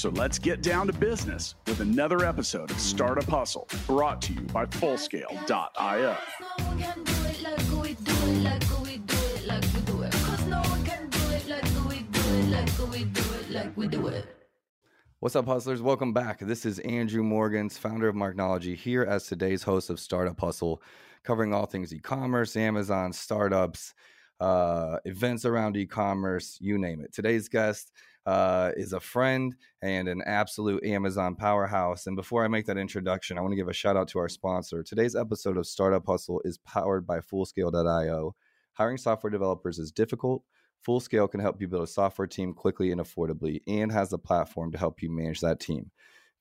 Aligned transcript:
So 0.00 0.08
let's 0.08 0.38
get 0.38 0.62
down 0.62 0.86
to 0.86 0.94
business 0.94 1.56
with 1.66 1.80
another 1.80 2.24
episode 2.24 2.70
of 2.70 2.80
Startup 2.80 3.28
Hustle 3.28 3.68
brought 3.86 4.22
to 4.22 4.32
you 4.32 4.40
by 4.40 4.64
Fullscale.io. 4.64 6.16
What's 15.18 15.36
up, 15.36 15.44
hustlers? 15.44 15.82
Welcome 15.82 16.14
back. 16.14 16.38
This 16.38 16.64
is 16.64 16.78
Andrew 16.78 17.22
Morgans, 17.22 17.76
founder 17.76 18.08
of 18.08 18.16
Marknology, 18.16 18.74
here 18.74 19.02
as 19.02 19.26
today's 19.26 19.62
host 19.62 19.90
of 19.90 20.00
Startup 20.00 20.40
Hustle, 20.40 20.80
covering 21.24 21.52
all 21.52 21.66
things 21.66 21.92
e 21.92 21.98
commerce, 21.98 22.56
Amazon, 22.56 23.12
startups, 23.12 23.92
uh, 24.40 24.96
events 25.04 25.44
around 25.44 25.76
e 25.76 25.84
commerce, 25.84 26.56
you 26.58 26.78
name 26.78 27.02
it. 27.02 27.12
Today's 27.12 27.50
guest 27.50 27.92
uh, 28.26 28.72
is 28.76 28.92
a 28.92 29.00
friend 29.00 29.54
and 29.82 30.08
an 30.08 30.22
absolute 30.26 30.84
Amazon 30.84 31.34
powerhouse. 31.34 32.06
And 32.06 32.16
before 32.16 32.44
I 32.44 32.48
make 32.48 32.66
that 32.66 32.76
introduction, 32.76 33.38
I 33.38 33.40
want 33.40 33.52
to 33.52 33.56
give 33.56 33.68
a 33.68 33.72
shout 33.72 33.96
out 33.96 34.08
to 34.08 34.18
our 34.18 34.28
sponsor. 34.28 34.82
Today's 34.82 35.16
episode 35.16 35.56
of 35.56 35.66
Startup 35.66 36.04
Hustle 36.06 36.40
is 36.44 36.58
powered 36.58 37.06
by 37.06 37.20
Fullscale.io. 37.20 38.34
Hiring 38.74 38.98
software 38.98 39.30
developers 39.30 39.78
is 39.78 39.92
difficult. 39.92 40.42
Fullscale 40.86 41.30
can 41.30 41.40
help 41.40 41.60
you 41.60 41.68
build 41.68 41.82
a 41.82 41.86
software 41.86 42.26
team 42.26 42.54
quickly 42.54 42.90
and 42.92 43.00
affordably 43.00 43.60
and 43.66 43.92
has 43.92 44.10
the 44.10 44.18
platform 44.18 44.72
to 44.72 44.78
help 44.78 45.02
you 45.02 45.10
manage 45.10 45.40
that 45.40 45.60
team. 45.60 45.90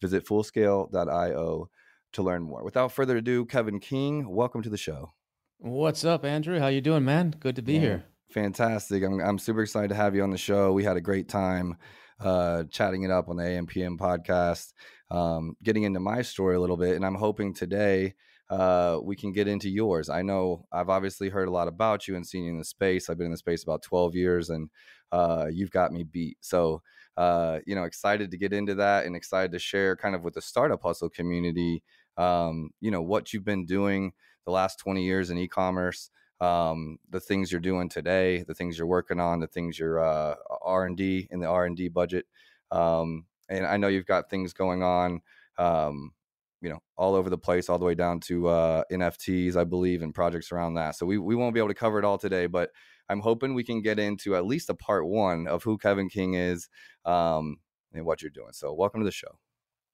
Visit 0.01 0.25
fullscale.io 0.25 1.69
to 2.13 2.23
learn 2.23 2.43
more. 2.43 2.63
Without 2.63 2.91
further 2.91 3.17
ado, 3.17 3.45
Kevin 3.45 3.79
King, 3.79 4.29
welcome 4.29 4.61
to 4.61 4.69
the 4.69 4.77
show. 4.77 5.11
What's 5.57 6.05
up, 6.05 6.23
Andrew? 6.23 6.59
How 6.59 6.67
you 6.67 6.79
doing, 6.79 7.03
man? 7.03 7.35
Good 7.37 7.57
to 7.57 7.61
be 7.61 7.73
yeah. 7.73 7.79
here. 7.79 8.05
Fantastic. 8.29 9.03
I'm, 9.03 9.19
I'm 9.21 9.39
super 9.39 9.61
excited 9.63 9.89
to 9.89 9.95
have 9.95 10.15
you 10.15 10.23
on 10.23 10.29
the 10.29 10.37
show. 10.37 10.71
We 10.71 10.83
had 10.83 10.97
a 10.97 11.01
great 11.01 11.27
time 11.27 11.77
uh, 12.19 12.63
chatting 12.69 13.03
it 13.03 13.11
up 13.11 13.27
on 13.27 13.37
the 13.37 13.43
AMPM 13.43 13.97
podcast, 13.97 14.73
um, 15.09 15.55
getting 15.63 15.83
into 15.83 15.99
my 15.99 16.21
story 16.21 16.55
a 16.55 16.59
little 16.59 16.77
bit. 16.77 16.95
And 16.95 17.05
I'm 17.05 17.15
hoping 17.15 17.53
today 17.53 18.13
uh, 18.49 18.99
we 19.03 19.15
can 19.15 19.31
get 19.31 19.47
into 19.47 19.69
yours. 19.69 20.09
I 20.09 20.21
know 20.21 20.65
I've 20.71 20.89
obviously 20.89 21.29
heard 21.29 21.47
a 21.47 21.51
lot 21.51 21.67
about 21.67 22.07
you 22.07 22.15
and 22.15 22.25
seen 22.25 22.43
you 22.43 22.51
in 22.51 22.57
the 22.59 22.63
space. 22.65 23.09
I've 23.09 23.17
been 23.17 23.25
in 23.25 23.31
the 23.31 23.37
space 23.37 23.63
about 23.63 23.81
12 23.81 24.15
years 24.15 24.49
and 24.51 24.69
uh, 25.11 25.47
you've 25.51 25.71
got 25.71 25.91
me 25.91 26.03
beat. 26.03 26.37
So, 26.41 26.83
uh, 27.17 27.59
you 27.65 27.73
know, 27.73 27.83
excited 27.83 28.29
to 28.29 28.37
get 28.37 28.53
into 28.53 28.75
that 28.75 29.05
and 29.07 29.15
excited 29.15 29.51
to 29.53 29.59
share 29.59 29.95
kind 29.95 30.13
of 30.13 30.23
with 30.23 30.35
the 30.35 30.41
startup 30.41 30.83
hustle 30.83 31.09
community, 31.09 31.81
um, 32.17 32.69
you 32.79 32.91
know, 32.91 33.01
what 33.01 33.33
you've 33.33 33.43
been 33.45 33.65
doing 33.65 34.13
the 34.45 34.51
last 34.51 34.77
20 34.77 35.03
years 35.03 35.31
in 35.31 35.37
e 35.37 35.47
commerce. 35.47 36.11
Um, 36.41 36.99
the 37.09 37.19
things 37.19 37.51
you're 37.51 37.59
doing 37.61 37.89
today, 37.89 38.43
the 38.43 38.53
things 38.53 38.77
you're 38.77 38.87
working 38.87 39.19
on, 39.19 39.39
the 39.39 39.47
things 39.47 39.77
you're 39.77 39.99
uh, 39.99 40.35
R 40.61 40.85
and 40.85 40.95
D 40.95 41.27
in 41.31 41.39
the 41.39 41.47
R 41.47 41.65
and 41.65 41.75
D 41.75 41.89
budget, 41.89 42.25
um, 42.71 43.25
and 43.49 43.65
I 43.65 43.77
know 43.77 43.87
you've 43.87 44.05
got 44.05 44.29
things 44.29 44.53
going 44.53 44.81
on 44.81 45.21
um, 45.57 46.13
you 46.61 46.69
know 46.69 46.79
all 46.97 47.15
over 47.15 47.29
the 47.29 47.37
place 47.37 47.69
all 47.69 47.77
the 47.77 47.85
way 47.85 47.95
down 47.95 48.19
to 48.19 48.47
uh, 48.47 48.83
nfts 48.91 49.55
i 49.55 49.63
believe 49.63 50.01
and 50.01 50.13
projects 50.13 50.51
around 50.51 50.73
that 50.73 50.95
so 50.95 51.05
we, 51.05 51.17
we 51.17 51.35
won't 51.35 51.53
be 51.53 51.59
able 51.59 51.69
to 51.69 51.73
cover 51.73 51.99
it 51.99 52.05
all 52.05 52.17
today 52.17 52.47
but 52.47 52.71
i'm 53.09 53.19
hoping 53.19 53.53
we 53.53 53.63
can 53.63 53.81
get 53.81 53.99
into 53.99 54.35
at 54.35 54.45
least 54.45 54.69
a 54.69 54.73
part 54.73 55.07
one 55.07 55.47
of 55.47 55.63
who 55.63 55.77
kevin 55.77 56.09
king 56.09 56.33
is 56.33 56.67
um, 57.05 57.57
and 57.93 58.05
what 58.05 58.21
you're 58.21 58.31
doing 58.31 58.51
so 58.51 58.73
welcome 58.73 59.01
to 59.01 59.05
the 59.05 59.11
show. 59.11 59.37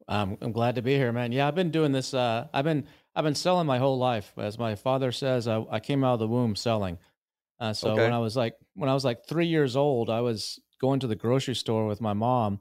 Um, 0.07 0.37
i'm 0.41 0.51
glad 0.51 0.75
to 0.75 0.81
be 0.81 0.95
here 0.95 1.11
man. 1.11 1.31
Yeah 1.31 1.47
i've 1.47 1.55
been 1.55 1.71
doing 1.71 1.91
this 1.91 2.13
uh, 2.13 2.47
i've 2.53 2.65
been 2.65 2.85
i've 3.15 3.23
been 3.23 3.35
selling 3.35 3.67
my 3.67 3.77
whole 3.77 3.97
life 3.97 4.33
as 4.37 4.57
my 4.59 4.75
father 4.75 5.11
says 5.11 5.47
i, 5.47 5.63
I 5.69 5.79
came 5.79 6.03
out 6.03 6.13
of 6.13 6.19
the 6.19 6.27
womb 6.27 6.55
selling 6.55 6.97
uh, 7.59 7.73
so 7.73 7.91
okay. 7.91 8.03
when 8.03 8.13
i 8.13 8.19
was 8.19 8.35
like 8.35 8.55
when 8.73 8.89
i 8.89 8.93
was 8.93 9.05
like 9.05 9.25
three 9.27 9.47
years 9.47 9.75
old 9.75 10.09
i 10.09 10.21
was 10.21 10.59
going 10.81 10.99
to 10.99 11.07
the 11.07 11.15
grocery 11.15 11.55
store 11.55 11.87
with 11.87 12.01
my 12.01 12.13
mom 12.13 12.59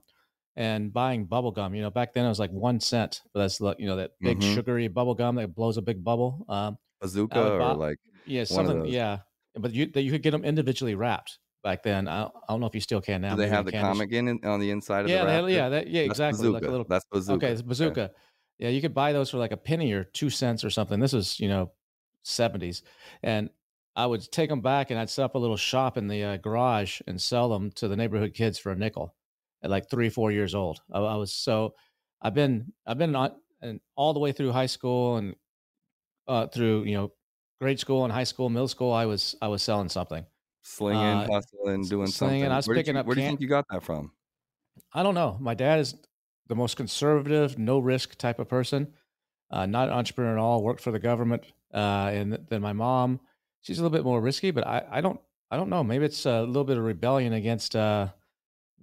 and 0.57 0.93
buying 0.93 1.25
bubble 1.25 1.51
gum. 1.51 1.75
You 1.75 1.83
know, 1.83 1.91
back 1.91 2.13
then 2.15 2.25
it 2.25 2.29
was 2.29 2.39
like 2.39 2.51
one 2.51 2.81
cent, 2.81 3.23
but 3.33 3.41
that's 3.41 3.61
like 3.61 3.79
you 3.79 3.87
know 3.87 3.97
that 3.97 4.13
big 4.21 4.39
mm-hmm. 4.39 4.55
sugary 4.55 4.89
bubble 4.89 5.15
gum 5.15 5.37
that 5.37 5.55
blows 5.55 5.77
a 5.77 5.83
big 5.83 6.03
bubble. 6.03 6.45
Um, 6.49 6.79
Bazooka 7.01 7.61
or 7.61 7.75
like 7.75 7.99
yeah 8.27 8.45
something 8.45 8.87
yeah, 8.87 9.19
but 9.55 9.73
you 9.73 9.87
that 9.87 10.03
you 10.03 10.11
could 10.11 10.23
get 10.23 10.31
them 10.31 10.45
individually 10.45 10.95
wrapped 10.95 11.39
back 11.63 11.83
then. 11.83 12.09
I 12.09 12.23
don't, 12.23 12.35
I 12.49 12.53
don't 12.53 12.61
know 12.61 12.67
if 12.67 12.75
you 12.75 12.81
still 12.81 13.01
can 13.01 13.23
now. 13.23 13.35
Do 13.35 13.43
they 13.43 13.49
have 13.49 13.67
the 13.67 13.73
comic 13.73 14.13
in 14.13 14.41
on 14.45 14.61
the 14.61 14.71
inside 14.71 15.05
of 15.05 15.11
yeah, 15.11 15.25
the 15.25 15.43
wrap? 15.43 15.51
Yeah, 15.51 15.69
that, 15.71 15.89
yeah, 15.89 16.03
exactly. 16.03 16.49
Like 16.49 16.65
a 16.65 16.71
little, 16.71 16.87
that's 16.89 17.05
bazooka. 17.11 17.47
Okay, 17.47 17.53
it's 17.53 17.63
bazooka. 17.63 18.01
Okay. 18.03 18.13
Yeah, 18.59 18.69
you 18.69 18.81
could 18.81 18.95
buy 18.95 19.13
those 19.13 19.31
for 19.31 19.39
like 19.39 19.53
a 19.53 19.57
penny 19.57 19.93
or 19.93 20.05
two 20.05 20.31
cents 20.31 20.65
or 20.65 20.71
something. 20.71 21.01
This 21.01 21.13
was 21.13 21.41
you 21.41 21.49
know, 21.49 21.73
seventies, 22.23 22.83
and 23.23 23.51
I 23.97 24.07
would 24.07 24.31
take 24.31 24.51
them 24.51 24.61
back 24.61 24.91
and 24.91 24.99
I'd 24.99 25.11
set 25.11 25.25
up 25.25 25.35
a 25.35 25.39
little 25.39 25.57
shop 25.57 25.97
in 25.97 26.09
the 26.09 26.25
uh, 26.25 26.37
garage 26.39 27.01
and 27.07 27.21
sell 27.21 27.49
them 27.49 27.71
to 27.73 27.89
the 27.89 27.97
neighborhood 27.97 28.35
kids 28.35 28.59
for 28.59 28.73
a 28.73 28.77
nickel 28.77 29.15
at 29.63 29.71
like 29.71 29.89
three, 29.89 30.09
four 30.09 30.33
years 30.33 30.55
old. 30.55 30.81
I, 30.93 30.99
I 30.99 31.17
was 31.17 31.33
so 31.33 31.75
I've 32.21 32.35
been 32.35 32.73
I've 32.87 32.99
been 32.99 33.15
on 33.15 33.33
and 33.63 33.81
all 33.97 34.13
the 34.13 34.21
way 34.21 34.33
through 34.33 34.53
high 34.53 34.67
school 34.67 35.17
and 35.17 35.37
uh, 36.27 36.47
through 36.49 36.85
you 36.85 36.95
know 36.95 37.13
grade 37.61 37.79
school 37.79 38.05
and 38.05 38.13
high 38.13 38.25
school, 38.25 38.49
middle 38.49 38.69
school. 38.69 38.93
I 38.93 39.07
was 39.07 39.37
I 39.41 39.49
was 39.49 39.63
selling 39.63 39.89
something, 39.89 40.25
slinging, 40.63 41.01
uh, 41.01 41.29
hustling, 41.31 41.85
doing 41.85 42.07
slinging, 42.07 42.11
something. 42.11 42.45
I 42.47 42.57
was 42.57 42.67
where 42.69 42.77
picking 42.77 42.95
you, 42.95 43.01
up. 43.01 43.07
Where 43.07 43.15
do 43.15 43.23
you 43.23 43.29
think 43.29 43.41
you 43.41 43.49
got 43.49 43.67
that 43.71 43.83
from? 43.83 44.13
I 44.93 45.03
don't 45.03 45.15
know. 45.15 45.37
My 45.41 45.55
dad 45.55 45.81
is 45.81 45.95
the 46.49 46.55
most 46.55 46.77
conservative, 46.77 47.59
no 47.59 47.79
risk 47.79 48.17
type 48.17 48.39
of 48.39 48.49
person. 48.49 48.93
Uh, 49.51 49.67
not 49.67 49.89
an 49.89 49.95
entrepreneur 49.95 50.33
at 50.33 50.39
all. 50.39 50.63
Worked 50.63 50.81
for 50.81 50.91
the 50.91 50.99
government, 50.99 51.45
uh, 51.73 52.11
and 52.13 52.39
then 52.49 52.61
my 52.61 52.73
mom, 52.73 53.21
she's 53.61 53.79
a 53.79 53.83
little 53.83 53.97
bit 53.97 54.05
more 54.05 54.21
risky. 54.21 54.51
But 54.51 54.67
I, 54.67 54.83
I 54.91 55.01
don't, 55.01 55.21
I 55.51 55.57
don't 55.57 55.69
know. 55.69 55.85
Maybe 55.85 56.05
it's 56.05 56.27
a 56.27 56.43
little 56.43 56.65
bit 56.65 56.77
of 56.77 56.85
rebellion 56.85 57.35
against 57.35 57.77
uh, 57.77 58.09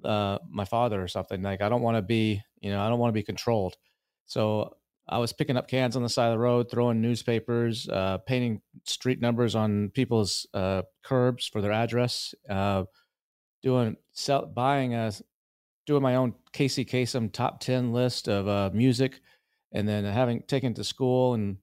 uh, 0.03 0.37
my 0.49 0.65
father 0.65 1.01
or 1.01 1.07
something. 1.07 1.41
Like 1.41 1.61
I 1.61 1.69
don't 1.69 1.81
want 1.81 1.97
to 1.97 2.01
be, 2.01 2.41
you 2.61 2.71
know, 2.71 2.81
I 2.81 2.89
don't 2.89 2.99
want 2.99 3.09
to 3.09 3.19
be 3.19 3.23
controlled. 3.23 3.75
So 4.27 4.75
I 5.09 5.17
was 5.17 5.33
picking 5.33 5.57
up 5.57 5.67
cans 5.67 5.95
on 5.95 6.03
the 6.03 6.09
side 6.09 6.27
of 6.27 6.33
the 6.33 6.39
road, 6.39 6.71
throwing 6.71 7.01
newspapers, 7.01 7.89
uh, 7.89 8.19
painting 8.19 8.61
street 8.85 9.19
numbers 9.19 9.55
on 9.55 9.89
people's 9.89 10.47
uh, 10.53 10.83
curbs 11.03 11.47
for 11.47 11.59
their 11.61 11.73
address, 11.73 12.33
uh, 12.49 12.85
doing 13.61 13.97
sell, 14.13 14.45
buying 14.45 14.93
a, 14.93 15.11
doing 15.91 16.01
my 16.01 16.15
own 16.15 16.33
Casey 16.53 16.85
Kasem 16.85 17.29
top 17.31 17.59
ten 17.59 17.91
list 17.91 18.29
of 18.29 18.47
uh, 18.47 18.69
music, 18.73 19.19
and 19.73 19.85
then 19.87 20.05
having 20.05 20.41
taken 20.43 20.73
to 20.75 20.85
school 20.85 21.33
and 21.33 21.57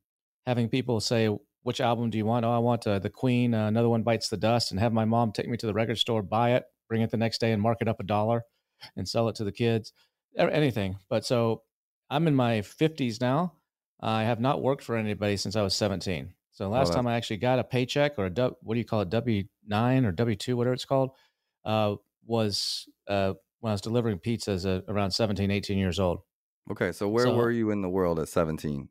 having 0.46 0.68
people 0.68 1.00
say, 1.00 1.34
"Which 1.62 1.80
album 1.80 2.10
do 2.10 2.18
you 2.18 2.26
want?" 2.26 2.44
Oh, 2.44 2.50
I 2.50 2.58
want 2.58 2.86
uh, 2.86 2.98
the 2.98 3.08
Queen. 3.08 3.54
Uh, 3.54 3.68
another 3.68 3.88
one 3.88 4.02
bites 4.02 4.28
the 4.28 4.36
dust, 4.36 4.70
and 4.70 4.78
have 4.80 4.92
my 4.92 5.06
mom 5.06 5.32
take 5.32 5.48
me 5.48 5.56
to 5.56 5.66
the 5.66 5.72
record 5.72 5.96
store, 5.96 6.22
buy 6.22 6.52
it, 6.52 6.64
bring 6.90 7.00
it 7.00 7.10
the 7.10 7.16
next 7.16 7.40
day 7.40 7.52
and 7.52 7.62
mark 7.62 7.78
it 7.80 7.88
up 7.88 8.00
a 8.00 8.02
dollar 8.02 8.42
and 8.96 9.08
sell 9.08 9.30
it 9.30 9.36
to 9.36 9.44
the 9.44 9.52
kids, 9.52 9.94
anything. 10.36 10.98
But 11.08 11.24
so 11.24 11.62
I'm 12.10 12.26
in 12.28 12.34
my 12.34 12.60
50s 12.60 13.20
now. 13.20 13.54
I 14.00 14.24
have 14.24 14.40
not 14.40 14.62
worked 14.62 14.84
for 14.84 14.94
anybody 14.96 15.38
since 15.38 15.56
I 15.56 15.62
was 15.62 15.74
17. 15.74 16.34
So 16.52 16.68
last 16.68 16.92
oh, 16.92 16.96
time 16.96 17.06
I 17.06 17.16
actually 17.16 17.38
got 17.38 17.58
a 17.58 17.64
paycheck 17.64 18.18
or 18.18 18.26
a 18.26 18.30
what 18.62 18.74
do 18.74 18.78
you 18.78 18.84
call 18.84 19.00
it, 19.00 19.10
W 19.10 19.44
nine 19.66 20.04
or 20.04 20.12
W 20.12 20.36
two, 20.36 20.56
whatever 20.56 20.74
it's 20.74 20.84
called, 20.84 21.12
uh, 21.64 21.94
was 22.26 22.88
uh, 23.08 23.34
when 23.60 23.70
I 23.70 23.74
was 23.74 23.80
delivering 23.80 24.18
pizzas 24.18 24.64
at 24.64 24.84
around 24.88 25.10
17, 25.10 25.50
18 25.50 25.78
years 25.78 25.98
old. 25.98 26.20
Okay, 26.70 26.92
so 26.92 27.08
where 27.08 27.26
so, 27.26 27.34
were 27.34 27.50
you 27.50 27.70
in 27.70 27.82
the 27.82 27.88
world 27.88 28.18
at 28.18 28.28
17? 28.28 28.88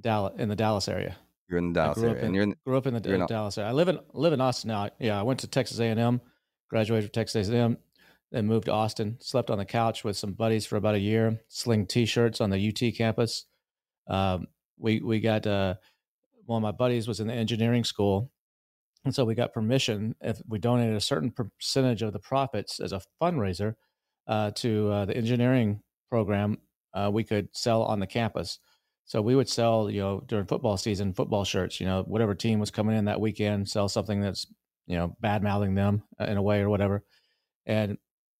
Dallas, 0.00 0.34
in 0.38 0.48
the 0.48 0.56
Dallas 0.56 0.88
area. 0.88 1.16
You're 1.48 1.58
in 1.58 1.72
the 1.72 1.80
Dallas 1.80 1.98
area, 1.98 2.18
in, 2.18 2.24
and 2.26 2.34
you're 2.34 2.44
in, 2.44 2.54
grew 2.64 2.76
up 2.76 2.86
in 2.86 2.94
the 2.94 3.00
Dallas 3.00 3.58
area. 3.58 3.70
I 3.70 3.72
live 3.72 3.88
in 3.88 3.98
live 4.12 4.32
in 4.32 4.40
Austin 4.40 4.68
now. 4.68 4.90
Yeah, 4.98 5.18
I 5.18 5.22
went 5.22 5.40
to 5.40 5.46
Texas 5.46 5.78
A 5.80 5.84
and 5.84 5.98
M 5.98 6.20
graduated 6.68 7.04
from 7.04 7.12
Texas 7.12 7.48
A&M, 7.48 7.78
then 8.30 8.46
moved 8.46 8.66
to 8.66 8.72
Austin. 8.72 9.16
Slept 9.20 9.50
on 9.50 9.58
the 9.58 9.64
couch 9.64 10.04
with 10.04 10.16
some 10.16 10.32
buddies 10.32 10.66
for 10.66 10.76
about 10.76 10.94
a 10.94 11.00
year. 11.00 11.40
Sling 11.48 11.86
T-shirts 11.86 12.40
on 12.40 12.50
the 12.50 12.68
UT 12.68 12.94
campus. 12.94 13.46
Um, 14.08 14.46
we 14.78 15.00
we 15.00 15.20
got 15.20 15.46
uh, 15.46 15.74
one 16.44 16.58
of 16.58 16.62
my 16.62 16.72
buddies 16.72 17.08
was 17.08 17.20
in 17.20 17.26
the 17.26 17.34
engineering 17.34 17.84
school, 17.84 18.30
and 19.04 19.14
so 19.14 19.24
we 19.24 19.34
got 19.34 19.52
permission 19.52 20.14
if 20.20 20.40
we 20.46 20.58
donated 20.58 20.94
a 20.94 21.00
certain 21.00 21.30
percentage 21.30 22.02
of 22.02 22.12
the 22.12 22.18
profits 22.18 22.80
as 22.80 22.92
a 22.92 23.02
fundraiser 23.20 23.74
uh, 24.28 24.50
to 24.52 24.90
uh, 24.90 25.04
the 25.06 25.16
engineering 25.16 25.80
program, 26.10 26.58
uh, 26.94 27.10
we 27.12 27.24
could 27.24 27.48
sell 27.52 27.82
on 27.82 27.98
the 27.98 28.06
campus. 28.06 28.58
So 29.06 29.22
we 29.22 29.34
would 29.34 29.48
sell, 29.48 29.90
you 29.90 30.00
know, 30.00 30.22
during 30.26 30.46
football 30.46 30.76
season, 30.76 31.14
football 31.14 31.44
shirts. 31.44 31.80
You 31.80 31.86
know, 31.86 32.02
whatever 32.06 32.34
team 32.34 32.58
was 32.60 32.70
coming 32.70 32.96
in 32.96 33.06
that 33.06 33.20
weekend, 33.20 33.68
sell 33.68 33.88
something 33.88 34.20
that's 34.20 34.46
you 34.88 34.96
know, 34.96 35.14
bad 35.20 35.42
mouthing 35.42 35.74
them 35.74 36.02
uh, 36.18 36.24
in 36.24 36.38
a 36.38 36.42
way 36.42 36.60
or 36.60 36.70
whatever. 36.70 37.04
And 37.66 37.98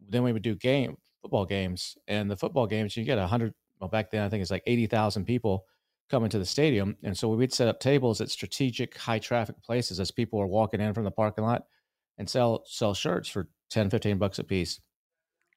then 0.09 0.23
we 0.23 0.33
would 0.33 0.43
do 0.43 0.57
game 0.57 0.97
football 1.23 1.45
games, 1.45 1.97
and 2.09 2.31
the 2.31 2.37
football 2.37 2.67
games 2.67 2.97
you 2.97 3.05
get 3.05 3.19
a 3.19 3.27
hundred. 3.27 3.55
Well, 3.79 3.91
back 3.91 4.11
then 4.11 4.23
I 4.25 4.29
think 4.29 4.43
it's 4.43 4.51
like 4.51 4.65
eighty 4.67 4.87
thousand 4.87 5.27
people 5.27 5.67
coming 6.11 6.31
to 6.31 6.39
the 6.39 6.47
stadium. 6.47 6.97
And 7.03 7.17
so 7.17 7.29
we'd 7.29 7.53
set 7.53 7.69
up 7.69 7.81
tables 7.81 8.23
at 8.23 8.31
strategic 8.31 8.97
high 8.97 9.19
traffic 9.19 9.63
places 9.63 10.01
as 10.01 10.11
people 10.11 10.39
were 10.39 10.47
walking 10.47 10.81
in 10.81 10.95
from 10.95 11.05
the 11.05 11.11
parking 11.11 11.45
lot 11.45 11.65
and 12.17 12.29
sell 12.29 12.63
sell 12.65 12.95
shirts 12.95 13.29
for 13.29 13.47
10, 13.71 13.91
15 13.91 14.17
bucks 14.17 14.39
a 14.39 14.45
piece. 14.45 14.81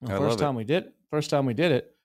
The 0.01 0.17
first 0.17 0.39
time 0.39 0.55
it. 0.55 0.57
we 0.57 0.63
did 0.63 0.91
first 1.09 1.29
time 1.29 1.45
we 1.45 1.53
did 1.53 1.71
it, 1.71 1.95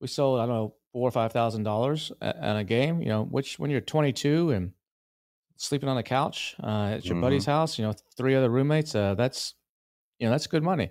we 0.00 0.08
sold, 0.08 0.40
I 0.40 0.46
don't 0.46 0.54
know, 0.54 0.74
four 0.92 1.06
or 1.06 1.12
five 1.12 1.32
thousand 1.32 1.62
dollars 1.62 2.10
on 2.20 2.56
a 2.56 2.64
game, 2.64 3.00
you 3.00 3.08
know, 3.08 3.24
which 3.24 3.58
when 3.58 3.70
you're 3.70 3.80
22 3.80 4.50
and 4.50 4.72
sleeping 5.56 5.88
on 5.88 5.96
the 5.96 6.02
couch 6.02 6.56
uh, 6.62 6.94
at 6.94 7.04
your 7.04 7.14
mm-hmm. 7.14 7.22
buddy's 7.22 7.44
house, 7.44 7.78
you 7.78 7.84
know, 7.84 7.92
three 8.16 8.34
other 8.34 8.48
roommates, 8.48 8.94
uh, 8.94 9.14
that's 9.14 9.54
you 10.18 10.26
know, 10.26 10.32
that's 10.32 10.46
good 10.46 10.62
money. 10.62 10.90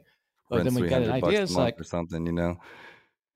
But 0.49 0.63
then 0.63 0.75
we 0.75 0.87
got 0.87 1.01
an 1.01 1.11
idea, 1.11 1.43
it's 1.43 1.55
like 1.55 1.79
or 1.79 1.83
something, 1.83 2.25
you 2.25 2.31
know. 2.31 2.57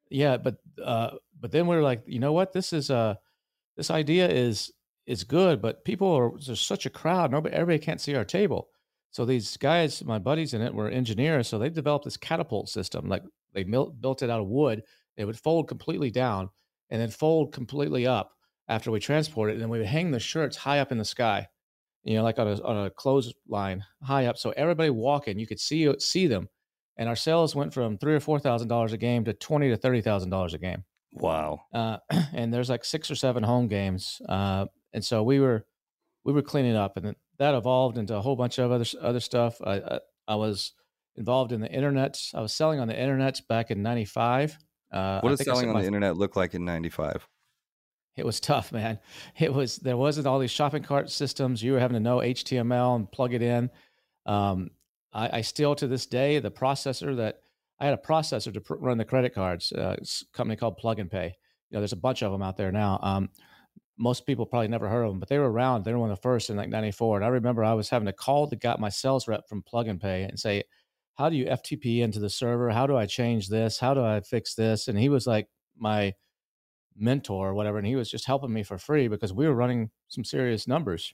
Yeah, 0.09 0.37
but 0.37 0.57
uh, 0.81 1.11
but 1.39 1.51
then 1.51 1.67
we 1.67 1.75
are 1.75 1.81
like, 1.81 2.03
you 2.05 2.19
know 2.19 2.31
what? 2.31 2.53
This 2.53 2.71
is 2.71 2.89
uh 2.89 3.15
this 3.75 3.91
idea 3.91 4.29
is 4.29 4.71
is 5.05 5.23
good, 5.23 5.61
but 5.61 5.83
people 5.83 6.07
are 6.09 6.31
there's 6.45 6.61
such 6.61 6.85
a 6.85 6.89
crowd. 6.89 7.31
Nobody, 7.31 7.53
everybody 7.55 7.83
can't 7.83 7.99
see 7.99 8.15
our 8.15 8.23
table. 8.23 8.69
So 9.11 9.25
these 9.25 9.57
guys, 9.57 10.03
my 10.03 10.19
buddies 10.19 10.53
in 10.53 10.61
it, 10.61 10.73
were 10.73 10.89
engineers. 10.89 11.47
So 11.47 11.59
they 11.59 11.69
developed 11.69 12.05
this 12.05 12.17
catapult 12.17 12.69
system. 12.69 13.07
Like 13.07 13.23
they 13.53 13.63
built 13.63 14.23
it 14.23 14.29
out 14.29 14.41
of 14.41 14.47
wood. 14.47 14.83
It 15.17 15.25
would 15.25 15.37
fold 15.37 15.67
completely 15.67 16.11
down 16.11 16.49
and 16.89 17.01
then 17.01 17.09
fold 17.09 17.53
completely 17.53 18.07
up 18.07 18.31
after 18.67 18.89
we 18.89 18.99
transport 18.99 19.49
it. 19.49 19.53
And 19.53 19.61
then 19.61 19.69
we 19.69 19.79
would 19.79 19.87
hang 19.87 20.11
the 20.11 20.19
shirts 20.19 20.57
high 20.57 20.79
up 20.79 20.91
in 20.91 20.97
the 20.97 21.05
sky, 21.05 21.47
you 22.03 22.15
know, 22.15 22.23
like 22.23 22.39
on 22.39 22.47
a 22.47 22.61
on 22.63 22.85
a 22.85 22.89
clothesline 22.89 23.83
high 24.01 24.25
up. 24.25 24.37
So 24.37 24.51
everybody 24.51 24.89
walking, 24.89 25.37
you 25.37 25.47
could 25.47 25.59
see 25.59 25.93
see 25.99 26.27
them 26.27 26.47
and 27.01 27.09
our 27.09 27.15
sales 27.15 27.55
went 27.55 27.73
from 27.73 27.97
three 27.97 28.13
or 28.13 28.19
four 28.19 28.39
thousand 28.39 28.67
dollars 28.67 28.93
a 28.93 28.97
game 28.97 29.25
to 29.25 29.33
twenty 29.33 29.69
to 29.69 29.75
thirty 29.77 30.01
thousand 30.01 30.29
dollars 30.29 30.53
a 30.53 30.57
game. 30.59 30.83
Wow! 31.13 31.61
Uh, 31.73 31.97
and 32.33 32.53
there's 32.53 32.69
like 32.69 32.85
six 32.85 33.09
or 33.09 33.15
seven 33.15 33.41
home 33.43 33.67
games, 33.67 34.21
uh, 34.29 34.65
and 34.93 35.03
so 35.03 35.23
we 35.23 35.39
were 35.39 35.65
we 36.23 36.31
were 36.31 36.43
cleaning 36.43 36.75
up, 36.75 36.97
and 36.97 37.15
that 37.41 37.55
evolved 37.55 37.97
into 37.97 38.15
a 38.15 38.21
whole 38.21 38.35
bunch 38.35 38.59
of 38.59 38.71
other 38.71 38.85
other 39.01 39.19
stuff. 39.19 39.59
I, 39.65 39.73
I, 39.73 39.99
I 40.27 40.35
was 40.35 40.73
involved 41.15 41.51
in 41.51 41.59
the 41.59 41.71
internet. 41.71 42.21
I 42.35 42.41
was 42.41 42.53
selling 42.53 42.79
on 42.79 42.88
the 42.88 42.97
internet 42.97 43.41
back 43.49 43.71
in 43.71 43.81
'95. 43.81 44.59
Uh, 44.91 45.21
what 45.21 45.31
does 45.31 45.43
selling 45.43 45.69
on 45.69 45.79
the 45.81 45.88
internet 45.88 46.15
look 46.15 46.35
like 46.35 46.53
in 46.53 46.63
'95? 46.63 47.27
It 48.15 48.25
was 48.25 48.39
tough, 48.39 48.71
man. 48.71 48.99
It 49.39 49.51
was 49.51 49.77
there 49.77 49.97
wasn't 49.97 50.27
all 50.27 50.38
these 50.38 50.51
shopping 50.51 50.83
cart 50.83 51.09
systems. 51.09 51.63
You 51.63 51.73
were 51.73 51.79
having 51.79 51.95
to 51.95 51.99
know 51.99 52.17
HTML 52.17 52.95
and 52.95 53.11
plug 53.11 53.33
it 53.33 53.41
in. 53.41 53.71
Um, 54.27 54.69
I, 55.11 55.39
I, 55.39 55.41
still 55.41 55.73
to 55.75 55.88
this 55.88 56.05
day 56.05 56.38
the 56.38 56.51
processor 56.51 57.17
that 57.17 57.39
I 57.79 57.85
had 57.85 57.95
a 57.95 57.97
processor 57.97 58.53
to 58.53 58.61
pr- 58.61 58.75
run 58.75 58.99
the 58.99 59.05
credit 59.05 59.33
cards. 59.33 59.71
Uh, 59.71 59.95
it's 59.97 60.21
a 60.21 60.38
company 60.38 60.57
called 60.57 60.77
Plug 60.77 60.99
and 60.99 61.09
Pay. 61.09 61.35
You 61.71 61.75
know, 61.75 61.79
there's 61.79 61.91
a 61.91 61.97
bunch 62.07 62.21
of 62.21 62.31
them 62.31 62.43
out 62.43 62.55
there 62.55 62.71
now. 62.71 62.99
Um, 63.01 63.29
most 64.01 64.25
people 64.25 64.48
probably 64.48 64.68
never 64.68 64.89
heard 64.89 65.03
of 65.03 65.12
them, 65.12 65.19
but 65.19 65.30
they 65.30 65.38
were 65.38 65.51
around. 65.51 65.86
They 65.86 65.94
were 65.94 66.00
one 66.00 66.09
of 66.09 66.18
the 66.18 66.21
first 66.21 66.50
in 66.50 66.57
like 66.57 66.69
'94. 66.69 67.18
And 67.18 67.25
I 67.25 67.30
remember 67.30 67.63
I 67.63 67.74
was 67.74 67.89
having 67.89 68.07
to 68.07 68.13
call 68.13 68.48
the 68.48 68.56
got 68.56 68.80
my 68.80 68.89
sales 68.89 69.27
rep 69.27 69.48
from 69.48 69.62
Plug 69.62 69.88
and 69.88 70.01
Pay 70.01 70.24
and 70.24 70.39
say, 70.39 70.63
"How 71.15 71.30
do 71.30 71.36
you 71.36 71.45
FTP 71.45 72.01
into 72.01 72.19
the 72.19 72.30
server? 72.30 72.71
How 72.71 72.88
do 72.88 72.98
I 72.98 73.06
change 73.06 73.48
this? 73.48 73.80
How 73.80 73.94
do 73.94 74.03
I 74.03 74.19
fix 74.21 74.56
this?" 74.56 74.88
And 74.88 74.98
he 74.98 75.07
was 75.07 75.27
like 75.27 75.48
my 75.77 76.13
mentor 76.98 77.50
or 77.50 77.53
whatever, 77.53 77.77
and 77.77 77.86
he 77.86 77.95
was 77.95 78.09
just 78.09 78.25
helping 78.25 78.51
me 78.51 78.63
for 78.63 78.80
free 78.80 79.07
because 79.07 79.33
we 79.33 79.48
were 79.48 79.53
running 79.53 79.92
some 80.07 80.24
serious 80.24 80.68
numbers. 80.68 81.13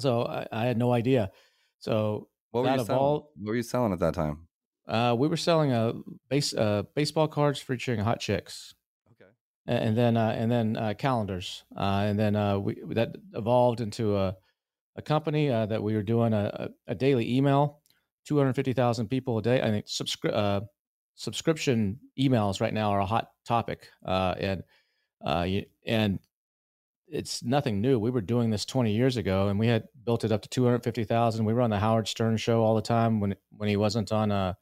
So 0.00 0.24
I, 0.24 0.46
I 0.50 0.64
had 0.66 0.78
no 0.78 0.92
idea. 0.92 1.30
So 1.78 2.28
what 2.50 2.64
were, 2.64 2.70
you 2.70 2.84
selling? 2.84 2.98
what 3.00 3.26
were 3.44 3.54
you 3.54 3.62
selling 3.62 3.92
at 3.92 4.00
that 4.00 4.14
time? 4.14 4.48
Uh, 4.88 5.14
we 5.16 5.28
were 5.28 5.36
selling 5.36 5.72
a 5.72 5.94
base 6.28 6.52
uh, 6.52 6.82
baseball 6.96 7.28
cards 7.28 7.60
featuring 7.60 8.00
hot 8.00 8.18
chicks. 8.18 8.74
And 9.66 9.96
then 9.96 10.16
uh, 10.16 10.34
and 10.36 10.50
then 10.50 10.76
uh, 10.76 10.94
calendars, 10.98 11.62
uh, 11.76 12.04
and 12.06 12.18
then 12.18 12.62
we 12.64 12.82
that 12.94 13.14
evolved 13.34 13.80
into 13.80 14.16
a 14.16 14.36
a 14.96 15.02
company 15.02 15.48
that 15.48 15.80
we 15.82 15.94
were 15.94 16.02
doing 16.02 16.32
a, 16.32 16.68
a 16.88 16.94
daily 16.96 17.36
email, 17.36 17.80
two 18.26 18.36
hundred 18.36 18.54
fifty 18.54 18.72
thousand 18.72 19.06
people 19.06 19.38
a 19.38 19.42
day. 19.42 19.62
I 19.62 19.70
think 19.70 19.86
subscri- 19.86 20.66
subscription 21.14 22.00
emails 22.18 22.60
right 22.60 22.74
now 22.74 22.90
are 22.90 23.00
a 23.00 23.06
hot 23.06 23.28
topic, 23.46 23.88
and 24.04 24.64
and 25.86 26.18
it's 27.12 27.44
nothing 27.44 27.80
new. 27.80 27.98
We 27.98 28.10
were 28.10 28.22
doing 28.22 28.50
this 28.50 28.64
20 28.64 28.92
years 28.92 29.18
ago, 29.18 29.48
and 29.48 29.58
we 29.58 29.66
had 29.66 29.84
built 30.04 30.24
it 30.24 30.32
up 30.32 30.42
to 30.42 30.48
250,000. 30.48 31.44
We 31.44 31.52
were 31.52 31.60
on 31.60 31.70
the 31.70 31.78
Howard 31.78 32.08
Stern 32.08 32.38
show 32.38 32.62
all 32.62 32.74
the 32.74 32.82
time 32.82 33.20
when 33.20 33.36
when 33.56 33.68
he 33.68 33.76
wasn't 33.76 34.10
on 34.12 34.32
uh 34.32 34.54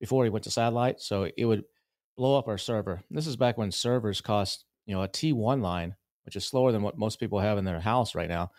before 0.00 0.24
he 0.24 0.30
went 0.30 0.44
to 0.44 0.50
satellite, 0.50 1.00
so 1.00 1.28
it 1.36 1.44
would 1.44 1.64
blow 2.20 2.36
up 2.36 2.48
our 2.48 2.58
server. 2.58 3.02
This 3.10 3.26
is 3.26 3.36
back 3.36 3.56
when 3.56 3.72
servers 3.72 4.20
cost 4.20 4.66
you 4.84 4.94
know 4.94 5.02
a 5.02 5.08
T1 5.08 5.62
line, 5.62 5.96
which 6.26 6.36
is 6.36 6.44
slower 6.44 6.70
than 6.70 6.82
what 6.82 6.98
most 6.98 7.18
people 7.18 7.40
have 7.40 7.56
in 7.56 7.64
their 7.64 7.80
house 7.80 8.14
right 8.14 8.28
now, 8.28 8.50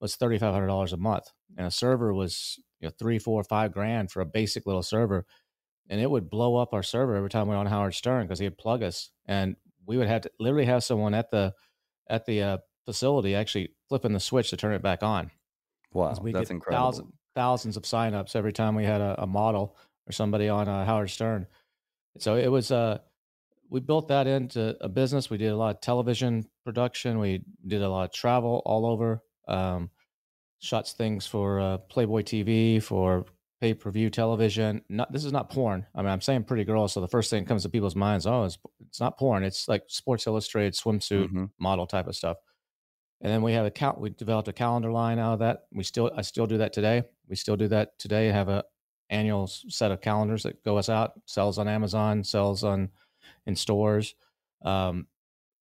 was 0.00 0.16
thirty 0.16 0.38
five 0.38 0.54
hundred 0.54 0.68
dollars 0.68 0.94
a 0.94 0.96
month, 0.96 1.26
and 1.58 1.66
a 1.66 1.70
server 1.70 2.14
was 2.14 2.58
you 2.80 2.88
know 2.88 2.92
three, 2.98 3.18
four, 3.18 3.44
five 3.44 3.72
grand 3.72 4.10
for 4.10 4.22
a 4.22 4.24
basic 4.24 4.64
little 4.64 4.82
server, 4.82 5.26
and 5.90 6.00
it 6.00 6.10
would 6.10 6.30
blow 6.30 6.56
up 6.56 6.72
our 6.72 6.82
server 6.82 7.14
every 7.14 7.28
time 7.28 7.46
we 7.46 7.54
were 7.54 7.60
on 7.60 7.66
Howard 7.66 7.94
Stern 7.94 8.26
because 8.26 8.38
he'd 8.38 8.56
plug 8.56 8.82
us, 8.82 9.10
and 9.26 9.54
we 9.84 9.98
would 9.98 10.08
have 10.08 10.22
to 10.22 10.30
literally 10.40 10.64
have 10.64 10.82
someone 10.82 11.12
at 11.12 11.30
the 11.30 11.52
at 12.08 12.24
the 12.24 12.42
uh, 12.42 12.58
facility 12.86 13.34
actually 13.34 13.74
flipping 13.90 14.14
the 14.14 14.20
switch 14.20 14.48
to 14.48 14.56
turn 14.56 14.72
it 14.72 14.80
back 14.80 15.02
on. 15.02 15.30
Wow, 15.92 16.16
we 16.22 16.32
that's 16.32 16.48
incredible. 16.48 16.86
Thousands, 16.86 17.12
thousands 17.34 17.76
of 17.76 17.82
signups 17.82 18.34
every 18.34 18.54
time 18.54 18.74
we 18.74 18.84
had 18.84 19.02
a, 19.02 19.24
a 19.24 19.26
model 19.26 19.76
or 20.08 20.12
somebody 20.12 20.48
on 20.48 20.70
uh, 20.70 20.86
Howard 20.86 21.10
Stern. 21.10 21.46
So 22.18 22.36
it 22.36 22.48
was 22.48 22.72
uh, 22.72 22.98
we 23.70 23.80
built 23.80 24.08
that 24.08 24.26
into 24.26 24.76
a 24.80 24.88
business. 24.88 25.30
We 25.30 25.38
did 25.38 25.52
a 25.52 25.56
lot 25.56 25.76
of 25.76 25.80
television 25.80 26.44
production. 26.64 27.18
We 27.20 27.42
did 27.66 27.82
a 27.82 27.88
lot 27.88 28.04
of 28.04 28.12
travel 28.12 28.62
all 28.66 28.84
over. 28.84 29.22
Um, 29.46 29.90
shots 30.58 30.92
things 30.92 31.26
for 31.26 31.60
uh, 31.60 31.78
Playboy 31.78 32.22
TV, 32.22 32.82
for 32.82 33.24
pay 33.60 33.74
per 33.74 33.90
view 33.90 34.10
television. 34.10 34.82
Not 34.88 35.12
this 35.12 35.24
is 35.24 35.32
not 35.32 35.50
porn. 35.50 35.86
I 35.94 36.02
mean, 36.02 36.10
I'm 36.10 36.20
saying 36.20 36.44
pretty 36.44 36.64
girls, 36.64 36.92
so 36.92 37.00
the 37.00 37.08
first 37.08 37.30
thing 37.30 37.44
that 37.44 37.48
comes 37.48 37.62
to 37.62 37.68
people's 37.68 37.96
minds, 37.96 38.26
oh, 38.26 38.44
it's, 38.44 38.58
it's 38.88 39.00
not 39.00 39.18
porn. 39.18 39.44
It's 39.44 39.68
like 39.68 39.84
Sports 39.86 40.26
Illustrated 40.26 40.74
swimsuit 40.74 41.26
mm-hmm. 41.26 41.44
model 41.58 41.86
type 41.86 42.08
of 42.08 42.16
stuff. 42.16 42.38
And 43.22 43.30
then 43.30 43.42
we 43.42 43.52
have 43.52 43.66
a 43.66 43.70
count. 43.70 44.00
We 44.00 44.10
developed 44.10 44.48
a 44.48 44.52
calendar 44.52 44.90
line 44.90 45.18
out 45.18 45.34
of 45.34 45.38
that. 45.40 45.64
We 45.72 45.84
still, 45.84 46.10
I 46.16 46.22
still 46.22 46.46
do 46.46 46.58
that 46.58 46.72
today. 46.72 47.02
We 47.28 47.36
still 47.36 47.56
do 47.56 47.68
that 47.68 47.98
today. 47.98 48.28
Have 48.28 48.48
a 48.48 48.64
annual 49.10 49.46
set 49.46 49.90
of 49.92 50.00
calendars 50.00 50.42
that 50.44 50.64
go 50.64 50.78
us 50.78 50.88
out. 50.88 51.12
Sells 51.26 51.58
on 51.58 51.68
Amazon. 51.68 52.24
Sells 52.24 52.64
on 52.64 52.88
in 53.46 53.56
stores. 53.56 54.14
Um, 54.64 55.06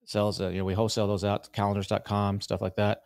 sells. 0.06 0.42
Uh, 0.42 0.50
you 0.50 0.60
know, 0.60 0.66
we 0.66 0.74
wholesale 0.74 1.08
those 1.08 1.24
out 1.24 1.46
to 1.46 1.50
calendars.com, 1.52 2.42
stuff 2.42 2.62
like 2.62 2.76
that. 2.76 3.04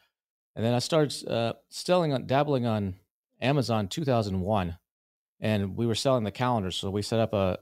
And 0.56 0.64
then 0.64 0.74
I 0.74 0.80
started 0.80 1.28
uh, 1.28 1.54
selling 1.70 2.14
on, 2.14 2.28
dabbling 2.28 2.66
on 2.66 2.96
Amazon 3.42 3.88
2001, 3.88 4.78
and 5.40 5.76
we 5.76 5.86
were 5.86 5.96
selling 5.96 6.24
the 6.24 6.32
calendars. 6.32 6.76
So 6.76 6.90
we 6.90 7.02
set 7.02 7.20
up 7.20 7.34
a 7.34 7.60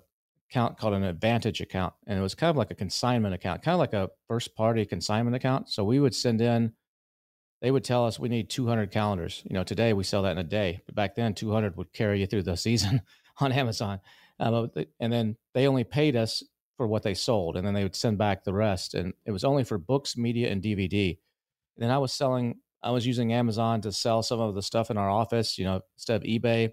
account 0.50 0.78
called 0.78 0.94
an 0.94 1.04
Advantage 1.04 1.62
account, 1.62 1.94
and 2.06 2.20
it 2.20 2.22
was 2.22 2.36
kind 2.36 2.50
of 2.50 2.58
like 2.58 2.72
a 2.72 2.76
consignment 2.76 3.34
account, 3.34 3.64
kind 3.64 3.74
of 3.74 3.80
like 3.80 3.94
a 3.94 4.10
first 4.28 4.56
party 4.56 4.86
consignment 4.86 5.36
account. 5.36 5.70
So 5.70 5.84
we 5.84 6.00
would 6.00 6.14
send 6.14 6.42
in 6.42 6.74
they 7.62 7.72
would 7.72 7.84
tell 7.84 8.06
us 8.06 8.20
we 8.20 8.30
need 8.30 8.50
200 8.50 8.92
calendars. 8.92 9.44
You 9.48 9.54
know, 9.54 9.64
today 9.64 9.94
we 9.94 10.04
sell 10.04 10.24
that 10.24 10.32
in 10.32 10.40
a 10.40 10.44
day, 10.44 10.82
but 10.86 10.96
back 10.96 11.16
then 11.16 11.34
200 11.34 11.78
would 11.78 11.94
carry 11.94 12.20
you 12.20 12.28
through 12.28 12.44
the 12.44 12.56
season 12.58 13.02
on 13.40 13.52
Amazon. 13.52 14.02
Um, 14.40 14.72
and 15.00 15.14
then 15.14 15.38
they 15.54 15.68
only 15.68 15.84
paid 15.84 16.16
us 16.16 16.44
for 16.78 16.88
what 16.88 17.04
they 17.04 17.14
sold, 17.14 17.58
and 17.58 17.66
then 17.66 17.74
they 17.74 17.84
would 17.84 17.96
send 17.96 18.18
back 18.18 18.44
the 18.44 18.54
rest. 18.54 18.94
And 18.94 19.14
it 19.26 19.32
was 19.32 19.44
only 19.44 19.64
for 19.64 19.78
books, 19.78 20.18
media, 20.18 20.50
and 20.52 20.62
DVD. 20.62 21.18
And 21.76 21.84
then 21.84 21.92
I 21.92 21.98
was 21.98 22.14
selling, 22.14 22.60
I 22.82 22.92
was 22.92 23.06
using 23.06 23.34
Amazon 23.34 23.82
to 23.82 23.92
sell 23.92 24.24
some 24.24 24.40
of 24.40 24.56
the 24.56 24.62
stuff 24.62 24.90
in 24.90 24.98
our 24.98 25.10
office. 25.10 25.58
You 25.58 25.66
know, 25.66 25.82
instead 25.96 26.22
of 26.22 26.28
eBay, 26.28 26.72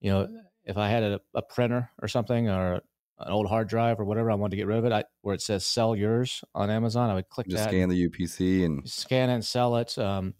you 0.00 0.10
know, 0.10 0.28
if 0.64 0.76
I 0.76 0.88
had 0.88 1.02
a, 1.02 1.20
a 1.34 1.42
printer 1.42 1.90
or 2.00 2.08
something 2.08 2.48
or 2.48 2.80
an 3.20 3.32
old 3.32 3.48
hard 3.48 3.68
drive 3.68 3.98
or 4.00 4.04
whatever 4.04 4.30
I 4.30 4.34
wanted 4.34 4.52
to 4.52 4.56
get 4.56 4.66
rid 4.66 4.78
of 4.78 4.84
it, 4.84 4.92
I, 4.92 5.04
where 5.22 5.34
it 5.34 5.42
says 5.42 5.66
"sell 5.66 5.96
yours" 5.96 6.42
on 6.54 6.70
Amazon, 6.70 7.10
I 7.10 7.14
would 7.14 7.28
click 7.28 7.48
Just 7.48 7.64
that. 7.64 7.70
Scan 7.70 7.88
the 7.88 8.08
UPC 8.08 8.64
and 8.64 8.88
scan 8.88 9.30
it 9.30 9.34
and 9.34 9.44
sell 9.44 9.76
it. 9.76 9.96
Um, 9.98 10.34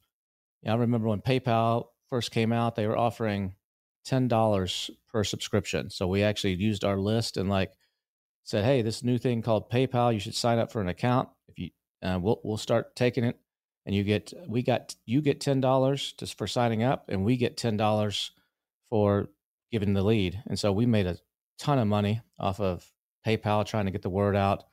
I 0.66 0.74
remember 0.74 1.08
when 1.08 1.20
PayPal 1.20 1.86
first 2.08 2.30
came 2.30 2.52
out, 2.52 2.76
they 2.76 2.86
were 2.86 2.98
offering 2.98 3.54
ten 4.04 4.28
dollars 4.28 4.90
per 5.10 5.24
subscription. 5.24 5.90
So 5.90 6.06
we 6.06 6.22
actually 6.22 6.54
used 6.54 6.84
our 6.84 6.98
list 6.98 7.36
and 7.36 7.48
like 7.48 7.72
said, 8.48 8.64
"Hey, 8.64 8.80
this 8.80 9.04
new 9.04 9.18
thing 9.18 9.42
called 9.42 9.70
PayPal, 9.70 10.12
you 10.12 10.18
should 10.18 10.34
sign 10.34 10.58
up 10.58 10.72
for 10.72 10.80
an 10.80 10.88
account. 10.88 11.28
If 11.48 11.58
you, 11.58 11.70
uh, 12.02 12.18
we'll 12.20 12.40
we'll 12.42 12.56
start 12.56 12.96
taking 12.96 13.24
it, 13.24 13.38
and 13.84 13.94
you 13.94 14.04
get 14.04 14.32
we 14.48 14.62
got 14.62 14.94
you 15.04 15.20
get 15.20 15.40
ten 15.40 15.60
dollars 15.60 16.14
just 16.18 16.38
for 16.38 16.46
signing 16.46 16.82
up, 16.82 17.04
and 17.08 17.24
we 17.26 17.36
get 17.36 17.58
ten 17.58 17.76
dollars 17.76 18.30
for 18.88 19.28
giving 19.70 19.92
the 19.92 20.02
lead. 20.02 20.42
And 20.46 20.58
so 20.58 20.72
we 20.72 20.86
made 20.86 21.06
a 21.06 21.18
ton 21.58 21.78
of 21.78 21.86
money 21.86 22.22
off 22.38 22.58
of 22.58 22.90
PayPal 23.26 23.66
trying 23.66 23.84
to 23.84 23.92
get 23.92 24.00
the 24.00 24.08
word 24.08 24.34
out. 24.34 24.64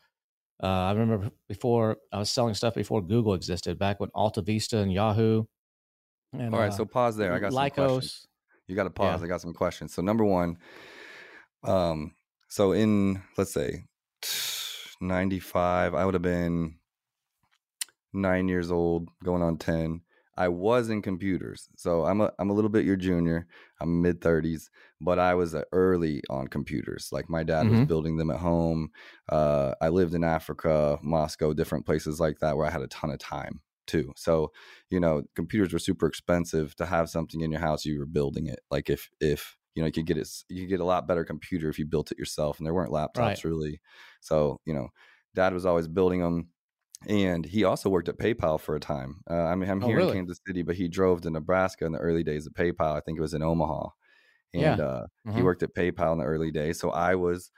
Uh, 0.64 0.68
I 0.68 0.94
remember 0.94 1.32
before 1.50 1.98
I 2.14 2.20
was 2.20 2.30
selling 2.30 2.54
stuff 2.54 2.76
before 2.76 3.02
Google 3.02 3.34
existed, 3.34 3.78
back 3.78 4.00
when 4.00 4.10
Alta 4.16 4.42
Vista 4.42 4.78
and 4.78 4.94
Yahoo. 4.94 5.44
And, 6.32 6.54
All 6.54 6.62
right, 6.62 6.72
uh, 6.72 6.76
so 6.76 6.86
pause 6.86 7.18
there. 7.18 7.34
I 7.34 7.40
got 7.40 7.52
Lycos. 7.52 7.76
some 7.76 7.88
questions. 7.88 8.28
You 8.68 8.76
got 8.78 8.84
to 8.86 8.90
pause. 8.90 9.20
Yeah. 9.20 9.26
I 9.26 9.28
got 9.28 9.42
some 9.42 9.54
questions. 9.54 9.94
So 9.94 10.02
number 10.02 10.24
one, 10.24 10.58
um, 11.66 12.14
so 12.56 12.72
in 12.72 13.22
let's 13.38 13.52
say 13.54 13.84
ninety 15.02 15.40
five, 15.40 15.94
I 15.94 16.06
would 16.06 16.14
have 16.14 16.24
been 16.24 16.76
nine 18.14 18.48
years 18.48 18.72
old, 18.72 19.10
going 19.26 19.42
on 19.42 19.58
10. 19.58 20.00
I 20.38 20.48
was 20.48 20.90
in 20.90 21.02
computers. 21.02 21.68
So 21.76 22.06
I'm 22.06 22.22
a, 22.22 22.32
I'm 22.40 22.50
a 22.50 22.54
little 22.54 22.70
bit 22.70 22.86
your 22.86 22.96
junior. 22.96 23.46
I'm 23.82 24.02
mid 24.02 24.22
30s, 24.22 24.70
but 25.02 25.20
I 25.20 25.34
was 25.34 25.54
uh, 25.54 25.64
early 25.74 26.22
on 26.30 26.48
computers. 26.48 27.10
Like 27.12 27.30
my 27.30 27.44
dad 27.44 27.66
mm-hmm. 27.66 27.80
was 27.80 27.88
building 27.88 28.16
them 28.16 28.32
at 28.32 28.40
home. 28.40 28.90
Uh, 29.28 29.74
I 29.82 29.90
lived 29.90 30.14
in 30.14 30.24
Africa, 30.24 30.98
Moscow, 31.04 31.52
different 31.52 31.86
places 31.86 32.22
like 32.22 32.40
that 32.40 32.56
where 32.56 32.66
I 32.66 32.72
had 32.72 32.82
a 32.82 32.88
ton 32.88 33.12
of 33.12 33.20
time 33.20 33.60
too. 33.86 34.14
So, 34.16 34.54
you 34.90 35.02
know, 35.02 35.24
computers 35.36 35.74
were 35.74 35.80
super 35.80 36.08
expensive 36.08 36.74
to 36.78 36.86
have 36.86 37.10
something 37.10 37.42
in 37.42 37.52
your 37.52 37.60
house. 37.60 37.84
You 37.84 38.00
were 38.00 38.06
building 38.06 38.48
it. 38.48 38.62
Like 38.72 38.90
if, 38.90 39.10
if, 39.20 39.58
you 39.76 39.82
know, 39.82 39.88
you 39.88 39.92
could 39.92 40.06
get 40.06 40.18
it, 40.18 40.28
you 40.50 40.64
could 40.64 40.70
get 40.70 40.80
a 40.80 40.86
lot 40.86 41.08
better 41.08 41.24
computer 41.24 41.70
if 41.70 41.78
you 41.78 41.86
built 41.86 42.12
it 42.12 42.18
yourself 42.18 42.58
and 42.58 42.66
there 42.66 42.74
weren't 42.74 42.92
laptops 42.92 43.18
right. 43.18 43.44
really. 43.44 43.82
So, 44.22 44.60
you 44.66 44.74
know, 44.74 44.88
dad 45.36 45.54
was 45.54 45.66
always 45.66 45.88
building 45.88 46.22
them 46.22 46.48
and 47.08 47.46
he 47.46 47.64
also 47.64 47.90
worked 47.90 48.10
at 48.10 48.18
PayPal 48.18 48.60
for 48.60 48.76
a 48.76 48.80
time. 48.80 49.22
Uh, 49.30 49.44
I 49.44 49.56
mean, 49.56 49.70
I'm 49.70 49.84
oh, 49.84 49.88
here 49.88 49.98
really? 49.98 50.12
in 50.12 50.26
Kansas 50.26 50.40
City, 50.48 50.64
but 50.64 50.76
he 50.76 50.88
drove 50.88 51.22
to 51.22 51.30
Nebraska 51.30 51.86
in 51.86 51.92
the 51.92 52.00
early 52.00 52.24
days 52.24 52.48
of 52.48 52.54
PayPal. 52.54 52.96
I 52.96 53.02
think 53.02 53.18
it 53.18 53.22
was 53.22 53.34
in 53.34 53.44
Omaha, 53.44 53.90
and 54.54 54.62
yeah. 54.62 54.74
uh, 54.74 55.06
mm-hmm. 55.28 55.38
he 55.38 55.44
worked 55.44 55.64
at 55.64 55.76
PayPal 55.76 56.14
in 56.14 56.20
the 56.20 56.26
early 56.26 56.52
days. 56.52 56.80
So 56.80 56.90
I 56.90 57.16
was 57.16 57.52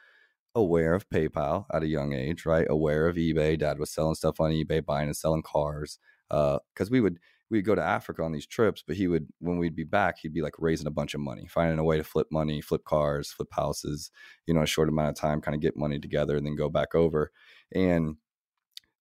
aware 0.56 0.94
of 0.94 1.10
PayPal 1.10 1.66
at 1.72 1.84
a 1.84 1.88
young 1.88 2.14
age, 2.14 2.46
right? 2.46 2.68
Aware 2.70 3.08
of 3.08 3.16
eBay. 3.16 3.58
Dad 3.58 3.80
was 3.80 3.92
selling 3.92 4.16
stuff 4.16 4.40
on 4.40 4.52
eBay, 4.52 4.84
buying 4.84 5.08
and 5.08 5.16
selling 5.16 5.44
cars. 5.44 6.00
Because 6.30 6.60
uh, 6.82 6.92
we 6.92 7.00
would 7.00 7.20
we'd 7.50 7.66
go 7.66 7.76
to 7.76 7.84
Africa 7.84 8.24
on 8.24 8.32
these 8.32 8.46
trips, 8.46 8.84
but 8.86 8.98
he 8.98 9.08
would 9.08 9.28
when 9.40 9.58
we'd 9.58 9.76
be 9.76 9.84
back, 9.84 10.18
he'd 10.20 10.34
be 10.34 10.42
like 10.42 10.56
raising 10.58 10.88
a 10.88 10.92
bunch 10.92 11.14
of 11.14 11.22
money, 11.22 11.48
finding 11.48 11.80
a 11.80 11.84
way 11.84 11.98
to 11.98 12.04
flip 12.04 12.28
money, 12.32 12.62
flip 12.62 12.84
cars, 12.84 13.32
flip 13.32 13.50
houses, 13.52 14.12
you 14.46 14.54
know, 14.54 14.62
a 14.62 14.68
short 14.68 14.90
amount 14.90 15.10
of 15.10 15.16
time, 15.16 15.42
kind 15.42 15.56
of 15.56 15.62
get 15.62 15.78
money 15.78 16.00
together, 16.00 16.38
and 16.38 16.46
then 16.46 16.56
go 16.56 16.70
back 16.70 16.94
over. 16.94 17.32
And 17.74 18.18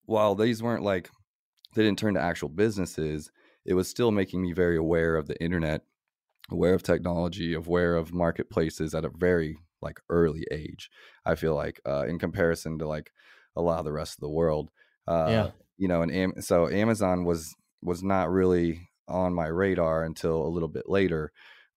while 0.04 0.34
these 0.34 0.62
weren't 0.62 0.84
like 0.84 1.10
they 1.74 1.82
didn't 1.82 1.98
turn 1.98 2.14
to 2.14 2.20
actual 2.20 2.48
businesses, 2.48 3.30
it 3.64 3.74
was 3.74 3.88
still 3.88 4.12
making 4.12 4.42
me 4.42 4.52
very 4.52 4.76
aware 4.76 5.16
of 5.16 5.26
the 5.26 5.40
internet, 5.42 5.82
aware 6.50 6.74
of 6.74 6.82
technology, 6.82 7.54
aware 7.54 7.96
of 7.96 8.12
marketplaces 8.12 8.94
at 8.94 9.04
a 9.04 9.10
very 9.10 9.58
like 9.82 10.00
early 10.08 10.46
age. 10.50 10.90
I 11.24 11.34
feel 11.34 11.54
like 11.54 11.80
uh, 11.84 12.06
in 12.06 12.18
comparison 12.18 12.78
to 12.78 12.86
like 12.88 13.12
a 13.56 13.62
lot 13.62 13.80
of 13.80 13.84
the 13.84 13.92
rest 13.92 14.14
of 14.14 14.20
the 14.20 14.30
world. 14.30 14.70
Uh, 15.06 15.26
yeah. 15.28 15.50
You 15.78 15.88
know, 15.88 16.02
and 16.02 16.12
Am- 16.12 16.40
so 16.40 16.68
Amazon 16.68 17.24
was 17.24 17.54
was 17.82 18.02
not 18.02 18.30
really 18.30 18.88
on 19.08 19.34
my 19.34 19.46
radar 19.46 20.04
until 20.04 20.46
a 20.46 20.48
little 20.48 20.68
bit 20.68 20.88
later, 20.88 21.32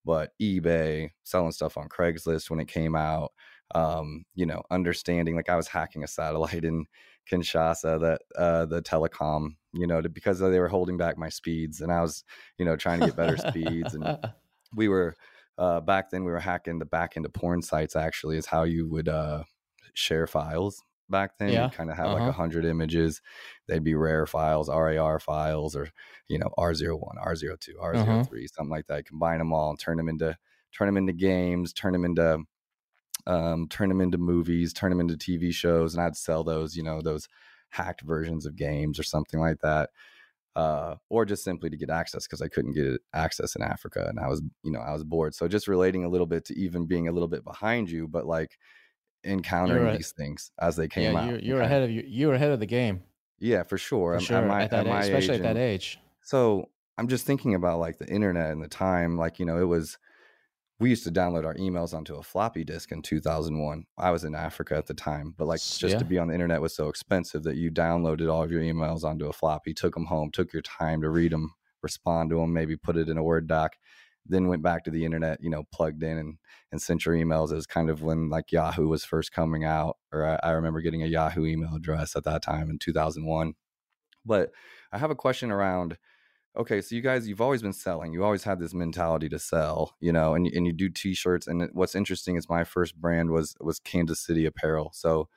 but 0.05 0.31
eBay 0.41 1.09
selling 1.23 1.51
stuff 1.51 1.77
on 1.77 1.89
Craigslist 1.89 2.49
when 2.49 2.59
it 2.59 2.67
came 2.67 2.95
out. 2.95 3.31
Um, 3.75 4.25
you 4.33 4.47
know, 4.47 4.63
understanding 4.71 5.35
like 5.35 5.49
I 5.49 5.55
was 5.55 5.67
hacking 5.67 6.03
a 6.03 6.07
satellite 6.07 6.65
in 6.65 6.85
Kinshasa 7.31 7.99
that 8.01 8.21
uh, 8.35 8.65
the 8.65 8.81
telecom, 8.81 9.55
you 9.73 9.85
know, 9.85 10.01
to, 10.01 10.09
because 10.09 10.39
they 10.39 10.59
were 10.59 10.67
holding 10.67 10.97
back 10.97 11.17
my 11.17 11.29
speeds, 11.29 11.81
and 11.81 11.91
I 11.91 12.01
was, 12.01 12.23
you 12.57 12.65
know, 12.65 12.75
trying 12.75 13.01
to 13.01 13.07
get 13.07 13.15
better 13.15 13.37
speeds, 13.37 13.93
and 13.93 14.17
we 14.75 14.87
were 14.87 15.15
uh, 15.59 15.81
back 15.81 16.09
then 16.09 16.23
we 16.23 16.31
were 16.31 16.39
hacking 16.39 16.79
the 16.79 16.85
back 16.85 17.15
into 17.15 17.29
porn 17.29 17.61
sites. 17.61 17.95
Actually, 17.95 18.37
is 18.37 18.47
how 18.47 18.63
you 18.63 18.87
would 18.89 19.07
uh, 19.07 19.43
share 19.93 20.25
files 20.25 20.81
back 21.09 21.37
then. 21.37 21.49
Yeah. 21.49 21.65
You 21.65 21.71
kind 21.71 21.89
of 21.89 21.97
have 21.97 22.07
uh-huh. 22.07 22.19
like 22.19 22.29
a 22.29 22.33
hundred 22.33 22.65
images. 22.65 23.21
They'd 23.67 23.83
be 23.83 23.95
rare 23.95 24.25
files, 24.25 24.69
RAR 24.69 25.19
files, 25.19 25.75
or 25.75 25.89
you 26.27 26.39
know, 26.39 26.51
R01, 26.57 26.99
R02, 27.25 27.69
R03, 27.81 27.95
uh-huh. 27.95 28.23
something 28.53 28.69
like 28.69 28.87
that. 28.87 29.05
Combine 29.05 29.39
them 29.39 29.53
all 29.53 29.71
and 29.71 29.79
turn 29.79 29.97
them 29.97 30.09
into 30.09 30.37
turn 30.71 30.87
them 30.87 30.97
into 30.97 31.13
games, 31.13 31.73
turn 31.73 31.93
them 31.93 32.05
into 32.05 32.43
um, 33.27 33.67
turn 33.69 33.89
them 33.89 34.01
into 34.01 34.17
movies, 34.17 34.73
turn 34.73 34.89
them 34.89 34.99
into 34.99 35.15
TV 35.15 35.53
shows, 35.53 35.93
and 35.93 36.03
I'd 36.03 36.15
sell 36.15 36.43
those, 36.43 36.75
you 36.75 36.83
know, 36.83 37.01
those 37.01 37.27
hacked 37.69 38.01
versions 38.01 38.45
of 38.45 38.55
games 38.55 38.99
or 38.99 39.03
something 39.03 39.39
like 39.39 39.59
that. 39.61 39.89
Uh, 40.55 40.95
or 41.09 41.25
just 41.25 41.43
simply 41.43 41.69
to 41.69 41.77
get 41.77 41.91
access 41.91 42.25
because 42.25 42.41
I 42.41 42.47
couldn't 42.47 42.73
get 42.73 42.99
access 43.13 43.55
in 43.55 43.61
Africa 43.61 44.07
and 44.09 44.19
I 44.19 44.27
was, 44.27 44.41
you 44.63 44.71
know, 44.71 44.79
I 44.79 44.91
was 44.91 45.03
bored. 45.03 45.35
So 45.35 45.47
just 45.47 45.67
relating 45.67 46.03
a 46.03 46.09
little 46.09 46.25
bit 46.25 46.43
to 46.45 46.59
even 46.59 46.85
being 46.85 47.07
a 47.07 47.11
little 47.11 47.27
bit 47.27 47.43
behind 47.43 47.89
you, 47.89 48.07
but 48.07 48.25
like 48.25 48.57
encountering 49.23 49.87
a, 49.87 49.97
these 49.97 50.11
things 50.11 50.51
as 50.59 50.75
they 50.75 50.87
came 50.87 51.13
yeah, 51.13 51.19
out. 51.19 51.29
You're, 51.29 51.39
you're 51.39 51.61
ahead 51.61 51.83
of 51.83 51.91
you. 51.91 52.03
You're 52.05 52.33
ahead 52.33 52.51
of 52.51 52.59
the 52.59 52.65
game. 52.65 53.03
Yeah, 53.39 53.63
for 53.63 53.77
sure. 53.77 54.19
For 54.19 54.25
sure. 54.25 54.37
At 54.37 54.47
my, 54.47 54.63
at 54.63 54.71
that 54.71 54.87
at 54.87 54.97
age, 54.97 55.03
especially 55.05 55.35
at 55.35 55.43
that 55.43 55.57
age. 55.57 55.99
So 56.23 56.69
I'm 56.97 57.07
just 57.07 57.25
thinking 57.25 57.55
about 57.55 57.79
like 57.79 57.97
the 57.97 58.07
internet 58.07 58.51
and 58.51 58.61
the 58.61 58.67
time. 58.67 59.17
Like 59.17 59.39
you 59.39 59.45
know, 59.45 59.57
it 59.57 59.67
was 59.67 59.97
we 60.79 60.89
used 60.89 61.03
to 61.03 61.11
download 61.11 61.45
our 61.45 61.55
emails 61.55 61.93
onto 61.93 62.15
a 62.15 62.23
floppy 62.23 62.63
disk 62.63 62.91
in 62.91 63.01
2001. 63.01 63.85
I 63.97 64.11
was 64.11 64.23
in 64.23 64.33
Africa 64.33 64.77
at 64.77 64.87
the 64.87 64.93
time, 64.93 65.35
but 65.37 65.47
like 65.47 65.59
just 65.59 65.83
yeah. 65.83 65.97
to 65.97 66.05
be 66.05 66.17
on 66.17 66.29
the 66.29 66.33
internet 66.33 66.61
was 66.61 66.75
so 66.75 66.87
expensive 66.87 67.43
that 67.43 67.57
you 67.57 67.69
downloaded 67.69 68.31
all 68.31 68.43
of 68.43 68.51
your 68.51 68.61
emails 68.61 69.03
onto 69.03 69.27
a 69.27 69.33
floppy, 69.33 69.73
took 69.73 69.93
them 69.93 70.05
home, 70.05 70.31
took 70.31 70.53
your 70.53 70.61
time 70.61 71.01
to 71.01 71.09
read 71.09 71.33
them, 71.33 71.53
respond 71.83 72.29
to 72.29 72.37
them, 72.37 72.53
maybe 72.53 72.77
put 72.77 72.95
it 72.95 73.09
in 73.09 73.17
a 73.17 73.23
Word 73.23 73.47
doc, 73.47 73.75
then 74.25 74.47
went 74.47 74.63
back 74.63 74.85
to 74.85 74.91
the 74.91 75.03
internet, 75.03 75.39
you 75.41 75.49
know, 75.49 75.63
plugged 75.73 76.01
in 76.01 76.17
and, 76.17 76.37
and 76.71 76.81
sent 76.81 77.05
your 77.05 77.15
emails. 77.15 77.51
It 77.51 77.55
was 77.55 77.67
kind 77.67 77.89
of 77.89 78.01
when 78.01 78.29
like 78.29 78.51
Yahoo 78.51 78.87
was 78.87 79.03
first 79.03 79.31
coming 79.31 79.63
out, 79.63 79.97
or 80.11 80.25
I, 80.25 80.49
I 80.49 80.51
remember 80.51 80.81
getting 80.81 81.03
a 81.03 81.07
Yahoo 81.07 81.45
email 81.45 81.75
address 81.75 82.15
at 82.15 82.23
that 82.25 82.41
time 82.41 82.69
in 82.69 82.79
2001. 82.79 83.53
But 84.25 84.51
I 84.91 84.97
have 84.97 85.11
a 85.11 85.15
question 85.15 85.51
around 85.51 85.97
okay, 86.57 86.81
so 86.81 86.95
you 86.95 87.01
guys, 87.01 87.27
you've 87.27 87.41
always 87.41 87.61
been 87.61 87.73
selling. 87.73 88.11
You 88.11 88.23
always 88.23 88.43
had 88.43 88.59
this 88.59 88.73
mentality 88.73 89.29
to 89.29 89.39
sell, 89.39 89.95
you 89.99 90.11
know, 90.11 90.33
and 90.33 90.47
and 90.47 90.65
you 90.65 90.73
do 90.73 90.89
t-shirts. 90.89 91.47
And 91.47 91.69
what's 91.73 91.95
interesting 91.95 92.35
is 92.35 92.49
my 92.49 92.63
first 92.63 92.99
brand 92.99 93.31
was 93.31 93.55
was 93.59 93.79
Kansas 93.79 94.19
City 94.19 94.45
Apparel. 94.45 94.91
So, 94.93 95.29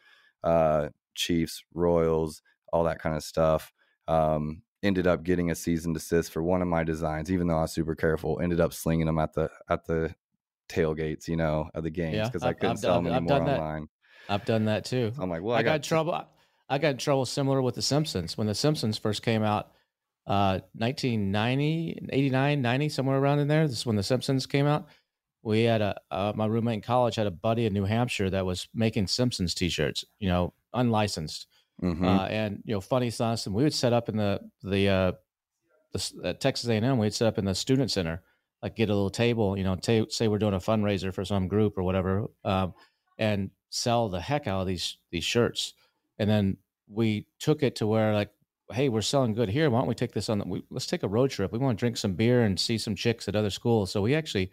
uh, 0.42 0.88
Chiefs, 1.14 1.62
Royals, 1.74 2.42
all 2.72 2.84
that 2.84 3.00
kind 3.00 3.16
of 3.16 3.22
stuff. 3.22 3.72
Um, 4.08 4.62
ended 4.82 5.06
up 5.06 5.22
getting 5.22 5.50
a 5.50 5.54
cease 5.54 5.84
and 5.84 5.94
desist 5.94 6.32
for 6.32 6.42
one 6.42 6.60
of 6.60 6.68
my 6.68 6.82
designs, 6.82 7.30
even 7.30 7.46
though 7.46 7.58
I 7.58 7.62
was 7.62 7.72
super 7.72 7.94
careful. 7.94 8.40
Ended 8.40 8.60
up 8.60 8.72
slinging 8.72 9.06
them 9.06 9.18
at 9.18 9.34
the 9.34 9.50
at 9.68 9.86
the 9.86 10.14
tailgates, 10.72 11.28
you 11.28 11.36
know, 11.36 11.68
of 11.74 11.84
the 11.84 11.90
games 11.90 12.28
because 12.28 12.42
yeah, 12.42 12.48
I 12.48 12.52
couldn't 12.52 12.70
I've 12.70 12.78
sell 12.78 12.94
done, 12.94 13.04
them 13.04 13.14
anymore 13.14 13.40
online. 13.40 13.88
I've 14.28 14.44
done 14.44 14.66
that 14.66 14.84
too. 14.84 15.12
I'm 15.18 15.28
like, 15.28 15.42
well, 15.42 15.56
I, 15.56 15.60
I 15.60 15.62
got, 15.62 15.72
got 15.72 15.82
trouble. 15.82 16.24
I 16.68 16.78
got 16.78 16.92
in 16.92 16.96
trouble 16.98 17.26
similar 17.26 17.60
with 17.60 17.74
the 17.74 17.82
Simpsons 17.82 18.38
when 18.38 18.46
the 18.46 18.54
Simpsons 18.54 18.98
first 18.98 19.22
came 19.22 19.42
out 19.42 19.72
uh 20.26 20.60
1990 20.74 22.06
89 22.10 22.62
90 22.62 22.88
somewhere 22.88 23.18
around 23.18 23.40
in 23.40 23.48
there 23.48 23.66
this 23.66 23.78
is 23.78 23.86
when 23.86 23.96
the 23.96 24.04
simpsons 24.04 24.46
came 24.46 24.66
out 24.66 24.86
we 25.42 25.64
had 25.64 25.82
a 25.82 26.00
uh, 26.12 26.32
my 26.36 26.46
roommate 26.46 26.74
in 26.74 26.80
college 26.80 27.16
had 27.16 27.26
a 27.26 27.30
buddy 27.30 27.66
in 27.66 27.72
new 27.72 27.84
hampshire 27.84 28.30
that 28.30 28.46
was 28.46 28.68
making 28.72 29.08
simpsons 29.08 29.52
t-shirts 29.52 30.04
you 30.20 30.28
know 30.28 30.52
unlicensed 30.74 31.48
mm-hmm. 31.82 32.06
uh, 32.06 32.26
and 32.26 32.62
you 32.64 32.72
know 32.72 32.80
funny 32.80 33.10
sauce 33.10 33.46
and 33.46 33.54
we 33.54 33.64
would 33.64 33.74
set 33.74 33.92
up 33.92 34.08
in 34.08 34.16
the 34.16 34.38
the 34.62 34.88
uh 34.88 35.12
the 35.92 36.34
texas 36.34 36.68
a&m 36.68 36.98
we'd 36.98 37.12
set 37.12 37.26
up 37.26 37.36
in 37.36 37.44
the 37.44 37.54
student 37.54 37.90
center 37.90 38.22
like 38.62 38.76
get 38.76 38.88
a 38.90 38.94
little 38.94 39.10
table 39.10 39.56
you 39.56 39.64
know 39.64 39.76
t- 39.76 40.06
say 40.08 40.28
we're 40.28 40.38
doing 40.38 40.54
a 40.54 40.58
fundraiser 40.58 41.12
for 41.12 41.24
some 41.24 41.48
group 41.48 41.76
or 41.76 41.82
whatever 41.82 42.26
um, 42.44 42.74
and 43.18 43.50
sell 43.70 44.08
the 44.08 44.20
heck 44.20 44.46
out 44.46 44.60
of 44.60 44.66
these 44.66 44.98
these 45.10 45.24
shirts 45.24 45.74
and 46.18 46.28
then 46.28 46.56
we 46.88 47.26
took 47.38 47.62
it 47.62 47.76
to 47.76 47.86
where 47.86 48.14
like 48.14 48.30
hey, 48.72 48.88
we're 48.88 49.02
selling 49.02 49.34
good 49.34 49.48
here. 49.48 49.70
Why 49.70 49.80
don't 49.80 49.88
we 49.88 49.94
take 49.94 50.12
this 50.12 50.28
on? 50.28 50.38
The, 50.38 50.44
we, 50.46 50.62
let's 50.70 50.86
take 50.86 51.02
a 51.02 51.08
road 51.08 51.30
trip. 51.30 51.52
We 51.52 51.58
want 51.58 51.78
to 51.78 51.80
drink 51.80 51.96
some 51.96 52.14
beer 52.14 52.42
and 52.42 52.58
see 52.58 52.78
some 52.78 52.94
chicks 52.94 53.28
at 53.28 53.36
other 53.36 53.50
schools. 53.50 53.90
So 53.90 54.02
we 54.02 54.14
actually 54.14 54.50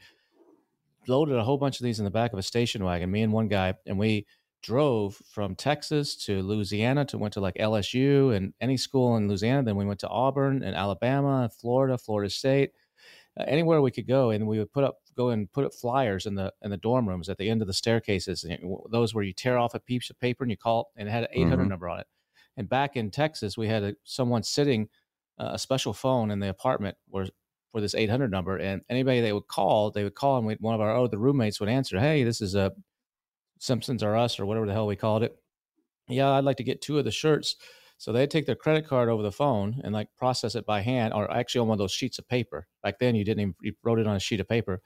loaded 1.08 1.38
a 1.38 1.44
whole 1.44 1.58
bunch 1.58 1.80
of 1.80 1.84
these 1.84 2.00
in 2.00 2.06
the 2.06 2.12
back 2.12 2.34
of 2.34 2.40
a 2.40 2.44
station 2.44 2.84
wagon, 2.84 3.10
me 3.12 3.22
and 3.22 3.34
one 3.34 3.48
guy, 3.48 3.74
and 3.86 3.98
we 3.98 4.26
drove 4.62 5.16
from 5.32 5.56
Texas 5.56 6.16
to 6.26 6.42
Louisiana 6.42 7.06
to 7.06 7.18
went 7.18 7.34
to 7.34 7.40
like 7.40 7.56
LSU 7.56 8.36
and 8.36 8.54
any 8.60 8.78
school 8.78 9.16
in 9.16 9.28
Louisiana. 9.28 9.64
Then 9.64 9.78
we 9.78 9.86
went 9.86 10.02
to 10.02 10.10
Auburn 10.10 10.64
and 10.64 10.76
Alabama, 10.76 11.50
Florida, 11.62 11.98
Florida 11.98 12.30
State, 12.30 12.72
uh, 13.38 13.44
anywhere 13.48 13.82
we 13.82 13.92
could 13.92 14.08
go, 14.08 14.30
and 14.30 14.48
we 14.48 14.60
would 14.60 14.72
put 14.72 14.84
up 14.84 14.98
go 15.16 15.30
and 15.30 15.52
put 15.52 15.66
up 15.66 15.74
flyers 15.74 16.26
in 16.26 16.36
the 16.36 16.54
in 16.62 16.72
the 16.72 16.78
dorm 16.78 17.08
rooms 17.08 17.30
at 17.30 17.38
the 17.38 17.50
end 17.50 17.62
of 17.62 17.68
the 17.68 17.74
staircases. 17.74 18.46
Those 18.92 19.14
where 19.14 19.24
you 19.24 19.34
tear 19.34 19.58
off 19.58 19.74
a 19.74 19.80
piece 19.80 20.10
of 20.10 20.20
paper 20.20 20.44
and 20.44 20.52
you 20.52 20.58
call 20.58 20.82
it, 20.82 21.00
and 21.00 21.08
it 21.08 21.12
had 21.12 21.24
an 21.24 21.30
800 21.32 21.58
mm-hmm. 21.58 21.70
number 21.70 21.90
on 21.90 22.00
it. 22.00 22.08
And 22.58 22.68
back 22.68 22.96
in 22.96 23.12
Texas, 23.12 23.58
we 23.58 23.68
had 23.68 23.84
a, 23.84 23.96
someone 24.04 24.44
sitting 24.44 24.90
uh, 25.38 25.52
a 25.54 25.60
special 25.60 25.94
phone 25.94 26.32
in 26.32 26.40
the 26.40 26.50
apartment 26.50 26.98
where 27.08 27.28
for 27.72 27.82
this 27.82 27.96
800 27.96 28.32
number, 28.32 28.58
and 28.58 28.82
anybody 28.90 29.22
they 29.22 29.34
would 29.34 29.48
call, 29.48 29.92
they 29.92 30.04
would 30.04 30.16
call, 30.16 30.38
and 30.38 30.58
one 30.60 30.76
of 30.76 30.82
our 30.82 30.96
other 30.96 31.18
roommates 31.18 31.60
would 31.60 31.70
answer, 31.70 32.00
"Hey, 32.00 32.24
this 32.24 32.42
is 32.42 32.56
a 32.56 32.62
uh, 32.62 32.70
Simpsons 33.60 34.04
or 34.04 34.16
us 34.16 34.40
or 34.40 34.46
whatever 34.46 34.66
the 34.66 34.74
hell 34.74 34.88
we 34.88 34.96
called 34.96 35.22
it. 35.22 35.36
Yeah, 36.08 36.32
I'd 36.32 36.46
like 36.46 36.58
to 36.58 36.64
get 36.64 36.82
two 36.82 36.98
of 36.98 37.06
the 37.06 37.12
shirts." 37.12 37.56
So 38.00 38.12
they'd 38.12 38.32
take 38.32 38.48
their 38.48 38.56
credit 38.56 38.88
card 38.88 39.10
over 39.10 39.22
the 39.22 39.32
phone 39.32 39.80
and 39.84 39.94
like 39.94 40.08
process 40.18 40.56
it 40.56 40.66
by 40.66 40.82
hand, 40.82 41.14
or 41.14 41.32
actually 41.32 41.60
on 41.60 41.68
one 41.68 41.76
of 41.76 41.80
those 41.80 41.92
sheets 41.92 42.18
of 42.18 42.28
paper. 42.28 42.68
Back 42.82 42.98
then, 42.98 43.14
you 43.14 43.24
didn't 43.24 43.42
even 43.42 43.56
you 43.62 43.74
wrote 43.84 44.00
it 44.00 44.08
on 44.08 44.16
a 44.16 44.20
sheet 44.20 44.40
of 44.40 44.48
paper 44.48 44.82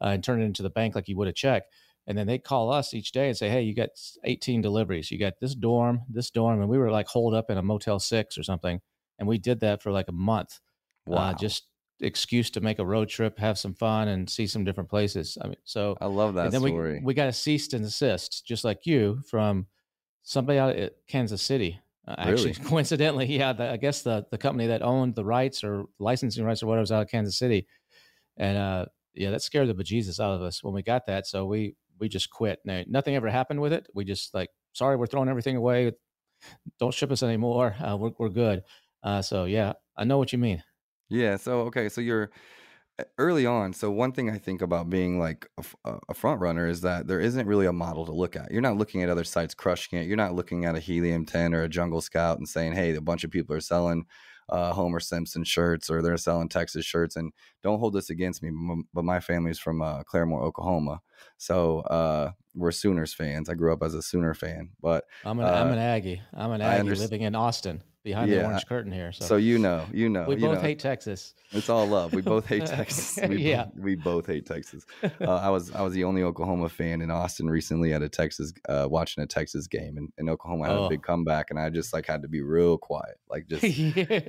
uh, 0.00 0.08
and 0.08 0.24
turn 0.24 0.40
it 0.40 0.46
into 0.46 0.62
the 0.62 0.70
bank 0.70 0.94
like 0.94 1.08
you 1.08 1.16
would 1.18 1.28
a 1.28 1.32
check 1.32 1.64
and 2.06 2.18
then 2.18 2.26
they'd 2.26 2.44
call 2.44 2.72
us 2.72 2.94
each 2.94 3.12
day 3.12 3.28
and 3.28 3.36
say, 3.36 3.48
"Hey, 3.48 3.62
you 3.62 3.74
got 3.74 3.90
18 4.24 4.60
deliveries. 4.60 5.10
You 5.10 5.18
got 5.18 5.38
this 5.40 5.54
dorm, 5.54 6.00
this 6.08 6.30
dorm," 6.30 6.60
and 6.60 6.68
we 6.68 6.78
were 6.78 6.90
like 6.90 7.06
holed 7.06 7.34
up 7.34 7.50
in 7.50 7.58
a 7.58 7.62
Motel 7.62 7.98
Six 7.98 8.36
or 8.36 8.42
something, 8.42 8.80
and 9.18 9.28
we 9.28 9.38
did 9.38 9.60
that 9.60 9.82
for 9.82 9.92
like 9.92 10.08
a 10.08 10.12
month. 10.12 10.60
Uh, 11.08 11.12
wow! 11.12 11.30
Uh, 11.30 11.34
just 11.34 11.68
excuse 12.00 12.50
to 12.50 12.60
make 12.60 12.80
a 12.80 12.84
road 12.84 13.08
trip, 13.08 13.38
have 13.38 13.58
some 13.58 13.74
fun, 13.74 14.08
and 14.08 14.28
see 14.28 14.46
some 14.46 14.64
different 14.64 14.90
places. 14.90 15.38
I 15.40 15.46
mean, 15.46 15.56
so 15.64 15.96
I 16.00 16.06
love 16.06 16.34
that 16.34 16.50
then 16.50 16.60
story. 16.60 16.94
We, 16.94 17.06
we 17.06 17.14
got 17.14 17.28
a 17.28 17.32
cease 17.32 17.72
and 17.72 17.84
desist, 17.84 18.44
just 18.44 18.64
like 18.64 18.84
you, 18.84 19.20
from 19.28 19.66
somebody 20.24 20.58
out 20.58 20.76
at 20.76 20.94
Kansas 21.06 21.42
City. 21.42 21.80
Uh, 22.06 22.14
actually, 22.18 22.52
Really? 22.52 22.64
coincidentally, 22.68 23.26
yeah, 23.26 23.52
the, 23.52 23.70
I 23.70 23.76
guess 23.76 24.02
the 24.02 24.26
the 24.30 24.38
company 24.38 24.66
that 24.68 24.82
owned 24.82 25.14
the 25.14 25.24
rights 25.24 25.62
or 25.62 25.84
licensing 25.98 26.44
rights 26.44 26.62
or 26.62 26.66
whatever 26.66 26.80
was 26.80 26.92
out 26.92 27.02
of 27.02 27.10
Kansas 27.10 27.38
City, 27.38 27.66
and 28.36 28.58
uh, 28.58 28.86
yeah, 29.14 29.30
that 29.30 29.42
scared 29.42 29.68
the 29.68 29.74
bejesus 29.74 30.18
out 30.18 30.34
of 30.34 30.42
us 30.42 30.62
when 30.64 30.74
we 30.74 30.82
got 30.82 31.06
that. 31.06 31.26
So 31.26 31.46
we 31.46 31.76
we 31.98 32.08
just 32.08 32.30
quit. 32.30 32.58
Now, 32.64 32.82
nothing 32.88 33.14
ever 33.14 33.30
happened 33.30 33.60
with 33.60 33.72
it. 33.72 33.86
We 33.94 34.04
just 34.04 34.34
like, 34.34 34.50
sorry, 34.72 34.96
we're 34.96 35.06
throwing 35.06 35.28
everything 35.28 35.56
away. 35.56 35.92
Don't 36.80 36.92
ship 36.92 37.12
us 37.12 37.22
anymore. 37.22 37.76
Uh, 37.78 37.96
we're 37.96 38.12
we're 38.18 38.28
good. 38.30 38.62
Uh, 39.04 39.22
so 39.22 39.44
yeah, 39.44 39.74
I 39.96 40.04
know 40.04 40.18
what 40.18 40.32
you 40.32 40.38
mean. 40.38 40.62
Yeah. 41.08 41.36
So 41.36 41.60
okay. 41.62 41.88
So 41.88 42.00
you're 42.00 42.30
early 43.18 43.46
on. 43.46 43.72
So 43.72 43.90
one 43.90 44.12
thing 44.12 44.30
I 44.30 44.38
think 44.38 44.62
about 44.62 44.90
being 44.90 45.18
like 45.18 45.48
a 45.84 46.14
front 46.14 46.40
runner 46.40 46.66
is 46.66 46.82
that 46.82 47.06
there 47.06 47.20
isn't 47.20 47.46
really 47.46 47.66
a 47.66 47.72
model 47.72 48.04
to 48.06 48.12
look 48.12 48.36
at. 48.36 48.50
You're 48.50 48.60
not 48.60 48.76
looking 48.76 49.02
at 49.02 49.08
other 49.08 49.24
sites 49.24 49.54
crushing 49.54 49.98
it. 49.98 50.06
You're 50.06 50.16
not 50.16 50.34
looking 50.34 50.64
at 50.64 50.76
a 50.76 50.80
Helium 50.80 51.24
10 51.24 51.54
or 51.54 51.62
a 51.62 51.68
Jungle 51.68 52.00
Scout 52.00 52.38
and 52.38 52.48
saying, 52.48 52.74
"Hey, 52.74 52.94
a 52.94 53.00
bunch 53.00 53.24
of 53.24 53.30
people 53.30 53.56
are 53.56 53.60
selling." 53.60 54.06
Uh, 54.48 54.72
Homer 54.72 55.00
Simpson 55.00 55.44
shirts, 55.44 55.88
or 55.88 56.02
they're 56.02 56.16
selling 56.18 56.48
Texas 56.48 56.84
shirts, 56.84 57.16
and 57.16 57.32
don't 57.62 57.78
hold 57.78 57.94
this 57.94 58.10
against 58.10 58.42
me, 58.42 58.50
but 58.92 59.04
my 59.04 59.18
family's 59.18 59.58
from 59.58 59.80
uh, 59.80 60.02
Claremore, 60.02 60.42
Oklahoma, 60.42 61.00
so 61.38 61.78
uh, 61.82 62.32
we're 62.54 62.72
Sooners 62.72 63.14
fans. 63.14 63.48
I 63.48 63.54
grew 63.54 63.72
up 63.72 63.82
as 63.82 63.94
a 63.94 64.02
Sooner 64.02 64.34
fan, 64.34 64.70
but 64.82 65.04
I'm 65.24 65.38
an 65.38 65.46
I'm 65.46 65.68
uh, 65.68 65.72
an 65.72 65.78
Aggie. 65.78 66.20
I'm 66.34 66.50
an 66.50 66.60
Aggie 66.60 66.90
living 66.90 67.22
in 67.22 67.34
Austin 67.36 67.82
behind 68.02 68.30
the 68.32 68.44
orange 68.44 68.66
curtain 68.66 68.90
here. 68.92 69.12
So, 69.12 69.24
So 69.24 69.36
you 69.36 69.58
know, 69.58 69.84
you 69.92 70.08
know, 70.08 70.24
we 70.24 70.34
you 70.34 70.40
both 70.40 70.56
know. 70.56 70.60
hate 70.60 70.78
Texas. 70.78 71.34
It's 71.52 71.68
all 71.68 71.86
love. 71.86 72.12
We 72.12 72.22
both 72.22 72.46
hate 72.46 72.66
Texas. 72.76 73.18
We, 73.28 73.36
Yeah. 73.48 73.64
both, 73.66 73.74
we 73.76 73.94
both 73.94 74.26
hate 74.26 74.46
Texas. 74.46 74.84
Uh, 75.20 75.36
I 75.36 75.50
was 75.50 75.70
I 75.72 75.82
was 75.82 75.94
the 75.94 76.04
only 76.04 76.22
Oklahoma 76.22 76.68
fan 76.68 77.00
in 77.00 77.10
Austin 77.10 77.48
recently 77.48 77.92
at 77.92 78.02
a 78.02 78.08
Texas 78.08 78.52
uh, 78.68 78.86
watching 78.90 79.22
a 79.22 79.26
Texas 79.26 79.66
game, 79.66 79.96
and, 79.96 80.12
and 80.18 80.28
Oklahoma 80.28 80.66
had 80.66 80.76
Oh. 80.76 80.84
a 80.84 80.88
big 80.88 81.02
comeback, 81.02 81.50
and 81.50 81.58
I 81.60 81.70
just 81.70 81.92
like 81.92 82.06
had 82.06 82.22
to 82.22 82.28
be 82.28 82.40
real 82.42 82.76
quiet, 82.78 83.18
like 83.30 83.46
just 83.46 83.62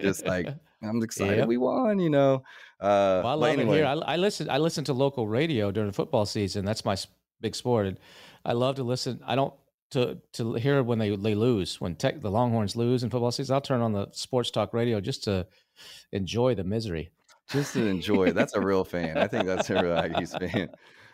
just 0.02 0.26
like 0.26 0.48
I'm 0.84 1.02
excited 1.02 1.38
Yep. 1.40 1.48
we 1.48 1.58
won, 1.58 2.00
you 2.00 2.10
know. 2.10 2.44
Uh, 2.80 3.22
Well, 3.24 3.28
I 3.28 3.34
love 3.34 3.50
anyway, 3.54 3.76
it 3.78 3.78
here. 3.80 3.86
I, 3.86 3.94
I 3.94 4.16
listen. 4.18 4.50
I 4.50 4.58
listen 4.58 4.84
to 4.86 4.94
local 4.94 5.28
radio 5.28 5.72
during 5.72 5.88
the 5.90 5.94
football 5.96 6.26
season. 6.26 6.66
That's 6.66 6.84
my 6.86 6.96
big 7.42 7.56
sport, 7.56 7.88
and 7.88 7.98
I 8.46 8.54
love 8.54 8.76
to 8.76 8.84
listen. 8.84 9.22
I 9.26 9.36
don't 9.36 9.54
to 9.94 10.20
to 10.34 10.54
hear 10.56 10.84
when 10.84 11.00
they 11.00 11.16
they 11.16 11.36
lose 11.36 11.80
when 11.82 11.96
tech, 11.96 12.22
the 12.22 12.30
Longhorns 12.30 12.76
lose 12.76 13.04
in 13.04 13.10
football 13.10 13.32
season. 13.32 13.54
I'll 13.54 13.62
turn 13.62 13.82
on 13.82 13.94
the 13.94 14.08
sports 14.12 14.52
talk 14.52 14.74
radio 14.74 15.00
just 15.02 15.24
to 15.24 15.48
enjoy 16.12 16.56
the 16.56 16.64
misery. 16.64 17.12
just 17.50 17.74
to 17.74 17.86
enjoy. 17.88 18.32
That's 18.32 18.54
a 18.54 18.62
real 18.62 18.84
fan. 18.84 19.18
I 19.18 19.28
think 19.28 19.46
that's 19.46 19.70
a 19.70 19.82
real 19.82 19.96
Aggies 19.96 20.38
fan. 20.40 20.70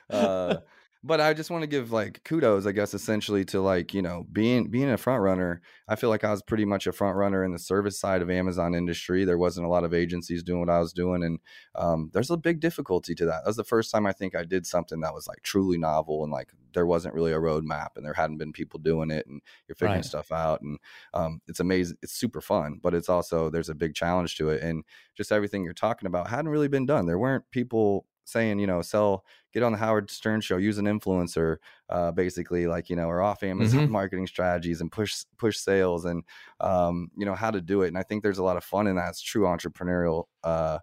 Uh, 0.10 0.58
but 1.04 1.22
I 1.22 1.34
just 1.34 1.50
want 1.50 1.62
to 1.64 1.68
give 1.68 1.92
like 1.92 2.24
kudos, 2.26 2.66
I 2.68 2.74
guess, 2.74 2.94
essentially 2.94 3.46
to 3.46 3.62
like 3.62 3.94
you 3.94 4.02
know 4.02 4.26
being 4.32 4.70
being 4.70 4.90
a 4.90 4.98
front 4.98 5.22
runner. 5.22 5.62
I 5.88 5.96
feel 5.96 6.10
like 6.10 6.24
I 6.24 6.32
was 6.32 6.42
pretty 6.42 6.66
much 6.66 6.88
a 6.88 6.92
front 6.92 7.16
runner 7.16 7.44
in 7.44 7.52
the 7.54 7.60
service 7.60 8.00
side 8.00 8.22
of 8.22 8.30
Amazon 8.30 8.76
industry. 8.76 9.24
There 9.26 9.38
wasn't 9.38 9.66
a 9.66 9.70
lot 9.70 9.84
of 9.86 9.94
agencies 9.94 10.44
doing 10.44 10.60
what 10.60 10.70
I 10.70 10.80
was 10.80 10.92
doing, 10.94 11.24
and 11.24 11.40
um, 11.76 12.10
there's 12.14 12.30
a 12.32 12.38
big 12.38 12.60
difficulty 12.60 13.16
to 13.16 13.26
that. 13.26 13.44
That 13.44 13.48
was 13.50 13.56
the 13.56 13.64
first 13.64 13.92
time 13.92 14.06
I 14.06 14.12
think 14.12 14.36
I 14.36 14.44
did 14.44 14.66
something 14.66 15.00
that 15.00 15.14
was 15.14 15.28
like 15.28 15.42
truly 15.44 15.78
novel 15.78 16.24
and 16.24 16.32
like 16.32 16.52
there 16.74 16.86
wasn't 16.86 17.16
really 17.16 17.32
a 17.32 17.38
roadmap 17.40 17.90
and 17.96 18.06
there 18.06 18.14
hadn't 18.14 18.38
been 18.38 18.52
people 18.54 18.80
doing 18.80 19.10
it, 19.12 19.26
and 19.28 19.42
you're 19.68 19.76
figuring 19.76 20.04
Right. 20.04 20.04
stuff 20.04 20.32
out, 20.32 20.62
and 20.62 20.80
um, 21.14 21.42
it's 21.48 21.60
amazing. 21.60 21.98
It's 22.02 22.14
super 22.14 22.42
fun, 22.42 22.80
but 22.82 22.94
it's 22.94 23.10
also 23.10 23.50
there's 23.50 23.70
a 23.70 23.76
big 23.76 23.96
challenge 23.96 24.36
to 24.38 24.50
it, 24.50 24.62
and 24.62 24.84
just 25.16 25.32
everything 25.32 25.64
you're 25.64 25.74
talking 25.74 26.08
about 26.08 26.28
hadn't 26.30 26.50
really 26.52 26.68
been 26.68 26.86
done. 26.86 27.06
There 27.06 27.20
weren't 27.20 27.50
people 27.52 28.06
saying, 28.30 28.60
you 28.60 28.68
know, 28.68 28.82
sell, 28.82 29.26
get 29.54 29.64
on 29.64 29.72
the 29.72 29.78
Howard 29.78 30.10
Stern 30.12 30.42
show, 30.42 30.58
use 30.58 30.78
an 30.78 30.86
influencer, 30.86 31.58
uh, 31.90 32.12
basically 32.12 32.68
like, 32.68 32.90
you 32.90 32.96
know, 32.96 33.08
or 33.08 33.22
off 33.22 33.44
Amazon 33.44 33.90
marketing 33.92 34.28
strategies 34.28 34.82
and 34.82 34.92
push, 34.92 35.26
push 35.38 35.58
sales 35.58 36.06
and, 36.06 36.24
um, 36.60 37.10
you 37.18 37.26
know, 37.26 37.36
how 37.36 37.52
to 37.52 37.62
do 37.62 37.82
it. 37.82 37.88
And 37.90 37.98
I 37.98 38.04
think 38.04 38.24
there's 38.24 38.38
a 38.38 38.44
lot 38.44 38.58
of 38.58 38.64
fun 38.64 38.88
in 38.88 38.96
that. 38.96 39.10
It's 39.10 39.22
true 39.22 39.44
entrepreneurial, 39.44 40.26
uh, 40.44 40.80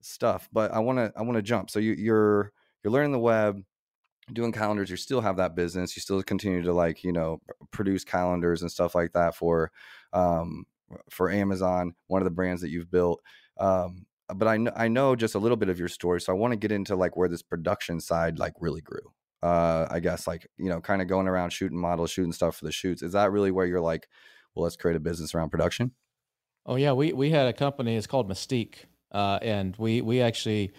stuff, 0.00 0.48
but 0.52 0.72
I 0.72 0.78
want 0.80 0.98
to, 0.98 1.12
I 1.16 1.22
want 1.22 1.36
to 1.36 1.42
jump. 1.42 1.70
So 1.70 1.78
you, 1.78 1.92
you're, 1.92 2.52
you're 2.82 2.92
learning 2.92 3.12
the 3.12 3.18
web, 3.18 3.62
doing 4.32 4.52
calendars, 4.52 4.90
you 4.90 4.96
still 4.96 5.20
have 5.20 5.36
that 5.36 5.54
business. 5.54 5.96
You 5.96 6.00
still 6.00 6.22
continue 6.22 6.62
to 6.62 6.72
like, 6.72 7.04
you 7.04 7.12
know, 7.12 7.40
produce 7.70 8.04
calendars 8.04 8.62
and 8.62 8.70
stuff 8.70 8.94
like 8.94 9.12
that 9.12 9.34
for, 9.34 9.70
um, 10.12 10.64
for 11.10 11.30
Amazon, 11.30 11.94
one 12.08 12.22
of 12.22 12.24
the 12.24 12.30
brands 12.30 12.62
that 12.62 12.70
you've 12.70 12.90
built. 12.90 13.20
Um, 13.58 14.06
but 14.34 14.48
I 14.48 14.56
know 14.56 14.72
I 14.76 14.88
know 14.88 15.16
just 15.16 15.34
a 15.34 15.38
little 15.38 15.56
bit 15.56 15.68
of 15.68 15.78
your 15.78 15.88
story, 15.88 16.20
so 16.20 16.32
I 16.32 16.36
want 16.36 16.52
to 16.52 16.56
get 16.56 16.72
into 16.72 16.96
like 16.96 17.16
where 17.16 17.28
this 17.28 17.42
production 17.42 18.00
side 18.00 18.38
like 18.38 18.54
really 18.60 18.80
grew. 18.80 19.12
Uh, 19.42 19.86
I 19.90 20.00
guess 20.00 20.26
like 20.26 20.46
you 20.58 20.68
know, 20.68 20.80
kind 20.80 21.00
of 21.00 21.08
going 21.08 21.28
around 21.28 21.50
shooting 21.50 21.78
models, 21.78 22.10
shooting 22.10 22.32
stuff 22.32 22.56
for 22.56 22.64
the 22.64 22.72
shoots. 22.72 23.02
Is 23.02 23.12
that 23.12 23.32
really 23.32 23.50
where 23.50 23.66
you're 23.66 23.80
like, 23.80 24.08
well, 24.54 24.64
let's 24.64 24.76
create 24.76 24.96
a 24.96 25.00
business 25.00 25.34
around 25.34 25.50
production? 25.50 25.92
Oh 26.66 26.76
yeah, 26.76 26.92
we 26.92 27.12
we 27.12 27.30
had 27.30 27.46
a 27.46 27.52
company. 27.52 27.96
It's 27.96 28.06
called 28.06 28.28
Mystique, 28.28 28.84
uh, 29.12 29.38
and 29.40 29.74
we 29.76 30.02
we 30.02 30.20
actually, 30.20 30.72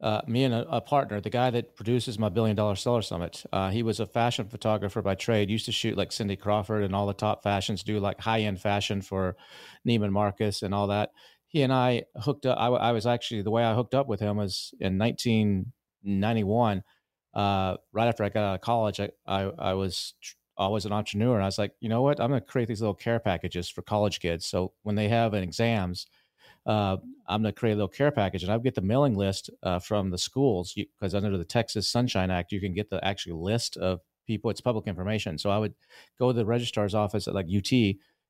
uh, 0.00 0.22
me 0.26 0.44
and 0.44 0.52
a, 0.52 0.68
a 0.68 0.80
partner, 0.80 1.20
the 1.20 1.30
guy 1.30 1.50
that 1.50 1.76
produces 1.76 2.18
my 2.18 2.28
billion 2.28 2.56
dollar 2.56 2.74
seller 2.74 3.02
summit, 3.02 3.44
uh, 3.52 3.70
he 3.70 3.82
was 3.82 4.00
a 4.00 4.06
fashion 4.06 4.48
photographer 4.48 5.00
by 5.00 5.14
trade. 5.14 5.48
Used 5.48 5.66
to 5.66 5.72
shoot 5.72 5.96
like 5.96 6.10
Cindy 6.10 6.36
Crawford 6.36 6.82
and 6.82 6.94
all 6.94 7.06
the 7.06 7.14
top 7.14 7.44
fashions, 7.44 7.84
do 7.84 8.00
like 8.00 8.20
high 8.20 8.40
end 8.40 8.60
fashion 8.60 9.00
for 9.00 9.36
Neiman 9.86 10.10
Marcus 10.10 10.62
and 10.62 10.74
all 10.74 10.88
that. 10.88 11.10
He 11.52 11.62
and 11.62 11.72
I 11.72 12.04
hooked 12.16 12.46
up. 12.46 12.58
I 12.58 12.92
was 12.92 13.06
actually 13.06 13.42
the 13.42 13.50
way 13.50 13.62
I 13.62 13.74
hooked 13.74 13.94
up 13.94 14.08
with 14.08 14.20
him 14.20 14.38
was 14.38 14.72
in 14.80 14.98
1991. 14.98 16.82
Uh, 17.34 17.76
right 17.92 18.08
after 18.08 18.24
I 18.24 18.28
got 18.30 18.44
out 18.44 18.54
of 18.54 18.60
college, 18.62 19.00
I 19.00 19.10
I, 19.26 19.42
I 19.58 19.74
was 19.74 20.14
I 20.56 20.68
was 20.68 20.86
an 20.86 20.92
entrepreneur, 20.92 21.34
and 21.34 21.42
I 21.42 21.46
was 21.46 21.58
like, 21.58 21.74
you 21.80 21.88
know 21.88 22.02
what? 22.02 22.20
I'm 22.20 22.30
going 22.30 22.40
to 22.40 22.46
create 22.46 22.68
these 22.68 22.80
little 22.80 22.94
care 22.94 23.20
packages 23.20 23.68
for 23.68 23.82
college 23.82 24.20
kids. 24.20 24.46
So 24.46 24.72
when 24.82 24.96
they 24.96 25.08
have 25.08 25.34
an 25.34 25.42
exams, 25.42 26.06
uh, 26.66 26.96
I'm 27.26 27.42
going 27.42 27.52
to 27.52 27.58
create 27.58 27.72
a 27.72 27.76
little 27.76 27.88
care 27.88 28.10
package, 28.10 28.44
and 28.44 28.52
I 28.52 28.58
get 28.58 28.74
the 28.74 28.80
mailing 28.80 29.14
list 29.14 29.50
uh, 29.62 29.78
from 29.78 30.10
the 30.10 30.18
schools 30.18 30.74
because 30.74 31.14
under 31.14 31.36
the 31.36 31.44
Texas 31.44 31.88
Sunshine 31.88 32.30
Act, 32.30 32.52
you 32.52 32.60
can 32.60 32.72
get 32.72 32.88
the 32.88 33.04
actual 33.04 33.42
list 33.42 33.76
of 33.76 34.00
people. 34.26 34.50
It's 34.50 34.60
public 34.60 34.86
information. 34.86 35.38
So 35.38 35.50
I 35.50 35.58
would 35.58 35.74
go 36.18 36.32
to 36.32 36.36
the 36.36 36.46
registrar's 36.46 36.94
office 36.94 37.28
at 37.28 37.34
like 37.34 37.46
UT, 37.46 37.72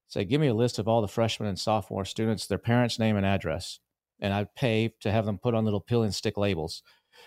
say, 0.09 0.25
give 0.25 0.41
me 0.41 0.49
a 0.49 0.55
list 0.55 0.79
of 0.79 0.89
all 0.89 1.01
the 1.01 1.09
freshmen 1.09 1.49
and 1.49 1.59
sophomore 1.59 2.05
students, 2.05 2.47
their 2.47 2.59
parents' 2.59 2.99
name 2.99 3.17
and 3.17 3.27
address, 3.27 3.81
and 4.21 4.33
I'd 4.33 4.55
pay 4.55 4.95
to 5.01 5.11
have 5.11 5.27
them 5.27 5.39
put 5.39 5.55
on 5.55 5.65
little 5.65 5.81
pill 5.81 6.03
and 6.03 6.15
stick 6.15 6.37
labels. 6.37 6.83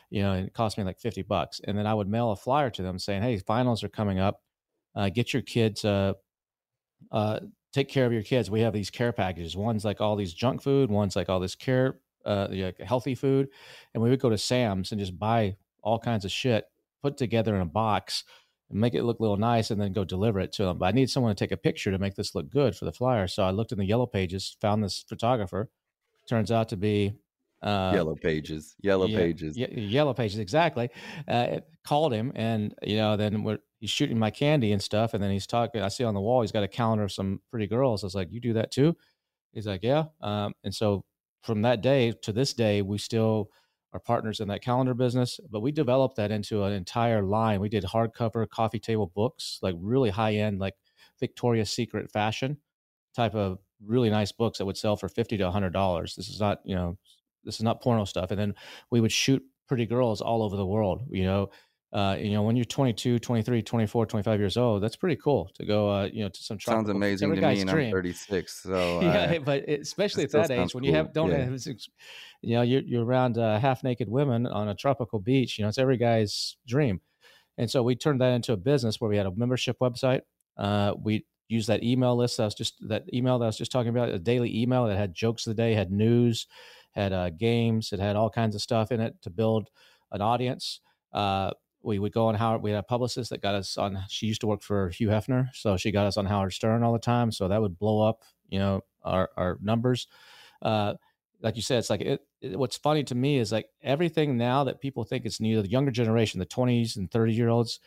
You 0.10 0.24
know, 0.24 0.34
it 0.34 0.54
cost 0.54 0.78
me 0.78 0.84
like 0.84 1.00
50 1.00 1.24
bucks. 1.24 1.62
And 1.64 1.78
then 1.78 1.88
I 1.88 1.94
would 1.94 2.08
mail 2.08 2.32
a 2.32 2.36
flyer 2.36 2.70
to 2.72 2.82
them 2.82 3.00
saying, 3.00 3.22
hey, 3.22 3.38
finals 3.38 3.84
are 3.84 3.90
coming 3.90 4.20
up. 4.20 4.42
Uh, 4.96 5.10
get 5.10 5.34
your 5.34 5.42
kids 5.42 5.84
uh, 5.84 6.14
uh, 7.12 7.40
take 7.74 7.90
care 7.90 8.06
of 8.06 8.14
your 8.14 8.24
kids. 8.24 8.50
We 8.50 8.62
have 8.62 8.74
these 8.74 8.90
care 8.90 9.12
packages. 9.12 9.58
One's 9.58 9.86
like 9.86 10.02
all 10.02 10.16
these 10.16 10.34
junk 10.34 10.62
food. 10.62 10.90
One's 10.90 11.16
like 11.16 11.30
all 11.30 11.40
this 11.40 11.56
care, 11.56 12.00
uh, 12.26 12.48
like 12.50 12.80
healthy 12.80 13.16
food. 13.16 13.50
And 13.94 14.02
we 14.02 14.10
would 14.10 14.22
go 14.22 14.30
to 14.30 14.38
Sam's 14.38 14.92
and 14.92 15.00
just 15.00 15.20
buy 15.20 15.58
all 15.84 16.00
kinds 16.00 16.26
of 16.26 16.32
shit, 16.32 16.66
put 17.04 17.18
together 17.18 17.56
in 17.56 17.62
a 17.62 17.66
box, 17.66 18.24
and 18.70 18.80
make 18.80 18.96
it 18.96 19.04
look 19.04 19.20
a 19.20 19.22
little 19.22 19.38
nice, 19.38 19.72
and 19.72 19.80
then 19.80 19.94
go 19.94 20.04
deliver 20.04 20.40
it 20.40 20.52
to 20.54 20.66
them. 20.66 20.78
But 20.78 20.88
I 20.88 20.92
need 20.92 21.10
someone 21.10 21.36
to 21.36 21.40
take 21.40 21.52
a 21.52 21.58
picture 21.58 21.92
to 21.92 22.00
make 22.00 22.16
this 22.16 22.36
look 22.36 22.50
good 22.50 22.76
for 22.76 22.86
the 22.86 22.92
flyer. 22.92 23.28
So 23.28 23.44
I 23.44 23.52
looked 23.52 23.72
in 23.72 23.78
the 23.78 23.86
yellow 23.86 24.08
pages, 24.08 24.58
found 24.62 24.84
this 24.84 25.06
photographer. 25.08 25.70
Turns 26.28 26.52
out 26.52 26.70
to 26.70 26.78
be 26.78 27.14
uh, 27.62 27.92
yellow 27.94 28.16
pages, 28.16 28.76
yellow 28.82 29.08
yeah, 29.08 29.18
pages. 29.18 29.58
ye- 29.58 29.74
yellow 29.74 30.14
pages, 30.14 30.40
exactly. 30.40 30.90
Uh, 31.28 31.60
called 31.86 32.14
him, 32.14 32.32
and 32.36 32.74
you 32.82 32.98
know, 32.98 33.16
then 33.18 33.44
we're, 33.44 33.60
he's 33.80 33.90
shooting 33.90 34.20
my 34.20 34.32
candy 34.32 34.72
and 34.72 34.82
stuff, 34.82 35.14
and 35.14 35.24
then 35.24 35.32
he's 35.32 35.48
talking. 35.48 35.82
I 35.82 35.88
see 35.88 36.04
on 36.04 36.14
the 36.14 36.22
wall 36.22 36.42
he's 36.42 36.52
got 36.52 36.64
a 36.64 36.68
calendar 36.68 37.04
of 37.04 37.12
some 37.12 37.42
pretty 37.52 37.68
girls. 37.68 38.04
I 38.04 38.08
was 38.08 38.16
like, 38.16 38.32
"You 38.32 38.40
do 38.40 38.54
that 38.54 38.72
too?" 38.72 38.96
He's 39.54 39.68
like, 39.68 39.84
"Yeah." 39.84 40.06
Um, 40.22 40.54
and 40.64 40.74
so 40.74 41.06
from 41.44 41.62
that 41.62 41.82
day 41.82 42.12
to 42.24 42.34
this 42.34 42.54
day, 42.54 42.82
we 42.82 42.98
still 42.98 43.50
are 43.96 44.00
partners 44.00 44.42
in 44.42 44.50
that 44.50 44.62
calendar 44.62 44.94
business. 44.94 45.40
But 45.50 45.62
we 45.62 45.72
developed 45.72 46.18
that 46.18 46.30
into 46.30 46.64
an 46.64 46.74
entire 46.74 47.24
line. 47.24 47.62
We 47.62 47.70
did 47.70 47.86
hardcover 47.86 48.48
coffee 48.50 48.80
table 48.80 49.12
books, 49.16 49.58
like 49.62 49.76
really 49.80 50.10
high 50.10 50.36
end, 50.36 50.60
like 50.60 50.76
Victoria's 51.20 51.72
Secret 51.72 52.12
fashion 52.12 52.58
type 53.16 53.34
of 53.34 53.60
really 53.86 54.10
nice 54.10 54.34
books 54.34 54.58
that 54.58 54.66
would 54.66 54.78
sell 54.78 54.98
for 54.98 55.08
fifty 55.08 55.38
to 55.38 55.50
hundred 55.50 55.72
dollars. 55.72 56.16
This 56.16 56.28
is 56.28 56.42
not, 56.42 56.60
you 56.66 56.76
know, 56.76 56.98
this 57.46 57.56
is 57.56 57.64
not 57.64 57.82
porno 57.82 58.04
stuff. 58.04 58.32
And 58.32 58.40
then 58.40 58.54
we 58.92 59.00
would 59.00 59.14
shoot 59.14 59.42
pretty 59.68 59.86
girls 59.86 60.20
all 60.20 60.44
over 60.44 60.58
the 60.58 60.66
world, 60.66 61.08
you 61.10 61.24
know. 61.24 61.50
Uh, 61.96 62.18
you 62.20 62.32
know, 62.32 62.44
when 62.44 62.58
you're 62.58 62.66
22, 62.66 63.20
23, 63.20 63.62
24, 63.62 64.06
25 64.06 64.40
years 64.42 64.58
old, 64.58 64.84
that's 64.84 64.98
pretty 64.98 65.16
cool 65.16 65.50
to 65.56 65.66
go, 65.66 65.90
uh, 65.90 66.04
you 66.12 66.24
know, 66.24 66.28
to 66.30 66.44
some 66.44 66.58
tropical. 66.58 66.88
Sounds 66.88 66.90
amazing 66.98 67.30
to 67.34 67.42
me, 67.42 67.62
and 67.62 67.70
I'm 67.70 67.90
36. 67.90 68.54
So 68.64 69.00
yeah, 69.02 69.32
I- 69.32 69.40
but 69.40 69.64
especially 69.70 70.26
at 70.26 70.32
that 70.32 70.52
age, 70.52 70.76
when 70.76 70.84
you 70.84 70.92
cool. 70.92 70.98
have 70.98 71.14
don't 71.14 71.30
Yeah. 71.32 71.46
have, 71.46 71.66
you 72.42 72.56
know, 72.56 72.64
you're 72.64 72.82
you're 72.82 73.06
around 73.06 73.38
uh, 73.38 73.60
half 73.60 73.82
naked 73.82 74.10
women 74.10 74.46
on 74.46 74.68
a 74.68 74.76
tropical 74.76 75.20
beach. 75.20 75.58
You 75.58 75.64
know, 75.64 75.70
it's 75.70 75.78
every 75.78 75.96
guy's 75.96 76.58
dream. 76.68 77.00
And 77.58 77.72
so 77.72 77.82
we 77.82 77.96
turned 77.96 78.20
that 78.20 78.34
into 78.34 78.52
a 78.52 78.58
business 78.58 79.00
where 79.00 79.10
we 79.10 79.16
had 79.16 79.26
a 79.26 79.32
membership 79.34 79.78
website. 79.80 80.24
Uh, 80.58 80.96
we 81.02 81.26
used 81.48 81.70
that 81.70 81.82
email 81.82 82.18
list 82.18 82.36
that 82.36 82.44
I 82.44 82.48
was 82.48 82.56
just 82.56 82.74
that 82.90 83.04
email 83.14 83.40
that 83.40 83.46
I 83.46 83.48
was 83.48 83.58
just 83.58 83.72
talking 83.72 83.90
about, 83.96 84.10
a 84.10 84.20
daily 84.20 84.52
email 84.62 84.86
that 84.88 84.98
had 84.98 85.14
jokes 85.14 85.48
of 85.48 85.56
the 85.56 85.64
day, 85.64 85.74
had 85.74 85.92
news, 85.94 86.46
had 86.92 87.14
uh, 87.14 87.30
games, 87.30 87.94
it 87.94 88.00
had 88.02 88.18
all 88.18 88.30
kinds 88.30 88.54
of 88.54 88.62
stuff 88.62 88.92
in 88.92 89.00
it 89.00 89.16
to 89.22 89.30
build 89.30 89.70
an 90.12 90.22
audience. 90.22 90.82
Uh, 91.14 91.52
we 91.86 92.00
would 92.00 92.12
go 92.12 92.28
on 92.28 92.36
Howard. 92.36 92.62
We 92.62 92.72
had 92.72 92.80
a 92.80 92.84
publicist 92.84 93.30
that 93.30 93.42
got 93.42 93.56
us 93.56 93.78
on. 93.78 94.04
She 94.10 94.26
used 94.26 94.42
to 94.42 94.48
work 94.48 94.62
for 94.62 94.90
Hugh 94.90 95.10
Hefner, 95.10 95.50
so 95.54 95.78
she 95.78 95.92
got 95.92 96.08
us 96.08 96.18
on 96.18 96.26
Howard 96.26 96.54
Stern 96.54 96.84
all 96.84 96.94
the 96.94 97.00
time. 97.00 97.32
So 97.32 97.48
that 97.48 97.62
would 97.62 97.78
blow 97.78 98.02
up, 98.02 98.24
you 98.50 98.60
know, 98.60 98.82
our 99.04 99.30
our 99.38 99.58
numbers. 99.62 100.08
Uh, 100.62 100.96
like 101.42 101.56
you 101.56 101.62
said, 101.62 101.80
it's 101.80 101.90
like 101.90 102.02
it, 102.02 102.22
it, 102.42 102.58
What's 102.58 102.78
funny 102.78 103.04
to 103.06 103.16
me 103.16 103.38
is 103.38 103.52
like 103.52 103.70
everything 103.84 104.38
now 104.38 104.64
that 104.64 104.82
people 104.82 105.04
think 105.04 105.26
it's 105.26 105.40
new. 105.40 105.62
The 105.62 105.70
younger 105.70 105.92
generation, 105.92 106.40
the 106.40 106.46
twenties 106.46 106.98
and 106.98 107.10
thirty 107.10 107.34
year 107.34 107.50
olds, 107.50 107.80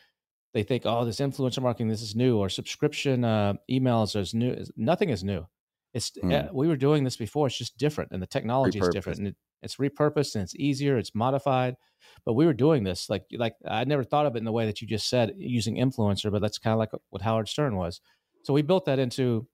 they 0.54 0.62
think, 0.62 0.84
oh, 0.86 1.04
this 1.04 1.20
influencer 1.20 1.62
marketing, 1.62 1.88
this 1.88 2.02
is 2.02 2.14
new, 2.14 2.38
or 2.38 2.48
subscription 2.48 3.24
uh, 3.24 3.54
emails 3.70 4.14
is 4.18 4.32
new. 4.32 4.64
Nothing 4.76 5.10
is 5.10 5.24
new. 5.24 5.46
It's 5.94 6.10
mm. 6.10 6.52
we 6.52 6.68
were 6.68 6.76
doing 6.76 7.04
this 7.04 7.16
before. 7.16 7.46
It's 7.46 7.58
just 7.58 7.78
different, 7.78 8.10
and 8.12 8.22
the 8.22 8.26
technology 8.26 8.78
is 8.78 8.88
different, 8.88 9.18
and 9.18 9.28
it, 9.28 9.36
it's 9.62 9.76
repurposed 9.76 10.34
and 10.34 10.42
it's 10.42 10.54
easier. 10.54 10.98
It's 10.98 11.14
modified, 11.14 11.76
but 12.24 12.34
we 12.34 12.46
were 12.46 12.52
doing 12.52 12.84
this 12.84 13.08
like 13.08 13.24
like 13.32 13.54
I 13.66 13.84
never 13.84 14.04
thought 14.04 14.26
of 14.26 14.34
it 14.36 14.38
in 14.38 14.44
the 14.44 14.52
way 14.52 14.66
that 14.66 14.80
you 14.80 14.86
just 14.86 15.08
said 15.08 15.32
using 15.36 15.76
influencer, 15.76 16.30
but 16.30 16.42
that's 16.42 16.58
kind 16.58 16.72
of 16.72 16.78
like 16.78 16.90
what 17.10 17.22
Howard 17.22 17.48
Stern 17.48 17.76
was. 17.76 18.00
So 18.44 18.52
we 18.52 18.62
built 18.62 18.84
that 18.86 18.98
into. 18.98 19.46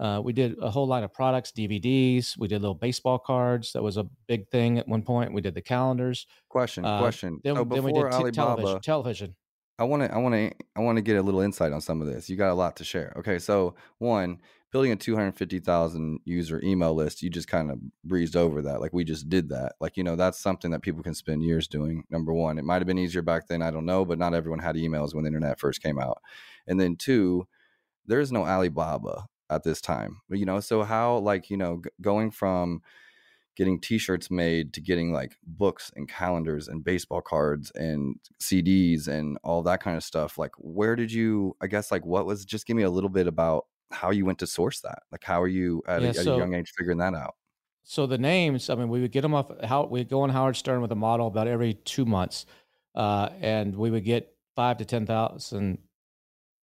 Uh, 0.00 0.20
we 0.24 0.32
did 0.32 0.56
a 0.60 0.68
whole 0.68 0.88
line 0.88 1.04
of 1.04 1.14
products, 1.14 1.52
DVDs. 1.52 2.36
We 2.36 2.48
did 2.48 2.60
little 2.60 2.74
baseball 2.74 3.18
cards. 3.18 3.72
That 3.74 3.82
was 3.82 3.96
a 3.96 4.04
big 4.26 4.48
thing 4.48 4.78
at 4.78 4.88
one 4.88 5.02
point. 5.02 5.32
We 5.32 5.40
did 5.40 5.54
the 5.54 5.62
calendars. 5.62 6.26
Question, 6.48 6.84
uh, 6.84 6.98
question. 6.98 7.40
Then, 7.44 7.54
so 7.54 7.64
then 7.64 7.84
we 7.84 7.92
did 7.92 8.10
t- 8.10 8.30
television. 8.32 8.80
television. 8.80 9.36
I 9.78 9.84
want 9.84 10.02
to, 10.02 10.12
I 10.12 10.18
want 10.18 10.34
to, 10.34 10.52
I 10.76 10.80
want 10.80 10.96
to 10.96 11.02
get 11.02 11.16
a 11.16 11.22
little 11.22 11.40
insight 11.40 11.72
on 11.72 11.80
some 11.80 12.00
of 12.00 12.08
this. 12.08 12.28
You 12.28 12.36
got 12.36 12.50
a 12.50 12.54
lot 12.54 12.76
to 12.76 12.84
share. 12.84 13.12
Okay, 13.18 13.38
so 13.38 13.76
one, 13.98 14.40
building 14.74 14.90
a 14.90 14.96
250,000 14.96 16.18
user 16.24 16.60
email 16.64 16.92
list, 16.96 17.22
you 17.22 17.30
just 17.30 17.46
kind 17.46 17.70
of 17.70 17.78
breezed 18.02 18.34
over 18.34 18.60
that. 18.60 18.80
Like 18.80 18.92
we 18.92 19.04
just 19.04 19.28
did 19.28 19.48
that. 19.50 19.74
Like, 19.80 19.96
you 19.96 20.02
know, 20.02 20.16
that's 20.16 20.40
something 20.40 20.72
that 20.72 20.82
people 20.82 21.00
can 21.00 21.14
spend 21.14 21.44
years 21.44 21.68
doing. 21.68 22.02
Number 22.10 22.32
one, 22.32 22.58
it 22.58 22.64
might 22.64 22.82
have 22.82 22.86
been 22.88 22.98
easier 22.98 23.22
back 23.22 23.46
then. 23.46 23.62
I 23.62 23.70
don't 23.70 23.86
know, 23.86 24.04
but 24.04 24.18
not 24.18 24.34
everyone 24.34 24.58
had 24.58 24.74
emails 24.74 25.14
when 25.14 25.22
the 25.22 25.28
internet 25.28 25.60
first 25.60 25.80
came 25.80 26.00
out. 26.00 26.20
And 26.66 26.80
then 26.80 26.96
two, 26.96 27.46
there's 28.04 28.32
no 28.32 28.44
Alibaba 28.44 29.26
at 29.48 29.62
this 29.62 29.80
time, 29.80 30.22
you 30.28 30.44
know? 30.44 30.58
So 30.58 30.82
how 30.82 31.18
like, 31.18 31.50
you 31.50 31.56
know, 31.56 31.80
g- 31.84 31.90
going 32.00 32.32
from, 32.32 32.82
getting 33.56 33.80
t-shirts 33.80 34.32
made 34.32 34.72
to 34.72 34.80
getting 34.80 35.12
like 35.12 35.36
books 35.46 35.92
and 35.94 36.08
calendars 36.08 36.66
and 36.66 36.82
baseball 36.82 37.20
cards 37.20 37.70
and 37.76 38.16
CDs 38.42 39.06
and 39.06 39.38
all 39.44 39.62
that 39.62 39.80
kind 39.80 39.96
of 39.96 40.02
stuff 40.02 40.36
like 40.36 40.50
where 40.58 40.96
did 40.96 41.12
you 41.12 41.56
I 41.60 41.68
guess 41.68 41.92
like 41.92 42.04
what 42.04 42.26
was 42.26 42.44
just 42.44 42.66
give 42.66 42.76
me 42.76 42.82
a 42.82 42.90
little 42.90 43.08
bit 43.08 43.28
about 43.28 43.66
how 43.94 44.10
you 44.10 44.24
went 44.24 44.38
to 44.40 44.46
source 44.46 44.80
that. 44.80 45.02
Like, 45.12 45.24
how 45.24 45.40
are 45.40 45.48
you 45.48 45.82
at, 45.86 46.02
yeah, 46.02 46.10
a, 46.10 46.14
so, 46.14 46.32
at 46.32 46.36
a 46.36 46.38
young 46.38 46.54
age 46.54 46.72
figuring 46.76 46.98
that 46.98 47.14
out? 47.14 47.34
So 47.84 48.06
the 48.06 48.18
names, 48.18 48.70
I 48.70 48.74
mean, 48.74 48.88
we 48.88 49.00
would 49.00 49.12
get 49.12 49.20
them 49.20 49.34
off. 49.34 49.50
How 49.62 49.84
we 49.84 50.04
go 50.04 50.22
on 50.22 50.30
Howard 50.30 50.56
Stern 50.56 50.80
with 50.80 50.90
a 50.92 50.96
model 50.96 51.26
about 51.26 51.46
every 51.46 51.74
two 51.74 52.06
months, 52.06 52.46
uh, 52.94 53.28
and 53.40 53.76
we 53.76 53.90
would 53.90 54.04
get 54.04 54.34
five 54.56 54.78
to 54.78 54.84
ten 54.86 55.04
thousand 55.06 55.78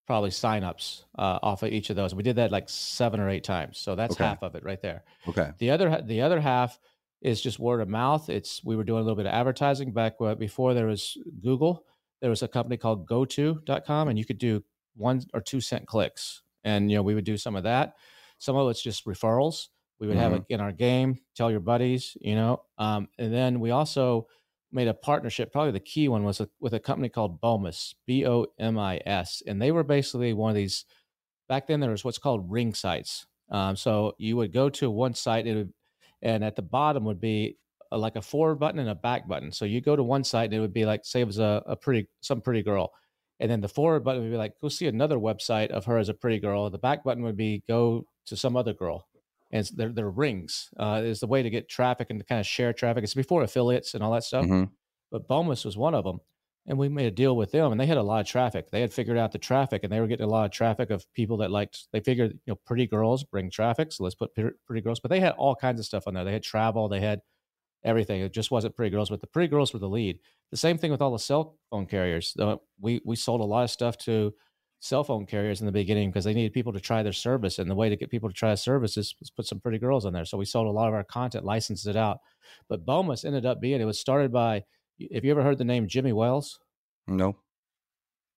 probably 0.06 0.30
signups 0.30 1.04
uh, 1.16 1.38
off 1.42 1.62
of 1.62 1.70
each 1.70 1.90
of 1.90 1.96
those. 1.96 2.12
We 2.12 2.24
did 2.24 2.36
that 2.36 2.50
like 2.50 2.68
seven 2.68 3.20
or 3.20 3.30
eight 3.30 3.44
times, 3.44 3.78
so 3.78 3.94
that's 3.94 4.14
okay. 4.14 4.24
half 4.24 4.42
of 4.42 4.56
it 4.56 4.64
right 4.64 4.82
there. 4.82 5.04
Okay. 5.28 5.52
The 5.58 5.70
other 5.70 6.02
the 6.04 6.20
other 6.22 6.40
half 6.40 6.80
is 7.20 7.40
just 7.40 7.60
word 7.60 7.80
of 7.80 7.88
mouth. 7.88 8.28
It's 8.28 8.64
we 8.64 8.74
were 8.74 8.84
doing 8.84 9.00
a 9.00 9.02
little 9.02 9.16
bit 9.16 9.26
of 9.26 9.32
advertising 9.32 9.92
back 9.92 10.14
before 10.38 10.74
there 10.74 10.86
was 10.86 11.16
Google. 11.40 11.86
There 12.20 12.30
was 12.30 12.42
a 12.42 12.48
company 12.48 12.76
called 12.76 13.06
GoTo.com, 13.06 14.08
and 14.08 14.18
you 14.18 14.24
could 14.24 14.38
do 14.38 14.62
one 14.96 15.22
or 15.32 15.40
two 15.40 15.60
cent 15.60 15.86
clicks 15.86 16.41
and 16.64 16.90
you 16.90 16.96
know 16.96 17.02
we 17.02 17.14
would 17.14 17.24
do 17.24 17.36
some 17.36 17.56
of 17.56 17.64
that. 17.64 17.94
Some 18.38 18.56
of 18.56 18.68
it's 18.70 18.82
just 18.82 19.06
referrals. 19.06 19.68
We 19.98 20.08
would 20.08 20.16
mm-hmm. 20.16 20.22
have 20.22 20.32
it 20.32 20.44
in 20.48 20.60
our 20.60 20.72
game 20.72 21.20
tell 21.36 21.48
your 21.48 21.60
buddies 21.60 22.16
you 22.20 22.34
know 22.34 22.62
um, 22.76 23.06
and 23.18 23.32
then 23.32 23.60
we 23.60 23.70
also 23.70 24.26
made 24.72 24.88
a 24.88 24.94
partnership 24.94 25.52
probably 25.52 25.70
the 25.70 25.78
key 25.78 26.08
one 26.08 26.24
was 26.24 26.40
a, 26.40 26.48
with 26.58 26.74
a 26.74 26.80
company 26.80 27.08
called 27.08 27.40
bomis 27.40 27.94
b-o-m-i-s 28.04 29.44
and 29.46 29.62
they 29.62 29.70
were 29.70 29.84
basically 29.84 30.32
one 30.32 30.50
of 30.50 30.56
these 30.56 30.86
back 31.52 31.66
then 31.66 31.80
there 31.80 31.90
was 31.90 32.02
what's 32.02 32.16
called 32.16 32.50
ring 32.50 32.72
sites. 32.72 33.26
Um, 33.50 33.76
so 33.76 34.14
you 34.16 34.38
would 34.38 34.54
go 34.54 34.70
to 34.70 34.90
one 34.90 35.12
site 35.12 35.44
would, 35.44 35.70
and 36.22 36.42
at 36.42 36.56
the 36.56 36.62
bottom 36.62 37.04
would 37.04 37.20
be 37.20 37.58
a, 37.90 37.98
like 37.98 38.16
a 38.16 38.22
forward 38.22 38.54
button 38.54 38.80
and 38.80 38.88
a 38.88 38.94
back 38.94 39.28
button. 39.28 39.52
So 39.52 39.66
you 39.66 39.82
go 39.82 39.94
to 39.94 40.02
one 40.02 40.24
site 40.24 40.46
and 40.46 40.54
it 40.54 40.60
would 40.60 40.72
be 40.72 40.86
like 40.86 41.04
say 41.04 41.20
it 41.20 41.26
was 41.26 41.38
a, 41.38 41.62
a 41.66 41.76
pretty 41.76 42.08
some 42.22 42.40
pretty 42.40 42.62
girl 42.62 42.92
and 43.42 43.50
then 43.50 43.60
the 43.60 43.68
forward 43.68 44.04
button 44.04 44.22
would 44.22 44.30
be 44.30 44.36
like, 44.36 44.54
go 44.60 44.68
see 44.68 44.86
another 44.86 45.18
website 45.18 45.70
of 45.70 45.84
her 45.86 45.98
as 45.98 46.08
a 46.08 46.14
pretty 46.14 46.38
girl. 46.38 46.70
The 46.70 46.78
back 46.78 47.02
button 47.02 47.24
would 47.24 47.36
be 47.36 47.64
go 47.68 48.06
to 48.26 48.36
some 48.36 48.56
other 48.56 48.72
girl. 48.72 49.08
And 49.50 49.68
they're, 49.74 49.88
they're 49.88 50.08
rings 50.08 50.70
uh, 50.78 51.02
is 51.04 51.18
the 51.18 51.26
way 51.26 51.42
to 51.42 51.50
get 51.50 51.68
traffic 51.68 52.06
and 52.08 52.20
to 52.20 52.24
kind 52.24 52.38
of 52.38 52.46
share 52.46 52.72
traffic. 52.72 53.02
It's 53.02 53.14
before 53.14 53.42
affiliates 53.42 53.94
and 53.94 54.02
all 54.02 54.12
that 54.12 54.22
stuff. 54.22 54.44
Mm-hmm. 54.44 54.64
But 55.10 55.26
Bomis 55.26 55.64
was 55.64 55.76
one 55.76 55.92
of 55.92 56.04
them. 56.04 56.20
And 56.68 56.78
we 56.78 56.88
made 56.88 57.06
a 57.06 57.10
deal 57.10 57.36
with 57.36 57.50
them 57.50 57.72
and 57.72 57.80
they 57.80 57.86
had 57.86 57.98
a 57.98 58.02
lot 58.02 58.20
of 58.20 58.28
traffic. 58.28 58.70
They 58.70 58.80
had 58.80 58.92
figured 58.92 59.18
out 59.18 59.32
the 59.32 59.38
traffic 59.38 59.82
and 59.82 59.92
they 59.92 59.98
were 59.98 60.06
getting 60.06 60.24
a 60.24 60.30
lot 60.30 60.44
of 60.44 60.52
traffic 60.52 60.90
of 60.90 61.04
people 61.12 61.38
that 61.38 61.50
liked, 61.50 61.88
they 61.92 61.98
figured, 61.98 62.30
you 62.46 62.52
know, 62.52 62.60
pretty 62.64 62.86
girls 62.86 63.24
bring 63.24 63.50
traffic. 63.50 63.90
So 63.90 64.04
let's 64.04 64.14
put 64.14 64.32
pretty 64.36 64.82
girls. 64.82 65.00
But 65.00 65.10
they 65.10 65.18
had 65.18 65.32
all 65.32 65.56
kinds 65.56 65.80
of 65.80 65.86
stuff 65.86 66.06
on 66.06 66.14
there. 66.14 66.22
They 66.22 66.32
had 66.32 66.44
travel, 66.44 66.88
they 66.88 67.00
had 67.00 67.22
everything. 67.84 68.20
It 68.20 68.32
just 68.32 68.50
wasn't 68.50 68.76
pretty 68.76 68.90
girls, 68.90 69.10
but 69.10 69.20
the 69.20 69.26
pretty 69.26 69.48
girls 69.48 69.72
were 69.72 69.78
the 69.78 69.88
lead. 69.88 70.18
The 70.50 70.56
same 70.56 70.78
thing 70.78 70.90
with 70.90 71.02
all 71.02 71.12
the 71.12 71.18
cell 71.18 71.56
phone 71.70 71.86
carriers. 71.86 72.36
We 72.80 73.00
we 73.04 73.16
sold 73.16 73.40
a 73.40 73.44
lot 73.44 73.64
of 73.64 73.70
stuff 73.70 73.96
to 73.98 74.34
cell 74.80 75.04
phone 75.04 75.26
carriers 75.26 75.60
in 75.60 75.66
the 75.66 75.72
beginning 75.72 76.10
because 76.10 76.24
they 76.24 76.34
needed 76.34 76.52
people 76.52 76.72
to 76.72 76.80
try 76.80 77.02
their 77.02 77.12
service, 77.12 77.58
and 77.58 77.70
the 77.70 77.74
way 77.74 77.88
to 77.88 77.96
get 77.96 78.10
people 78.10 78.28
to 78.28 78.34
try 78.34 78.52
a 78.52 78.56
service 78.56 78.96
is, 78.96 79.14
is 79.20 79.30
put 79.30 79.46
some 79.46 79.60
pretty 79.60 79.78
girls 79.78 80.04
on 80.04 80.12
there. 80.12 80.24
So 80.24 80.36
we 80.36 80.44
sold 80.44 80.66
a 80.66 80.70
lot 80.70 80.88
of 80.88 80.94
our 80.94 81.04
content, 81.04 81.44
licensed 81.44 81.86
it 81.86 81.96
out. 81.96 82.18
But 82.68 82.84
Bomis 82.84 83.24
ended 83.24 83.46
up 83.46 83.60
being 83.60 83.80
it 83.80 83.84
was 83.84 83.98
started 83.98 84.32
by. 84.32 84.64
Have 85.14 85.24
you 85.24 85.30
ever 85.30 85.42
heard 85.42 85.58
the 85.58 85.64
name 85.64 85.88
Jimmy 85.88 86.12
Wales? 86.12 86.60
No. 87.08 87.36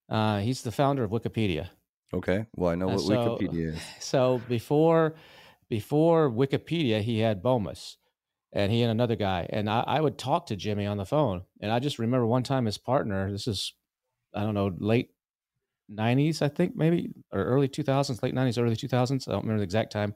Uh, 0.08 0.38
he's 0.38 0.62
the 0.62 0.72
founder 0.72 1.04
of 1.04 1.10
Wikipedia. 1.10 1.68
Okay. 2.14 2.46
Well, 2.54 2.70
I 2.70 2.74
know 2.76 2.88
what 2.88 3.00
so, 3.00 3.38
Wikipedia 3.38 3.74
is. 3.74 3.82
So 4.00 4.40
before 4.48 5.14
before 5.68 6.30
Wikipedia, 6.30 7.02
he 7.02 7.18
had 7.18 7.42
Bomis 7.42 7.96
and 8.56 8.72
he 8.72 8.80
and 8.80 8.90
another 8.90 9.16
guy. 9.16 9.46
And 9.50 9.68
I, 9.68 9.84
I, 9.86 10.00
would 10.00 10.16
talk 10.16 10.46
to 10.46 10.56
Jimmy 10.56 10.86
on 10.86 10.96
the 10.96 11.04
phone. 11.04 11.42
And 11.60 11.70
I 11.70 11.78
just 11.78 11.98
remember 11.98 12.26
one 12.26 12.42
time 12.42 12.64
his 12.64 12.78
partner, 12.78 13.30
this 13.30 13.46
is, 13.46 13.74
I 14.34 14.42
don't 14.44 14.54
know, 14.54 14.74
late 14.78 15.10
90s, 15.92 16.40
I 16.40 16.48
think 16.48 16.74
maybe, 16.74 17.10
or 17.30 17.44
early 17.44 17.68
2000s, 17.68 18.22
late 18.22 18.34
90s, 18.34 18.58
early 18.58 18.74
2000s. 18.74 19.28
I 19.28 19.32
don't 19.32 19.42
remember 19.42 19.58
the 19.58 19.64
exact 19.64 19.92
time. 19.92 20.14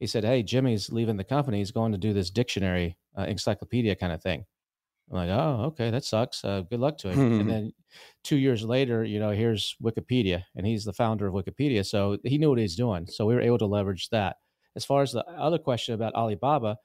He 0.00 0.06
said, 0.06 0.22
Hey, 0.22 0.42
Jimmy's 0.42 0.92
leaving 0.92 1.16
the 1.16 1.24
company. 1.24 1.58
He's 1.58 1.70
going 1.70 1.92
to 1.92 1.98
do 1.98 2.12
this 2.12 2.28
dictionary, 2.28 2.98
uh, 3.18 3.22
encyclopedia 3.22 3.96
kind 3.96 4.12
of 4.12 4.22
thing. 4.22 4.44
I'm 5.10 5.16
like, 5.16 5.30
Oh, 5.30 5.64
okay, 5.68 5.90
that 5.90 6.04
sucks. 6.04 6.44
Uh, 6.44 6.60
good 6.68 6.80
luck 6.80 6.98
to 6.98 7.08
him. 7.08 7.40
and 7.40 7.50
then 7.50 7.72
two 8.22 8.36
years 8.36 8.64
later, 8.64 9.02
you 9.02 9.18
know, 9.18 9.30
here's 9.30 9.76
Wikipedia, 9.82 10.42
and 10.54 10.66
he's 10.66 10.84
the 10.84 10.92
founder 10.92 11.26
of 11.26 11.32
Wikipedia. 11.32 11.86
So 11.86 12.18
he 12.22 12.36
knew 12.36 12.50
what 12.50 12.58
he's 12.58 12.76
doing. 12.76 13.06
So 13.06 13.24
we 13.24 13.34
were 13.34 13.40
able 13.40 13.58
to 13.58 13.66
leverage 13.66 14.10
that. 14.10 14.36
As 14.76 14.84
far 14.84 15.00
as 15.00 15.12
the 15.12 15.26
other 15.26 15.58
question 15.58 15.94
about 15.94 16.14
Alibaba, 16.14 16.76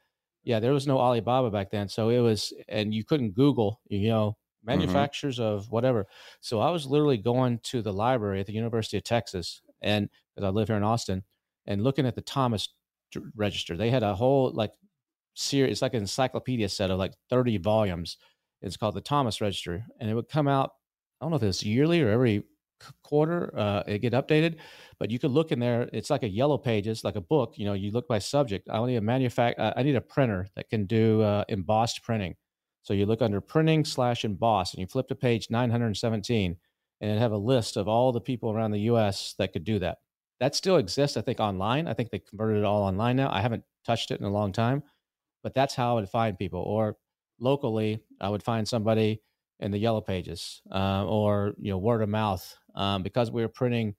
yeah, 0.44 0.60
there 0.60 0.74
was 0.74 0.88
no 0.88 1.00
Alibaba 1.00 1.50
back 1.50 1.72
then. 1.72 1.88
So 1.88 2.10
it 2.10 2.20
was, 2.20 2.54
and 2.68 2.94
you 2.94 3.04
couldn't 3.04 3.32
Google, 3.32 3.80
you 3.88 4.10
know, 4.10 4.32
mm-hmm. 4.32 4.80
manufacturers 4.80 5.40
mm-hmm. 5.40 5.56
of 5.58 5.72
whatever. 5.72 6.08
So 6.42 6.60
I 6.60 6.70
was 6.70 6.86
literally 6.86 7.18
going 7.18 7.60
to 7.64 7.82
the 7.82 7.94
library 7.94 8.40
at 8.40 8.46
the 8.46 8.54
University 8.54 8.98
of 8.98 9.04
Texas, 9.04 9.62
and 9.82 10.10
because 10.36 10.48
I 10.48 10.52
live 10.52 10.68
here 10.68 10.78
in 10.78 10.84
Austin, 10.84 11.24
and 11.66 11.84
looking 11.84 12.06
at 12.06 12.16
the 12.16 12.22
Thomas 12.22 12.70
register. 13.36 13.78
They 13.78 13.90
had 13.90 14.04
a 14.04 14.16
whole 14.16 14.52
like 14.52 14.72
series, 15.36 15.74
it's 15.74 15.82
like 15.82 15.94
an 15.94 16.02
encyclopedia 16.02 16.70
set 16.70 16.92
of 16.92 17.00
like 17.00 17.14
30 17.30 17.58
volumes. 17.58 18.18
It's 18.62 18.78
called 18.78 18.96
the 18.96 19.02
Thomas 19.02 19.42
Register, 19.42 19.86
and 20.00 20.10
it 20.10 20.14
would 20.14 20.30
come 20.30 20.48
out. 20.48 20.72
I 21.20 21.26
don't 21.26 21.32
know 21.32 21.38
if 21.38 21.44
it's 21.44 21.64
yearly 21.64 22.02
or 22.02 22.10
every 22.10 22.44
quarter 23.04 23.54
uh, 23.58 23.84
it 23.88 24.00
get 24.00 24.14
updated 24.14 24.56
but 25.00 25.12
you 25.12 25.20
could 25.20 25.32
look 25.32 25.52
in 25.52 25.60
there 25.60 25.90
it's 25.94 26.10
like 26.10 26.24
a 26.24 26.30
yellow 26.30 26.58
pages 26.58 27.04
like 27.04 27.16
a 27.16 27.22
book 27.22 27.54
you 27.58 27.66
know 27.66 27.74
you 27.74 27.92
look 27.92 28.08
by 28.08 28.20
subject 28.20 28.70
i 28.70 28.86
need 28.86 28.96
a 28.96 29.02
manufact 29.02 29.56
i 29.78 29.84
need 29.84 29.96
a 29.96 30.02
printer 30.02 30.48
that 30.56 30.70
can 30.70 30.86
do 30.86 31.22
uh, 31.22 31.44
embossed 31.50 32.04
printing. 32.04 32.36
So 32.84 32.94
you 32.94 33.06
look 33.06 33.22
under 33.22 33.40
printing 33.40 33.86
slash 33.86 34.26
emboss 34.26 34.74
and 34.74 34.82
you 34.82 34.88
flip 34.88 35.08
to 35.08 35.16
page 35.16 35.48
917 35.50 36.58
and 37.02 37.12
it 37.12 37.20
have 37.20 37.32
a 37.32 37.38
list 37.38 37.78
of 37.78 37.88
all 37.88 38.12
the 38.12 38.22
people 38.22 38.52
around 38.52 38.72
the 38.72 38.80
us 38.80 39.36
that 39.38 39.54
could 39.54 39.64
do 39.64 39.80
that. 39.80 40.00
That 40.40 40.56
still 40.56 40.78
exists 40.78 41.16
i 41.16 41.22
think 41.22 41.40
online 41.40 41.88
i 41.88 41.94
think 41.94 42.10
they 42.10 42.20
converted 42.20 42.58
it 42.58 42.66
all 42.66 42.84
online 42.84 43.16
now 43.16 43.30
i 43.32 43.40
haven't 43.40 43.64
touched 43.86 44.12
it 44.12 44.20
in 44.20 44.26
a 44.26 44.32
long 44.32 44.52
time 44.52 44.84
but 45.42 45.54
that's 45.54 45.74
how 45.74 45.92
i 45.92 45.94
would 45.96 46.10
find 46.10 46.38
people 46.38 46.60
or 46.60 46.98
locally 47.40 48.00
i 48.20 48.28
would 48.28 48.44
find 48.44 48.68
somebody 48.68 49.22
in 49.64 49.72
the 49.72 49.78
yellow 49.78 50.02
pages 50.02 50.62
uh, 50.72 51.06
or 51.06 51.54
you 51.58 51.72
know 51.72 51.78
word 51.78 52.02
of 52.02 52.10
mouth 52.10 52.56
um, 52.76 53.02
because 53.02 53.32
we 53.32 53.42
were 53.42 53.48
printing 53.48 53.96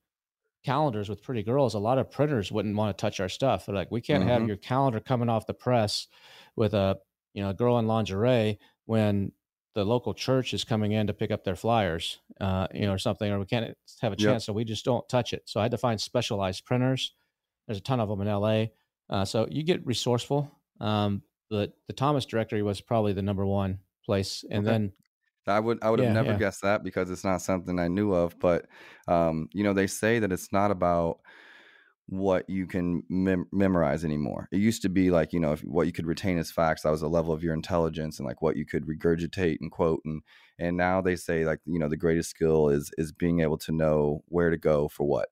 calendars 0.63 1.09
with 1.09 1.23
pretty 1.23 1.43
girls 1.43 1.73
a 1.73 1.79
lot 1.79 1.97
of 1.97 2.09
printers 2.09 2.51
wouldn't 2.51 2.75
want 2.75 2.95
to 2.95 3.01
touch 3.01 3.19
our 3.19 3.29
stuff 3.29 3.65
they're 3.65 3.75
like 3.75 3.91
we 3.91 3.99
can't 3.99 4.21
mm-hmm. 4.21 4.29
have 4.29 4.47
your 4.47 4.57
calendar 4.57 4.99
coming 4.99 5.27
off 5.27 5.47
the 5.47 5.53
press 5.53 6.07
with 6.55 6.73
a 6.73 6.97
you 7.33 7.43
know 7.43 7.49
a 7.49 7.53
girl 7.53 7.79
in 7.79 7.87
lingerie 7.87 8.57
when 8.85 9.31
the 9.73 9.83
local 9.83 10.13
church 10.13 10.53
is 10.53 10.63
coming 10.63 10.93
in 10.93 11.07
to 11.07 11.13
pick 11.13 11.31
up 11.31 11.43
their 11.43 11.55
flyers 11.55 12.19
uh, 12.39 12.67
you 12.73 12.85
know 12.85 12.93
or 12.93 12.97
something 12.97 13.31
or 13.31 13.39
we 13.39 13.45
can't 13.45 13.75
have 14.01 14.13
a 14.13 14.15
chance 14.15 14.41
yep. 14.41 14.41
so 14.43 14.53
we 14.53 14.63
just 14.63 14.85
don't 14.85 15.07
touch 15.09 15.33
it 15.33 15.41
so 15.45 15.59
i 15.59 15.63
had 15.63 15.71
to 15.71 15.77
find 15.77 15.99
specialized 15.99 16.63
printers 16.65 17.13
there's 17.67 17.79
a 17.79 17.81
ton 17.81 17.99
of 17.99 18.07
them 18.07 18.21
in 18.21 18.27
la 18.27 18.65
uh, 19.09 19.25
so 19.25 19.47
you 19.49 19.63
get 19.63 19.85
resourceful 19.85 20.51
um, 20.79 21.23
but 21.49 21.73
the 21.87 21.93
thomas 21.93 22.25
directory 22.25 22.61
was 22.61 22.81
probably 22.81 23.13
the 23.13 23.21
number 23.21 23.45
one 23.45 23.79
place 24.05 24.45
and 24.49 24.65
okay. 24.65 24.71
then 24.71 24.91
I 25.47 25.59
would 25.59 25.79
I 25.83 25.89
would 25.89 25.99
have 25.99 26.09
never 26.09 26.33
yeah. 26.33 26.35
guessed 26.35 26.61
that 26.63 26.83
because 26.83 27.09
it's 27.09 27.23
not 27.23 27.41
something 27.41 27.79
I 27.79 27.87
knew 27.87 28.13
of. 28.13 28.37
But 28.39 28.67
um, 29.07 29.49
you 29.53 29.63
know, 29.63 29.73
they 29.73 29.87
say 29.87 30.19
that 30.19 30.31
it's 30.31 30.51
not 30.51 30.71
about 30.71 31.21
what 32.07 32.47
you 32.49 32.67
can 32.67 33.03
mem- 33.09 33.47
memorize 33.51 34.05
anymore. 34.05 34.47
It 34.51 34.57
used 34.59 34.83
to 34.83 34.89
be 34.89 35.09
like 35.11 35.33
you 35.33 35.39
know 35.39 35.53
if, 35.53 35.61
what 35.61 35.87
you 35.87 35.93
could 35.93 36.05
retain 36.07 36.37
as 36.37 36.51
facts. 36.51 36.83
That 36.83 36.91
was 36.91 37.01
a 37.01 37.07
level 37.07 37.33
of 37.33 37.43
your 37.43 37.53
intelligence 37.53 38.19
and 38.19 38.27
like 38.27 38.41
what 38.41 38.57
you 38.57 38.65
could 38.65 38.85
regurgitate 38.85 39.57
and 39.61 39.71
quote. 39.71 40.01
And 40.05 40.21
and 40.59 40.77
now 40.77 41.01
they 41.01 41.15
say 41.15 41.45
like 41.45 41.59
you 41.65 41.79
know 41.79 41.89
the 41.89 41.97
greatest 41.97 42.29
skill 42.29 42.69
is 42.69 42.91
is 42.97 43.11
being 43.11 43.41
able 43.41 43.57
to 43.59 43.71
know 43.71 44.23
where 44.27 44.49
to 44.51 44.57
go 44.57 44.87
for 44.87 45.05
what. 45.05 45.29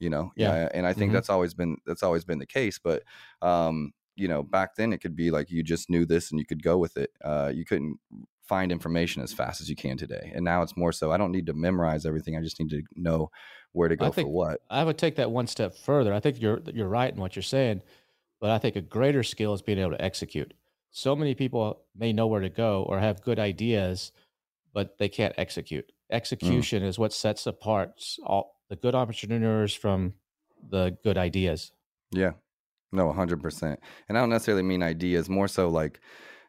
You 0.00 0.10
know, 0.10 0.32
Yeah. 0.36 0.56
and 0.74 0.86
I 0.86 0.92
think 0.92 1.12
Mhm. 1.12 1.12
that's 1.12 1.30
always 1.30 1.54
been 1.54 1.76
that's 1.86 2.02
always 2.02 2.24
been 2.24 2.38
the 2.38 2.46
case. 2.46 2.78
But 2.78 3.04
um, 3.42 3.92
you 4.16 4.28
know, 4.28 4.42
back 4.42 4.76
then 4.76 4.92
it 4.92 4.98
could 4.98 5.16
be 5.16 5.30
like 5.30 5.50
you 5.50 5.62
just 5.62 5.90
knew 5.90 6.04
this 6.04 6.30
and 6.30 6.38
you 6.38 6.46
could 6.46 6.62
go 6.62 6.78
with 6.78 6.96
it. 6.96 7.10
Uh, 7.24 7.50
you 7.52 7.64
couldn't 7.64 7.98
find 8.46 8.70
information 8.70 9.22
as 9.22 9.32
fast 9.32 9.60
as 9.60 9.68
you 9.68 9.76
can 9.76 9.96
today. 9.96 10.32
And 10.34 10.44
now 10.44 10.62
it's 10.62 10.76
more 10.76 10.92
so 10.92 11.10
I 11.10 11.16
don't 11.16 11.32
need 11.32 11.46
to 11.46 11.54
memorize 11.54 12.04
everything. 12.04 12.36
I 12.36 12.42
just 12.42 12.60
need 12.60 12.70
to 12.70 12.82
know 12.94 13.30
where 13.72 13.88
to 13.88 13.96
go 13.96 14.06
for 14.06 14.12
think 14.12 14.28
what. 14.28 14.60
I 14.70 14.84
would 14.84 14.98
take 14.98 15.16
that 15.16 15.30
one 15.30 15.46
step 15.46 15.76
further. 15.76 16.12
I 16.12 16.20
think 16.20 16.40
you're 16.40 16.60
you're 16.72 16.88
right 16.88 17.12
in 17.12 17.20
what 17.20 17.36
you're 17.36 17.42
saying, 17.42 17.82
but 18.40 18.50
I 18.50 18.58
think 18.58 18.76
a 18.76 18.80
greater 18.80 19.22
skill 19.22 19.54
is 19.54 19.62
being 19.62 19.78
able 19.78 19.92
to 19.92 20.04
execute. 20.04 20.54
So 20.90 21.16
many 21.16 21.34
people 21.34 21.80
may 21.96 22.12
know 22.12 22.26
where 22.26 22.40
to 22.40 22.48
go 22.48 22.84
or 22.84 23.00
have 23.00 23.22
good 23.22 23.38
ideas, 23.38 24.12
but 24.72 24.98
they 24.98 25.08
can't 25.08 25.34
execute. 25.36 25.86
Mm. 25.86 26.16
Execution 26.16 26.82
is 26.84 26.98
what 26.98 27.12
sets 27.12 27.46
apart 27.46 28.00
all 28.22 28.60
the 28.68 28.76
good 28.76 28.94
entrepreneurs 28.94 29.74
from 29.74 30.14
the 30.70 30.96
good 31.02 31.18
ideas. 31.18 31.72
Yeah. 32.12 32.32
No, 32.94 33.06
100%. 33.06 33.80
And 34.08 34.16
I 34.16 34.20
don't 34.20 34.30
necessarily 34.30 34.62
mean 34.62 34.82
ideas, 34.82 35.28
more 35.28 35.48
so 35.48 35.68
like 35.68 36.00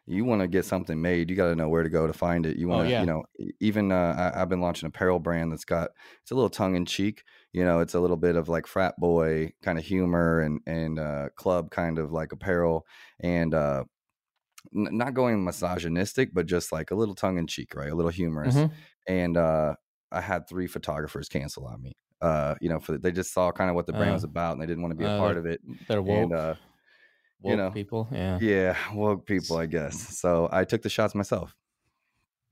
you 0.06 0.24
want 0.24 0.40
to 0.40 0.48
get 0.48 0.64
something 0.64 1.02
made, 1.02 1.28
you 1.30 1.36
got 1.36 1.48
to 1.48 1.56
know 1.56 1.68
where 1.68 1.82
to 1.82 1.88
go 1.90 2.06
to 2.06 2.12
find 2.12 2.46
it. 2.46 2.56
You 2.58 2.68
Oh 2.68 2.82
want 2.82 2.88
to, 2.88 2.90
yeah. 2.90 3.00
you 3.00 3.06
know, 3.06 3.24
even 3.60 3.90
uh, 3.92 4.32
I, 4.34 4.40
I've 4.42 4.48
been 4.48 4.60
launching 4.60 4.86
an 4.86 4.90
apparel 4.94 5.18
brand 5.18 5.50
that's 5.52 5.64
got 5.64 5.90
it's 6.22 6.30
a 6.30 6.34
little 6.36 6.50
tongue 6.50 6.76
in 6.76 6.86
cheek. 6.86 7.24
You 7.52 7.64
know, 7.64 7.80
it's 7.80 7.94
a 7.94 8.00
little 8.00 8.16
bit 8.16 8.36
of 8.36 8.48
like 8.48 8.66
frat 8.68 8.94
boy 8.98 9.52
kind 9.62 9.78
of 9.78 9.84
humor 9.84 10.40
and 10.40 10.60
and 10.66 10.98
uh, 11.00 11.30
club 11.36 11.70
kind 11.70 11.98
of 11.98 12.12
like 12.12 12.32
apparel, 12.32 12.86
and 13.20 13.52
uh, 13.54 13.84
n- 14.74 14.88
not 14.98 15.14
going 15.14 15.44
misogynistic, 15.44 16.30
but 16.34 16.46
just 16.46 16.72
like 16.72 16.90
a 16.90 16.94
little 16.96 17.14
tongue 17.14 17.38
in 17.38 17.46
cheek, 17.46 17.74
right? 17.74 17.90
A 17.90 17.94
little 17.96 18.12
humorous. 18.12 18.56
Mhm. 18.56 18.72
And 19.08 19.36
uh, 19.36 19.76
I 20.12 20.20
had 20.20 20.48
three 20.48 20.66
photographers 20.68 21.28
cancel 21.28 21.66
on 21.66 21.82
me. 21.82 21.92
Uh, 22.20 22.54
you 22.60 22.68
know, 22.68 22.80
for 22.80 22.96
they 22.96 23.12
just 23.12 23.32
saw 23.32 23.52
kind 23.52 23.68
of 23.68 23.76
what 23.76 23.86
the 23.86 23.92
brand 23.92 24.10
Uh, 24.10 24.14
was 24.14 24.24
about, 24.24 24.52
and 24.52 24.62
they 24.62 24.66
didn't 24.66 24.82
want 24.82 24.92
to 24.92 24.98
be 24.98 25.04
a 25.04 25.10
uh, 25.10 25.18
part 25.18 25.36
of 25.36 25.46
it. 25.46 25.60
they're 25.86 25.98
And 25.98 26.06
woke 26.06 26.32
uh, 26.32 26.54
you 27.42 27.56
know, 27.56 27.70
people. 27.70 28.08
Yeah. 28.10 28.38
yeah, 28.40 28.76
woke 28.94 29.26
people, 29.26 29.56
I 29.56 29.66
guess. 29.66 30.18
So 30.18 30.48
I 30.50 30.64
took 30.64 30.82
the 30.82 30.88
shots 30.88 31.14
myself. 31.14 31.54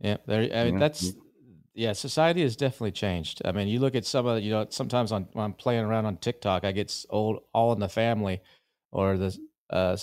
Yeah, 0.00 0.18
there. 0.26 0.42
I 0.54 0.64
mean, 0.64 0.74
know, 0.74 0.80
that's 0.80 1.14
yeah. 1.74 1.92
Society 1.92 2.42
has 2.42 2.56
definitely 2.56 2.92
changed. 2.92 3.42
I 3.44 3.52
mean, 3.52 3.68
you 3.68 3.80
look 3.80 3.94
at 3.94 4.04
some 4.04 4.26
of 4.26 4.42
you 4.42 4.50
know. 4.50 4.66
Sometimes 4.70 5.12
on 5.12 5.28
when 5.32 5.44
I'm 5.44 5.52
playing 5.54 5.84
around 5.84 6.06
on 6.06 6.16
TikTok, 6.18 6.64
I 6.64 6.72
get 6.72 6.94
old 7.10 7.40
All 7.52 7.72
in 7.72 7.80
the 7.80 7.88
Family, 7.88 8.42
or 8.92 9.16
the 9.16 9.36
uh, 9.70 9.96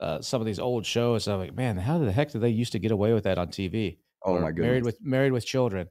uh, 0.00 0.20
some 0.20 0.40
of 0.40 0.46
these 0.46 0.58
old 0.58 0.86
shows. 0.86 1.28
I'm 1.28 1.38
like, 1.38 1.54
man, 1.54 1.76
how 1.76 1.98
the 1.98 2.12
heck 2.12 2.32
did 2.32 2.40
they 2.40 2.48
used 2.48 2.72
to 2.72 2.78
get 2.78 2.92
away 2.92 3.12
with 3.12 3.24
that 3.24 3.38
on 3.38 3.48
TV? 3.48 3.98
oh 4.24 4.34
Or 4.34 4.40
my 4.40 4.52
Married 4.52 4.84
with 4.84 4.98
Married 5.02 5.32
with 5.32 5.44
Children, 5.44 5.88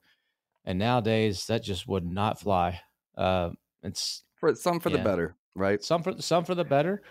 and 0.65 0.79
nowadays 0.79 1.45
that 1.47 1.63
just 1.63 1.87
would 1.87 2.05
not 2.05 2.39
fly. 2.39 2.81
Uh, 3.17 3.51
it's 3.83 4.25
For 4.35 4.55
some 4.55 4.79
for 4.79 4.89
the 4.89 4.99
better, 4.99 5.35
right? 5.55 5.81
some 5.81 6.03
for 6.03 6.21
some 6.21 6.45
for 6.45 6.55
the 6.55 6.65
better, 6.65 7.03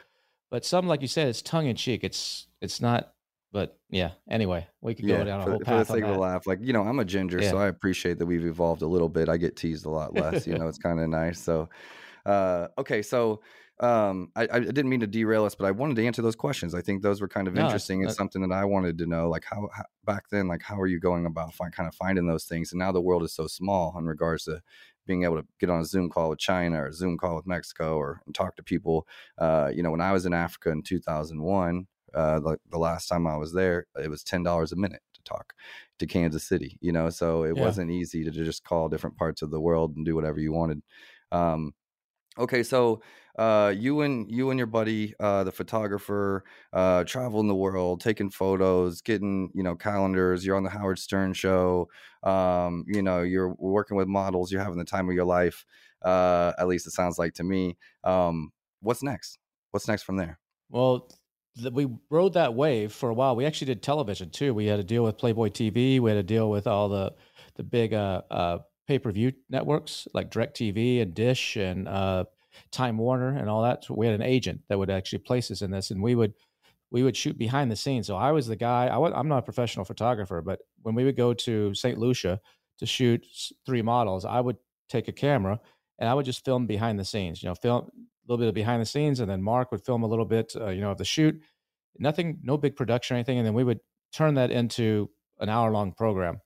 but 0.51 0.65
some 0.65 0.87
like 0.89 1.03
you 1.03 1.09
said, 1.09 1.29
it's 1.29 1.43
tongue 1.43 1.67
in 1.67 1.77
cheek. 1.77 2.05
It's 2.05 2.49
it's 2.61 2.81
not. 2.81 3.15
But 3.53 3.81
yeah. 3.91 4.15
Anyway, 4.31 4.69
we 4.83 4.95
could 4.95 5.07
go 5.07 5.23
Yeah, 5.23 5.25
down 5.25 5.41
a 5.41 5.45
for, 5.45 5.51
whole 5.51 5.61
the- 5.61 5.65
for 5.67 5.77
the 5.77 5.85
path 5.85 5.91
on 5.91 6.01
sake 6.01 6.05
of 6.05 6.11
a 6.11 6.15
laugh. 6.15 6.47
Like, 6.47 6.59
you 6.63 6.73
know, 6.73 6.83
I'm 6.83 6.99
a 6.99 7.05
ginger, 7.05 7.43
so 7.43 7.59
I 7.59 7.67
appreciate 7.69 8.19
that 8.19 8.27
we've 8.27 8.47
evolved 8.47 8.81
a 8.81 8.87
little 8.87 9.11
bit. 9.11 9.29
I 9.29 9.37
get 9.37 9.55
teased 9.57 9.85
a 9.85 9.91
lot 9.91 10.15
less, 10.15 10.47
you 10.47 10.55
know, 10.55 10.69
it's 10.69 10.79
kind 10.79 11.01
of 11.01 11.09
nice. 11.11 11.39
So, 11.39 11.69
uh, 12.27 12.69
okay. 12.79 13.03
So, 13.03 13.43
um, 13.81 14.33
I, 14.37 14.49
I 14.51 14.61
didn't 14.61 14.89
mean 14.89 15.01
to 15.01 15.07
derail 15.07 15.45
us, 15.45 15.55
but 15.55 15.67
I 15.67 15.71
wanted 15.71 15.97
to 15.97 16.07
answer 16.07 16.23
those 16.23 16.37
questions. 16.37 16.75
I 16.75 16.81
think 16.83 17.03
those 17.03 17.21
were 17.21 17.29
kind 17.29 17.47
of 17.49 17.57
No, 17.57 17.59
interesting. 17.59 18.03
It's 18.03 18.15
that, 18.15 18.17
something 18.17 18.43
that 18.43 18.53
I 18.53 18.65
wanted 18.65 18.99
to 18.99 19.07
know, 19.07 19.29
like 19.29 19.45
how, 19.45 19.69
how 19.75 19.85
back 20.05 20.31
then, 20.31 20.49
like 20.49 20.63
how 20.63 20.81
are 20.81 20.87
you 20.87 21.01
going 21.01 21.27
about 21.27 21.55
find, 21.55 21.73
kind 21.75 21.89
of 21.89 21.95
finding 21.95 22.27
those 22.27 22.47
things? 22.47 22.73
And 22.73 22.79
now 22.79 22.93
the 22.93 23.03
world 23.03 23.23
is 23.25 23.35
so 23.35 23.47
small 23.49 23.99
in 23.99 24.07
regards 24.07 24.45
to 24.45 24.63
being 25.07 25.25
able 25.25 25.37
to 25.37 25.47
get 25.61 25.71
on 25.71 25.81
a 25.81 25.85
Zoom 25.85 26.09
call 26.09 26.31
with 26.31 26.39
China 26.39 26.83
or 26.83 26.87
a 26.87 26.93
Zoom 26.93 27.17
call 27.17 27.37
with 27.37 27.47
Mexico 27.47 27.97
or 27.97 28.21
and 28.27 28.35
talk 28.35 28.57
to 28.57 28.63
people. 28.63 29.07
Uh, 29.39 29.71
you 29.75 29.83
know, 29.83 29.91
when 29.91 30.01
I 30.01 30.13
was 30.13 30.27
in 30.27 30.35
Africa 30.35 30.71
in 30.71 30.83
2001, 30.83 31.87
uh, 32.15 32.41
the, 32.41 32.59
the 32.71 32.79
last 32.79 33.07
time 33.09 33.27
I 33.27 33.37
was 33.37 33.53
there, 33.53 33.87
it 34.03 34.09
was 34.09 34.25
ten 34.25 34.43
dollars 34.43 34.73
a 34.73 34.77
minute 34.77 35.03
to 35.15 35.23
talk 35.23 35.55
to 35.99 36.07
Kansas 36.07 36.45
City. 36.45 36.79
You 36.81 36.93
know, 36.93 37.11
so 37.11 37.45
it 37.45 37.57
yeah. 37.57 37.63
wasn't 37.63 37.91
easy 37.91 38.25
to 38.25 38.31
just 38.31 38.65
call 38.65 38.89
different 38.89 39.17
parts 39.17 39.43
of 39.43 39.51
the 39.51 39.61
world 39.61 39.97
and 39.97 40.05
do 40.05 40.15
whatever 40.15 40.41
you 40.41 40.53
wanted. 40.53 40.83
Um, 41.33 41.75
okay, 42.39 42.63
so 42.63 43.03
uh, 43.39 43.73
you 43.77 44.01
and 44.01 44.31
you 44.31 44.51
and 44.51 44.59
your 44.59 44.67
buddy, 44.67 45.15
uh, 45.21 45.45
the 45.45 45.53
photographer, 45.53 46.45
uh, 46.73 47.05
traveling 47.05 47.49
the 47.49 47.55
world, 47.55 48.01
taking 48.01 48.31
photos, 48.31 49.01
getting 49.03 49.51
you 49.55 49.63
know 49.63 49.75
calendars. 49.75 50.45
You're 50.45 50.57
on 50.57 50.63
the 50.63 50.71
Howard 50.71 50.99
Stern 50.99 51.33
show. 51.35 51.89
Um, 52.23 52.85
you 52.89 53.03
know, 53.03 53.23
you're 53.23 53.55
working 53.59 53.97
with 53.97 54.09
models. 54.09 54.51
You're 54.51 54.63
having 54.63 54.79
the 54.79 54.85
time 54.85 55.09
of 55.09 55.15
your 55.15 55.25
life. 55.25 55.65
Uh, 56.03 56.53
at 56.59 56.67
least 56.69 56.87
it 56.87 56.93
sounds 56.93 57.19
like 57.19 57.35
to 57.35 57.45
me. 57.45 57.77
Um, 58.05 58.53
what's 58.81 59.03
next? 59.03 59.39
What's 59.71 59.89
next 59.89 60.05
from 60.05 60.17
there? 60.17 60.39
Well, 60.71 61.11
we 61.73 61.89
rode 62.11 62.35
that 62.35 62.55
wave 62.55 62.93
for 62.93 63.09
a 63.11 63.15
while. 63.15 63.37
We 63.37 63.47
actually 63.47 63.67
did 63.67 63.83
television 63.83 64.31
too. 64.31 64.55
We 64.55 64.67
had 64.67 64.77
to 64.77 64.85
deal 64.85 65.05
with 65.05 65.19
Playboy 65.19 65.49
TV. 65.49 66.01
We 66.01 66.11
had 66.11 66.17
to 66.17 66.23
deal 66.23 66.51
with 66.51 66.67
all 66.67 66.89
the 66.89 67.15
the 67.57 67.63
big 67.63 67.95
uh, 67.95 68.23
uh, 68.31 68.59
pay 68.87 68.99
per 68.99 69.11
view 69.11 69.33
networks 69.49 70.07
like 70.15 70.31
DirecTV 70.31 71.03
and 71.03 71.15
Dish 71.15 71.57
and 71.57 71.89
uh, 71.89 72.25
Time 72.71 72.99
Warner 72.99 73.37
and 73.37 73.49
all 73.49 73.63
that. 73.63 73.85
So 73.85 73.95
we 73.95 74.07
had 74.07 74.15
an 74.15 74.23
agent 74.23 74.63
that 74.69 74.79
would 74.79 74.91
actually 74.91 75.21
place 75.21 75.51
us 75.51 75.63
in 75.63 75.71
this, 75.71 75.91
and 75.91 76.03
we 76.03 76.15
would 76.15 76.35
we 76.91 77.03
would 77.03 77.17
shoot 77.17 77.37
behind 77.37 77.71
the 77.71 77.77
scenes. 77.77 78.07
So 78.07 78.17
I 78.17 78.33
was 78.33 78.47
the 78.47 78.57
guy. 78.57 78.87
I 78.87 78.97
was, 78.97 79.13
I'm 79.15 79.29
not 79.29 79.39
a 79.39 79.43
professional 79.43 79.85
photographer, 79.85 80.41
but 80.41 80.61
when 80.83 80.95
we 80.95 81.05
would 81.05 81.17
go 81.17 81.35
to 81.35 81.75
St. 81.75 81.99
Lucia 81.99 82.41
to 82.79 82.87
shoot 82.87 83.27
three 83.65 83.83
models, 83.83 84.25
I 84.25 84.41
would 84.41 84.57
take 84.89 85.09
a 85.09 85.13
camera 85.13 85.61
and 85.99 86.09
I 86.09 86.15
would 86.15 86.27
just 86.27 86.45
film 86.45 86.67
behind 86.67 86.99
the 86.99 87.05
scenes. 87.05 87.43
You 87.43 87.49
know, 87.49 87.55
film 87.55 87.85
a 87.87 88.33
little 88.33 88.39
bit 88.39 88.49
of 88.49 88.55
behind 88.55 88.83
the 88.83 88.87
scenes, 88.87 89.21
and 89.21 89.31
then 89.31 89.43
Mark 89.43 89.73
would 89.73 89.85
film 89.85 90.03
a 90.03 90.07
little 90.07 90.25
bit, 90.25 90.53
uh, 90.61 90.69
you 90.69 90.81
know, 90.81 90.91
of 90.91 90.99
the 90.99 91.05
shoot. 91.05 91.41
Nothing, 91.99 92.39
no 92.43 92.59
big 92.59 92.77
production 92.77 93.15
or 93.15 93.19
anything, 93.19 93.39
and 93.39 93.47
then 93.47 93.55
we 93.55 93.65
would 93.65 93.81
turn 94.13 94.35
that 94.35 94.51
into 94.51 95.11
an 95.41 95.49
hour 95.49 95.71
long 95.71 95.93
program. 95.93 96.41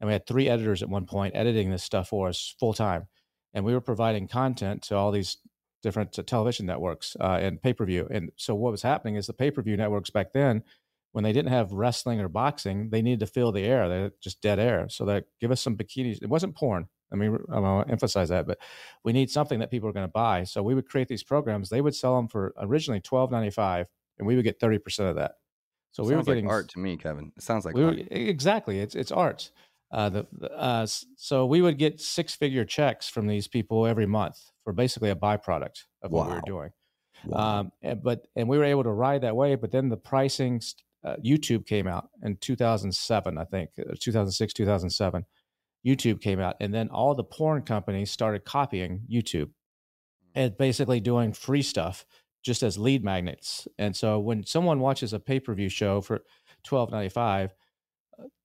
And 0.00 0.08
we 0.08 0.12
had 0.12 0.26
three 0.26 0.48
editors 0.48 0.82
at 0.82 0.88
one 0.88 1.06
point 1.06 1.36
editing 1.36 1.70
this 1.70 1.82
stuff 1.82 2.08
for 2.08 2.28
us 2.28 2.54
full 2.58 2.74
time, 2.74 3.08
and 3.54 3.64
we 3.64 3.74
were 3.74 3.80
providing 3.80 4.28
content 4.28 4.82
to 4.84 4.96
all 4.96 5.10
these 5.10 5.38
different 5.82 6.18
television 6.26 6.66
networks 6.66 7.16
uh, 7.20 7.38
and 7.40 7.60
pay 7.60 7.72
per 7.72 7.84
view. 7.84 8.08
And 8.10 8.30
so 8.36 8.54
what 8.54 8.72
was 8.72 8.82
happening 8.82 9.16
is 9.16 9.26
the 9.26 9.32
pay 9.32 9.50
per 9.50 9.62
view 9.62 9.76
networks 9.76 10.10
back 10.10 10.32
then, 10.32 10.62
when 11.12 11.24
they 11.24 11.32
didn't 11.32 11.52
have 11.52 11.72
wrestling 11.72 12.20
or 12.20 12.28
boxing, 12.28 12.90
they 12.90 13.02
needed 13.02 13.20
to 13.20 13.26
fill 13.26 13.52
the 13.52 13.64
air. 13.64 13.88
They 13.88 14.02
had 14.02 14.12
just 14.20 14.40
dead 14.40 14.58
air. 14.58 14.88
So 14.88 15.04
that 15.06 15.24
give 15.40 15.50
us 15.50 15.60
some 15.60 15.76
bikinis. 15.76 16.22
It 16.22 16.28
wasn't 16.28 16.54
porn. 16.54 16.88
I 17.12 17.16
mean, 17.16 17.36
I 17.52 17.60
want 17.60 17.86
to 17.86 17.92
emphasize 17.92 18.30
that, 18.30 18.46
but 18.46 18.58
we 19.04 19.12
need 19.12 19.30
something 19.30 19.58
that 19.58 19.70
people 19.70 19.88
are 19.88 19.92
going 19.92 20.06
to 20.06 20.12
buy. 20.12 20.44
So 20.44 20.62
we 20.62 20.74
would 20.74 20.88
create 20.88 21.08
these 21.08 21.22
programs. 21.22 21.68
They 21.68 21.82
would 21.82 21.94
sell 21.94 22.16
them 22.16 22.28
for 22.28 22.54
originally 22.58 23.00
twelve 23.00 23.30
ninety 23.30 23.50
five, 23.50 23.86
and 24.18 24.26
we 24.26 24.34
would 24.34 24.44
get 24.44 24.58
thirty 24.58 24.78
percent 24.78 25.10
of 25.10 25.16
that. 25.16 25.32
So 25.90 26.02
we 26.02 26.12
were 26.12 26.20
Sounds 26.20 26.28
like 26.28 26.34
getting 26.36 26.50
art 26.50 26.68
to 26.70 26.78
me, 26.78 26.96
Kevin. 26.96 27.32
It 27.36 27.42
sounds 27.42 27.66
like 27.66 27.74
we 27.74 27.82
were 27.82 27.88
art. 27.88 28.08
exactly 28.10 28.80
it's 28.80 28.94
it's 28.94 29.12
art. 29.12 29.50
Uh, 29.92 30.08
the, 30.08 30.26
uh, 30.56 30.86
so 31.16 31.44
we 31.44 31.60
would 31.60 31.78
get 31.78 32.00
six 32.00 32.34
figure 32.34 32.64
checks 32.64 33.08
from 33.08 33.26
these 33.26 33.46
people 33.46 33.86
every 33.86 34.06
month 34.06 34.38
for 34.64 34.72
basically 34.72 35.10
a 35.10 35.14
byproduct 35.14 35.84
of 36.02 36.10
what 36.10 36.28
we 36.28 36.34
were 36.34 36.42
doing. 36.46 36.70
Wow. 37.26 37.60
Um, 37.60 37.72
and, 37.82 38.02
but 38.02 38.26
and 38.34 38.48
we 38.48 38.58
were 38.58 38.64
able 38.64 38.84
to 38.84 38.92
ride 38.92 39.22
that 39.22 39.36
way. 39.36 39.54
But 39.54 39.70
then 39.70 39.90
the 39.90 39.96
pricing, 39.96 40.60
uh, 41.04 41.16
YouTube 41.24 41.66
came 41.66 41.86
out 41.86 42.08
in 42.22 42.36
2007, 42.36 43.38
I 43.38 43.44
think, 43.44 43.70
uh, 43.78 43.94
2006, 44.00 44.52
2007. 44.54 45.24
YouTube 45.86 46.20
came 46.20 46.40
out, 46.40 46.56
and 46.60 46.72
then 46.72 46.88
all 46.88 47.14
the 47.14 47.24
porn 47.24 47.62
companies 47.62 48.10
started 48.10 48.44
copying 48.44 49.02
YouTube 49.10 49.50
and 50.34 50.56
basically 50.56 51.00
doing 51.00 51.32
free 51.32 51.62
stuff 51.62 52.06
just 52.42 52.62
as 52.62 52.78
lead 52.78 53.04
magnets. 53.04 53.66
And 53.78 53.94
so 53.94 54.18
when 54.18 54.44
someone 54.44 54.80
watches 54.80 55.12
a 55.12 55.20
pay 55.20 55.40
per 55.40 55.54
view 55.54 55.68
show 55.68 56.00
for 56.00 56.20
12.95, 56.66 57.44
uh, 57.44 57.48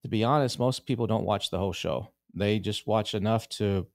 to 0.03 0.09
be 0.09 0.23
honest, 0.23 0.59
most 0.59 0.85
people 0.85 1.07
don't 1.07 1.25
watch 1.25 1.49
the 1.49 1.57
whole 1.57 1.73
show. 1.73 2.09
They 2.33 2.59
just 2.59 2.87
watch 2.87 3.13
enough 3.13 3.49
to, 3.49 3.87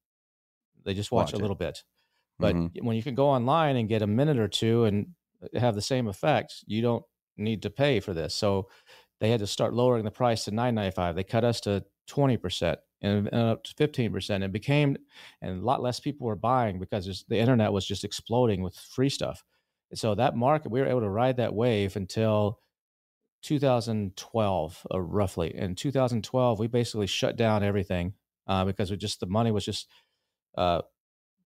they 0.85 0.95
just 0.95 1.13
watch, 1.13 1.27
Watch 1.27 1.33
a 1.35 1.37
it. 1.37 1.41
little 1.43 1.57
bit. 1.57 1.85
But 2.39 2.57
Mhm. 2.57 2.83
when 2.85 2.97
you 2.97 3.03
can 3.03 3.15
go 3.15 3.29
online 3.29 3.77
and 3.77 3.89
get 3.89 4.03
a 4.03 4.07
minute 4.07 4.39
or 4.39 4.49
two 4.49 4.85
and 4.85 5.15
uh, 5.43 5.61
have 5.61 5.75
the 5.75 5.83
same 5.83 6.09
effect, 6.09 6.65
you 6.67 6.83
don't 6.83 7.05
need 7.37 7.63
to 7.63 7.71
pay 7.71 8.01
for 8.01 8.15
this. 8.15 8.35
So 8.35 8.69
they 9.21 9.31
had 9.31 9.41
to 9.41 9.47
start 9.47 9.75
lowering 9.75 10.05
the 10.05 10.11
price 10.11 10.45
to 10.47 10.51
nine 10.51 10.75
ninety 10.75 10.95
five. 10.95 11.15
They 11.15 11.25
cut 11.25 11.45
us 11.45 11.61
to 11.63 11.85
twenty 12.07 12.37
percent 12.37 12.81
and, 13.01 13.29
and 13.29 13.43
up 13.51 13.65
to 13.65 13.75
fifteen 13.77 14.13
percent. 14.13 14.43
It 14.45 14.53
became, 14.53 14.97
and 15.41 15.61
a 15.61 15.65
lot 15.65 15.83
less 15.83 16.01
people 16.01 16.27
were 16.27 16.37
buying 16.37 16.81
because 16.81 17.25
the 17.29 17.39
internet 17.39 17.73
was 17.73 17.87
just 17.87 18.05
exploding 18.05 18.63
with 18.63 18.75
free 18.77 19.09
stuff. 19.09 19.45
And 19.91 19.99
so 19.99 20.15
that 20.17 20.37
market, 20.37 20.73
we 20.73 20.81
were 20.81 20.87
able 20.89 21.01
to 21.03 21.11
ride 21.11 21.37
that 21.37 21.55
wave 21.55 21.97
until 21.97 22.61
2012, 23.43 24.87
uh, 24.93 25.01
roughly. 25.01 25.55
In 25.55 25.75
2012, 25.75 26.59
we 26.59 26.67
basically 26.67 27.07
shut 27.07 27.37
down 27.37 27.63
everything 27.63 28.15
uh, 28.47 28.65
because 28.65 28.91
we 28.91 28.97
just 28.97 29.21
the 29.21 29.27
money 29.27 29.51
was 29.51 29.65
just 29.65 29.89
uh, 30.57 30.83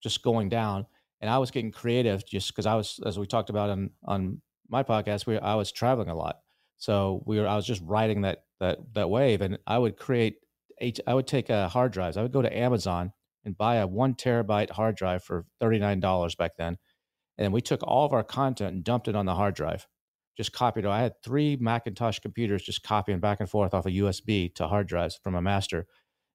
just 0.03 0.23
going 0.23 0.49
down, 0.49 0.87
and 1.21 1.31
I 1.31 1.39
was 1.39 1.51
getting 1.51 1.73
creative 1.73 2.27
just 2.27 2.49
because 2.49 2.67
I 2.67 2.75
was, 2.75 3.01
as 3.05 3.19
we 3.19 3.27
talked 3.27 3.51
about 3.51 3.71
on 3.71 3.91
on 4.05 4.41
my 4.69 4.83
podcast, 4.83 5.27
we 5.27 5.39
I 5.39 5.55
was 5.55 5.73
traveling 5.73 6.09
a 6.09 6.15
lot, 6.15 6.41
so 6.77 7.23
we 7.27 7.41
were 7.41 7.49
I 7.49 7.57
was 7.57 7.67
just 7.67 7.83
riding 7.85 8.23
that 8.23 8.45
that 8.61 8.79
that 8.95 9.11
wave, 9.11 9.41
and 9.41 9.59
I 9.67 9.79
would 9.79 9.97
create 9.97 10.37
I 11.07 11.15
would 11.15 11.27
take 11.27 11.51
a 11.51 11.69
hard 11.69 11.93
drives. 11.93 12.17
I 12.17 12.23
would 12.23 12.33
go 12.33 12.43
to 12.43 12.57
Amazon 12.57 13.13
and 13.45 13.57
buy 13.57 13.77
a 13.77 13.87
one 13.87 14.15
terabyte 14.15 14.71
hard 14.71 14.97
drive 14.97 15.25
for 15.25 15.47
thirty 15.61 15.79
nine 15.79 16.01
dollars 16.01 16.35
back 16.35 16.57
then, 16.57 16.79
and 17.39 17.53
we 17.53 17.61
took 17.61 17.83
all 17.83 18.05
of 18.05 18.13
our 18.13 18.25
content 18.25 18.75
and 18.75 18.85
dumped 18.85 19.09
it 19.09 19.17
on 19.17 19.27
the 19.27 19.35
hard 19.35 19.55
drive 19.55 19.87
just 20.37 20.53
copied. 20.53 20.87
I 20.87 21.01
had 21.01 21.15
three 21.23 21.57
Macintosh 21.57 22.19
computers 22.19 22.63
just 22.63 22.83
copying 22.83 23.21
back 23.21 23.41
and 23.41 23.49
forth 23.49 23.75
off 23.75 23.87
a 23.87 23.91
USB 23.91 24.55
to 24.57 24.69
hard 24.69 24.87
drives 24.87 25.19
from 25.23 25.35
a 25.35 25.43
master, 25.43 25.87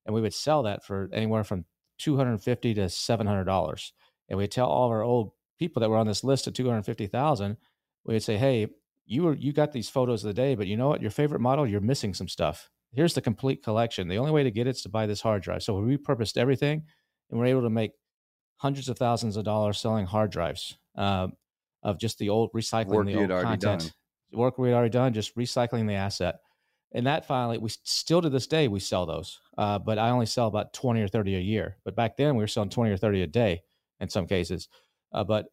and 0.04 0.14
we 0.14 0.20
would 0.20 0.34
sell 0.34 0.64
that 0.64 0.84
for 0.84 1.08
anywhere 1.12 1.44
from 1.44 1.64
two 1.98 2.16
hundred 2.16 2.38
fifty 2.42 2.74
to 2.74 2.88
seven 2.88 3.26
hundred 3.26 3.44
dollars. 3.44 3.92
And 4.28 4.38
we'd 4.38 4.50
tell 4.50 4.68
all 4.68 4.86
of 4.86 4.92
our 4.92 5.02
old 5.02 5.32
people 5.58 5.80
that 5.80 5.90
were 5.90 5.96
on 5.96 6.06
this 6.06 6.24
list 6.24 6.46
of 6.46 6.54
two 6.54 6.68
hundred 6.68 6.84
fifty 6.84 7.06
thousand, 7.06 7.56
we'd 8.04 8.22
say, 8.22 8.36
"Hey, 8.36 8.68
you 9.06 9.22
were 9.22 9.34
you 9.34 9.52
got 9.52 9.72
these 9.72 9.88
photos 9.88 10.24
of 10.24 10.28
the 10.28 10.34
day, 10.34 10.54
but 10.54 10.66
you 10.66 10.76
know 10.76 10.88
what? 10.88 11.02
Your 11.02 11.10
favorite 11.10 11.40
model, 11.40 11.66
you're 11.66 11.80
missing 11.80 12.14
some 12.14 12.28
stuff. 12.28 12.68
Here's 12.92 13.14
the 13.14 13.20
complete 13.20 13.62
collection. 13.62 14.08
The 14.08 14.18
only 14.18 14.32
way 14.32 14.42
to 14.42 14.50
get 14.50 14.66
it 14.66 14.76
is 14.76 14.82
to 14.82 14.88
buy 14.88 15.06
this 15.06 15.20
hard 15.20 15.42
drive." 15.42 15.62
So 15.62 15.78
we 15.78 15.96
repurposed 15.96 16.36
everything, 16.36 16.82
and 17.30 17.38
we're 17.38 17.46
able 17.46 17.62
to 17.62 17.70
make 17.70 17.92
hundreds 18.56 18.88
of 18.88 18.98
thousands 18.98 19.36
of 19.36 19.44
dollars 19.44 19.78
selling 19.78 20.06
hard 20.06 20.30
drives. 20.30 20.76
Uh, 20.96 21.28
of 21.82 21.98
just 21.98 22.18
the 22.18 22.28
old 22.28 22.52
recycling 22.52 22.86
work 22.86 23.06
the 23.06 23.16
old 23.16 23.30
content, 23.42 23.92
work 24.32 24.58
we 24.58 24.68
had 24.68 24.74
already 24.74 24.90
done, 24.90 25.12
just 25.12 25.36
recycling 25.36 25.86
the 25.86 25.94
asset. 25.94 26.36
And 26.94 27.06
that 27.06 27.26
finally, 27.26 27.58
we 27.58 27.70
still 27.84 28.20
to 28.20 28.28
this 28.28 28.46
day 28.46 28.68
we 28.68 28.78
sell 28.80 29.06
those, 29.06 29.40
uh, 29.56 29.78
but 29.78 29.98
I 29.98 30.10
only 30.10 30.26
sell 30.26 30.46
about 30.46 30.72
twenty 30.72 31.00
or 31.00 31.08
thirty 31.08 31.36
a 31.36 31.40
year. 31.40 31.76
But 31.84 31.96
back 31.96 32.16
then 32.16 32.36
we 32.36 32.42
were 32.42 32.48
selling 32.48 32.70
twenty 32.70 32.90
or 32.90 32.96
thirty 32.96 33.22
a 33.22 33.26
day 33.26 33.62
in 34.00 34.08
some 34.08 34.26
cases. 34.26 34.68
Uh, 35.12 35.24
but 35.24 35.46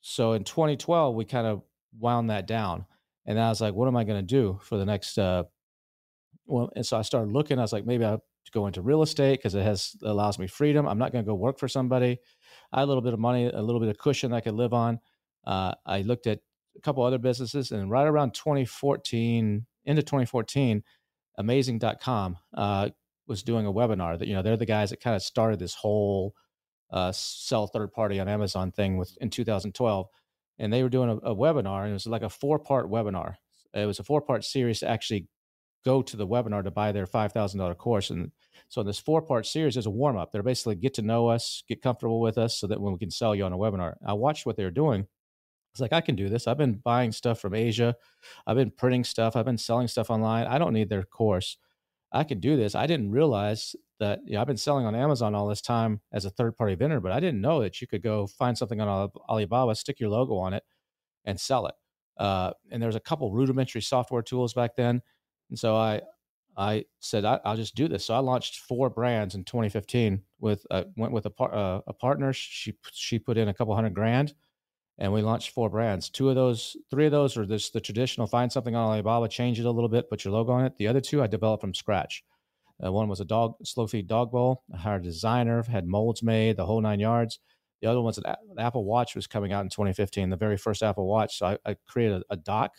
so 0.00 0.32
in 0.32 0.44
2012 0.44 1.14
we 1.14 1.24
kind 1.24 1.46
of 1.46 1.62
wound 1.98 2.30
that 2.30 2.46
down, 2.46 2.86
and 3.26 3.40
I 3.40 3.48
was 3.48 3.60
like, 3.60 3.74
what 3.74 3.88
am 3.88 3.96
I 3.96 4.04
going 4.04 4.20
to 4.20 4.26
do 4.26 4.58
for 4.62 4.76
the 4.76 4.84
next? 4.84 5.16
Uh, 5.18 5.44
well, 6.46 6.70
and 6.76 6.84
so 6.84 6.98
I 6.98 7.02
started 7.02 7.32
looking. 7.32 7.58
I 7.58 7.62
was 7.62 7.72
like, 7.72 7.86
maybe 7.86 8.04
I'll 8.04 8.22
go 8.52 8.66
into 8.66 8.82
real 8.82 9.02
estate 9.02 9.38
because 9.38 9.54
it 9.54 9.62
has 9.62 9.96
allows 10.02 10.38
me 10.38 10.46
freedom. 10.46 10.86
I'm 10.86 10.98
not 10.98 11.12
going 11.12 11.24
to 11.24 11.28
go 11.28 11.34
work 11.34 11.58
for 11.58 11.68
somebody. 11.68 12.18
I 12.72 12.80
had 12.80 12.84
a 12.84 12.86
little 12.86 13.02
bit 13.02 13.14
of 13.14 13.20
money, 13.20 13.46
a 13.46 13.62
little 13.62 13.80
bit 13.80 13.88
of 13.88 13.98
cushion 13.98 14.32
I 14.32 14.40
could 14.40 14.54
live 14.54 14.74
on. 14.74 14.98
Uh, 15.44 15.74
I 15.84 16.02
looked 16.02 16.26
at 16.26 16.40
a 16.76 16.80
couple 16.80 17.02
other 17.02 17.18
businesses, 17.18 17.70
and 17.72 17.90
right 17.90 18.06
around 18.06 18.34
2014, 18.34 19.66
into 19.84 20.02
2014, 20.02 20.82
Amazing.com 21.38 22.36
uh, 22.54 22.90
was 23.26 23.42
doing 23.42 23.66
a 23.66 23.72
webinar. 23.72 24.18
That 24.18 24.28
you 24.28 24.34
know 24.34 24.42
they're 24.42 24.56
the 24.56 24.66
guys 24.66 24.90
that 24.90 25.00
kind 25.00 25.16
of 25.16 25.22
started 25.22 25.58
this 25.58 25.74
whole 25.74 26.34
uh, 26.90 27.12
sell 27.12 27.66
third 27.66 27.92
party 27.92 28.20
on 28.20 28.28
Amazon 28.28 28.70
thing 28.70 28.98
with 28.98 29.16
in 29.20 29.30
2012, 29.30 30.08
and 30.58 30.72
they 30.72 30.82
were 30.82 30.90
doing 30.90 31.08
a, 31.08 31.16
a 31.30 31.34
webinar, 31.34 31.82
and 31.82 31.90
it 31.90 31.94
was 31.94 32.06
like 32.06 32.22
a 32.22 32.28
four 32.28 32.58
part 32.58 32.90
webinar. 32.90 33.36
It 33.72 33.86
was 33.86 33.98
a 33.98 34.04
four 34.04 34.20
part 34.20 34.44
series 34.44 34.80
to 34.80 34.88
actually 34.88 35.26
go 35.84 36.02
to 36.02 36.16
the 36.16 36.26
webinar 36.26 36.62
to 36.62 36.70
buy 36.70 36.92
their 36.92 37.06
five 37.06 37.32
thousand 37.32 37.60
dollar 37.60 37.74
course, 37.74 38.10
and 38.10 38.30
so 38.68 38.82
in 38.82 38.86
this 38.86 38.98
four 38.98 39.22
part 39.22 39.46
series 39.46 39.78
is 39.78 39.86
a 39.86 39.90
warm 39.90 40.18
up. 40.18 40.32
They're 40.32 40.42
basically 40.42 40.74
get 40.74 40.92
to 40.94 41.02
know 41.02 41.28
us, 41.28 41.64
get 41.66 41.80
comfortable 41.80 42.20
with 42.20 42.36
us, 42.36 42.60
so 42.60 42.66
that 42.66 42.80
when 42.80 42.92
we 42.92 42.98
can 42.98 43.10
sell 43.10 43.34
you 43.34 43.44
on 43.44 43.54
a 43.54 43.58
webinar. 43.58 43.94
I 44.06 44.12
watched 44.12 44.44
what 44.44 44.56
they 44.56 44.64
were 44.64 44.70
doing 44.70 45.06
it's 45.72 45.80
like, 45.80 45.92
I 45.92 46.00
can 46.00 46.16
do 46.16 46.28
this. 46.28 46.46
I've 46.46 46.58
been 46.58 46.74
buying 46.74 47.12
stuff 47.12 47.40
from 47.40 47.54
Asia. 47.54 47.96
I've 48.46 48.56
been 48.56 48.70
printing 48.70 49.04
stuff. 49.04 49.36
I've 49.36 49.46
been 49.46 49.58
selling 49.58 49.88
stuff 49.88 50.10
online. 50.10 50.46
I 50.46 50.58
don't 50.58 50.74
need 50.74 50.90
their 50.90 51.02
course. 51.02 51.56
I 52.12 52.24
can 52.24 52.40
do 52.40 52.56
this. 52.56 52.74
I 52.74 52.86
didn't 52.86 53.10
realize 53.10 53.74
that 53.98 54.20
you 54.26 54.34
know, 54.34 54.42
I've 54.42 54.46
been 54.46 54.58
selling 54.58 54.84
on 54.84 54.94
Amazon 54.94 55.34
all 55.34 55.48
this 55.48 55.62
time 55.62 56.00
as 56.12 56.26
a 56.26 56.30
third 56.30 56.58
party 56.58 56.74
vendor, 56.74 57.00
but 57.00 57.12
I 57.12 57.20
didn't 57.20 57.40
know 57.40 57.62
that 57.62 57.80
you 57.80 57.86
could 57.86 58.02
go 58.02 58.26
find 58.26 58.56
something 58.56 58.80
on 58.80 59.10
Alibaba, 59.28 59.74
stick 59.74 59.98
your 59.98 60.10
logo 60.10 60.36
on 60.36 60.52
it, 60.52 60.62
and 61.24 61.40
sell 61.40 61.66
it. 61.66 61.74
Uh, 62.18 62.52
and 62.70 62.82
there's 62.82 62.96
a 62.96 63.00
couple 63.00 63.32
rudimentary 63.32 63.80
software 63.80 64.20
tools 64.20 64.52
back 64.52 64.76
then. 64.76 65.00
And 65.48 65.58
so 65.58 65.74
I, 65.74 66.02
I 66.54 66.84
said 67.00 67.24
I, 67.24 67.40
will 67.44 67.56
just 67.56 67.74
do 67.74 67.88
this. 67.88 68.04
So 68.04 68.14
I 68.14 68.18
launched 68.18 68.60
four 68.60 68.90
brands 68.90 69.34
in 69.34 69.44
2015 69.44 70.20
with 70.38 70.66
uh, 70.70 70.84
went 70.96 71.14
with 71.14 71.24
a, 71.24 71.30
par- 71.30 71.54
uh, 71.54 71.80
a 71.86 71.94
partner. 71.94 72.34
She 72.34 72.74
she 72.92 73.18
put 73.18 73.38
in 73.38 73.48
a 73.48 73.54
couple 73.54 73.74
hundred 73.74 73.94
grand 73.94 74.34
and 75.02 75.12
we 75.12 75.20
launched 75.20 75.50
four 75.50 75.68
brands. 75.68 76.08
Two 76.08 76.28
of 76.28 76.36
those, 76.36 76.76
three 76.88 77.06
of 77.06 77.10
those 77.10 77.36
are 77.36 77.44
this 77.44 77.70
the 77.70 77.80
traditional 77.80 78.28
find 78.28 78.52
something 78.52 78.76
on 78.76 78.88
Alibaba, 78.88 79.26
change 79.26 79.58
it 79.58 79.66
a 79.66 79.70
little 79.70 79.88
bit, 79.88 80.08
put 80.08 80.24
your 80.24 80.32
logo 80.32 80.52
on 80.52 80.64
it. 80.64 80.76
The 80.78 80.86
other 80.86 81.00
two 81.00 81.20
I 81.20 81.26
developed 81.26 81.60
from 81.60 81.74
scratch. 81.74 82.22
Uh, 82.82 82.92
one 82.92 83.08
was 83.08 83.18
a 83.18 83.24
dog 83.24 83.54
slow 83.64 83.88
feed 83.88 84.06
dog 84.06 84.30
bowl. 84.30 84.62
I 84.72 84.76
hired 84.76 85.02
a 85.02 85.06
designer, 85.06 85.60
had 85.64 85.88
molds 85.88 86.22
made, 86.22 86.56
the 86.56 86.66
whole 86.66 86.80
nine 86.80 87.00
yards. 87.00 87.40
The 87.80 87.88
other 87.88 87.98
one 87.98 88.06
was 88.06 88.18
an, 88.18 88.26
an 88.26 88.60
Apple 88.60 88.84
Watch 88.84 89.16
was 89.16 89.26
coming 89.26 89.52
out 89.52 89.62
in 89.62 89.70
2015, 89.70 90.30
the 90.30 90.36
very 90.36 90.56
first 90.56 90.84
Apple 90.84 91.08
Watch. 91.08 91.36
So 91.36 91.46
I, 91.46 91.58
I 91.66 91.76
created 91.88 92.22
a, 92.30 92.34
a 92.34 92.36
dock. 92.36 92.70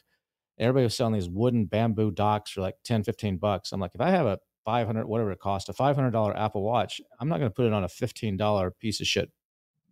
Everybody 0.58 0.86
was 0.86 0.96
selling 0.96 1.14
these 1.14 1.28
wooden 1.28 1.66
bamboo 1.66 2.12
docks 2.12 2.52
for 2.52 2.62
like 2.62 2.76
10, 2.86 3.04
15 3.04 3.36
bucks. 3.36 3.74
I'm 3.74 3.82
like, 3.82 3.96
if 3.96 4.02
I 4.02 4.12
have 4.12 4.28
a 4.28 4.40
500, 4.64 5.06
whatever 5.06 5.34
it 5.34 5.40
cost, 5.42 5.68
a 5.68 5.74
$500 5.74 6.40
Apple 6.40 6.64
Watch, 6.64 7.02
I'm 7.20 7.28
not 7.28 7.40
going 7.40 7.52
to 7.52 7.54
put 7.54 7.66
it 7.66 7.74
on 7.74 7.84
a 7.84 7.88
$15 7.88 8.72
piece 8.80 9.02
of 9.02 9.08
shit 9.08 9.30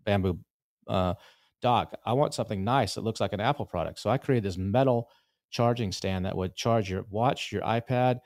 bamboo 0.05 0.39
uh, 0.87 1.15
dock. 1.62 1.95
I 2.06 2.13
want 2.13 2.34
something 2.34 2.63
nice 2.63 2.95
that 2.95 3.04
looks 3.04 3.19
like 3.19 3.34
an 3.34 3.39
Apple 3.39 3.65
product. 3.65 4.00
So 4.00 4.10
I 4.10 4.17
created 4.17 4.43
this 4.43 4.58
metal 4.58 5.10
charging 5.52 5.91
stand 5.91 6.26
that 6.26 6.36
would 6.36 6.56
charge 6.56 6.89
your 6.89 7.06
watch, 7.10 7.52
your 7.52 7.62
iPad, 7.62 8.19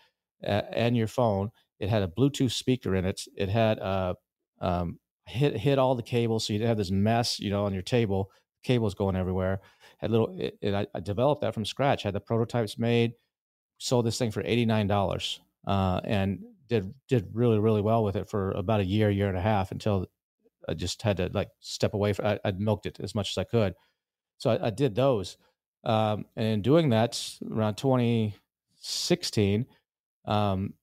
uh, 0.45 0.61
and 0.71 0.95
your 0.95 1.07
phone. 1.07 1.51
It 1.79 1.89
had 1.89 2.03
a 2.03 2.07
Bluetooth 2.07 2.51
speaker 2.51 2.95
in 2.95 3.05
it. 3.05 3.21
It 3.35 3.49
had 3.49 3.79
uh, 3.79 4.13
um, 4.61 4.99
hit 5.25 5.57
hit 5.57 5.77
all 5.77 5.95
the 5.95 6.03
cables, 6.03 6.45
so 6.45 6.53
you 6.53 6.59
didn't 6.59 6.69
have 6.69 6.77
this 6.77 6.91
mess, 6.91 7.39
you 7.39 7.49
know, 7.49 7.65
on 7.65 7.73
your 7.73 7.83
table. 7.83 8.31
Cables 8.63 8.93
going 8.93 9.15
everywhere. 9.15 9.61
Had 9.97 10.11
little. 10.11 10.35
It, 10.39 10.57
it, 10.61 10.73
I, 10.73 10.87
I, 10.95 10.99
developed 10.99 11.41
that 11.41 11.53
from 11.53 11.65
scratch. 11.65 12.03
Had 12.03 12.13
the 12.13 12.19
prototypes 12.19 12.77
made. 12.77 13.13
Sold 13.77 14.05
this 14.05 14.17
thing 14.17 14.31
for 14.31 14.41
eighty 14.45 14.65
nine 14.65 14.87
dollars, 14.87 15.41
uh, 15.67 15.99
and 16.03 16.39
did 16.69 16.93
did 17.07 17.27
really 17.33 17.59
really 17.59 17.81
well 17.81 18.03
with 18.03 18.15
it 18.15 18.29
for 18.29 18.51
about 18.51 18.79
a 18.79 18.85
year, 18.85 19.09
year 19.09 19.27
and 19.27 19.37
a 19.37 19.41
half 19.41 19.71
until 19.71 20.07
I 20.67 20.73
just 20.73 21.01
had 21.01 21.17
to 21.17 21.29
like 21.33 21.49
step 21.59 21.93
away. 21.93 22.13
From, 22.13 22.25
I, 22.25 22.39
I 22.43 22.51
milked 22.51 22.85
it 22.85 22.99
as 22.99 23.15
much 23.15 23.31
as 23.31 23.37
I 23.37 23.43
could. 23.43 23.73
So 24.37 24.49
I, 24.51 24.67
I 24.67 24.69
did 24.69 24.95
those. 24.95 25.37
Um, 25.83 26.25
and 26.35 26.63
doing 26.63 26.89
that 26.89 27.21
around 27.49 27.75
2016, 27.75 29.65
um, 30.25 30.73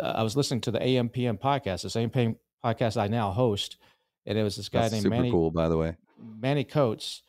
I 0.00 0.22
was 0.22 0.36
listening 0.36 0.60
to 0.62 0.70
the 0.70 0.78
AMPM 0.78 1.40
podcast, 1.40 1.82
the 1.82 1.90
same 1.90 2.10
podcast 2.10 2.96
I 2.96 3.08
now 3.08 3.30
host. 3.32 3.76
And 4.26 4.38
it 4.38 4.42
was 4.42 4.56
this 4.56 4.68
guy 4.68 4.82
That's 4.82 4.92
named 4.92 5.02
super 5.04 5.16
Manny. 5.16 5.30
cool, 5.30 5.50
by 5.50 5.68
the 5.68 5.76
way. 5.76 5.96
Manny 6.18 6.64
Coats 6.64 7.22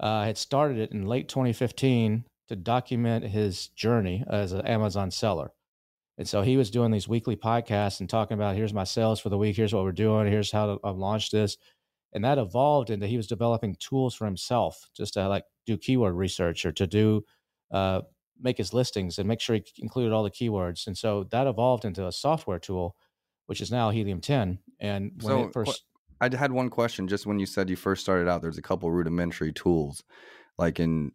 uh, 0.00 0.24
had 0.24 0.38
started 0.38 0.78
it 0.78 0.92
in 0.92 1.06
late 1.06 1.28
2015 1.28 2.24
to 2.48 2.56
document 2.56 3.24
his 3.24 3.68
journey 3.68 4.24
as 4.28 4.52
an 4.52 4.66
Amazon 4.66 5.10
seller. 5.10 5.52
And 6.18 6.26
so 6.26 6.42
he 6.42 6.56
was 6.56 6.70
doing 6.70 6.90
these 6.90 7.08
weekly 7.08 7.36
podcasts 7.36 8.00
and 8.00 8.08
talking 8.08 8.36
about 8.36 8.56
here's 8.56 8.72
my 8.72 8.84
sales 8.84 9.20
for 9.20 9.28
the 9.28 9.38
week, 9.38 9.56
here's 9.56 9.74
what 9.74 9.84
we're 9.84 9.92
doing, 9.92 10.30
here's 10.30 10.50
how 10.50 10.78
I've 10.82 10.96
launched 10.96 11.32
this. 11.32 11.56
And 12.12 12.24
that 12.24 12.38
evolved 12.38 12.90
into 12.90 13.06
he 13.06 13.18
was 13.18 13.26
developing 13.26 13.76
tools 13.78 14.14
for 14.14 14.24
himself 14.24 14.88
just 14.96 15.14
to 15.14 15.28
like 15.28 15.44
do 15.66 15.76
keyword 15.76 16.14
research 16.14 16.64
or 16.64 16.72
to 16.72 16.86
do 16.86 17.24
uh, 17.70 18.02
make 18.40 18.56
his 18.56 18.72
listings 18.72 19.18
and 19.18 19.28
make 19.28 19.40
sure 19.40 19.56
he 19.56 19.64
included 19.78 20.12
all 20.12 20.22
the 20.22 20.30
keywords. 20.30 20.86
And 20.86 20.96
so 20.96 21.24
that 21.30 21.46
evolved 21.46 21.84
into 21.84 22.06
a 22.06 22.12
software 22.12 22.58
tool, 22.58 22.96
which 23.46 23.60
is 23.60 23.70
now 23.70 23.90
Helium 23.90 24.20
10. 24.20 24.58
And 24.80 25.12
when 25.20 25.20
so, 25.20 25.44
it 25.44 25.52
first 25.52 25.84
I 26.20 26.34
had 26.34 26.52
one 26.52 26.70
question 26.70 27.08
just 27.08 27.26
when 27.26 27.38
you 27.38 27.46
said 27.46 27.68
you 27.68 27.76
first 27.76 28.02
started 28.02 28.28
out, 28.28 28.40
there's 28.40 28.58
a 28.58 28.62
couple 28.62 28.90
rudimentary 28.90 29.52
tools 29.52 30.02
like 30.56 30.80
in 30.80 31.12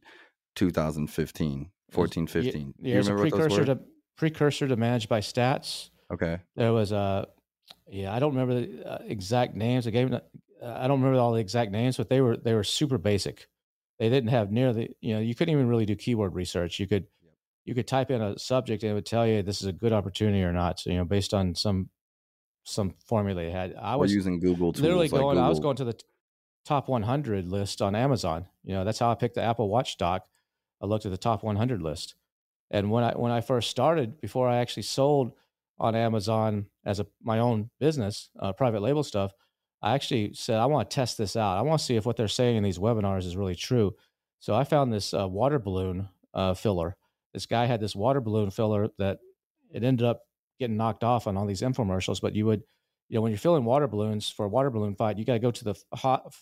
2015, 0.55 1.71
14, 1.89 2.27
15. 2.27 2.73
Yeah, 2.79 2.99
yeah 2.99 3.11
a 3.11 3.15
precursor 3.15 3.65
to 3.65 3.79
precursor 4.21 4.67
to 4.67 4.75
Managed 4.75 5.10
by 5.10 5.19
Stats. 5.19 5.89
Okay. 6.13 6.38
There 6.55 6.71
was 6.71 6.91
a, 6.91 7.27
yeah, 7.89 8.13
I 8.13 8.19
don't 8.19 8.36
remember 8.36 8.62
the 8.62 8.88
uh, 8.88 8.99
exact 9.03 9.55
names. 9.55 9.88
I 9.88 9.89
gave, 9.89 10.13
uh, 10.13 10.19
I 10.63 10.88
don't 10.88 11.01
remember 11.01 11.19
all 11.19 11.31
the 11.34 11.39
exact 11.39 11.71
names, 11.71 11.97
but 11.97 12.07
they 12.07 12.21
were 12.21 12.38
they 12.38 12.53
were 12.53 12.63
super 12.63 12.99
basic. 12.99 13.47
They 13.97 14.09
didn't 14.09 14.30
have 14.30 14.51
near 14.51 14.74
the, 14.74 14.89
you 15.01 15.15
know, 15.15 15.19
you 15.19 15.34
couldn't 15.34 15.51
even 15.51 15.67
really 15.67 15.88
do 15.88 15.95
keyword 15.95 16.36
research. 16.36 16.80
You 16.80 16.86
could, 16.86 17.07
you 17.65 17.74
could 17.74 17.88
type 17.88 18.11
in 18.11 18.22
a 18.22 18.38
subject 18.38 18.84
and 18.84 18.91
it 18.91 18.93
would 18.93 19.07
tell 19.07 19.26
you 19.26 19.41
this 19.41 19.59
is 19.59 19.67
a 19.67 19.74
good 19.74 19.91
opportunity 19.91 20.43
or 20.43 20.53
not. 20.53 20.80
So 20.80 20.91
you 20.91 20.97
know, 20.97 21.05
based 21.05 21.34
on 21.34 21.55
some 21.55 21.89
some 22.63 22.93
formula 23.07 23.41
they 23.41 23.49
had. 23.49 23.74
I 23.74 23.95
was 23.95 24.11
We're 24.11 24.17
using 24.17 24.39
Google 24.39 24.72
tools 24.72 24.84
literally 24.84 25.07
going. 25.07 25.24
Like 25.24 25.34
Google. 25.34 25.45
I 25.45 25.49
was 25.49 25.59
going 25.59 25.78
to 25.78 25.86
the 25.86 25.99
top 26.63 26.89
100 26.89 27.47
list 27.47 27.82
on 27.82 27.95
Amazon. 27.95 28.45
You 28.63 28.76
know, 28.76 28.84
that's 28.84 28.99
how 28.99 29.09
I 29.09 29.15
picked 29.15 29.34
the 29.34 29.41
Apple 29.41 29.67
Watch 29.67 29.97
dock. 29.97 30.28
I 30.80 30.86
looked 30.86 31.07
at 31.07 31.11
the 31.11 31.17
top 31.17 31.41
100 31.41 31.82
list. 31.82 32.13
And 32.72 32.89
when 32.89 33.03
I 33.03 33.11
when 33.13 33.32
I 33.32 33.41
first 33.41 33.69
started, 33.69 34.19
before 34.19 34.49
I 34.49 34.57
actually 34.57 34.84
sold 34.84 35.34
on 35.78 35.95
Amazon 35.95 36.65
as 36.86 36.99
a 36.99 37.05
my 37.22 37.39
own 37.39 37.69
business, 37.80 38.30
uh, 38.39 38.53
private 38.53 38.82
label 38.82 39.03
stuff, 39.03 39.34
I 39.82 39.93
actually 39.93 40.34
said 40.34 40.57
I 40.59 40.65
want 40.65 40.89
to 40.89 40.95
test 40.95 41.17
this 41.17 41.36
out. 41.36 41.57
I 41.57 41.61
want 41.61 41.80
to 41.80 41.86
see 41.86 41.95
if 41.95 42.05
what 42.05 42.17
they're 42.17 42.28
saying 42.28 42.57
in 42.57 42.63
these 42.63 42.80
webinars 42.80 43.26
is 43.26 43.38
really 43.38 43.55
true. 43.55 43.95
So 44.39 44.55
I 44.55 44.63
found 44.63 44.91
this 44.91 45.13
uh, 45.13 45.28
water 45.28 45.59
balloon 45.59 46.09
uh, 46.34 46.55
filler, 46.55 46.95
this 47.34 47.45
guy 47.45 47.65
had 47.65 47.80
this 47.80 47.95
water 47.95 48.22
balloon 48.22 48.51
filler 48.51 48.89
that 48.97 49.19
it 49.74 49.84
ended 49.84 50.05
up 50.05 50.22
getting 50.59 50.78
knocked 50.78 51.03
off 51.03 51.28
on 51.28 51.38
all 51.38 51.45
these 51.45 51.61
infomercials. 51.61 52.22
But 52.22 52.36
you 52.36 52.45
would, 52.45 52.63
you 53.09 53.15
know, 53.15 53.22
when 53.22 53.32
you're 53.32 53.39
filling 53.39 53.65
water 53.65 53.88
balloons 53.88 54.30
for 54.30 54.45
a 54.45 54.49
water 54.49 54.69
balloon 54.69 54.95
fight, 54.95 55.17
you 55.17 55.26
got 55.26 55.34
to 55.34 55.39
go 55.39 55.51
to 55.51 55.63
the 55.63 55.76
hot 55.93 56.34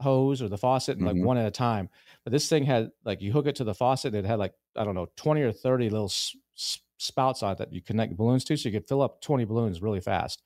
hose 0.00 0.42
or 0.42 0.48
the 0.48 0.58
faucet 0.58 0.96
and 0.96 1.06
like 1.06 1.16
mm-hmm. 1.16 1.24
one 1.24 1.38
at 1.38 1.46
a 1.46 1.50
time. 1.50 1.88
But 2.24 2.32
this 2.32 2.48
thing 2.48 2.64
had 2.64 2.90
like 3.04 3.20
you 3.20 3.32
hook 3.32 3.46
it 3.46 3.56
to 3.56 3.64
the 3.64 3.74
faucet, 3.74 4.14
it 4.14 4.24
had 4.24 4.38
like 4.38 4.54
I 4.76 4.84
don't 4.84 4.94
know 4.94 5.08
twenty 5.16 5.42
or 5.42 5.52
thirty 5.52 5.90
little 5.90 6.06
s- 6.06 6.36
s- 6.56 6.80
spouts 6.98 7.42
on 7.42 7.52
it 7.52 7.58
that 7.58 7.72
you 7.72 7.82
connect 7.82 8.16
balloons 8.16 8.44
to, 8.44 8.56
so 8.56 8.68
you 8.68 8.78
could 8.78 8.88
fill 8.88 9.02
up 9.02 9.20
twenty 9.20 9.44
balloons 9.44 9.82
really 9.82 10.00
fast. 10.00 10.42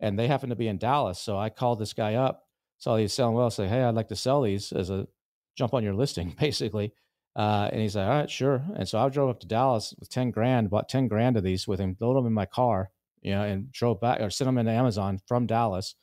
And 0.00 0.18
they 0.18 0.28
happened 0.28 0.50
to 0.50 0.56
be 0.56 0.68
in 0.68 0.78
Dallas, 0.78 1.18
so 1.18 1.38
I 1.38 1.50
called 1.50 1.80
this 1.80 1.92
guy 1.92 2.14
up, 2.14 2.46
saw 2.78 2.96
he's 2.96 3.12
selling 3.12 3.34
well, 3.34 3.50
say, 3.50 3.66
hey, 3.66 3.82
I'd 3.82 3.94
like 3.94 4.08
to 4.08 4.16
sell 4.16 4.42
these 4.42 4.72
as 4.72 4.90
a 4.90 5.08
jump 5.56 5.74
on 5.74 5.82
your 5.82 5.94
listing, 5.94 6.34
basically. 6.40 6.92
Uh, 7.36 7.68
and 7.72 7.80
he's 7.80 7.94
like, 7.94 8.06
all 8.06 8.10
right, 8.10 8.30
sure. 8.30 8.64
And 8.76 8.88
so 8.88 8.98
I 8.98 9.08
drove 9.08 9.30
up 9.30 9.40
to 9.40 9.46
Dallas 9.46 9.94
with 9.98 10.08
10 10.08 10.30
grand, 10.30 10.70
bought 10.70 10.88
10 10.88 11.08
grand 11.08 11.36
of 11.36 11.44
these 11.44 11.68
with 11.68 11.78
him, 11.78 11.96
loaded 12.00 12.18
them 12.18 12.26
in 12.26 12.32
my 12.32 12.46
car, 12.46 12.90
you 13.20 13.32
know, 13.32 13.42
and 13.42 13.70
drove 13.70 14.00
back 14.00 14.20
or 14.20 14.30
sent 14.30 14.46
them 14.46 14.58
into 14.58 14.72
Amazon 14.72 15.20
from 15.26 15.46
Dallas, 15.46 15.94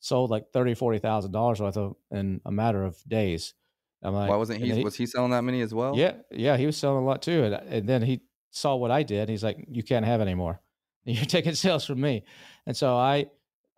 sold 0.00 0.30
like 0.30 0.50
30, 0.52 0.74
$40,000 0.74 1.60
worth 1.60 1.76
of 1.76 1.96
in 2.10 2.40
a 2.44 2.50
matter 2.50 2.84
of 2.84 2.96
days. 3.06 3.54
I'm 4.02 4.14
like, 4.14 4.30
why 4.30 4.36
wasn't 4.36 4.62
he, 4.62 4.72
he, 4.72 4.82
was 4.82 4.96
he 4.96 5.06
selling 5.06 5.30
that 5.32 5.44
many 5.44 5.60
as 5.60 5.74
well? 5.74 5.96
Yeah. 5.96 6.14
Yeah. 6.30 6.56
He 6.56 6.66
was 6.66 6.76
selling 6.76 7.02
a 7.02 7.06
lot 7.06 7.22
too. 7.22 7.44
And, 7.44 7.54
and 7.54 7.88
then 7.88 8.02
he 8.02 8.22
saw 8.50 8.74
what 8.76 8.90
I 8.90 9.02
did. 9.02 9.28
He's 9.28 9.44
like, 9.44 9.64
you 9.68 9.82
can't 9.82 10.06
have 10.06 10.20
any 10.20 10.34
more. 10.34 10.60
You're 11.04 11.24
taking 11.26 11.54
sales 11.54 11.84
from 11.84 12.00
me. 12.00 12.24
And 12.66 12.76
so 12.76 12.96
I, 12.96 13.26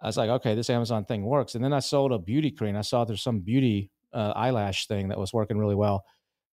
I 0.01 0.07
was 0.07 0.17
like, 0.17 0.31
okay, 0.31 0.55
this 0.55 0.71
Amazon 0.71 1.05
thing 1.05 1.25
works. 1.25 1.55
And 1.55 1.65
then 1.65 1.73
I 1.73 1.81
sold 1.81 2.13
a 2.13 2.19
beauty 2.19 2.51
cream. 2.51 2.77
I 2.77 2.83
saw 2.83 3.05
there's 3.05 3.23
some 3.23 3.41
beauty 3.41 3.91
uh, 4.13 4.33
eyelash 4.35 4.87
thing 4.87 5.09
that 5.09 5.19
was 5.19 5.33
working 5.33 5.59
really 5.59 5.75
well. 5.75 6.05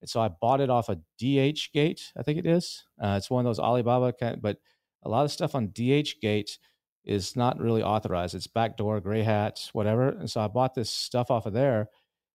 And 0.01 0.09
so 0.09 0.21
I 0.21 0.29
bought 0.29 0.61
it 0.61 0.69
off 0.69 0.89
a 0.89 0.93
of 0.93 0.99
DHgate, 1.21 2.11
I 2.17 2.23
think 2.23 2.39
it 2.39 2.45
is. 2.45 2.85
Uh, 3.01 3.15
it's 3.17 3.29
one 3.29 3.45
of 3.45 3.49
those 3.49 3.59
Alibaba 3.59 4.13
kind, 4.13 4.41
but 4.41 4.57
a 5.03 5.09
lot 5.09 5.25
of 5.25 5.31
stuff 5.31 5.55
on 5.55 5.69
DHgate 5.69 6.57
is 7.05 7.35
not 7.35 7.59
really 7.59 7.81
authorized. 7.81 8.35
It's 8.35 8.47
backdoor, 8.47 8.99
gray 8.99 9.23
hats, 9.23 9.69
whatever. 9.73 10.09
And 10.09 10.29
so 10.29 10.41
I 10.41 10.47
bought 10.47 10.75
this 10.75 10.89
stuff 10.89 11.31
off 11.31 11.45
of 11.45 11.53
there 11.53 11.89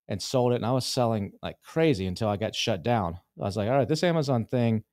and 0.08 0.20
sold 0.20 0.52
it. 0.52 0.56
And 0.56 0.66
I 0.66 0.72
was 0.72 0.86
selling 0.86 1.32
like 1.42 1.56
crazy 1.62 2.06
until 2.06 2.28
I 2.28 2.36
got 2.36 2.54
shut 2.54 2.82
down. 2.82 3.18
I 3.40 3.44
was 3.44 3.56
like, 3.56 3.68
all 3.68 3.76
right, 3.76 3.88
this 3.88 4.02
Amazon 4.02 4.46
thing, 4.46 4.84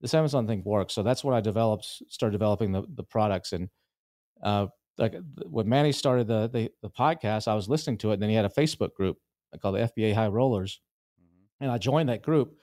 this 0.00 0.14
Amazon 0.14 0.46
thing 0.46 0.62
works. 0.64 0.94
So 0.94 1.02
that's 1.02 1.24
when 1.24 1.34
I 1.34 1.40
developed, 1.40 1.86
started 2.08 2.32
developing 2.32 2.72
the, 2.72 2.84
the 2.94 3.02
products. 3.02 3.52
And 3.52 3.68
uh, 4.42 4.66
like 4.98 5.14
when 5.48 5.68
Manny 5.68 5.92
started 5.92 6.26
the, 6.26 6.48
the, 6.48 6.70
the 6.82 6.90
podcast, 6.90 7.48
I 7.48 7.54
was 7.54 7.68
listening 7.68 7.98
to 7.98 8.10
it. 8.10 8.14
And 8.14 8.22
then 8.22 8.30
he 8.30 8.36
had 8.36 8.44
a 8.44 8.50
Facebook 8.50 8.94
group 8.94 9.18
called 9.60 9.76
the 9.76 9.90
FBA 9.96 10.14
High 10.14 10.28
Rollers 10.28 10.80
and 11.60 11.70
I 11.70 11.78
joined 11.78 12.08
that 12.08 12.22
group. 12.22 12.56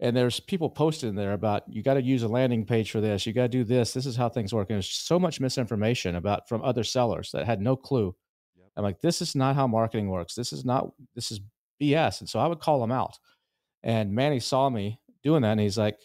And 0.00 0.14
there's 0.14 0.40
people 0.40 0.68
posting 0.68 1.14
there 1.14 1.32
about 1.32 1.62
you 1.68 1.82
got 1.82 1.94
to 1.94 2.02
use 2.02 2.22
a 2.22 2.28
landing 2.28 2.66
page 2.66 2.90
for 2.90 3.00
this. 3.00 3.26
You 3.26 3.32
got 3.32 3.42
to 3.42 3.48
do 3.48 3.64
this. 3.64 3.92
This 3.92 4.04
is 4.04 4.14
how 4.14 4.28
things 4.28 4.52
work. 4.52 4.68
And 4.68 4.76
there's 4.76 4.90
so 4.90 5.18
much 5.18 5.40
misinformation 5.40 6.16
about 6.16 6.48
from 6.48 6.62
other 6.62 6.84
sellers 6.84 7.30
that 7.32 7.46
had 7.46 7.62
no 7.62 7.76
clue. 7.76 8.14
Yep. 8.56 8.68
I'm 8.76 8.82
like, 8.82 9.00
this 9.00 9.22
is 9.22 9.34
not 9.34 9.54
how 9.54 9.66
marketing 9.66 10.10
works. 10.10 10.34
This 10.34 10.52
is 10.52 10.64
not. 10.64 10.90
This 11.14 11.32
is 11.32 11.40
BS. 11.80 12.20
And 12.20 12.28
so 12.28 12.38
I 12.38 12.46
would 12.46 12.60
call 12.60 12.80
them 12.80 12.92
out. 12.92 13.18
And 13.82 14.12
Manny 14.12 14.40
saw 14.40 14.68
me 14.68 15.00
doing 15.22 15.42
that, 15.42 15.52
and 15.52 15.60
he's 15.60 15.78
like, 15.78 15.98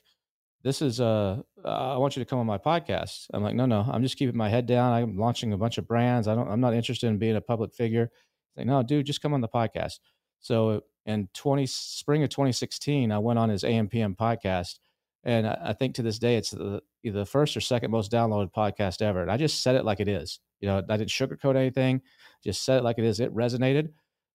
"This 0.63 0.81
is 0.81 1.01
uh, 1.01 1.41
I 1.65 1.97
want 1.97 2.15
you 2.15 2.23
to 2.23 2.29
come 2.29 2.39
on 2.39 2.45
my 2.45 2.57
podcast." 2.57 3.25
I'm 3.33 3.43
like, 3.43 3.55
"No, 3.55 3.65
no, 3.65 3.85
I'm 3.91 4.03
just 4.03 4.17
keeping 4.17 4.37
my 4.37 4.49
head 4.49 4.67
down. 4.67 4.93
I'm 4.93 5.17
launching 5.17 5.51
a 5.53 5.57
bunch 5.57 5.77
of 5.77 5.87
brands. 5.87 6.27
I 6.27 6.35
don't. 6.35 6.47
I'm 6.47 6.61
not 6.61 6.73
interested 6.73 7.07
in 7.07 7.17
being 7.17 7.35
a 7.35 7.41
public 7.41 7.73
figure." 7.73 8.11
He's 8.53 8.57
like, 8.57 8.67
"No, 8.67 8.83
dude, 8.83 9.05
just 9.05 9.21
come 9.21 9.33
on 9.33 9.41
the 9.41 9.47
podcast." 9.47 9.99
So 10.39 10.81
in 11.05 11.29
20 11.33 11.65
spring 11.65 12.23
of 12.23 12.29
2016, 12.29 13.11
I 13.11 13.19
went 13.19 13.39
on 13.39 13.49
his 13.49 13.63
AMPM 13.63 14.15
podcast, 14.15 14.79
and 15.23 15.47
I, 15.47 15.57
I 15.65 15.73
think 15.73 15.95
to 15.95 16.01
this 16.01 16.19
day 16.19 16.35
it's 16.37 16.51
the, 16.51 16.81
the 17.03 17.25
first 17.25 17.57
or 17.57 17.61
second 17.61 17.91
most 17.91 18.11
downloaded 18.11 18.51
podcast 18.53 19.01
ever. 19.01 19.21
And 19.21 19.31
I 19.31 19.37
just 19.37 19.61
said 19.61 19.75
it 19.75 19.85
like 19.85 19.99
it 19.99 20.07
is. 20.07 20.39
You 20.59 20.67
know, 20.67 20.83
I 20.89 20.97
didn't 20.97 21.09
sugarcoat 21.09 21.55
anything. 21.55 22.01
Just 22.43 22.63
said 22.63 22.77
it 22.77 22.83
like 22.83 22.99
it 22.99 23.05
is. 23.05 23.19
It 23.19 23.33
resonated, 23.33 23.89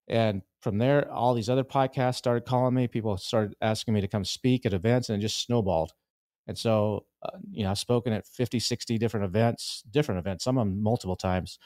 and 0.09 0.43
from 0.61 0.79
there, 0.79 1.11
all 1.13 1.35
these 1.35 1.49
other 1.49 1.65
podcasts 1.65 2.17
started 2.17 2.45
calling 2.45 2.75
me. 2.75 2.89
People 2.89 3.17
started 3.17 3.55
asking 3.61 3.95
me 3.95 4.01
to 4.01 4.09
come 4.09 4.25
speak 4.25 4.67
at 4.67 4.73
events, 4.73 5.09
and 5.09 5.19
it 5.19 5.23
just 5.23 5.45
snowballed. 5.45 5.93
And 6.49 6.57
so, 6.57 7.07
uh, 7.23 7.39
you 7.51 7.65
know, 7.65 7.71
I've 7.71 7.79
spoken 7.79 8.13
at 8.13 8.27
50, 8.27 8.61
60 8.61 8.99
different 8.99 9.27
events, 9.27 9.83
different 9.91 10.21
events, 10.21 10.45
some 10.45 10.59
of 10.59 10.67
them 10.67 10.83
multiple 10.83 11.17
times. 11.17 11.59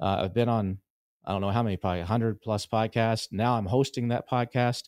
Uh, 0.00 0.22
I've 0.22 0.34
been 0.34 0.48
on 0.48 0.78
I 1.24 1.32
don't 1.32 1.40
know 1.40 1.50
how 1.50 1.62
many, 1.62 1.76
probably 1.76 2.00
100 2.00 2.40
plus 2.40 2.66
podcasts. 2.66 3.28
Now 3.30 3.56
I'm 3.56 3.66
hosting 3.66 4.08
that 4.08 4.28
podcast. 4.28 4.84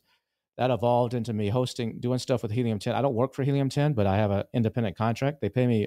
That 0.59 0.71
evolved 0.71 1.15
into 1.15 1.33
me 1.33 1.49
hosting, 1.49 2.01
doing 2.01 2.19
stuff 2.19 2.43
with 2.43 2.53
Helium 2.53 2.79
10. 2.79 2.95
I 2.95 3.03
don't 3.03 3.15
work 3.15 3.35
for 3.35 3.43
Helium 3.43 3.69
10, 3.69 3.95
but 3.95 4.07
I 4.07 4.17
have 4.17 4.31
an 4.31 4.45
independent 4.53 4.97
contract. 4.97 5.41
They 5.41 5.49
pay 5.49 5.67
me 5.67 5.87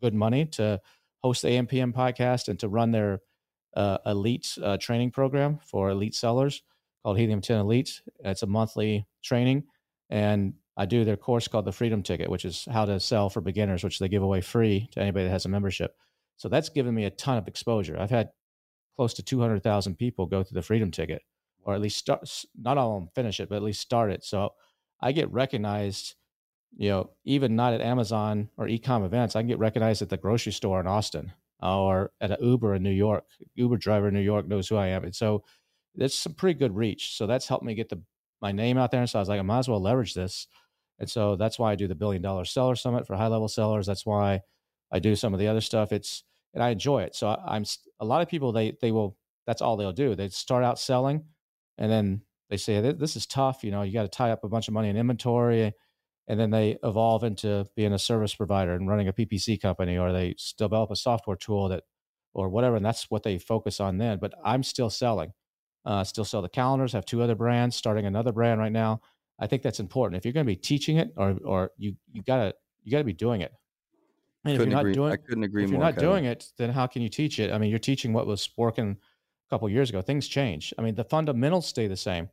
good 0.00 0.14
money 0.14 0.46
to 0.46 0.80
host 1.22 1.42
the 1.42 1.48
AMPM 1.48 1.92
podcast 1.92 2.48
and 2.48 2.58
to 2.60 2.68
run 2.68 2.92
their 2.92 3.20
uh, 3.76 3.98
elite 4.06 4.56
uh, 4.62 4.76
training 4.76 5.10
program 5.10 5.58
for 5.64 5.90
elite 5.90 6.14
sellers 6.14 6.62
called 7.02 7.18
Helium 7.18 7.40
10 7.40 7.58
Elite. 7.58 8.02
It's 8.20 8.42
a 8.42 8.46
monthly 8.46 9.06
training. 9.22 9.64
And 10.10 10.54
I 10.76 10.86
do 10.86 11.04
their 11.04 11.16
course 11.16 11.48
called 11.48 11.64
the 11.64 11.72
Freedom 11.72 12.02
Ticket, 12.02 12.30
which 12.30 12.44
is 12.44 12.66
how 12.70 12.84
to 12.84 13.00
sell 13.00 13.28
for 13.30 13.40
beginners, 13.40 13.82
which 13.82 13.98
they 13.98 14.08
give 14.08 14.22
away 14.22 14.40
free 14.40 14.88
to 14.92 15.00
anybody 15.00 15.24
that 15.24 15.30
has 15.30 15.44
a 15.44 15.48
membership. 15.48 15.96
So 16.36 16.48
that's 16.48 16.68
given 16.68 16.94
me 16.94 17.04
a 17.04 17.10
ton 17.10 17.36
of 17.36 17.48
exposure. 17.48 17.98
I've 17.98 18.10
had 18.10 18.30
close 18.98 19.14
to 19.14 19.22
200,000 19.22 19.94
people 19.94 20.26
go 20.26 20.42
through 20.42 20.56
the 20.56 20.62
Freedom 20.62 20.90
Ticket, 20.90 21.22
or 21.62 21.72
at 21.72 21.80
least 21.80 21.98
start, 21.98 22.28
not 22.60 22.76
all 22.76 22.96
of 22.96 23.02
them 23.02 23.10
finish 23.14 23.38
it, 23.38 23.48
but 23.48 23.54
at 23.54 23.62
least 23.62 23.80
start 23.80 24.10
it. 24.10 24.24
So 24.24 24.54
I 25.00 25.12
get 25.12 25.30
recognized, 25.30 26.16
you 26.76 26.88
know, 26.88 27.10
even 27.24 27.54
not 27.54 27.74
at 27.74 27.80
Amazon 27.80 28.48
or 28.56 28.66
ecom 28.66 29.06
events, 29.06 29.36
I 29.36 29.40
can 29.40 29.46
get 29.46 29.60
recognized 29.60 30.02
at 30.02 30.08
the 30.08 30.16
grocery 30.16 30.50
store 30.50 30.80
in 30.80 30.88
Austin 30.88 31.30
or 31.62 32.10
at 32.20 32.32
an 32.32 32.38
Uber 32.40 32.74
in 32.74 32.82
New 32.82 32.90
York. 32.90 33.24
Uber 33.54 33.76
driver 33.76 34.08
in 34.08 34.14
New 34.14 34.20
York 34.20 34.48
knows 34.48 34.66
who 34.66 34.74
I 34.74 34.88
am. 34.88 35.04
And 35.04 35.14
so 35.14 35.44
it's 35.94 36.16
some 36.16 36.34
pretty 36.34 36.58
good 36.58 36.74
reach. 36.74 37.16
So 37.16 37.28
that's 37.28 37.46
helped 37.46 37.64
me 37.64 37.76
get 37.76 37.90
the 37.90 38.02
my 38.40 38.50
name 38.50 38.78
out 38.78 38.90
there. 38.90 39.00
And 39.00 39.08
so 39.08 39.20
I 39.20 39.22
was 39.22 39.28
like, 39.28 39.38
I 39.38 39.42
might 39.42 39.60
as 39.60 39.68
well 39.68 39.80
leverage 39.80 40.14
this. 40.14 40.48
And 40.98 41.08
so 41.08 41.36
that's 41.36 41.56
why 41.56 41.70
I 41.70 41.76
do 41.76 41.86
the 41.86 41.94
billion 41.94 42.20
dollar 42.20 42.44
seller 42.44 42.74
summit 42.74 43.06
for 43.06 43.14
high 43.14 43.28
level 43.28 43.46
sellers. 43.46 43.86
That's 43.86 44.04
why 44.04 44.42
I 44.90 44.98
do 44.98 45.14
some 45.14 45.34
of 45.34 45.38
the 45.38 45.46
other 45.46 45.60
stuff. 45.60 45.92
It's 45.92 46.24
and 46.54 46.62
I 46.62 46.70
enjoy 46.70 47.02
it. 47.02 47.14
So 47.14 47.28
I, 47.28 47.56
am 47.56 47.64
a 48.00 48.04
lot 48.04 48.22
of 48.22 48.28
people 48.28 48.52
they 48.52 48.76
they 48.80 48.92
will 48.92 49.16
that's 49.46 49.62
all 49.62 49.76
they'll 49.76 49.92
do. 49.92 50.14
They 50.14 50.28
start 50.28 50.64
out 50.64 50.78
selling, 50.78 51.24
and 51.78 51.90
then 51.90 52.22
they 52.50 52.56
say 52.56 52.80
this 52.80 53.16
is 53.16 53.26
tough. 53.26 53.64
You 53.64 53.70
know, 53.70 53.82
you 53.82 53.92
got 53.92 54.02
to 54.02 54.08
tie 54.08 54.30
up 54.30 54.44
a 54.44 54.48
bunch 54.48 54.68
of 54.68 54.74
money 54.74 54.88
in 54.88 54.96
inventory, 54.96 55.72
and 56.26 56.40
then 56.40 56.50
they 56.50 56.78
evolve 56.82 57.24
into 57.24 57.66
being 57.76 57.92
a 57.92 57.98
service 57.98 58.34
provider 58.34 58.74
and 58.74 58.88
running 58.88 59.08
a 59.08 59.12
PPC 59.12 59.60
company, 59.60 59.96
or 59.96 60.12
they 60.12 60.34
develop 60.56 60.90
a 60.90 60.96
software 60.96 61.36
tool 61.36 61.68
that 61.68 61.84
or 62.34 62.48
whatever, 62.48 62.76
and 62.76 62.84
that's 62.84 63.10
what 63.10 63.22
they 63.22 63.38
focus 63.38 63.80
on 63.80 63.98
then. 63.98 64.18
But 64.20 64.34
I'm 64.44 64.62
still 64.62 64.90
selling. 64.90 65.32
Uh, 65.84 66.04
still 66.04 66.24
sell 66.24 66.42
the 66.42 66.48
calendars. 66.48 66.92
Have 66.92 67.06
two 67.06 67.22
other 67.22 67.34
brands. 67.34 67.76
Starting 67.76 68.06
another 68.06 68.32
brand 68.32 68.60
right 68.60 68.72
now. 68.72 69.00
I 69.38 69.46
think 69.46 69.62
that's 69.62 69.80
important. 69.80 70.18
If 70.18 70.24
you're 70.24 70.34
going 70.34 70.46
to 70.46 70.52
be 70.52 70.56
teaching 70.56 70.98
it, 70.98 71.12
or 71.16 71.38
or 71.44 71.70
you 71.78 71.96
you 72.12 72.22
gotta 72.22 72.54
you 72.82 72.92
gotta 72.92 73.04
be 73.04 73.12
doing 73.12 73.40
it. 73.40 73.52
And 74.44 74.54
if 74.54 74.60
you're 74.60 74.66
not 74.66 74.80
agree, 74.80 74.94
doing, 74.94 75.12
I 75.12 75.16
couldn't 75.16 75.44
agree 75.44 75.64
if 75.64 75.70
more. 75.70 75.78
you're 75.78 75.84
not 75.84 75.94
Kevin. 75.94 76.08
doing 76.08 76.24
it, 76.26 76.46
then 76.58 76.70
how 76.70 76.86
can 76.86 77.02
you 77.02 77.08
teach 77.08 77.38
it? 77.38 77.52
I 77.52 77.58
mean, 77.58 77.70
you're 77.70 77.78
teaching 77.78 78.12
what 78.12 78.26
was 78.26 78.48
working 78.56 78.90
a 78.90 79.50
couple 79.50 79.68
years 79.68 79.90
ago. 79.90 80.00
Things 80.00 80.28
change. 80.28 80.72
I 80.78 80.82
mean, 80.82 80.94
the 80.94 81.04
fundamentals 81.04 81.66
stay 81.66 81.86
the 81.88 81.96
same. 81.96 82.28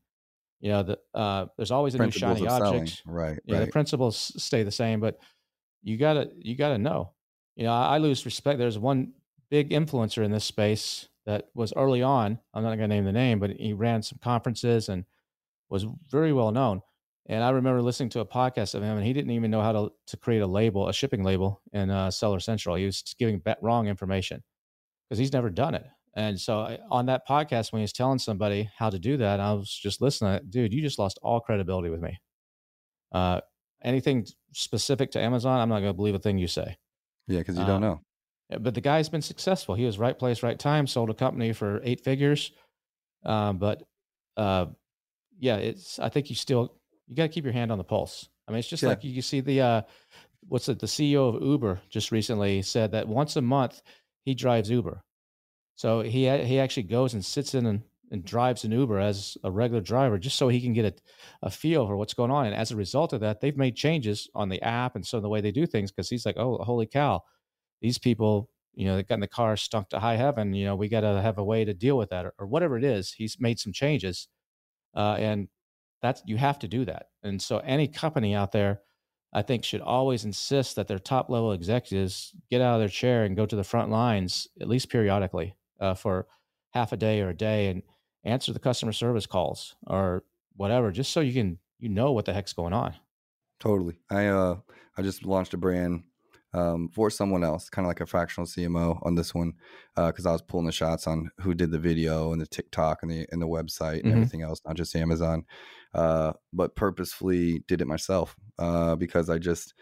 You 0.60 0.72
know, 0.72 0.84
the, 0.84 1.00
uh, 1.14 1.48
there's 1.58 1.72
always 1.72 1.96
a 1.96 2.00
new 2.00 2.12
shiny 2.12 2.48
object. 2.48 3.02
Right. 3.06 3.40
Yeah, 3.46 3.58
right. 3.58 3.66
the 3.66 3.72
principles 3.72 4.32
stay 4.42 4.64
the 4.64 4.72
same, 4.72 5.00
but 5.00 5.20
you 5.84 5.98
gotta 5.98 6.30
you 6.38 6.56
gotta 6.56 6.78
know. 6.78 7.12
You 7.56 7.66
know, 7.66 7.74
I, 7.74 7.96
I 7.96 7.98
lose 7.98 8.26
respect. 8.26 8.60
There's 8.60 8.80
one 8.80 9.14
big 9.50 9.70
influencer 9.70 10.24
in 10.24 10.32
this 10.32 10.46
space 10.46 11.08
that 11.26 11.50
was 11.54 11.74
early 11.76 12.02
on. 12.02 12.40
I'm 12.54 12.64
not 12.64 12.78
going 12.78 12.90
to 12.90 12.96
name 12.96 13.06
the 13.06 13.12
name, 13.12 13.40
but 13.40 13.52
he 13.52 13.74
ran 13.74 14.02
some 14.02 14.20
conferences 14.22 14.90
and 14.90 15.06
was 15.70 15.86
very 16.10 16.34
well 16.34 16.52
known. 16.52 16.82
And 17.28 17.44
I 17.44 17.50
remember 17.50 17.82
listening 17.82 18.10
to 18.10 18.20
a 18.20 18.26
podcast 18.26 18.76
of 18.76 18.84
him, 18.84 18.98
and 18.98 19.06
he 19.06 19.14
didn't 19.14 19.32
even 19.32 19.50
know 19.50 19.62
how 19.62 19.72
to, 19.72 19.92
to 20.08 20.18
create 20.18 20.42
a 20.42 20.48
label, 20.48 20.88
a 20.88 20.94
shipping 20.94 21.24
label 21.24 21.62
in 21.74 21.90
uh, 21.90 22.12
Seller 22.12 22.40
Central. 22.40 22.76
He 22.76 22.86
was 22.86 23.04
giving 23.18 23.42
wrong 23.62 23.88
information 23.88 24.44
because 25.10 25.18
he's 25.18 25.34
never 25.34 25.50
done 25.50 25.74
it. 25.74 25.86
And 26.16 26.40
so 26.40 26.78
on 26.90 27.08
that 27.08 27.28
podcast, 27.28 27.72
when 27.72 27.80
he 27.80 27.84
was 27.84 27.94
telling 27.94 28.20
somebody 28.20 28.70
how 28.78 28.90
to 28.90 29.00
do 29.00 29.18
that, 29.18 29.40
I 29.40 29.54
was 29.54 29.70
just 29.70 30.02
listening. 30.02 30.40
Dude, 30.50 30.74
you 30.74 30.82
just 30.82 31.00
lost 31.00 31.20
all 31.22 31.42
credibility 31.42 31.90
with 31.90 32.00
me. 32.00 32.20
Uh, 33.12 33.42
anything 33.84 34.26
specific 34.54 35.12
to 35.12 35.20
Amazon, 35.20 35.60
I'm 35.60 35.70
not 35.70 35.80
going 35.80 35.90
to 35.90 35.94
believe 35.94 36.16
a 36.16 36.20
thing 36.20 36.38
you 36.38 36.48
say. 36.48 36.78
Yeah, 37.28 37.40
because 37.40 37.58
you 37.58 37.66
don't 37.66 37.84
um, 37.84 38.02
know. 38.50 38.60
But 38.60 38.76
the 38.76 38.82
guy's 38.82 39.10
been 39.10 39.24
successful. 39.24 39.76
He 39.76 39.86
was 39.86 39.98
right 39.98 40.18
place, 40.18 40.44
right 40.44 40.58
time. 40.58 40.86
Sold 40.86 41.10
a 41.10 41.14
company 41.14 41.52
for 41.52 41.82
eight 41.84 42.04
figures. 42.04 42.52
Um, 43.26 43.58
but 43.58 43.84
uh, 44.38 44.68
yeah, 45.40 45.58
it's. 45.58 45.98
I 45.98 46.10
think 46.10 46.30
you 46.30 46.36
still 46.36 46.76
you 47.08 47.16
got 47.16 47.24
to 47.24 47.30
keep 47.30 47.44
your 47.44 47.54
hand 47.54 47.72
on 47.72 47.78
the 47.78 47.84
pulse. 47.84 48.30
I 48.48 48.52
mean, 48.52 48.60
it's 48.60 48.68
just 48.68 48.84
yeah. 48.84 48.90
like 48.90 49.04
you 49.04 49.22
see 49.22 49.42
the 49.42 49.62
uh, 49.62 49.82
what's 50.48 50.70
it? 50.70 50.80
The 50.80 50.88
CEO 50.88 51.36
of 51.36 51.42
Uber 51.42 51.82
just 51.90 52.12
recently 52.12 52.62
said 52.62 52.92
that 52.92 53.08
once 53.08 53.36
a 53.36 53.42
month 53.42 53.82
he 54.24 54.34
drives 54.34 54.70
Uber. 54.70 55.04
So 55.76 56.02
he 56.02 56.30
he 56.46 56.60
actually 56.60 56.84
goes 56.84 57.14
and 57.14 57.24
sits 57.24 57.54
in 57.54 57.84
and 58.12 58.24
drives 58.24 58.64
an 58.64 58.72
Uber 58.72 59.00
as 59.00 59.38
a 59.44 59.52
regular 59.52 59.82
driver 59.82 60.18
just 60.18 60.38
so 60.38 60.48
he 60.48 60.62
can 60.62 60.74
get 60.74 60.86
a, 60.86 60.94
a 61.48 61.50
feel 61.50 61.88
for 61.88 61.98
what's 61.98 62.14
going 62.14 62.32
on. 62.32 62.46
And 62.46 62.56
as 62.56 62.72
a 62.72 62.76
result 62.76 63.14
of 63.14 63.22
that, 63.22 63.42
they've 63.42 63.58
made 63.58 63.76
changes 63.76 64.30
on 64.36 64.50
the 64.50 64.62
app 64.62 64.96
and 64.96 65.06
so 65.06 65.20
the 65.20 65.30
way 65.30 65.42
they 65.42 65.52
do 65.52 65.66
things 65.66 65.92
because 65.92 66.10
he's 66.10 66.26
like, 66.26 66.38
oh, 66.38 66.58
holy 66.58 66.86
cow, 66.86 67.22
these 67.82 67.98
people, 67.98 68.50
you 68.74 68.86
know, 68.86 68.96
they 68.96 69.04
got 69.04 69.16
in 69.16 69.22
the 69.22 69.28
car 69.28 69.58
stunk 69.58 69.90
to 69.90 70.00
high 70.00 70.16
heaven. 70.16 70.54
You 70.54 70.66
know, 70.66 70.76
we 70.76 70.88
got 70.88 71.02
to 71.02 71.22
have 71.22 71.38
a 71.38 71.44
way 71.44 71.66
to 71.66 71.74
deal 71.74 71.98
with 71.98 72.10
that 72.10 72.26
or, 72.26 72.34
or, 72.38 72.48
whatever 72.48 72.78
it 72.78 72.84
is. 72.84 73.12
He's 73.12 73.38
made 73.40 73.60
some 73.60 73.74
changes. 73.74 74.28
Uh, 74.96 75.16
and 75.20 75.48
that's, 76.06 76.22
you 76.26 76.38
have 76.38 76.60
to 76.60 76.68
do 76.68 76.86
that. 76.86 77.08
And 77.24 77.42
so 77.42 77.58
any 77.60 77.88
company 77.88 78.36
out 78.36 78.52
there, 78.52 78.82
I 79.34 79.42
think 79.42 79.64
should 79.64 79.82
always 79.82 80.24
insist 80.24 80.76
that 80.78 80.88
their 80.88 81.00
top 81.00 81.30
level 81.30 81.52
executives 81.52 82.34
get 82.50 82.62
out 82.62 82.76
of 82.76 82.80
their 82.80 82.90
chair 82.90 83.24
and 83.24 83.36
go 83.36 83.46
to 83.46 83.56
the 83.56 83.64
front 83.64 83.90
lines 83.90 84.48
at 84.62 84.70
least 84.70 84.90
periodically 84.90 85.56
uh, 85.80 85.94
for 85.94 86.28
half 86.74 86.94
a 86.94 86.98
day 86.98 87.22
or 87.22 87.30
a 87.30 87.36
day 87.36 87.68
and 87.68 87.84
answer 88.24 88.54
the 88.54 88.60
customer 88.60 88.94
service 88.94 89.26
calls 89.26 89.76
or 89.88 90.24
whatever, 90.56 90.92
just 90.92 91.12
so 91.12 91.20
you 91.20 91.34
can 91.34 91.60
you 91.80 91.90
know 91.90 92.12
what 92.12 92.26
the 92.26 92.34
heck's 92.34 92.54
going 92.54 92.74
on. 92.74 92.96
Totally. 93.60 93.98
I 94.10 94.28
uh 94.28 94.58
I 94.98 95.02
just 95.02 95.26
launched 95.26 95.54
a 95.54 95.58
brand 95.58 96.04
um, 96.54 96.90
for 96.94 97.10
someone 97.10 97.44
else, 97.44 97.70
kind 97.70 97.86
of 97.86 97.90
like 97.90 98.00
a 98.00 98.06
fractional 98.06 98.48
CMO 98.48 99.00
on 99.04 99.16
this 99.16 99.36
one, 99.36 99.54
because 99.96 100.26
uh, 100.26 100.30
I 100.30 100.32
was 100.32 100.42
pulling 100.42 100.66
the 100.66 100.72
shots 100.72 101.06
on 101.06 101.30
who 101.42 101.54
did 101.54 101.70
the 101.72 101.80
video 101.80 102.32
and 102.32 102.40
the 102.42 102.48
TikTok 102.48 103.00
and 103.02 103.12
the 103.12 103.28
and 103.32 103.42
the 103.42 103.48
website 103.48 103.96
and 103.96 104.06
mm-hmm. 104.06 104.12
everything 104.12 104.42
else, 104.42 104.62
not 104.66 104.78
just 104.78 104.96
Amazon, 104.96 105.44
uh, 105.96 106.34
but 106.52 106.76
purposefully 106.76 107.64
did 107.68 107.82
it 107.82 107.88
myself 107.88 108.36
uh, 108.60 108.96
because 108.96 109.30
I 109.30 109.38
just 109.38 109.74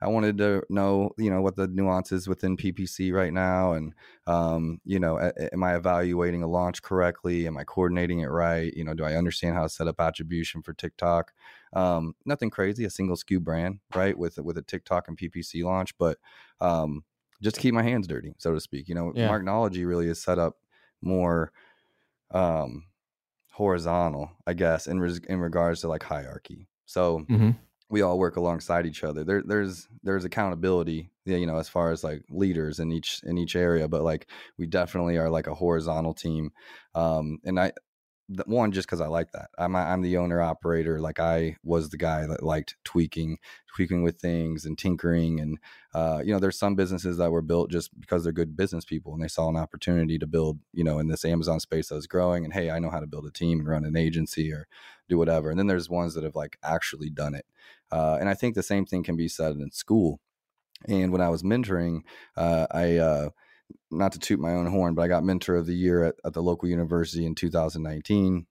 I 0.00 0.08
wanted 0.08 0.36
to 0.38 0.64
know, 0.68 1.10
you 1.16 1.30
know, 1.30 1.40
what 1.40 1.54
the 1.54 1.68
nuances 1.68 2.26
within 2.26 2.56
PPC 2.56 3.12
right 3.12 3.32
now, 3.32 3.74
and 3.74 3.94
um, 4.26 4.80
you 4.84 4.98
know, 4.98 5.20
a, 5.20 5.54
am 5.54 5.62
I 5.62 5.76
evaluating 5.76 6.42
a 6.42 6.48
launch 6.48 6.82
correctly? 6.82 7.46
Am 7.46 7.56
I 7.56 7.62
coordinating 7.62 8.18
it 8.18 8.26
right? 8.26 8.74
You 8.74 8.82
know, 8.82 8.94
do 8.94 9.04
I 9.04 9.14
understand 9.14 9.54
how 9.54 9.62
to 9.62 9.68
set 9.68 9.86
up 9.86 10.00
attribution 10.00 10.60
for 10.60 10.72
TikTok? 10.72 11.32
Um, 11.72 12.14
nothing 12.26 12.50
crazy, 12.50 12.84
a 12.84 12.90
single 12.90 13.16
SKU 13.16 13.40
brand, 13.40 13.78
right? 13.94 14.18
With 14.18 14.38
with 14.38 14.58
a 14.58 14.62
TikTok 14.62 15.06
and 15.06 15.16
PPC 15.16 15.62
launch, 15.62 15.96
but 15.96 16.18
um, 16.60 17.04
just 17.40 17.54
to 17.54 17.62
keep 17.62 17.72
my 17.72 17.84
hands 17.84 18.08
dirty, 18.08 18.34
so 18.38 18.52
to 18.52 18.60
speak. 18.60 18.88
You 18.88 18.96
know, 18.96 19.12
yeah. 19.14 19.28
Marknology 19.28 19.86
really 19.86 20.08
is 20.08 20.20
set 20.20 20.40
up 20.40 20.56
more 21.00 21.52
um, 22.32 22.86
horizontal, 23.52 24.30
I 24.46 24.54
guess, 24.54 24.86
in 24.86 25.00
res- 25.00 25.20
in 25.28 25.40
regards 25.40 25.80
to 25.82 25.88
like 25.88 26.02
hierarchy. 26.02 26.68
So. 26.86 27.20
Mm-hmm 27.30 27.50
we 27.92 28.00
all 28.00 28.18
work 28.18 28.36
alongside 28.36 28.86
each 28.86 29.04
other. 29.04 29.22
There, 29.22 29.42
there's 29.44 29.86
there's 30.02 30.24
accountability, 30.24 31.10
you 31.26 31.46
know, 31.46 31.58
as 31.58 31.68
far 31.68 31.92
as 31.92 32.02
like 32.02 32.22
leaders 32.30 32.80
in 32.80 32.90
each 32.90 33.20
in 33.22 33.36
each 33.36 33.54
area. 33.54 33.86
But 33.86 34.02
like 34.02 34.28
we 34.56 34.66
definitely 34.66 35.18
are 35.18 35.28
like 35.28 35.46
a 35.46 35.54
horizontal 35.54 36.14
team. 36.14 36.52
Um, 36.94 37.38
and 37.44 37.60
I, 37.60 37.72
one 38.46 38.72
just 38.72 38.86
because 38.86 39.00
I 39.00 39.06
like 39.06 39.32
that. 39.32 39.50
I'm 39.58 39.74
I'm 39.76 40.02
the 40.02 40.16
owner 40.16 40.40
operator. 40.40 41.00
Like 41.00 41.20
I 41.20 41.56
was 41.62 41.90
the 41.90 41.96
guy 41.96 42.26
that 42.26 42.42
liked 42.42 42.76
tweaking, 42.84 43.38
tweaking 43.74 44.02
with 44.02 44.18
things 44.18 44.64
and 44.64 44.76
tinkering. 44.78 45.40
And 45.40 45.58
uh, 45.94 46.22
you 46.24 46.32
know, 46.32 46.38
there's 46.38 46.58
some 46.58 46.74
businesses 46.74 47.16
that 47.18 47.30
were 47.30 47.42
built 47.42 47.70
just 47.70 47.98
because 48.00 48.24
they're 48.24 48.32
good 48.32 48.56
business 48.56 48.84
people 48.84 49.14
and 49.14 49.22
they 49.22 49.28
saw 49.28 49.48
an 49.48 49.56
opportunity 49.56 50.18
to 50.18 50.26
build, 50.26 50.58
you 50.72 50.84
know, 50.84 50.98
in 50.98 51.08
this 51.08 51.24
Amazon 51.24 51.60
space 51.60 51.88
that 51.88 51.96
was 51.96 52.06
growing. 52.06 52.44
And 52.44 52.52
hey, 52.52 52.70
I 52.70 52.78
know 52.78 52.90
how 52.90 53.00
to 53.00 53.06
build 53.06 53.26
a 53.26 53.30
team 53.30 53.60
and 53.60 53.68
run 53.68 53.84
an 53.84 53.96
agency 53.96 54.52
or 54.52 54.66
do 55.08 55.18
whatever. 55.18 55.50
And 55.50 55.58
then 55.58 55.66
there's 55.66 55.90
ones 55.90 56.14
that 56.14 56.24
have 56.24 56.36
like 56.36 56.58
actually 56.62 57.10
done 57.10 57.34
it. 57.34 57.46
Uh, 57.90 58.16
and 58.18 58.28
I 58.28 58.34
think 58.34 58.54
the 58.54 58.62
same 58.62 58.86
thing 58.86 59.02
can 59.02 59.16
be 59.16 59.28
said 59.28 59.56
in 59.56 59.70
school. 59.70 60.20
And 60.88 61.12
when 61.12 61.20
I 61.20 61.28
was 61.28 61.42
mentoring, 61.42 62.00
uh, 62.36 62.66
I, 62.70 62.96
uh, 62.96 63.30
not 63.90 64.12
to 64.12 64.18
toot 64.18 64.40
my 64.40 64.52
own 64.52 64.66
horn, 64.66 64.94
but 64.94 65.02
I 65.02 65.08
got 65.08 65.24
mentor 65.24 65.56
of 65.56 65.66
the 65.66 65.74
year 65.74 66.04
at, 66.04 66.14
at 66.24 66.32
the 66.32 66.42
local 66.42 66.68
university 66.68 67.26
in 67.26 67.34
2019 67.34 68.46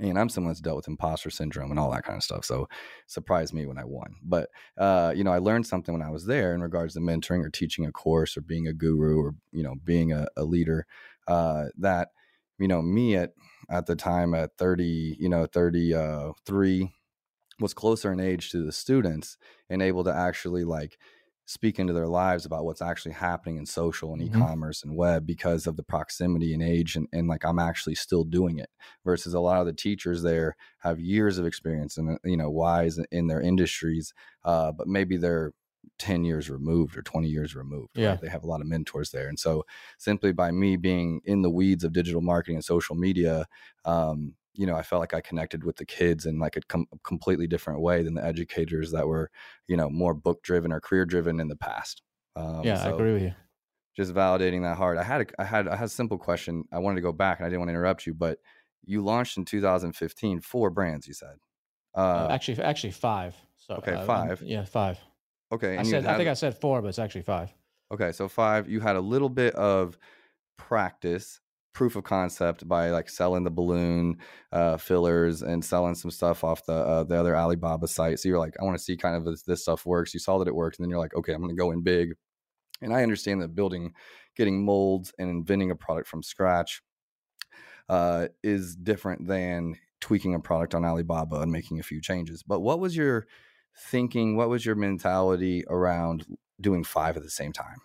and 0.00 0.18
I'm 0.18 0.30
someone 0.30 0.50
that's 0.50 0.62
dealt 0.62 0.76
with 0.76 0.88
imposter 0.88 1.28
syndrome 1.28 1.70
and 1.70 1.78
all 1.78 1.90
that 1.90 2.04
kind 2.04 2.16
of 2.16 2.22
stuff. 2.22 2.46
So 2.46 2.66
surprised 3.06 3.52
me 3.52 3.66
when 3.66 3.76
I 3.76 3.84
won. 3.84 4.14
But 4.22 4.48
uh, 4.78 5.12
you 5.14 5.22
know, 5.22 5.32
I 5.32 5.38
learned 5.38 5.66
something 5.66 5.92
when 5.92 6.02
I 6.02 6.08
was 6.08 6.24
there 6.24 6.54
in 6.54 6.62
regards 6.62 6.94
to 6.94 7.00
mentoring 7.00 7.44
or 7.44 7.50
teaching 7.50 7.84
a 7.84 7.92
course 7.92 8.34
or 8.36 8.40
being 8.40 8.66
a 8.66 8.72
guru 8.72 9.20
or 9.20 9.34
you 9.52 9.62
know 9.62 9.74
being 9.84 10.12
a, 10.12 10.28
a 10.34 10.44
leader. 10.44 10.86
Uh, 11.28 11.66
that 11.76 12.08
you 12.58 12.68
know 12.68 12.80
me 12.80 13.16
at 13.16 13.32
at 13.70 13.86
the 13.86 13.96
time 13.96 14.34
at 14.34 14.56
30, 14.58 15.16
you 15.18 15.28
know, 15.28 15.46
33 15.46 16.92
was 17.60 17.74
closer 17.74 18.12
in 18.12 18.20
age 18.20 18.50
to 18.50 18.64
the 18.64 18.72
students 18.72 19.38
and 19.70 19.82
able 19.82 20.04
to 20.04 20.14
actually 20.14 20.64
like 20.64 20.98
speak 21.46 21.78
into 21.78 21.92
their 21.92 22.06
lives 22.06 22.46
about 22.46 22.64
what's 22.64 22.82
actually 22.82 23.12
happening 23.12 23.56
in 23.56 23.66
social 23.66 24.12
and 24.12 24.22
mm-hmm. 24.22 24.36
e-commerce 24.36 24.82
and 24.82 24.96
web 24.96 25.26
because 25.26 25.66
of 25.66 25.76
the 25.76 25.82
proximity 25.82 26.54
and 26.54 26.62
age 26.62 26.96
and, 26.96 27.08
and 27.12 27.28
like 27.28 27.44
i'm 27.44 27.58
actually 27.58 27.94
still 27.94 28.24
doing 28.24 28.58
it 28.58 28.70
versus 29.04 29.34
a 29.34 29.40
lot 29.40 29.60
of 29.60 29.66
the 29.66 29.72
teachers 29.72 30.22
there 30.22 30.56
have 30.78 31.00
years 31.00 31.38
of 31.38 31.46
experience 31.46 31.96
and 31.98 32.18
you 32.24 32.36
know 32.36 32.50
wise 32.50 32.98
in 33.10 33.26
their 33.26 33.40
industries 33.40 34.14
uh, 34.44 34.72
but 34.72 34.86
maybe 34.86 35.16
they're 35.16 35.52
10 35.98 36.24
years 36.24 36.50
removed 36.50 36.96
or 36.96 37.02
20 37.02 37.28
years 37.28 37.54
removed. 37.54 37.90
Right? 37.96 38.02
Yeah. 38.02 38.16
They 38.20 38.28
have 38.28 38.44
a 38.44 38.46
lot 38.46 38.60
of 38.60 38.66
mentors 38.66 39.10
there. 39.10 39.28
And 39.28 39.38
so 39.38 39.64
simply 39.98 40.32
by 40.32 40.50
me 40.50 40.76
being 40.76 41.20
in 41.24 41.42
the 41.42 41.50
weeds 41.50 41.84
of 41.84 41.92
digital 41.92 42.20
marketing 42.20 42.56
and 42.56 42.64
social 42.64 42.96
media, 42.96 43.46
um, 43.84 44.34
you 44.54 44.66
know, 44.66 44.74
I 44.74 44.82
felt 44.82 45.00
like 45.00 45.14
I 45.14 45.20
connected 45.20 45.64
with 45.64 45.76
the 45.76 45.86
kids 45.86 46.26
in 46.26 46.38
like 46.38 46.56
a 46.56 46.60
com- 46.62 46.86
completely 47.04 47.46
different 47.46 47.80
way 47.80 48.02
than 48.02 48.14
the 48.14 48.24
educators 48.24 48.90
that 48.92 49.06
were, 49.06 49.30
you 49.66 49.76
know, 49.76 49.88
more 49.88 50.14
book 50.14 50.42
driven 50.42 50.72
or 50.72 50.80
career 50.80 51.06
driven 51.06 51.40
in 51.40 51.48
the 51.48 51.56
past. 51.56 52.02
Um, 52.36 52.62
yeah, 52.64 52.82
so 52.82 52.90
I 52.90 52.94
agree 52.94 53.12
with 53.14 53.22
you. 53.22 53.34
Just 53.96 54.14
validating 54.14 54.62
that 54.62 54.76
hard. 54.76 54.98
I 54.98 55.02
had 55.02 55.22
a, 55.22 55.26
I 55.40 55.44
had 55.44 55.68
I 55.68 55.76
had 55.76 55.86
a 55.86 55.90
simple 55.90 56.18
question. 56.18 56.64
I 56.72 56.78
wanted 56.78 56.96
to 56.96 57.02
go 57.02 57.12
back 57.12 57.38
and 57.38 57.46
I 57.46 57.48
didn't 57.48 57.60
want 57.60 57.68
to 57.68 57.74
interrupt 57.74 58.06
you, 58.06 58.14
but 58.14 58.38
you 58.84 59.02
launched 59.02 59.36
in 59.36 59.44
2015 59.44 60.40
four 60.40 60.70
brands. 60.70 61.06
You 61.06 61.14
said 61.14 61.36
uh, 61.94 61.98
uh, 61.98 62.28
actually 62.30 62.60
actually 62.62 62.92
five. 62.92 63.36
So 63.58 63.74
okay, 63.74 63.92
uh, 63.92 64.04
five. 64.04 64.42
yeah, 64.42 64.64
five. 64.64 64.98
Okay, 65.52 65.76
I 65.76 65.82
said 65.82 66.06
I 66.06 66.16
think 66.16 66.28
I 66.28 66.34
said 66.34 66.56
four, 66.58 66.80
but 66.80 66.88
it's 66.88 66.98
actually 66.98 67.22
five. 67.22 67.52
Okay, 67.92 68.12
so 68.12 68.28
five. 68.28 68.68
You 68.68 68.80
had 68.80 68.96
a 68.96 69.00
little 69.00 69.28
bit 69.28 69.54
of 69.54 69.98
practice 70.56 71.40
proof 71.72 71.96
of 71.96 72.04
concept 72.04 72.66
by 72.68 72.90
like 72.90 73.08
selling 73.08 73.44
the 73.44 73.50
balloon 73.50 74.18
uh, 74.52 74.76
fillers 74.76 75.42
and 75.42 75.64
selling 75.64 75.94
some 75.94 76.10
stuff 76.10 76.44
off 76.44 76.64
the 76.66 76.72
uh, 76.72 77.04
the 77.04 77.18
other 77.18 77.36
Alibaba 77.36 77.88
site. 77.88 78.20
So 78.20 78.28
you're 78.28 78.38
like, 78.38 78.54
I 78.60 78.64
want 78.64 78.76
to 78.76 78.82
see 78.82 78.96
kind 78.96 79.16
of 79.16 79.24
this, 79.24 79.42
this 79.42 79.62
stuff 79.62 79.86
works. 79.86 80.14
You 80.14 80.20
saw 80.20 80.38
that 80.38 80.48
it 80.48 80.54
worked, 80.54 80.78
and 80.78 80.84
then 80.84 80.90
you're 80.90 80.98
like, 80.98 81.14
okay, 81.14 81.32
I'm 81.32 81.40
going 81.40 81.54
to 81.54 81.60
go 81.60 81.70
in 81.70 81.82
big. 81.82 82.14
And 82.80 82.92
I 82.92 83.02
understand 83.02 83.40
that 83.42 83.54
building, 83.54 83.92
getting 84.36 84.64
molds, 84.64 85.12
and 85.18 85.30
inventing 85.30 85.70
a 85.70 85.76
product 85.76 86.08
from 86.08 86.22
scratch 86.22 86.82
uh, 87.88 88.28
is 88.42 88.74
different 88.74 89.26
than 89.26 89.76
tweaking 90.00 90.34
a 90.34 90.40
product 90.40 90.74
on 90.74 90.84
Alibaba 90.84 91.40
and 91.40 91.52
making 91.52 91.78
a 91.78 91.84
few 91.84 92.00
changes. 92.00 92.42
But 92.42 92.60
what 92.60 92.80
was 92.80 92.96
your 92.96 93.26
thinking? 93.88 94.36
What 94.36 94.48
was 94.48 94.66
your 94.66 94.74
mentality 94.74 95.64
around 95.68 96.26
doing 96.60 96.84
five 96.84 97.16
at 97.16 97.22
the 97.22 97.30
same 97.30 97.52
time? 97.52 97.78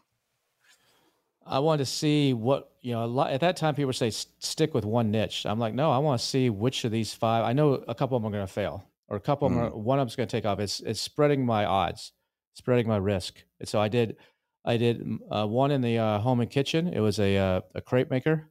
I 1.49 1.59
wanted 1.59 1.79
to 1.79 1.85
see 1.85 2.33
what 2.33 2.71
you 2.81 2.93
know. 2.93 3.05
Lot, 3.05 3.31
at 3.31 3.41
that 3.41 3.57
time, 3.57 3.75
people 3.75 3.93
say 3.93 4.09
stick 4.09 4.73
with 4.73 4.85
one 4.85 5.11
niche. 5.11 5.45
I'm 5.45 5.59
like, 5.59 5.73
no, 5.73 5.91
I 5.91 5.97
want 5.97 6.19
to 6.19 6.25
see 6.25 6.49
which 6.49 6.83
of 6.85 6.91
these 6.91 7.13
five. 7.13 7.43
I 7.43 7.53
know 7.53 7.83
a 7.87 7.95
couple 7.95 8.17
of 8.17 8.23
them 8.23 8.29
are 8.29 8.35
going 8.35 8.47
to 8.47 8.51
fail, 8.51 8.85
or 9.07 9.17
a 9.17 9.21
couple 9.21 9.49
mm-hmm. 9.49 9.57
of 9.57 9.71
them, 9.71 9.73
are, 9.73 9.81
one 9.81 9.99
of 9.99 10.03
them's 10.03 10.15
going 10.15 10.27
to 10.27 10.35
take 10.35 10.45
off. 10.45 10.59
It's 10.59 10.79
it's 10.81 11.01
spreading 11.01 11.45
my 11.45 11.65
odds, 11.65 12.11
spreading 12.53 12.87
my 12.87 12.97
risk. 12.97 13.43
And 13.59 13.67
so 13.67 13.79
I 13.79 13.87
did, 13.87 14.17
I 14.65 14.77
did 14.77 15.07
uh, 15.31 15.47
one 15.47 15.71
in 15.71 15.81
the 15.81 15.97
uh, 15.97 16.19
home 16.19 16.39
and 16.39 16.49
kitchen. 16.49 16.87
It 16.87 16.99
was 16.99 17.19
a 17.19 17.37
uh, 17.37 17.61
a 17.75 17.81
crepe 17.81 18.11
maker 18.11 18.49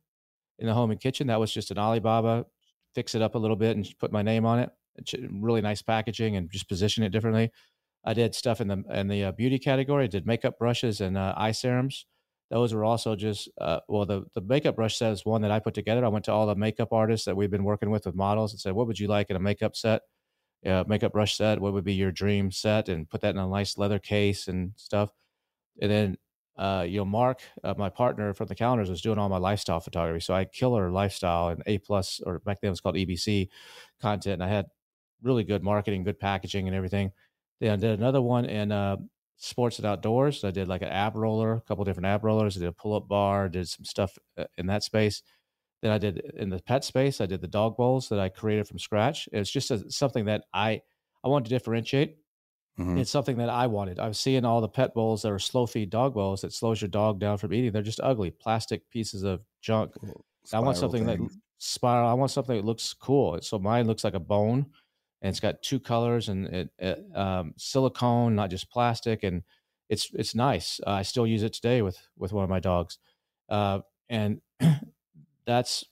in 0.58 0.66
the 0.66 0.74
home 0.74 0.90
and 0.90 1.00
kitchen. 1.00 1.26
That 1.26 1.40
was 1.40 1.52
just 1.52 1.70
an 1.70 1.78
Alibaba, 1.78 2.46
fix 2.94 3.14
it 3.14 3.22
up 3.22 3.34
a 3.34 3.38
little 3.38 3.56
bit 3.56 3.76
and 3.76 3.86
put 3.98 4.12
my 4.12 4.22
name 4.22 4.46
on 4.46 4.58
it. 4.58 4.70
It's 4.96 5.14
really 5.30 5.60
nice 5.60 5.82
packaging 5.82 6.36
and 6.36 6.50
just 6.50 6.68
position 6.68 7.04
it 7.04 7.10
differently. 7.10 7.52
I 8.04 8.14
did 8.14 8.34
stuff 8.34 8.60
in 8.60 8.68
the 8.68 8.82
in 8.90 9.08
the 9.08 9.24
uh, 9.24 9.32
beauty 9.32 9.58
category. 9.58 10.04
I 10.04 10.08
did 10.08 10.26
makeup 10.26 10.58
brushes 10.58 11.00
and 11.00 11.18
uh, 11.18 11.34
eye 11.36 11.52
serums 11.52 12.06
those 12.50 12.72
were 12.72 12.84
also 12.84 13.16
just 13.16 13.48
uh, 13.60 13.80
well 13.88 14.06
the 14.06 14.24
the 14.34 14.40
makeup 14.40 14.76
brush 14.76 14.96
set 14.96 15.12
is 15.12 15.24
one 15.24 15.42
that 15.42 15.50
I 15.50 15.58
put 15.58 15.74
together. 15.74 16.04
I 16.04 16.08
went 16.08 16.24
to 16.26 16.32
all 16.32 16.46
the 16.46 16.54
makeup 16.54 16.92
artists 16.92 17.26
that 17.26 17.36
we've 17.36 17.50
been 17.50 17.64
working 17.64 17.90
with 17.90 18.06
with 18.06 18.14
models 18.14 18.52
and 18.52 18.60
said, 18.60 18.72
what 18.72 18.86
would 18.86 18.98
you 18.98 19.08
like 19.08 19.30
in 19.30 19.36
a 19.36 19.40
makeup 19.40 19.76
set, 19.76 20.02
uh, 20.64 20.84
makeup 20.86 21.12
brush 21.12 21.36
set? 21.36 21.60
What 21.60 21.72
would 21.72 21.84
be 21.84 21.94
your 21.94 22.12
dream 22.12 22.50
set? 22.52 22.88
And 22.88 23.08
put 23.08 23.20
that 23.22 23.34
in 23.34 23.38
a 23.38 23.48
nice 23.48 23.76
leather 23.78 23.98
case 23.98 24.48
and 24.48 24.72
stuff. 24.76 25.10
And 25.82 25.90
then 25.90 26.18
uh, 26.56 26.86
you 26.88 26.98
know 26.98 27.04
Mark, 27.04 27.42
uh, 27.64 27.74
my 27.76 27.90
partner 27.90 28.32
from 28.32 28.46
the 28.46 28.54
calendars, 28.54 28.90
was 28.90 29.02
doing 29.02 29.18
all 29.18 29.28
my 29.28 29.38
lifestyle 29.38 29.80
photography. 29.80 30.20
So 30.20 30.34
I 30.34 30.40
had 30.40 30.52
killer 30.52 30.90
lifestyle 30.90 31.48
and 31.48 31.62
A 31.66 31.78
plus 31.78 32.20
or 32.24 32.38
back 32.40 32.60
then 32.60 32.68
it 32.68 32.70
was 32.70 32.80
called 32.80 32.96
EBC 32.96 33.48
content. 34.00 34.34
And 34.34 34.44
I 34.44 34.48
had 34.48 34.66
really 35.22 35.44
good 35.44 35.62
marketing, 35.62 36.04
good 36.04 36.20
packaging, 36.20 36.68
and 36.68 36.76
everything. 36.76 37.12
Then 37.60 37.72
I 37.72 37.76
did 37.76 37.98
another 37.98 38.22
one 38.22 38.44
in 38.44 38.70
uh, 38.70 38.96
sports 39.36 39.78
and 39.78 39.86
outdoors. 39.86 40.44
I 40.44 40.50
did 40.50 40.68
like 40.68 40.82
an 40.82 40.88
ab 40.88 41.16
roller, 41.16 41.54
a 41.54 41.60
couple 41.62 41.84
different 41.84 42.06
ab 42.06 42.24
rollers. 42.24 42.56
I 42.56 42.60
did 42.60 42.68
a 42.68 42.72
pull 42.72 42.94
up 42.94 43.08
bar, 43.08 43.48
did 43.48 43.68
some 43.68 43.84
stuff 43.84 44.16
uh, 44.38 44.44
in 44.58 44.66
that 44.66 44.82
space. 44.82 45.22
Then 45.82 45.92
I 45.92 45.98
did 45.98 46.18
in 46.36 46.48
the 46.48 46.60
pet 46.62 46.84
space. 46.84 47.20
I 47.20 47.26
did 47.26 47.40
the 47.40 47.48
dog 47.48 47.76
bowls 47.76 48.08
that 48.08 48.18
I 48.18 48.28
created 48.28 48.66
from 48.66 48.78
scratch. 48.78 49.28
It's 49.32 49.50
just 49.50 49.70
a, 49.70 49.90
something 49.90 50.24
that 50.26 50.44
I 50.52 50.80
I 51.22 51.28
wanted 51.28 51.48
to 51.48 51.54
differentiate. 51.54 52.16
Mm-hmm. 52.78 52.98
It's 52.98 53.10
something 53.10 53.38
that 53.38 53.48
I 53.48 53.66
wanted. 53.66 53.98
I 53.98 54.08
was 54.08 54.18
seeing 54.18 54.44
all 54.44 54.60
the 54.60 54.68
pet 54.68 54.94
bowls 54.94 55.22
that 55.22 55.32
are 55.32 55.38
slow 55.38 55.66
feed 55.66 55.90
dog 55.90 56.14
bowls 56.14 56.42
that 56.42 56.52
slows 56.52 56.80
your 56.80 56.88
dog 56.88 57.18
down 57.18 57.38
from 57.38 57.52
eating. 57.54 57.72
They're 57.72 57.82
just 57.82 58.00
ugly 58.02 58.30
plastic 58.30 58.88
pieces 58.90 59.22
of 59.22 59.40
junk. 59.62 59.94
I 60.52 60.60
want 60.60 60.76
something 60.76 61.06
things. 61.06 61.32
that 61.32 61.40
spiral. 61.58 62.08
I 62.08 62.12
want 62.14 62.30
something 62.30 62.56
that 62.56 62.64
looks 62.64 62.92
cool. 62.92 63.38
So 63.40 63.58
mine 63.58 63.86
looks 63.86 64.04
like 64.04 64.14
a 64.14 64.20
bone, 64.20 64.66
and 65.22 65.30
it's 65.30 65.40
got 65.40 65.62
two 65.62 65.80
colors 65.80 66.28
and 66.28 66.46
it, 66.46 66.70
it 66.78 67.04
um, 67.14 67.54
silicone, 67.56 68.34
not 68.34 68.50
just 68.50 68.70
plastic, 68.70 69.22
and 69.22 69.42
it's 69.88 70.10
it's 70.14 70.34
nice. 70.34 70.80
Uh, 70.86 70.90
I 70.90 71.02
still 71.02 71.26
use 71.26 71.42
it 71.42 71.52
today 71.52 71.82
with 71.82 71.98
with 72.16 72.32
one 72.32 72.44
of 72.44 72.50
my 72.50 72.60
dogs, 72.60 72.98
uh, 73.48 73.80
and 74.08 74.40
that's 75.46 75.84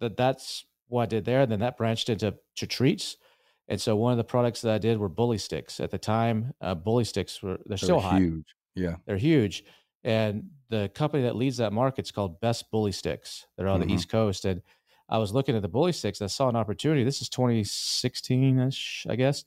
that 0.00 0.16
that's 0.16 0.64
what 0.88 1.02
I 1.02 1.06
did 1.06 1.24
there. 1.24 1.42
And 1.42 1.52
then 1.52 1.60
that 1.60 1.76
branched 1.76 2.08
into 2.08 2.34
to 2.56 2.66
treats. 2.66 3.16
And 3.70 3.78
so 3.78 3.96
one 3.96 4.12
of 4.12 4.18
the 4.18 4.24
products 4.24 4.62
that 4.62 4.74
I 4.74 4.78
did 4.78 4.98
were 4.98 5.10
bully 5.10 5.36
sticks. 5.36 5.78
At 5.78 5.90
the 5.90 5.98
time, 5.98 6.54
uh, 6.60 6.74
bully 6.74 7.04
sticks 7.04 7.42
were 7.42 7.56
they're, 7.56 7.58
they're 7.66 7.78
still 7.78 8.00
hot. 8.00 8.20
Huge. 8.20 8.54
Yeah. 8.74 8.96
They're 9.06 9.18
huge. 9.18 9.64
And 10.04 10.50
the 10.70 10.90
company 10.94 11.24
that 11.24 11.36
leads 11.36 11.58
that 11.58 11.72
market 11.72 12.06
is 12.06 12.10
called 12.10 12.40
Best 12.40 12.70
Bully 12.70 12.92
Sticks. 12.92 13.46
They're 13.56 13.68
on 13.68 13.80
mm-hmm. 13.80 13.88
the 13.88 13.94
East 13.94 14.08
Coast. 14.08 14.44
And 14.44 14.62
I 15.08 15.18
was 15.18 15.32
looking 15.32 15.56
at 15.56 15.62
the 15.62 15.68
bully 15.68 15.92
sticks. 15.92 16.20
I 16.20 16.26
saw 16.26 16.48
an 16.48 16.56
opportunity. 16.56 17.02
This 17.04 17.22
is 17.22 17.28
2016 17.28 18.58
ish, 18.60 19.06
I 19.08 19.16
guess. 19.16 19.44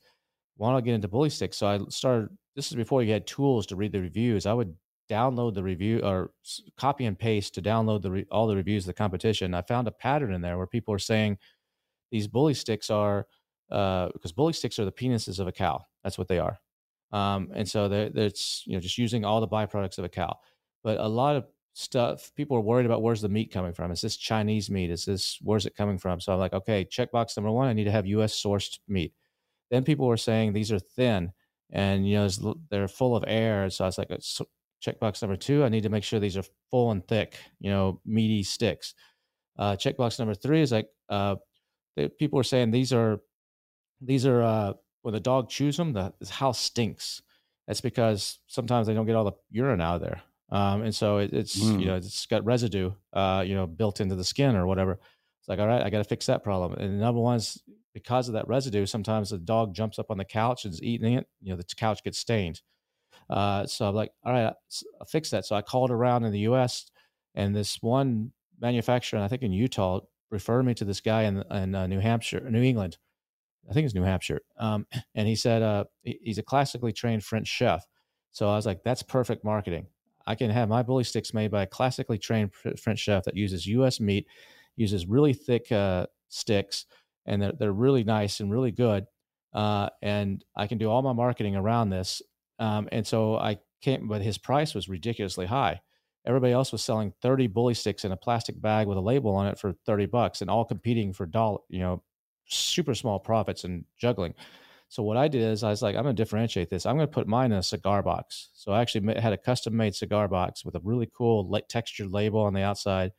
Why 0.56 0.72
not 0.72 0.84
get 0.84 0.94
into 0.94 1.08
bully 1.08 1.30
sticks? 1.30 1.56
So 1.56 1.66
I 1.66 1.78
started. 1.88 2.30
This 2.54 2.68
is 2.70 2.74
before 2.74 3.02
you 3.02 3.12
had 3.12 3.26
tools 3.26 3.66
to 3.66 3.76
read 3.76 3.92
the 3.92 4.00
reviews. 4.00 4.44
I 4.44 4.52
would 4.52 4.74
download 5.10 5.54
the 5.54 5.62
review 5.62 6.00
or 6.00 6.30
copy 6.76 7.06
and 7.06 7.18
paste 7.18 7.54
to 7.54 7.62
download 7.62 8.02
the 8.02 8.10
re, 8.10 8.26
all 8.30 8.46
the 8.46 8.56
reviews 8.56 8.84
of 8.84 8.88
the 8.88 8.94
competition. 8.94 9.54
I 9.54 9.62
found 9.62 9.88
a 9.88 9.92
pattern 9.92 10.32
in 10.32 10.40
there 10.40 10.58
where 10.58 10.66
people 10.66 10.92
are 10.94 10.98
saying 10.98 11.38
these 12.10 12.28
bully 12.28 12.54
sticks 12.54 12.90
are 12.90 13.26
uh, 13.70 14.08
because 14.12 14.32
bully 14.32 14.52
sticks 14.52 14.78
are 14.78 14.84
the 14.84 14.92
penises 14.92 15.38
of 15.38 15.46
a 15.46 15.52
cow. 15.52 15.84
That's 16.02 16.18
what 16.18 16.28
they 16.28 16.38
are. 16.38 16.58
Um, 17.12 17.50
and 17.54 17.68
so 17.68 17.90
it's 17.92 18.64
you 18.66 18.74
know 18.74 18.80
just 18.80 18.98
using 18.98 19.24
all 19.24 19.40
the 19.40 19.48
byproducts 19.48 19.98
of 19.98 20.04
a 20.04 20.08
cow. 20.08 20.38
But 20.82 20.98
a 20.98 21.08
lot 21.08 21.36
of 21.36 21.46
stuff 21.74 22.30
people 22.36 22.56
are 22.56 22.60
worried 22.60 22.84
about 22.84 23.02
where's 23.02 23.22
the 23.22 23.28
meat 23.28 23.52
coming 23.52 23.72
from? 23.72 23.90
Is 23.90 24.00
this 24.00 24.16
Chinese 24.16 24.70
meat? 24.70 24.90
Is 24.90 25.04
this 25.04 25.38
where's 25.42 25.66
it 25.66 25.76
coming 25.76 25.98
from? 25.98 26.20
So 26.20 26.32
I'm 26.32 26.38
like, 26.38 26.52
okay, 26.52 26.84
checkbox 26.84 27.36
number 27.36 27.50
one, 27.50 27.68
I 27.68 27.72
need 27.72 27.84
to 27.84 27.90
have 27.90 28.06
U.S. 28.06 28.40
sourced 28.40 28.78
meat. 28.88 29.12
Then 29.70 29.84
people 29.84 30.06
were 30.06 30.16
saying 30.16 30.52
these 30.52 30.70
are 30.70 30.78
thin 30.78 31.32
and 31.70 32.06
you 32.06 32.16
know 32.16 32.54
they're 32.70 32.88
full 32.88 33.16
of 33.16 33.24
air. 33.26 33.70
So 33.70 33.84
I 33.84 33.88
was 33.88 33.98
like, 33.98 34.10
checkbox 34.84 35.22
number 35.22 35.36
two, 35.36 35.64
I 35.64 35.68
need 35.68 35.84
to 35.84 35.88
make 35.88 36.04
sure 36.04 36.20
these 36.20 36.36
are 36.36 36.44
full 36.70 36.90
and 36.90 37.06
thick, 37.06 37.36
you 37.60 37.70
know, 37.70 38.00
meaty 38.04 38.42
sticks. 38.42 38.94
Uh, 39.58 39.76
checkbox 39.76 40.18
number 40.18 40.34
three 40.34 40.60
is 40.60 40.72
like 40.72 40.88
uh, 41.08 41.36
people 42.18 42.36
were 42.36 42.44
saying 42.44 42.70
these 42.70 42.92
are 42.92 43.20
these 44.00 44.26
are 44.26 44.42
uh, 44.42 44.72
when 45.02 45.14
the 45.14 45.20
dog 45.20 45.48
chews 45.48 45.76
them, 45.76 45.92
the, 45.92 46.12
the 46.20 46.32
house 46.32 46.58
stinks. 46.58 47.22
That's 47.66 47.80
because 47.80 48.38
sometimes 48.46 48.86
they 48.86 48.94
don't 48.94 49.06
get 49.06 49.14
all 49.14 49.24
the 49.24 49.32
urine 49.50 49.80
out 49.80 49.96
of 49.96 50.00
there, 50.02 50.22
um, 50.52 50.82
and 50.82 50.94
so 50.94 51.16
it, 51.16 51.32
it's 51.32 51.58
mm. 51.58 51.80
you 51.80 51.86
know 51.86 51.96
it's 51.96 52.26
got 52.26 52.44
residue, 52.44 52.92
uh, 53.14 53.42
you 53.44 53.54
know, 53.54 53.66
built 53.66 54.00
into 54.00 54.14
the 54.14 54.22
skin 54.22 54.54
or 54.54 54.66
whatever. 54.66 54.92
It's 55.40 55.48
like 55.48 55.58
all 55.58 55.66
right, 55.66 55.82
I 55.82 55.88
got 55.88 55.98
to 55.98 56.04
fix 56.04 56.26
that 56.26 56.44
problem. 56.44 56.74
And 56.74 57.00
number 57.00 57.20
one 57.20 57.36
is 57.36 57.60
because 57.94 58.28
of 58.28 58.34
that 58.34 58.46
residue. 58.46 58.84
Sometimes 58.84 59.30
the 59.30 59.38
dog 59.38 59.74
jumps 59.74 59.98
up 59.98 60.10
on 60.10 60.18
the 60.18 60.26
couch 60.26 60.66
and 60.66 60.74
is 60.74 60.82
eating 60.82 61.14
it. 61.14 61.26
You 61.40 61.50
know, 61.50 61.56
the 61.56 61.64
couch 61.74 62.04
gets 62.04 62.18
stained. 62.18 62.60
Uh, 63.30 63.66
so 63.66 63.88
I'm 63.88 63.94
like, 63.94 64.12
all 64.24 64.32
right, 64.32 64.52
I'll 65.00 65.06
fix 65.08 65.30
that. 65.30 65.46
So 65.46 65.56
I 65.56 65.62
called 65.62 65.90
around 65.90 66.24
in 66.24 66.32
the 66.32 66.40
U.S. 66.40 66.90
and 67.34 67.56
this 67.56 67.78
one 67.80 68.32
manufacturer, 68.60 69.20
I 69.20 69.28
think 69.28 69.42
in 69.42 69.52
Utah, 69.52 70.00
referred 70.30 70.64
me 70.64 70.74
to 70.74 70.84
this 70.84 71.00
guy 71.00 71.22
in, 71.22 71.42
in 71.50 71.74
uh, 71.74 71.86
New 71.86 72.00
Hampshire, 72.00 72.40
New 72.50 72.62
England. 72.62 72.98
I 73.70 73.72
think 73.72 73.86
it's 73.86 73.94
New 73.94 74.02
Hampshire. 74.02 74.40
Um, 74.58 74.86
and 75.14 75.26
he 75.26 75.34
said 75.34 75.62
uh, 75.62 75.84
he's 76.02 76.38
a 76.38 76.42
classically 76.42 76.92
trained 76.92 77.24
French 77.24 77.48
chef. 77.48 77.86
So 78.32 78.50
I 78.50 78.56
was 78.56 78.66
like, 78.66 78.82
that's 78.84 79.02
perfect 79.02 79.44
marketing. 79.44 79.86
I 80.26 80.34
can 80.34 80.50
have 80.50 80.68
my 80.68 80.82
bully 80.82 81.04
sticks 81.04 81.34
made 81.34 81.50
by 81.50 81.62
a 81.62 81.66
classically 81.66 82.18
trained 82.18 82.52
French 82.54 82.98
chef 82.98 83.24
that 83.24 83.36
uses 83.36 83.66
U.S. 83.66 84.00
meat, 84.00 84.26
uses 84.76 85.06
really 85.06 85.32
thick 85.32 85.70
uh, 85.72 86.06
sticks, 86.28 86.86
and 87.26 87.42
they're, 87.42 87.52
they're 87.52 87.72
really 87.72 88.04
nice 88.04 88.40
and 88.40 88.50
really 88.50 88.72
good. 88.72 89.06
Uh, 89.52 89.88
and 90.00 90.44
I 90.56 90.66
can 90.66 90.78
do 90.78 90.90
all 90.90 91.02
my 91.02 91.12
marketing 91.12 91.56
around 91.56 91.90
this. 91.90 92.22
Um, 92.58 92.88
and 92.92 93.06
so 93.06 93.36
I 93.36 93.58
came, 93.80 94.08
but 94.08 94.22
his 94.22 94.38
price 94.38 94.74
was 94.74 94.88
ridiculously 94.88 95.46
high. 95.46 95.80
Everybody 96.24 96.52
else 96.52 96.70
was 96.72 96.82
selling 96.82 97.12
30 97.20 97.48
bully 97.48 97.74
sticks 97.74 98.04
in 98.04 98.12
a 98.12 98.16
plastic 98.16 98.60
bag 98.60 98.86
with 98.86 98.96
a 98.96 99.02
label 99.02 99.34
on 99.34 99.48
it 99.48 99.58
for 99.58 99.74
30 99.86 100.06
bucks 100.06 100.40
and 100.40 100.48
all 100.48 100.64
competing 100.64 101.12
for 101.12 101.26
dollar, 101.26 101.58
you 101.68 101.80
know, 101.80 102.02
super 102.46 102.94
small 102.94 103.18
profits 103.18 103.64
and 103.64 103.84
juggling. 103.98 104.34
So 104.92 105.02
what 105.02 105.16
I 105.16 105.26
did 105.26 105.40
is 105.40 105.64
I 105.64 105.70
was 105.70 105.80
like, 105.80 105.96
I'm 105.96 106.02
going 106.02 106.14
to 106.14 106.22
differentiate 106.22 106.68
this. 106.68 106.84
I'm 106.84 106.96
going 106.96 107.08
to 107.08 107.14
put 107.14 107.26
mine 107.26 107.50
in 107.50 107.56
a 107.56 107.62
cigar 107.62 108.02
box. 108.02 108.50
So 108.52 108.72
I 108.72 108.82
actually 108.82 109.18
had 109.18 109.32
a 109.32 109.38
custom 109.38 109.74
made 109.74 109.94
cigar 109.94 110.28
box 110.28 110.66
with 110.66 110.74
a 110.74 110.82
really 110.84 111.08
cool 111.16 111.58
textured 111.66 112.12
label 112.12 112.40
on 112.40 112.52
the 112.52 112.60
outside. 112.60 113.12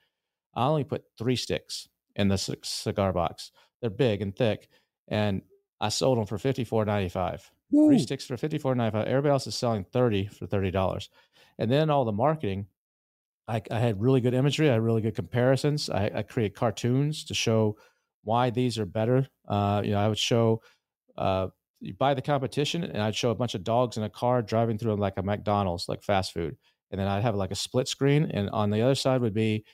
I 0.53 0.67
only 0.67 0.83
put 0.83 1.03
three 1.17 1.35
sticks 1.35 1.89
in 2.15 2.27
the 2.27 2.37
cigar 2.37 3.11
box. 3.11 3.51
They're 3.81 3.89
big 3.89 4.21
and 4.21 4.35
thick, 4.35 4.69
and 5.07 5.41
I 5.81 5.89
sold 5.89 6.19
them 6.19 6.27
for 6.27 6.37
fifty 6.37 6.63
four 6.63 6.85
ninety 6.85 7.09
five. 7.09 7.49
Three 7.71 7.97
sticks 7.97 8.27
for 8.27 8.37
fifty 8.37 8.59
four 8.59 8.75
ninety 8.75 8.95
five. 8.95 9.07
Everybody 9.07 9.31
else 9.31 9.47
is 9.47 9.55
selling 9.55 9.83
thirty 9.83 10.27
for 10.27 10.45
thirty 10.45 10.69
dollars, 10.69 11.09
and 11.57 11.71
then 11.71 11.89
all 11.89 12.05
the 12.05 12.11
marketing. 12.11 12.67
I, 13.47 13.63
I, 13.71 13.79
had 13.79 13.99
really 13.99 14.21
good 14.21 14.35
imagery. 14.35 14.69
I 14.69 14.73
had 14.73 14.83
really 14.83 15.01
good 15.01 15.15
comparisons. 15.15 15.89
I, 15.89 16.11
I 16.13 16.21
create 16.21 16.53
cartoons 16.53 17.25
to 17.25 17.33
show 17.33 17.77
why 18.23 18.51
these 18.51 18.77
are 18.77 18.85
better. 18.85 19.27
Uh, 19.47 19.81
you 19.83 19.91
know, 19.91 19.99
I 19.99 20.07
would 20.07 20.19
show 20.19 20.61
uh, 21.17 21.47
you 21.83 21.93
buy 21.93 22.13
the 22.13 22.21
competition, 22.21 22.83
and 22.83 23.01
I'd 23.01 23.15
show 23.15 23.31
a 23.31 23.35
bunch 23.35 23.55
of 23.55 23.63
dogs 23.63 23.97
in 23.97 24.03
a 24.03 24.09
car 24.09 24.41
driving 24.41 24.77
through 24.77 24.95
like 24.95 25.17
a 25.17 25.23
McDonald's, 25.23 25.89
like 25.89 26.03
fast 26.03 26.33
food, 26.33 26.57
and 26.91 26.99
then 26.99 27.07
I'd 27.07 27.23
have 27.23 27.35
like 27.35 27.51
a 27.51 27.55
split 27.55 27.87
screen, 27.87 28.31
and 28.33 28.49
on 28.49 28.69
the 28.69 28.81
other 28.81 28.95
side 28.95 29.21
would 29.21 29.33
be 29.33 29.65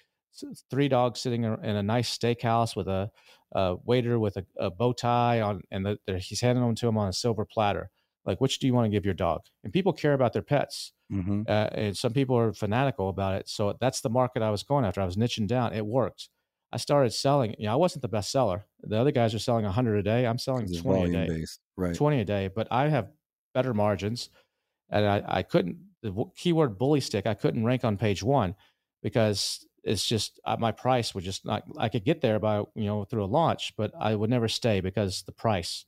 three 0.70 0.88
dogs 0.88 1.20
sitting 1.20 1.44
in 1.44 1.76
a 1.76 1.84
nice 1.84 2.18
steakhouse 2.18 2.76
with 2.76 2.88
a, 2.88 3.10
a 3.54 3.76
waiter 3.84 4.20
with 4.20 4.38
a, 4.38 4.46
a, 4.58 4.70
bow 4.70 4.94
tie 4.94 5.42
on, 5.42 5.62
and 5.72 5.86
the, 5.86 6.18
he's 6.20 6.42
handing 6.42 6.64
them 6.64 6.76
to 6.76 6.88
him 6.88 6.98
on 6.98 7.10
a 7.10 7.14
silver 7.14 7.46
platter. 7.46 7.90
Like, 8.26 8.42
which 8.42 8.60
do 8.60 8.68
you 8.68 8.74
want 8.74 8.86
to 8.86 8.90
give 8.90 9.06
your 9.06 9.14
dog? 9.14 9.42
And 9.64 9.74
people 9.74 9.94
care 9.94 10.14
about 10.14 10.34
their 10.34 10.42
pets, 10.42 10.94
mm-hmm. 11.12 11.44
uh, 11.48 11.70
and 11.72 11.98
some 11.98 12.14
people 12.14 12.38
are 12.38 12.54
fanatical 12.54 13.10
about 13.10 13.36
it. 13.36 13.50
So 13.50 13.76
that's 13.80 14.02
the 14.02 14.10
market 14.10 14.44
I 14.44 14.52
was 14.52 14.64
going 14.64 14.86
after. 14.86 15.02
I 15.02 15.06
was 15.06 15.16
niching 15.16 15.48
down. 15.48 15.74
It 15.74 15.86
worked. 15.86 16.30
I 16.72 16.78
started 16.78 17.12
selling. 17.12 17.56
You 17.58 17.66
know, 17.66 17.74
I 17.74 17.76
wasn't 17.76 18.04
the 18.04 18.08
best 18.08 18.32
seller. 18.32 18.66
The 18.84 19.00
other 19.00 19.12
guys 19.12 19.34
are 19.34 19.40
selling 19.40 19.66
100 19.66 19.98
a 19.98 20.04
day. 20.04 20.26
I'm 20.26 20.38
selling 20.38 20.72
20 20.72 21.10
a 21.10 21.26
day. 21.26 21.34
Based. 21.40 21.60
Right. 21.76 21.96
20 21.96 22.22
a 22.22 22.26
day, 22.26 22.50
but 22.54 22.68
I 22.70 22.88
have 22.90 23.10
better 23.54 23.74
margins. 23.74 24.30
And 24.90 25.06
I, 25.06 25.24
I 25.28 25.44
couldn't, 25.44 25.78
the 26.02 26.26
keyword 26.36 26.78
bully 26.78 27.02
stick, 27.02 27.28
I 27.28 27.34
couldn't 27.34 27.66
rank 27.66 27.84
on 27.84 27.98
page 27.98 28.24
one 28.24 28.56
because 29.02 29.66
it's 29.84 30.06
just 30.06 30.40
uh, 30.46 30.58
my 30.60 30.72
price 30.72 31.14
would 31.14 31.24
just 31.24 31.46
not, 31.46 31.64
I 31.78 31.90
could 31.90 32.04
get 32.04 32.22
there 32.22 32.40
by, 32.40 32.60
you 32.76 32.86
know, 32.86 33.04
through 33.06 33.24
a 33.24 33.26
launch, 33.26 33.74
but 33.78 33.92
I 34.00 34.16
would 34.16 34.30
never 34.30 34.48
stay 34.48 34.82
because 34.82 35.24
the 35.24 35.32
price. 35.32 35.86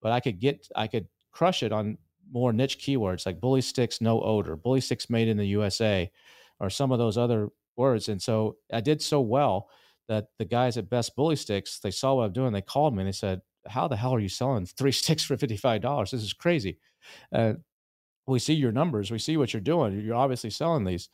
But 0.00 0.12
I 0.12 0.20
could 0.20 0.38
get, 0.40 0.68
I 0.74 0.86
could 0.86 1.08
crush 1.32 1.62
it 1.62 1.72
on 1.72 1.98
more 2.30 2.52
niche 2.52 2.78
keywords 2.78 3.26
like 3.26 3.40
bully 3.40 3.60
sticks, 3.60 4.00
no 4.00 4.20
odor, 4.20 4.56
bully 4.56 4.80
sticks 4.80 5.10
made 5.10 5.28
in 5.28 5.36
the 5.36 5.46
USA, 5.46 6.10
or 6.60 6.70
some 6.70 6.92
of 6.92 6.98
those 6.98 7.18
other 7.18 7.48
words. 7.76 8.08
And 8.08 8.20
so 8.20 8.56
I 8.72 8.80
did 8.80 9.02
so 9.02 9.20
well 9.20 9.68
that 10.08 10.26
the 10.38 10.44
guys 10.44 10.76
at 10.76 10.90
Best 10.90 11.16
Bully 11.16 11.36
Sticks, 11.36 11.78
they 11.80 11.90
saw 11.90 12.14
what 12.14 12.24
I'm 12.24 12.32
doing. 12.32 12.52
They 12.52 12.62
called 12.62 12.94
me 12.94 13.00
and 13.00 13.08
they 13.08 13.12
said, 13.12 13.40
"How 13.66 13.88
the 13.88 13.96
hell 13.96 14.14
are 14.14 14.20
you 14.20 14.28
selling 14.28 14.66
three 14.66 14.92
sticks 15.02 15.24
for 15.24 15.36
fifty 15.36 15.56
five 15.56 15.80
dollars? 15.82 16.10
This 16.10 16.22
is 16.22 16.32
crazy." 16.32 16.78
Uh, 17.32 17.54
we 18.26 18.38
see 18.38 18.54
your 18.54 18.72
numbers. 18.72 19.10
We 19.10 19.18
see 19.18 19.36
what 19.36 19.52
you're 19.52 19.60
doing. 19.60 20.00
You're 20.00 20.14
obviously 20.14 20.50
selling 20.50 20.84
these. 20.84 21.08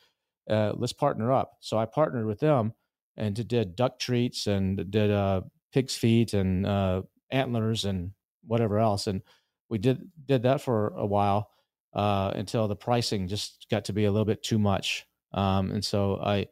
Uh, 0.48 0.72
let's 0.76 0.92
partner 0.92 1.32
up. 1.32 1.52
So 1.60 1.78
I 1.78 1.86
partnered 1.86 2.26
with 2.26 2.40
them 2.40 2.72
and 3.16 3.48
did 3.48 3.76
duck 3.76 3.98
treats 3.98 4.46
and 4.46 4.90
did 4.90 5.10
uh, 5.10 5.42
pig's 5.72 5.96
feet 5.96 6.34
and 6.34 6.66
uh, 6.66 7.02
antlers 7.30 7.84
and 7.84 8.12
whatever 8.46 8.78
else. 8.78 9.06
And 9.06 9.22
we 9.68 9.78
did 9.78 10.08
did 10.26 10.42
that 10.44 10.60
for 10.60 10.88
a 10.96 11.06
while 11.06 11.50
uh, 11.94 12.32
until 12.34 12.68
the 12.68 12.76
pricing 12.76 13.28
just 13.28 13.66
got 13.70 13.86
to 13.86 13.92
be 13.92 14.04
a 14.04 14.10
little 14.10 14.24
bit 14.24 14.42
too 14.42 14.58
much. 14.58 15.06
Um, 15.32 15.70
and 15.72 15.84
so 15.84 16.20
I 16.22 16.46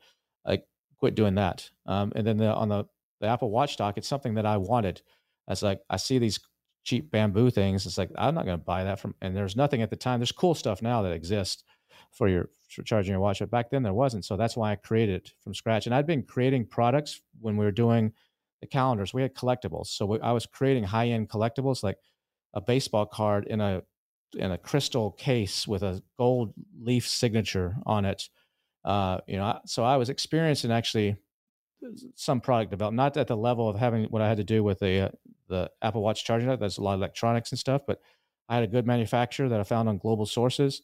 I 0.44 0.62
quit 0.98 1.14
doing 1.14 1.34
that. 1.36 1.70
Um, 1.86 2.12
and 2.16 2.26
then 2.26 2.36
the, 2.36 2.52
on 2.52 2.68
the, 2.68 2.84
the 3.20 3.26
Apple 3.26 3.50
Watch 3.50 3.76
dock, 3.76 3.96
it's 3.98 4.08
something 4.08 4.34
that 4.34 4.46
I 4.46 4.56
wanted. 4.56 5.02
I 5.48 5.52
was 5.52 5.62
like, 5.62 5.80
I 5.88 5.96
see 5.96 6.18
these 6.18 6.40
cheap 6.84 7.10
bamboo 7.10 7.50
things. 7.50 7.86
It's 7.86 7.98
like, 7.98 8.10
I'm 8.16 8.34
not 8.34 8.44
going 8.44 8.58
to 8.58 8.64
buy 8.64 8.84
that 8.84 9.00
from, 9.00 9.14
and 9.20 9.36
there's 9.36 9.56
nothing 9.56 9.82
at 9.82 9.90
the 9.90 9.96
time. 9.96 10.20
There's 10.20 10.32
cool 10.32 10.54
stuff 10.54 10.82
now 10.82 11.02
that 11.02 11.12
exists 11.12 11.64
for 12.12 12.28
your 12.28 12.50
for 12.68 12.82
charging 12.82 13.12
your 13.12 13.20
watch, 13.20 13.38
but 13.38 13.50
back 13.50 13.70
then 13.70 13.82
there 13.82 13.94
wasn't. 13.94 14.24
So 14.24 14.36
that's 14.36 14.56
why 14.56 14.72
I 14.72 14.76
created 14.76 15.16
it 15.16 15.32
from 15.42 15.54
scratch. 15.54 15.86
And 15.86 15.94
I'd 15.94 16.06
been 16.06 16.24
creating 16.24 16.66
products 16.66 17.20
when 17.40 17.56
we 17.56 17.64
were 17.64 17.70
doing 17.70 18.12
the 18.60 18.66
calendars. 18.66 19.14
We 19.14 19.22
had 19.22 19.34
collectibles, 19.34 19.86
so 19.86 20.06
we, 20.06 20.20
I 20.20 20.32
was 20.32 20.46
creating 20.46 20.84
high 20.84 21.08
end 21.08 21.28
collectibles 21.28 21.82
like 21.82 21.98
a 22.54 22.60
baseball 22.60 23.06
card 23.06 23.46
in 23.46 23.60
a 23.60 23.82
in 24.36 24.50
a 24.50 24.58
crystal 24.58 25.12
case 25.12 25.68
with 25.68 25.82
a 25.82 26.02
gold 26.18 26.52
leaf 26.78 27.08
signature 27.08 27.76
on 27.86 28.04
it 28.04 28.28
uh, 28.86 29.18
you 29.26 29.36
know, 29.36 29.58
so 29.66 29.82
I 29.82 29.96
was 29.96 30.08
experiencing 30.08 30.70
actually 30.70 31.16
some 32.14 32.40
product 32.40 32.70
development, 32.70 32.96
not 32.96 33.16
at 33.16 33.26
the 33.26 33.36
level 33.36 33.68
of 33.68 33.76
having 33.76 34.04
what 34.04 34.22
I 34.22 34.28
had 34.28 34.38
to 34.38 34.44
do 34.44 34.62
with 34.62 34.78
the 34.78 35.06
uh, 35.06 35.08
the 35.48 35.70
Apple 35.82 36.02
Watch 36.02 36.24
charging. 36.24 36.48
There's 36.56 36.78
a 36.78 36.82
lot 36.82 36.94
of 36.94 37.00
electronics 37.00 37.50
and 37.50 37.58
stuff, 37.58 37.82
but 37.86 38.00
I 38.48 38.54
had 38.54 38.64
a 38.64 38.68
good 38.68 38.86
manufacturer 38.86 39.48
that 39.48 39.58
I 39.58 39.64
found 39.64 39.88
on 39.88 39.98
global 39.98 40.24
sources 40.24 40.82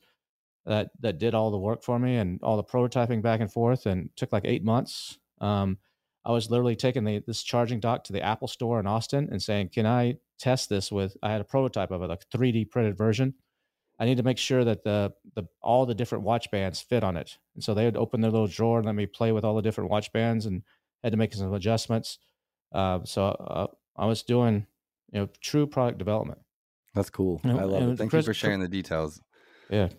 that 0.67 0.91
that 1.01 1.19
did 1.19 1.35
all 1.35 1.53
the 1.53 1.59
work 1.59 1.85
for 1.85 1.99
me 1.99 2.17
and 2.17 2.41
all 2.43 2.57
the 2.57 2.65
prototyping 2.65 3.23
back 3.23 3.41
and 3.41 3.53
forth, 3.53 3.87
and 3.87 4.11
took 4.17 4.33
like 4.33 4.45
eight 4.47 4.65
months. 4.65 5.19
Um, 5.41 5.79
I 6.25 6.33
was 6.33 6.51
literally 6.51 6.77
taking 6.77 7.05
the, 7.05 7.23
this 7.25 7.43
charging 7.43 7.81
dock 7.81 8.05
to 8.05 8.13
the 8.13 8.23
Apple 8.23 8.49
store 8.49 8.81
in 8.81 8.87
Austin 8.89 9.29
and 9.31 9.41
saying, 9.41 9.69
"Can 9.69 9.87
I 9.87 10.17
test 10.41 10.69
this 10.69 10.91
with?" 10.91 11.17
I 11.23 11.31
had 11.31 11.41
a 11.41 11.45
prototype 11.45 11.93
of 11.93 12.03
it, 12.03 12.09
like 12.09 12.29
3D 12.31 12.69
printed 12.69 12.99
version. 12.99 13.35
I 14.03 14.05
need 14.05 14.17
to 14.17 14.25
make 14.25 14.39
sure 14.39 14.65
that 14.65 14.83
the 14.83 15.13
the 15.37 15.45
all 15.61 15.87
the 15.87 15.95
different 15.95 16.25
watch 16.25 16.51
bands 16.51 16.81
fit 16.81 17.05
on 17.05 17.17
it. 17.17 17.39
And 17.55 17.63
so 17.63 17.73
they 17.73 17.85
would 17.85 17.97
open 17.97 18.21
their 18.21 18.33
little 18.33 18.49
drawer 18.49 18.79
and 18.79 18.87
let 18.87 18.97
me 18.97 19.07
play 19.07 19.31
with 19.31 19.45
all 19.45 19.55
the 19.55 19.63
different 19.63 19.91
watch 19.91 20.13
bands 20.13 20.45
and 20.45 20.65
had 21.05 21.13
to 21.13 21.17
make 21.17 21.33
some 21.33 21.55
adjustments. 21.55 22.19
Uh, 22.73 22.99
so 23.05 23.27
uh, 23.27 23.69
I 23.97 24.07
was 24.07 24.25
doing, 24.25 24.67
you 25.13 25.21
know, 25.21 25.29
true 25.41 25.69
product 25.69 25.99
development. 25.99 26.41
That's 26.97 27.11
cool. 27.11 27.41
I 27.45 27.53
love 27.53 27.91
it. 27.91 27.97
Thank 27.97 28.11
Chris, 28.11 28.27
you 28.27 28.31
for 28.31 28.35
sharing 28.35 28.59
the 28.59 28.67
details. 28.67 29.21
Yeah. 29.71 29.91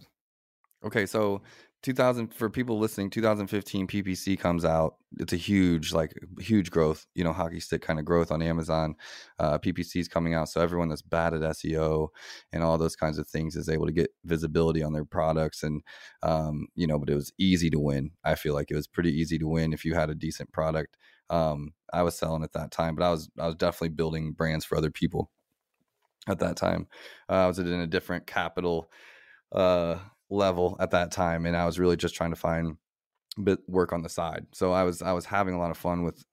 Okay, 0.85 1.05
so 1.05 1.41
2000 1.83 2.33
for 2.33 2.49
people 2.49 2.79
listening 2.79 3.09
2015 3.09 3.87
ppc 3.87 4.39
comes 4.39 4.63
out. 4.65 4.95
It's 5.19 5.33
a 5.33 5.37
huge 5.37 5.93
like 5.93 6.13
huge 6.39 6.71
growth 6.71 7.05
you 7.13 7.23
know 7.23 7.33
hockey 7.33 7.59
stick 7.59 7.81
kind 7.81 7.99
of 7.99 8.05
growth 8.05 8.31
on 8.31 8.41
amazon. 8.41 8.95
Uh, 9.37 9.59
ppc 9.59 9.97
is 9.97 10.07
coming 10.07 10.33
out 10.33 10.49
so 10.49 10.61
everyone 10.61 10.89
that's 10.89 11.01
bad 11.01 11.33
at 11.33 11.41
seo 11.41 12.07
and 12.53 12.63
all 12.63 12.77
those 12.77 12.95
kinds 12.95 13.17
of 13.19 13.27
things 13.27 13.55
is 13.55 13.69
able 13.69 13.85
to 13.85 13.91
get 13.91 14.11
visibility 14.23 14.81
on 14.81 14.93
their 14.93 15.05
products 15.05 15.61
and 15.61 15.83
um, 16.23 16.67
you 16.75 16.87
know 16.87 16.97
but 16.97 17.09
it 17.09 17.15
was 17.15 17.33
easy 17.37 17.69
to 17.69 17.79
win. 17.79 18.11
I 18.23 18.35
feel 18.35 18.53
like 18.53 18.71
it 18.71 18.75
was 18.75 18.87
pretty 18.87 19.11
easy 19.11 19.37
to 19.39 19.47
win 19.47 19.73
if 19.73 19.83
you 19.85 19.93
had 19.93 20.09
a 20.09 20.15
decent 20.15 20.51
product. 20.51 20.97
Um, 21.29 21.73
i 21.93 22.03
was 22.03 22.17
selling 22.17 22.43
at 22.43 22.53
that 22.53 22.71
time 22.71 22.95
but 22.95 23.05
i 23.05 23.09
was 23.09 23.29
i 23.39 23.45
was 23.47 23.55
definitely 23.55 23.89
building 23.89 24.33
brands 24.33 24.65
for 24.65 24.77
other 24.77 24.91
people 24.91 25.31
at 26.27 26.39
that 26.39 26.55
time. 26.57 26.87
Uh, 27.29 27.33
i 27.33 27.47
was 27.47 27.59
in 27.59 27.67
a 27.67 27.87
different 27.87 28.27
capital 28.27 28.89
uh, 29.53 29.97
level 30.33 30.75
at 30.79 30.91
that 30.91 31.11
time 31.11 31.45
and 31.45 31.55
I 31.55 31.65
was 31.65 31.79
really 31.79 31.97
just 31.97 32.15
trying 32.15 32.31
to 32.31 32.35
find 32.35 32.77
bit 33.41 33.59
work 33.67 33.93
on 33.93 34.01
the 34.01 34.09
side. 34.09 34.45
So 34.53 34.71
I 34.71 34.83
was 34.83 35.01
I 35.01 35.11
was 35.13 35.25
having 35.25 35.53
a 35.53 35.59
lot 35.59 35.71
of 35.71 35.77
fun 35.77 36.03
with 36.03 36.23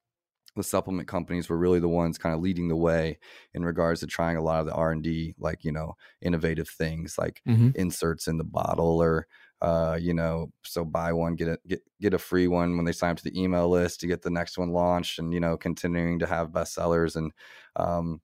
the 0.56 0.62
supplement 0.64 1.08
companies 1.08 1.48
were 1.48 1.56
really 1.56 1.78
the 1.78 1.88
ones 1.88 2.18
kind 2.18 2.34
of 2.34 2.40
leading 2.40 2.68
the 2.68 2.76
way 2.76 3.18
in 3.54 3.64
regards 3.64 4.00
to 4.00 4.06
trying 4.06 4.36
a 4.36 4.42
lot 4.42 4.60
of 4.60 4.66
the 4.66 4.72
R&D 4.72 5.34
like, 5.38 5.64
you 5.64 5.70
know, 5.70 5.94
innovative 6.20 6.68
things 6.68 7.16
like 7.16 7.40
mm-hmm. 7.48 7.70
inserts 7.76 8.26
in 8.26 8.36
the 8.36 8.44
bottle 8.44 9.00
or 9.00 9.26
uh, 9.62 9.98
you 10.00 10.14
know, 10.14 10.50
so 10.64 10.84
buy 10.84 11.12
one 11.12 11.34
get 11.34 11.48
a 11.48 11.58
get 11.68 11.80
get 12.00 12.14
a 12.14 12.18
free 12.18 12.48
one 12.48 12.76
when 12.76 12.86
they 12.86 12.92
sign 12.92 13.10
up 13.10 13.18
to 13.18 13.24
the 13.24 13.40
email 13.40 13.68
list 13.68 14.00
to 14.00 14.06
get 14.06 14.22
the 14.22 14.30
next 14.30 14.56
one 14.56 14.70
launched 14.70 15.18
and 15.18 15.34
you 15.34 15.40
know, 15.40 15.56
continuing 15.56 16.18
to 16.18 16.26
have 16.26 16.48
bestsellers 16.48 17.16
and 17.16 17.30
um 17.76 18.20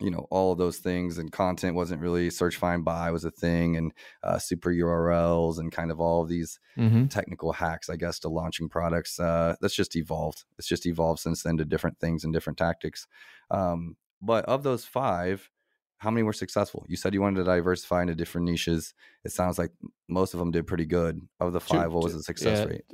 you 0.00 0.10
know 0.10 0.26
all 0.30 0.52
of 0.52 0.58
those 0.58 0.78
things 0.78 1.18
and 1.18 1.32
content 1.32 1.74
wasn't 1.74 2.00
really 2.00 2.30
search 2.30 2.56
find 2.56 2.84
buy 2.84 3.10
was 3.10 3.24
a 3.24 3.30
thing 3.30 3.76
and 3.76 3.92
uh, 4.22 4.38
super 4.38 4.70
urls 4.70 5.58
and 5.58 5.72
kind 5.72 5.90
of 5.90 6.00
all 6.00 6.22
of 6.22 6.28
these 6.28 6.60
mm-hmm. 6.76 7.06
technical 7.06 7.52
hacks 7.52 7.90
i 7.90 7.96
guess 7.96 8.20
to 8.20 8.28
launching 8.28 8.68
products 8.68 9.18
uh, 9.18 9.56
that's 9.60 9.74
just 9.74 9.96
evolved. 9.96 10.44
It's 10.58 10.68
just 10.68 10.86
evolved 10.86 11.20
since 11.20 11.42
then 11.42 11.56
to 11.58 11.64
different 11.64 11.98
things 11.98 12.24
and 12.24 12.32
different 12.32 12.58
tactics. 12.58 13.06
Um, 13.50 13.96
but 14.20 14.44
of 14.46 14.62
those 14.62 14.84
five 14.84 15.50
how 15.98 16.12
many 16.12 16.22
were 16.22 16.32
successful? 16.32 16.86
You 16.88 16.96
said 16.96 17.12
you 17.12 17.20
wanted 17.20 17.38
to 17.38 17.44
diversify 17.44 18.02
into 18.02 18.14
different 18.14 18.44
niches. 18.44 18.94
It 19.24 19.32
sounds 19.32 19.58
like 19.58 19.72
most 20.08 20.32
of 20.32 20.38
them 20.38 20.52
did 20.52 20.64
pretty 20.64 20.86
good. 20.86 21.20
Of 21.40 21.52
the 21.52 21.60
five 21.60 21.88
two, 21.88 21.90
what 21.90 22.04
was 22.04 22.14
the 22.14 22.22
success 22.22 22.60
yeah, 22.60 22.64
rate 22.66 22.84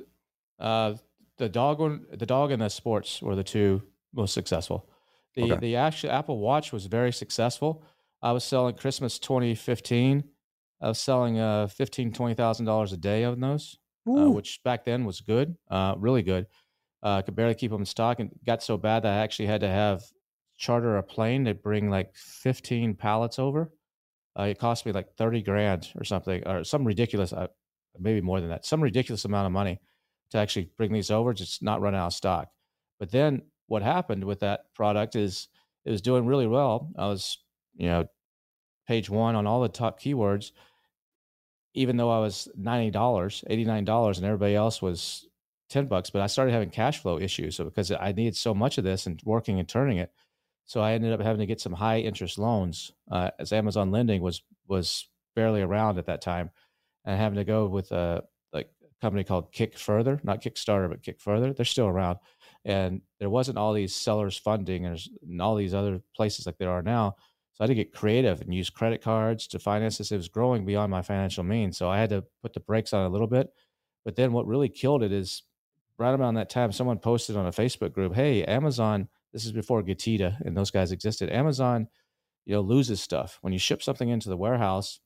uh, 0.58 0.94
the 1.36 1.48
dog 1.48 1.80
one 1.80 2.06
the 2.12 2.26
dog 2.26 2.50
and 2.50 2.62
the 2.62 2.70
sports 2.70 3.20
were 3.20 3.36
the 3.36 3.44
two 3.44 3.82
most 4.14 4.32
successful 4.32 4.88
the 5.36 5.52
okay. 5.52 5.56
the 5.56 5.76
actual 5.76 6.10
Apple 6.10 6.38
Watch 6.38 6.72
was 6.72 6.86
very 6.86 7.12
successful. 7.12 7.84
I 8.22 8.32
was 8.32 8.44
selling 8.44 8.74
Christmas 8.74 9.18
2015. 9.18 10.24
I 10.80 10.88
was 10.88 10.98
selling 10.98 11.38
uh 11.38 11.66
fifteen 11.68 12.12
twenty 12.12 12.34
thousand 12.34 12.66
dollars 12.66 12.92
a 12.92 12.96
day 12.96 13.24
on 13.24 13.40
those, 13.40 13.78
uh, 14.08 14.30
which 14.30 14.62
back 14.64 14.84
then 14.84 15.04
was 15.04 15.20
good, 15.20 15.56
uh, 15.70 15.94
really 15.98 16.22
good. 16.22 16.46
Uh, 17.02 17.20
could 17.20 17.36
barely 17.36 17.54
keep 17.54 17.70
them 17.70 17.82
in 17.82 17.86
stock, 17.86 18.20
and 18.20 18.30
got 18.46 18.62
so 18.62 18.76
bad 18.76 19.02
that 19.02 19.12
I 19.12 19.22
actually 19.22 19.46
had 19.46 19.60
to 19.60 19.68
have 19.68 20.02
charter 20.56 20.96
a 20.96 21.02
plane 21.02 21.44
to 21.44 21.54
bring 21.54 21.90
like 21.90 22.14
15 22.14 22.94
pallets 22.94 23.38
over. 23.38 23.70
Uh, 24.38 24.44
it 24.44 24.58
cost 24.58 24.86
me 24.86 24.92
like 24.92 25.14
30 25.16 25.42
grand 25.42 25.90
or 25.96 26.04
something, 26.04 26.46
or 26.46 26.64
some 26.64 26.84
ridiculous, 26.84 27.32
uh, 27.32 27.46
maybe 27.98 28.20
more 28.20 28.40
than 28.40 28.48
that, 28.48 28.64
some 28.64 28.80
ridiculous 28.80 29.24
amount 29.24 29.46
of 29.46 29.52
money 29.52 29.78
to 30.30 30.38
actually 30.38 30.70
bring 30.76 30.92
these 30.92 31.10
over, 31.10 31.32
just 31.32 31.62
not 31.62 31.80
run 31.80 31.94
out 31.94 32.08
of 32.08 32.14
stock. 32.14 32.48
But 32.98 33.10
then 33.10 33.42
what 33.66 33.82
happened 33.82 34.24
with 34.24 34.40
that 34.40 34.72
product 34.74 35.16
is 35.16 35.48
it 35.84 35.90
was 35.90 36.02
doing 36.02 36.26
really 36.26 36.46
well. 36.46 36.90
I 36.96 37.06
was, 37.06 37.38
you 37.76 37.88
know, 37.88 38.06
page 38.86 39.08
one 39.08 39.34
on 39.34 39.46
all 39.46 39.62
the 39.62 39.68
top 39.68 40.00
keywords, 40.00 40.52
even 41.74 41.96
though 41.96 42.10
I 42.10 42.20
was 42.20 42.48
ninety 42.56 42.90
dollars, 42.90 43.44
eighty 43.48 43.64
nine 43.64 43.84
dollars, 43.84 44.18
and 44.18 44.26
everybody 44.26 44.54
else 44.54 44.80
was 44.80 45.26
ten 45.68 45.86
bucks. 45.86 46.10
But 46.10 46.22
I 46.22 46.26
started 46.26 46.52
having 46.52 46.70
cash 46.70 47.00
flow 47.00 47.18
issues 47.18 47.58
because 47.58 47.90
I 47.90 48.12
needed 48.12 48.36
so 48.36 48.54
much 48.54 48.78
of 48.78 48.84
this 48.84 49.06
and 49.06 49.20
working 49.24 49.58
and 49.58 49.68
turning 49.68 49.98
it. 49.98 50.12
So 50.66 50.80
I 50.80 50.92
ended 50.92 51.12
up 51.12 51.20
having 51.20 51.40
to 51.40 51.46
get 51.46 51.60
some 51.60 51.74
high 51.74 51.98
interest 51.98 52.38
loans, 52.38 52.92
uh, 53.10 53.30
as 53.38 53.52
Amazon 53.52 53.90
lending 53.90 54.22
was 54.22 54.42
was 54.66 55.08
barely 55.36 55.62
around 55.62 55.98
at 55.98 56.06
that 56.06 56.22
time, 56.22 56.50
and 57.04 57.18
having 57.18 57.36
to 57.36 57.44
go 57.44 57.66
with 57.66 57.92
a 57.92 58.24
like 58.52 58.70
a 58.82 59.00
company 59.02 59.24
called 59.24 59.52
Kick 59.52 59.78
Further, 59.78 60.20
not 60.22 60.42
Kickstarter, 60.42 60.88
but 60.88 61.02
Kick 61.02 61.20
Further. 61.20 61.52
They're 61.52 61.64
still 61.66 61.86
around 61.86 62.18
and 62.64 63.02
there 63.20 63.30
wasn't 63.30 63.58
all 63.58 63.72
these 63.72 63.94
sellers 63.94 64.36
funding 64.36 64.86
and, 64.86 65.00
and 65.22 65.42
all 65.42 65.54
these 65.54 65.74
other 65.74 66.00
places 66.16 66.46
like 66.46 66.58
there 66.58 66.70
are 66.70 66.82
now. 66.82 67.16
So 67.52 67.62
I 67.62 67.64
had 67.64 67.68
to 67.68 67.74
get 67.74 67.94
creative 67.94 68.40
and 68.40 68.52
use 68.52 68.70
credit 68.70 69.02
cards 69.02 69.46
to 69.48 69.58
finance 69.58 69.98
this. 69.98 70.10
It 70.10 70.16
was 70.16 70.28
growing 70.28 70.64
beyond 70.64 70.90
my 70.90 71.02
financial 71.02 71.44
means, 71.44 71.76
so 71.76 71.88
I 71.88 71.98
had 71.98 72.10
to 72.10 72.24
put 72.42 72.52
the 72.52 72.60
brakes 72.60 72.92
on 72.92 73.06
a 73.06 73.08
little 73.08 73.28
bit. 73.28 73.48
But 74.04 74.16
then 74.16 74.32
what 74.32 74.46
really 74.46 74.68
killed 74.68 75.02
it 75.02 75.12
is 75.12 75.42
right 75.98 76.18
around 76.18 76.34
that 76.34 76.50
time, 76.50 76.72
someone 76.72 76.98
posted 76.98 77.36
on 77.36 77.46
a 77.46 77.52
Facebook 77.52 77.92
group, 77.92 78.14
"Hey, 78.14 78.44
Amazon." 78.44 79.08
This 79.32 79.44
is 79.44 79.52
before 79.52 79.82
Getida 79.82 80.40
and 80.42 80.56
those 80.56 80.70
guys 80.70 80.92
existed. 80.92 81.28
Amazon, 81.28 81.88
you 82.46 82.54
know, 82.54 82.60
loses 82.60 83.00
stuff 83.00 83.38
when 83.40 83.52
you 83.52 83.58
ship 83.58 83.82
something 83.82 84.08
into 84.08 84.28
the 84.28 84.36
warehouse. 84.36 85.00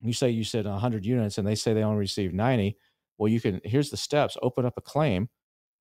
You 0.00 0.12
say 0.12 0.30
you 0.30 0.42
said 0.42 0.66
100 0.66 1.06
units, 1.06 1.38
and 1.38 1.46
they 1.46 1.54
say 1.54 1.72
they 1.72 1.84
only 1.84 2.00
received 2.00 2.34
90. 2.34 2.76
Well, 3.16 3.28
you 3.28 3.40
can. 3.40 3.60
Here's 3.64 3.90
the 3.90 3.96
steps: 3.96 4.36
open 4.42 4.64
up 4.66 4.74
a 4.76 4.80
claim 4.80 5.28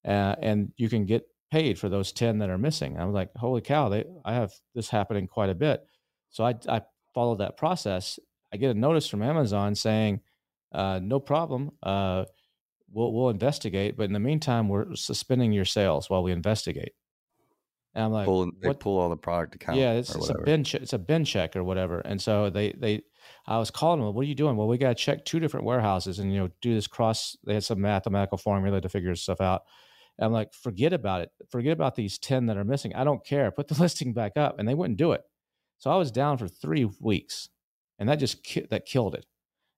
uh, 0.06 0.36
and 0.42 0.72
you 0.78 0.90
can 0.90 1.06
get 1.06 1.28
paid 1.52 1.78
for 1.78 1.90
those 1.90 2.12
10 2.12 2.40
that 2.40 2.50
are 2.50 2.58
missing. 2.58 2.98
I'm 2.98 3.14
like, 3.14 3.30
holy 3.36 3.62
cow, 3.62 3.90
they, 3.90 4.06
I 4.26 4.34
have 4.34 4.52
this 4.74 4.90
happening 4.90 5.28
quite 5.28 5.50
a 5.50 5.56
bit. 5.56 5.86
So 6.30 6.44
I, 6.44 6.56
I 6.68 6.82
followed 7.14 7.40
that 7.40 7.58
process. 7.58 8.20
I 8.52 8.58
get 8.58 8.76
a 8.76 8.80
notice 8.80 9.08
from 9.08 9.22
Amazon 9.22 9.76
saying, 9.76 10.22
uh, 10.72 11.00
no 11.02 11.20
problem. 11.20 11.72
Uh, 11.84 12.26
we'll, 12.92 13.14
we'll 13.14 13.30
investigate. 13.30 13.98
But 13.98 14.06
in 14.06 14.14
the 14.14 14.20
meantime, 14.20 14.68
we're 14.68 14.96
suspending 14.96 15.52
your 15.52 15.66
sales 15.66 16.10
while 16.10 16.24
we 16.24 16.32
investigate. 16.32 16.94
And 17.96 18.06
I'm 18.06 18.12
like, 18.12 18.26
pull, 18.26 18.52
they 18.60 18.70
what? 18.70 18.80
pull 18.80 19.00
all 19.00 19.10
the 19.10 19.18
product 19.18 19.54
account. 19.56 19.78
Yeah, 19.78 19.94
it's, 19.94 20.16
it's 20.16 20.30
a 20.30 20.40
bin 20.44 20.64
check. 20.64 20.82
It's 20.82 20.94
a 20.94 20.98
bin 20.98 21.26
check 21.26 21.56
or 21.56 21.64
whatever. 21.64 22.00
And 22.00 22.20
so 22.20 22.50
they 22.50 22.72
they, 22.72 23.04
I 23.46 23.60
was 23.60 23.70
calling 23.70 24.02
them. 24.02 24.16
What 24.16 24.22
are 24.22 24.28
you 24.28 24.34
doing? 24.34 24.58
Well, 24.58 24.68
we 24.68 24.80
got 24.80 24.90
to 24.90 24.96
check 24.96 25.26
two 25.26 25.40
different 25.40 25.68
warehouses 25.68 26.18
and 26.18 26.34
you 26.34 26.40
know 26.40 26.50
do 26.62 26.74
this 26.74 26.88
cross. 26.88 27.38
They 27.46 27.54
had 27.54 27.64
some 27.64 27.82
mathematical 27.82 28.40
formula 28.40 28.82
to 28.82 28.90
figure 28.90 29.14
stuff 29.16 29.42
out. 29.42 29.64
And 30.18 30.26
I'm 30.26 30.32
like, 30.32 30.54
forget 30.54 30.94
about 30.94 31.22
it. 31.22 31.32
Forget 31.50 31.74
about 31.74 31.96
these 31.96 32.18
10 32.18 32.46
that 32.48 32.58
are 32.58 32.64
missing. 32.64 32.94
I 32.96 33.04
don't 33.04 33.26
care. 33.26 33.52
Put 33.52 33.68
the 33.68 33.76
listing 33.82 34.14
back 34.14 34.34
up. 34.38 34.60
And 34.60 34.68
they 34.68 34.76
wouldn't 34.76 34.98
do 34.98 35.12
it. 35.12 35.22
So 35.80 35.92
I 35.92 35.96
was 35.96 36.12
down 36.12 36.38
for 36.38 36.48
three 36.48 36.90
weeks 37.02 37.50
and 38.00 38.08
that 38.10 38.16
just, 38.16 38.44
ki- 38.44 38.68
that 38.70 38.86
killed 38.86 39.16
it. 39.16 39.26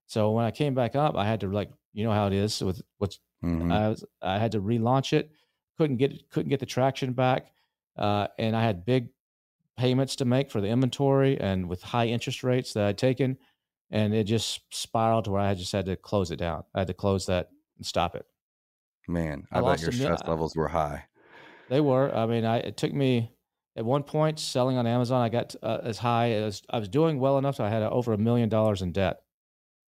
So 0.06 0.30
when 0.30 0.44
I 0.44 0.50
came 0.50 0.74
back 0.74 0.94
up, 0.94 1.16
I 1.16 1.26
had 1.26 1.40
to 1.40 1.48
like, 1.48 1.70
you 1.92 2.04
know 2.04 2.12
how 2.12 2.26
it 2.26 2.32
is 2.32 2.62
with 2.62 2.80
what's, 2.98 3.18
mm-hmm. 3.44 3.72
I 3.72 3.88
was, 3.88 4.04
I 4.22 4.38
had 4.38 4.52
to 4.52 4.60
relaunch 4.60 5.12
it. 5.12 5.30
Couldn't 5.78 5.96
get, 5.96 6.30
couldn't 6.30 6.50
get 6.50 6.60
the 6.60 6.66
traction 6.66 7.12
back. 7.12 7.50
Uh, 7.96 8.28
and 8.38 8.54
I 8.54 8.62
had 8.62 8.84
big 8.84 9.08
payments 9.76 10.16
to 10.16 10.24
make 10.24 10.50
for 10.50 10.60
the 10.60 10.68
inventory 10.68 11.40
and 11.40 11.68
with 11.68 11.82
high 11.82 12.06
interest 12.06 12.44
rates 12.44 12.72
that 12.74 12.84
I'd 12.84 12.98
taken. 12.98 13.36
And 13.90 14.14
it 14.14 14.24
just 14.24 14.60
spiraled 14.70 15.24
to 15.24 15.30
where 15.32 15.42
I 15.42 15.54
just 15.54 15.72
had 15.72 15.86
to 15.86 15.96
close 15.96 16.30
it 16.30 16.36
down. 16.36 16.64
I 16.74 16.80
had 16.80 16.88
to 16.88 16.94
close 16.94 17.26
that 17.26 17.50
and 17.76 17.86
stop 17.86 18.14
it. 18.14 18.26
Man, 19.08 19.46
I, 19.50 19.60
I 19.60 19.62
bet 19.62 19.80
your 19.82 19.92
stress 19.92 20.22
levels 20.26 20.56
were 20.56 20.68
high. 20.68 21.04
They 21.68 21.80
were. 21.80 22.14
I 22.14 22.26
mean, 22.26 22.44
I 22.44 22.58
it 22.58 22.76
took 22.76 22.92
me 22.92 23.32
at 23.76 23.84
one 23.84 24.02
point 24.02 24.38
selling 24.38 24.76
on 24.76 24.86
Amazon. 24.86 25.20
I 25.20 25.28
got 25.28 25.54
uh, 25.62 25.80
as 25.82 25.98
high 25.98 26.32
as 26.32 26.62
I 26.70 26.78
was 26.78 26.88
doing 26.88 27.18
well 27.18 27.38
enough. 27.38 27.56
So 27.56 27.64
I 27.64 27.68
had 27.68 27.82
uh, 27.82 27.90
over 27.90 28.12
a 28.12 28.18
million 28.18 28.48
dollars 28.48 28.82
in 28.82 28.92
debt. 28.92 29.20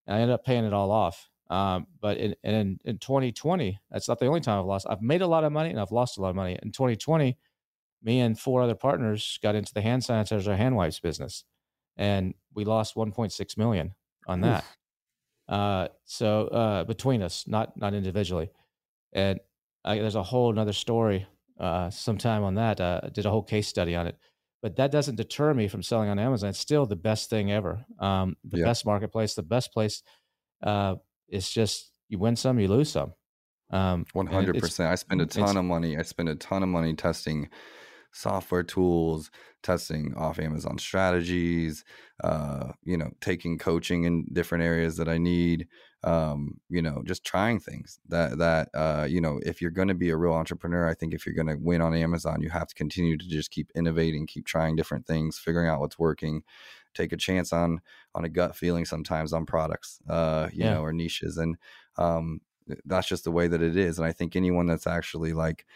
And 0.07 0.17
I 0.17 0.21
ended 0.21 0.35
up 0.35 0.45
paying 0.45 0.65
it 0.65 0.73
all 0.73 0.91
off. 0.91 1.29
Um, 1.51 1.87
but 2.01 2.19
in, 2.19 2.35
in 2.43 2.79
in 2.85 2.99
2020, 2.99 3.79
that's 3.91 4.09
not 4.09 4.19
the 4.19 4.27
only 4.27 4.41
time 4.41 4.59
I've 4.59 4.67
lost. 4.67 4.87
I've 4.89 5.03
made 5.03 5.23
a 5.23 5.27
lot 5.27 5.45
of 5.45 5.53
money 5.53 5.71
and 5.71 5.81
I've 5.81 5.93
lost 5.93 6.19
a 6.19 6.21
lot 6.21 6.31
of 6.31 6.37
money. 6.37 6.59
In 6.63 6.73
2020, 6.73 7.37
me 8.03 8.21
and 8.21 8.39
four 8.39 8.63
other 8.63 8.75
partners 8.75 9.39
got 9.43 9.55
into 9.55 9.73
the 9.73 9.81
hand 9.81 10.03
sanitizer 10.03 10.57
hand 10.57 10.77
wipes 10.77 11.01
business, 11.01 11.45
and 11.97 12.35
we 12.55 12.65
lost 12.65 12.95
1.6 12.95 13.57
million 13.57 13.95
on 14.27 14.41
that. 14.43 14.65
Uh, 15.49 15.89
so 16.05 16.49
uh, 16.49 16.85
between 16.85 17.23
us, 17.23 17.47
not 17.47 17.77
not 17.79 17.95
individually 17.95 18.51
and 19.13 19.41
I, 19.85 19.99
there's 19.99 20.15
a 20.15 20.23
whole 20.23 20.51
another 20.51 20.73
story 20.73 21.27
uh, 21.59 21.91
sometime 21.91 22.45
on 22.45 22.55
that. 22.57 22.81
Uh, 22.81 23.01
I 23.05 23.09
did 23.09 23.27
a 23.27 23.31
whole 23.31 23.43
case 23.43 23.69
study 23.69 23.95
on 23.95 24.07
it, 24.07 24.17
but 24.63 24.77
that 24.77 24.91
doesn't 24.91 25.17
deter 25.17 25.55
me 25.55 25.69
from 25.69 25.83
selling 25.83 26.09
on 26.09 26.19
Amazon. 26.19 26.51
It's 26.51 26.59
still 26.59 26.87
the 26.87 26.97
best 26.97 27.31
thing 27.31 27.51
ever. 27.53 27.85
Um, 27.99 28.37
the 28.45 28.59
yeah. 28.59 28.65
best 28.65 28.85
marketplace, 28.85 29.35
the 29.35 29.43
best 29.43 29.73
place. 29.73 30.03
Uh, 30.63 30.97
it's 31.29 31.51
just 31.51 31.91
you 32.09 32.19
win 32.19 32.37
some, 32.37 32.59
you 32.59 32.69
lose 32.69 32.91
some. 32.91 33.15
Um, 33.71 34.07
One 34.13 34.27
hundred 34.27 34.59
percent. 34.59 34.91
I 34.91 34.95
spend 34.95 35.21
a 35.21 35.27
ton 35.27 35.57
of 35.57 35.65
money. 35.65 35.97
I 35.99 36.03
spend 36.03 36.29
a 36.29 36.35
ton 36.35 36.63
of 36.63 36.69
money 36.69 36.95
testing 36.95 37.49
software 38.13 38.63
tools, 38.63 39.31
testing 39.63 40.15
off 40.17 40.39
Amazon 40.39 40.79
strategies, 40.79 41.85
uh, 42.25 42.73
you 42.83 42.97
know, 42.97 43.11
taking 43.21 43.59
coaching 43.59 44.05
in 44.05 44.27
different 44.33 44.65
areas 44.65 44.97
that 44.97 45.09
I 45.09 45.19
need, 45.19 45.69
um, 46.05 46.61
you 46.69 46.83
know, 46.83 47.03
just 47.05 47.25
trying 47.25 47.59
things 47.61 47.99
that, 48.09 48.39
that, 48.39 48.69
uh, 48.75 49.07
you 49.09 49.21
know, 49.21 49.41
if 49.45 49.61
you're 49.61 49.71
going 49.71 49.89
to 49.89 49.95
be 49.95 50.11
a 50.11 50.17
real 50.17 50.33
entrepreneur, 50.33 50.89
I 50.89 50.95
think 50.95 51.15
if 51.15 51.27
you're 51.27 51.35
going 51.35 51.49
to 51.49 51.57
win 51.57 51.81
on 51.81 51.95
Amazon, 51.95 52.41
you 52.41 52.51
have 52.51 52.69
to 52.69 52.75
continue 52.75 53.17
to 53.17 53.29
just 53.29 53.51
keep 53.51 53.71
innovating, 53.75 54.27
keep 54.27 54.47
trying 54.47 54.77
different 54.77 55.07
things, 55.07 55.39
figuring 55.39 55.69
out 55.69 55.81
what's 55.81 55.99
working, 55.99 56.43
take 56.95 57.13
a 57.13 57.17
chance 57.17 57.53
on, 57.53 57.81
on 58.15 58.25
a 58.25 58.29
gut 58.29 58.57
feeling 58.57 58.85
sometimes 58.85 59.33
on 59.33 59.47
products, 59.47 60.01
uh, 60.09 60.49
you 60.53 60.65
yeah. 60.65 60.75
know, 60.75 60.83
or 60.83 60.93
niches. 60.93 61.37
And, 61.37 61.57
um, 61.97 62.41
that's 62.85 63.09
just 63.09 63.25
the 63.25 63.33
way 63.33 63.49
that 63.49 63.63
it 63.63 63.77
is. 63.77 63.99
And 63.99 64.07
I 64.07 64.13
think 64.13 64.37
anyone 64.37 64.67
that's 64.67 64.87
actually 64.87 65.33
like, 65.33 65.67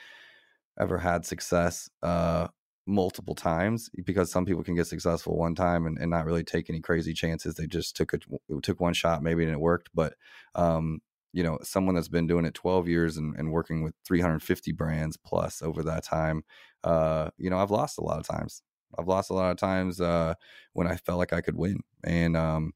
ever 0.81 0.97
had 0.97 1.27
success 1.27 1.91
uh, 2.03 2.49
multiple 2.87 3.35
times 3.35 3.91
because 4.05 4.31
some 4.31 4.45
people 4.45 4.65
can 4.65 4.75
get 4.75 4.87
successful 4.87 5.37
one 5.37 5.55
time 5.55 5.87
and, 5.87 5.99
and 5.99 6.11
not 6.11 6.27
really 6.27 6.45
take 6.45 6.69
any 6.69 6.81
crazy 6.81 7.13
chances. 7.13 7.55
They 7.55 7.67
just 7.67 7.97
took 7.97 8.13
a 8.13 8.19
took 8.63 8.81
one 8.81 8.95
shot 8.95 9.23
maybe 9.23 9.45
and 9.45 9.53
it 9.53 9.61
worked. 9.61 9.91
But 9.95 10.15
um, 10.55 11.01
you 11.33 11.43
know, 11.43 11.59
someone 11.63 11.95
that's 11.95 12.09
been 12.09 12.27
doing 12.27 12.45
it 12.45 12.55
12 12.55 12.89
years 12.89 13.17
and, 13.17 13.35
and 13.37 13.53
working 13.53 13.83
with 13.83 13.95
350 14.05 14.73
brands 14.73 15.17
plus 15.17 15.63
over 15.63 15.83
that 15.83 16.05
time, 16.05 16.45
uh, 16.85 17.31
you 17.39 17.49
know, 17.49 17.59
I've 17.59 17.71
lost 17.71 17.99
a 17.99 18.03
lot 18.03 18.19
of 18.19 18.27
times. 18.27 18.63
I've 18.99 19.09
lost 19.09 19.31
a 19.31 19.35
lot 19.35 19.51
of 19.51 19.57
times 19.57 20.01
uh, 20.01 20.35
when 20.75 20.87
I 20.87 20.97
felt 20.97 21.19
like 21.19 21.33
I 21.33 21.41
could 21.41 21.57
win. 21.57 21.81
And 22.05 22.37
um, 22.37 22.73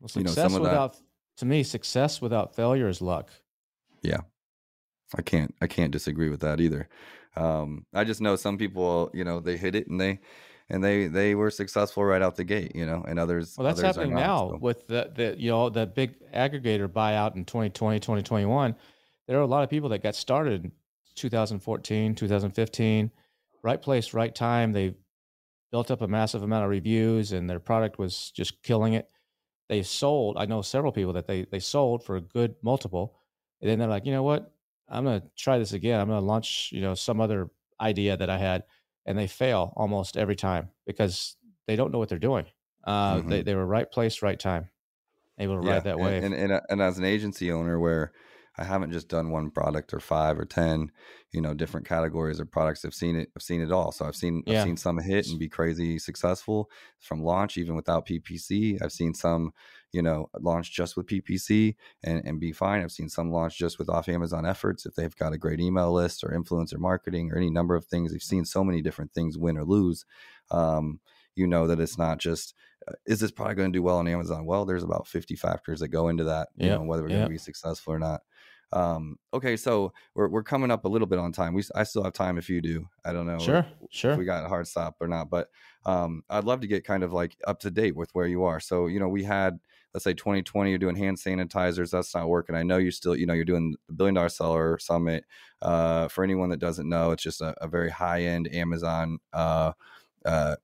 well, 0.00 0.08
success 0.08 0.16
you 0.16 0.24
know, 0.24 0.48
some 0.48 0.54
of 0.56 0.62
without, 0.62 0.94
that, 0.94 1.02
to 1.36 1.46
me, 1.46 1.62
success 1.62 2.20
without 2.20 2.56
failure 2.56 2.88
is 2.88 3.00
luck. 3.00 3.30
Yeah, 4.02 4.22
I 5.14 5.22
can't 5.22 5.54
I 5.60 5.66
can't 5.66 5.92
disagree 5.92 6.30
with 6.30 6.40
that 6.40 6.60
either. 6.60 6.88
Um, 7.36 7.86
I 7.94 8.04
just 8.04 8.20
know 8.20 8.36
some 8.36 8.58
people, 8.58 9.10
you 9.14 9.24
know, 9.24 9.40
they 9.40 9.56
hit 9.56 9.74
it 9.74 9.88
and 9.88 10.00
they 10.00 10.20
and 10.70 10.82
they 10.82 11.08
they 11.08 11.34
were 11.34 11.50
successful 11.50 12.04
right 12.04 12.22
out 12.22 12.36
the 12.36 12.44
gate, 12.44 12.74
you 12.74 12.86
know, 12.86 13.04
and 13.06 13.18
others. 13.18 13.56
Well, 13.58 13.66
that's 13.66 13.80
others 13.80 13.96
happening 13.96 14.14
not, 14.14 14.20
now 14.20 14.48
so. 14.50 14.58
with 14.60 14.86
the 14.86 15.10
the 15.14 15.34
you 15.38 15.50
know 15.50 15.68
the 15.68 15.86
big 15.86 16.14
aggregator 16.32 16.88
buyout 16.88 17.36
in 17.36 17.44
2020, 17.44 17.98
2021. 17.98 18.76
There 19.26 19.38
are 19.38 19.42
a 19.42 19.46
lot 19.46 19.64
of 19.64 19.70
people 19.70 19.88
that 19.90 20.02
got 20.02 20.14
started 20.14 20.64
in 20.64 20.72
2014, 21.16 22.14
2015, 22.14 23.10
right 23.62 23.82
place, 23.82 24.14
right 24.14 24.34
time. 24.34 24.72
They 24.72 24.94
built 25.70 25.90
up 25.90 26.02
a 26.02 26.08
massive 26.08 26.42
amount 26.42 26.64
of 26.64 26.70
reviews, 26.70 27.32
and 27.32 27.50
their 27.50 27.60
product 27.60 27.98
was 27.98 28.30
just 28.30 28.62
killing 28.62 28.94
it. 28.94 29.08
They 29.68 29.82
sold. 29.82 30.36
I 30.36 30.46
know 30.46 30.62
several 30.62 30.92
people 30.92 31.12
that 31.14 31.26
they 31.26 31.46
they 31.50 31.60
sold 31.60 32.04
for 32.04 32.16
a 32.16 32.20
good 32.20 32.54
multiple, 32.62 33.16
and 33.60 33.68
then 33.68 33.78
they're 33.80 33.88
like, 33.88 34.06
you 34.06 34.12
know 34.12 34.22
what? 34.22 34.52
I'm 34.90 35.04
going 35.04 35.20
to 35.20 35.26
try 35.36 35.58
this 35.58 35.72
again. 35.72 36.00
I'm 36.00 36.08
going 36.08 36.20
to 36.20 36.26
launch, 36.26 36.70
you 36.72 36.80
know, 36.80 36.94
some 36.94 37.20
other 37.20 37.50
idea 37.80 38.16
that 38.16 38.28
I 38.28 38.38
had, 38.38 38.64
and 39.06 39.16
they 39.16 39.26
fail 39.26 39.72
almost 39.76 40.16
every 40.16 40.36
time 40.36 40.70
because 40.86 41.36
they 41.66 41.76
don't 41.76 41.92
know 41.92 41.98
what 41.98 42.08
they're 42.08 42.18
doing. 42.18 42.46
Uh, 42.84 43.16
mm-hmm. 43.16 43.28
they, 43.28 43.42
they 43.42 43.54
were 43.54 43.66
right 43.66 43.90
place, 43.90 44.22
right 44.22 44.38
time, 44.38 44.68
able 45.38 45.60
to 45.60 45.66
yeah. 45.66 45.74
ride 45.74 45.84
that 45.84 45.98
wave. 45.98 46.24
And, 46.24 46.34
and, 46.34 46.52
and, 46.52 46.62
and 46.68 46.82
as 46.82 46.98
an 46.98 47.04
agency 47.04 47.52
owner 47.52 47.78
where 47.78 48.12
I 48.60 48.64
haven't 48.64 48.92
just 48.92 49.08
done 49.08 49.30
one 49.30 49.50
product 49.50 49.94
or 49.94 50.00
five 50.00 50.38
or 50.38 50.44
10, 50.44 50.92
you 51.32 51.40
know, 51.40 51.54
different 51.54 51.88
categories 51.88 52.40
of 52.40 52.50
products. 52.50 52.84
I've 52.84 52.94
seen 52.94 53.16
it. 53.16 53.30
I've 53.34 53.42
seen 53.42 53.62
it 53.62 53.72
all. 53.72 53.90
So 53.90 54.04
I've 54.04 54.14
seen, 54.14 54.42
yeah. 54.46 54.58
I've 54.58 54.66
seen 54.66 54.76
some 54.76 54.98
hit 54.98 55.28
and 55.28 55.38
be 55.38 55.48
crazy 55.48 55.98
successful 55.98 56.70
from 57.00 57.22
launch, 57.22 57.56
even 57.56 57.74
without 57.74 58.06
PPC. 58.06 58.82
I've 58.82 58.92
seen 58.92 59.14
some, 59.14 59.52
you 59.92 60.02
know, 60.02 60.28
launch 60.38 60.72
just 60.72 60.94
with 60.94 61.06
PPC 61.06 61.74
and, 62.04 62.22
and 62.26 62.38
be 62.38 62.52
fine. 62.52 62.82
I've 62.82 62.92
seen 62.92 63.08
some 63.08 63.32
launch 63.32 63.56
just 63.56 63.78
with 63.78 63.88
off 63.88 64.10
Amazon 64.10 64.44
efforts 64.44 64.84
if 64.84 64.94
they've 64.94 65.16
got 65.16 65.32
a 65.32 65.38
great 65.38 65.58
email 65.58 65.90
list 65.90 66.22
or 66.22 66.28
influencer 66.28 66.78
marketing 66.78 67.32
or 67.32 67.38
any 67.38 67.48
number 67.48 67.74
of 67.74 67.86
things. 67.86 68.12
We've 68.12 68.22
seen 68.22 68.44
so 68.44 68.62
many 68.62 68.82
different 68.82 69.14
things 69.14 69.38
win 69.38 69.56
or 69.56 69.64
lose. 69.64 70.04
Um, 70.50 71.00
you 71.34 71.46
know 71.46 71.66
that 71.66 71.80
it's 71.80 71.96
not 71.96 72.18
just 72.18 72.54
uh, 72.88 72.92
is 73.06 73.20
this 73.20 73.30
product 73.30 73.58
going 73.58 73.72
to 73.72 73.76
do 73.76 73.82
well 73.82 73.98
on 73.98 74.08
Amazon? 74.08 74.46
Well, 74.46 74.64
there's 74.64 74.82
about 74.82 75.06
50 75.06 75.36
factors 75.36 75.80
that 75.80 75.88
go 75.88 76.08
into 76.08 76.24
that, 76.24 76.48
you 76.56 76.66
yep. 76.66 76.80
know, 76.80 76.86
whether 76.86 77.02
we're 77.02 77.10
yep. 77.10 77.18
going 77.18 77.28
to 77.28 77.34
be 77.34 77.38
successful 77.38 77.92
or 77.92 77.98
not. 77.98 78.20
Um, 78.72 79.18
okay, 79.34 79.56
so 79.56 79.92
we're 80.14 80.28
we're 80.28 80.42
coming 80.42 80.70
up 80.70 80.84
a 80.84 80.88
little 80.88 81.06
bit 81.06 81.18
on 81.18 81.32
time. 81.32 81.54
We 81.54 81.64
I 81.74 81.82
still 81.84 82.04
have 82.04 82.12
time 82.12 82.38
if 82.38 82.48
you 82.48 82.60
do. 82.60 82.86
I 83.04 83.12
don't 83.12 83.26
know. 83.26 83.38
Sure, 83.38 83.66
sure. 83.90 84.16
we 84.16 84.24
got 84.24 84.44
a 84.44 84.48
hard 84.48 84.66
stop 84.68 84.96
or 85.00 85.08
not, 85.08 85.30
but 85.30 85.48
um, 85.86 86.22
I'd 86.30 86.44
love 86.44 86.60
to 86.60 86.66
get 86.66 86.84
kind 86.84 87.02
of 87.02 87.12
like 87.12 87.36
up 87.46 87.60
to 87.60 87.70
date 87.70 87.96
with 87.96 88.10
where 88.12 88.26
you 88.26 88.44
are. 88.44 88.60
So 88.60 88.86
you 88.86 89.00
know, 89.00 89.08
we 89.08 89.24
had 89.24 89.58
let's 89.92 90.04
say 90.04 90.14
2020 90.14 90.70
you're 90.70 90.78
doing 90.78 90.94
hand 90.94 91.16
sanitizers 91.16 91.90
that's 91.90 92.14
not 92.14 92.28
working 92.28 92.54
i 92.54 92.62
know 92.62 92.76
you're 92.76 92.92
still 92.92 93.16
you 93.16 93.26
know 93.26 93.34
you're 93.34 93.44
doing 93.44 93.74
the 93.88 93.92
billion 93.92 94.14
dollar 94.14 94.28
seller 94.28 94.78
summit 94.78 95.24
uh, 95.62 96.06
for 96.06 96.22
anyone 96.22 96.48
that 96.48 96.60
doesn't 96.60 96.88
know 96.88 97.10
it's 97.10 97.24
just 97.24 97.40
a, 97.40 97.52
a 97.60 97.66
very 97.66 97.90
high 97.90 98.22
end 98.22 98.48
amazon 98.54 99.18
uh, 99.32 99.72
uh, 100.24 100.54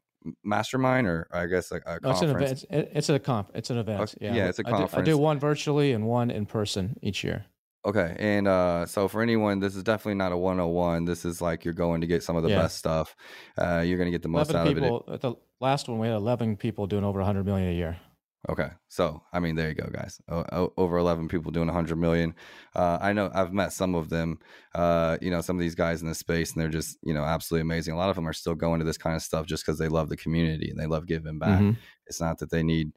mastermind 0.43 1.07
or 1.07 1.29
I 1.33 1.47
guess 1.47 1.71
a, 1.71 1.77
a 1.87 1.99
no, 2.03 2.11
it's 2.11 2.23
an 2.23 2.31
event. 2.31 2.51
It's, 2.53 2.65
it's 2.71 3.09
a 3.09 3.19
comp. 3.19 3.51
It's 3.55 3.71
an 3.71 3.79
event. 3.79 4.01
Okay. 4.03 4.17
Yeah, 4.21 4.35
yeah, 4.35 4.49
it's 4.49 4.59
a 4.59 4.65
conference. 4.65 4.95
I 4.95 4.97
do, 4.97 5.01
I 5.01 5.05
do, 5.05 5.19
one 5.19 5.39
virtually 5.39 5.93
and 5.93 6.07
one 6.07 6.31
in 6.31 6.47
person 6.47 6.99
each 7.03 7.23
year. 7.25 7.47
Okay, 7.87 8.17
and 8.19 8.49
uh, 8.49 8.85
so 8.85 9.07
for 9.07 9.23
anyone, 9.23 9.61
this 9.61 9.77
is 9.77 9.85
definitely 9.85 10.15
not 10.15 10.33
a 10.33 10.37
101. 10.37 11.05
This 11.05 11.25
is 11.25 11.41
like 11.41 11.65
you're 11.65 11.73
going 11.73 12.01
to 12.01 12.09
get 12.09 12.25
some 12.25 12.35
of 12.35 12.43
the 12.43 12.49
yeah. 12.49 12.63
best 12.63 12.79
stuff. 12.79 13.15
Uh, 13.57 13.85
you're 13.87 13.97
going 13.97 14.09
to 14.09 14.11
get 14.11 14.23
the 14.23 14.29
most 14.29 14.53
out 14.53 14.67
people, 14.67 15.05
of 15.07 15.09
it. 15.09 15.15
At 15.15 15.21
the 15.21 15.35
last 15.61 15.89
one, 15.89 16.01
we 16.01 16.09
had 16.09 16.17
11 16.17 16.57
people 16.57 16.89
doing 16.89 17.05
over 17.05 17.21
100 17.21 17.47
million 17.47 17.69
a 17.69 17.73
year. 17.73 17.97
Okay, 18.49 18.71
so 18.89 19.23
I 19.33 19.39
mean, 19.41 19.55
there 19.55 19.69
you 19.69 19.75
go, 19.75 19.89
guys. 19.93 20.21
O- 20.29 20.73
over 20.77 20.99
11 20.99 21.29
people 21.29 21.53
doing 21.53 21.67
100 21.67 21.97
million. 21.97 22.35
Uh, 22.75 22.99
I 23.01 23.13
know 23.13 23.31
I've 23.33 23.53
met 23.53 23.73
some 23.73 23.95
of 23.95 24.09
them. 24.09 24.39
Uh, 24.75 25.19
you 25.21 25.31
know, 25.31 25.41
some 25.41 25.57
of 25.57 25.61
these 25.61 25.75
guys 25.75 26.03
in 26.03 26.09
the 26.09 26.15
space, 26.15 26.53
and 26.53 26.63
they're 26.63 26.69
just 26.69 26.97
you 27.03 27.15
know 27.15 27.25
absolutely 27.25 27.63
amazing. 27.63 27.95
A 27.95 27.97
lot 27.97 28.11
of 28.11 28.17
them 28.17 28.29
are 28.29 28.33
still 28.33 28.55
going 28.55 28.79
to 28.81 28.85
this 28.85 28.99
kind 28.99 29.17
of 29.17 29.23
stuff 29.23 29.47
just 29.47 29.65
because 29.65 29.79
they 29.79 29.89
love 29.89 30.09
the 30.09 30.17
community 30.17 30.71
and 30.71 30.79
they 30.79 30.87
love 30.87 31.07
giving 31.07 31.39
back. 31.39 31.61
Mm-hmm. 31.61 31.73
It's 32.07 32.21
not 32.21 32.39
that 32.39 32.51
they 32.51 32.63
need 32.63 32.93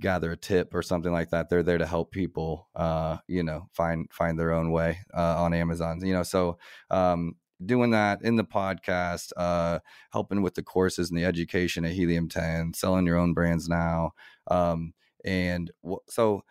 gather 0.00 0.32
a 0.32 0.36
tip 0.36 0.74
or 0.74 0.82
something 0.82 1.12
like 1.12 1.30
that. 1.30 1.48
They're 1.48 1.62
there 1.62 1.78
to 1.78 1.86
help 1.86 2.10
people, 2.10 2.68
uh, 2.74 3.18
you 3.26 3.42
know, 3.42 3.68
find 3.72 4.08
find 4.12 4.38
their 4.38 4.52
own 4.52 4.70
way 4.70 4.98
uh, 5.16 5.42
on 5.42 5.54
Amazon. 5.54 6.00
You 6.04 6.14
know, 6.14 6.22
so 6.22 6.58
um, 6.90 7.36
doing 7.64 7.90
that 7.90 8.22
in 8.22 8.36
the 8.36 8.44
podcast, 8.44 9.32
uh, 9.36 9.80
helping 10.12 10.42
with 10.42 10.54
the 10.54 10.62
courses 10.62 11.10
and 11.10 11.18
the 11.18 11.24
education 11.24 11.84
at 11.84 11.92
Helium 11.92 12.28
10, 12.28 12.74
selling 12.74 13.06
your 13.06 13.18
own 13.18 13.34
brands 13.34 13.68
now, 13.68 14.12
um, 14.50 14.94
and 15.24 15.70
w- 15.82 16.00
so 16.08 16.44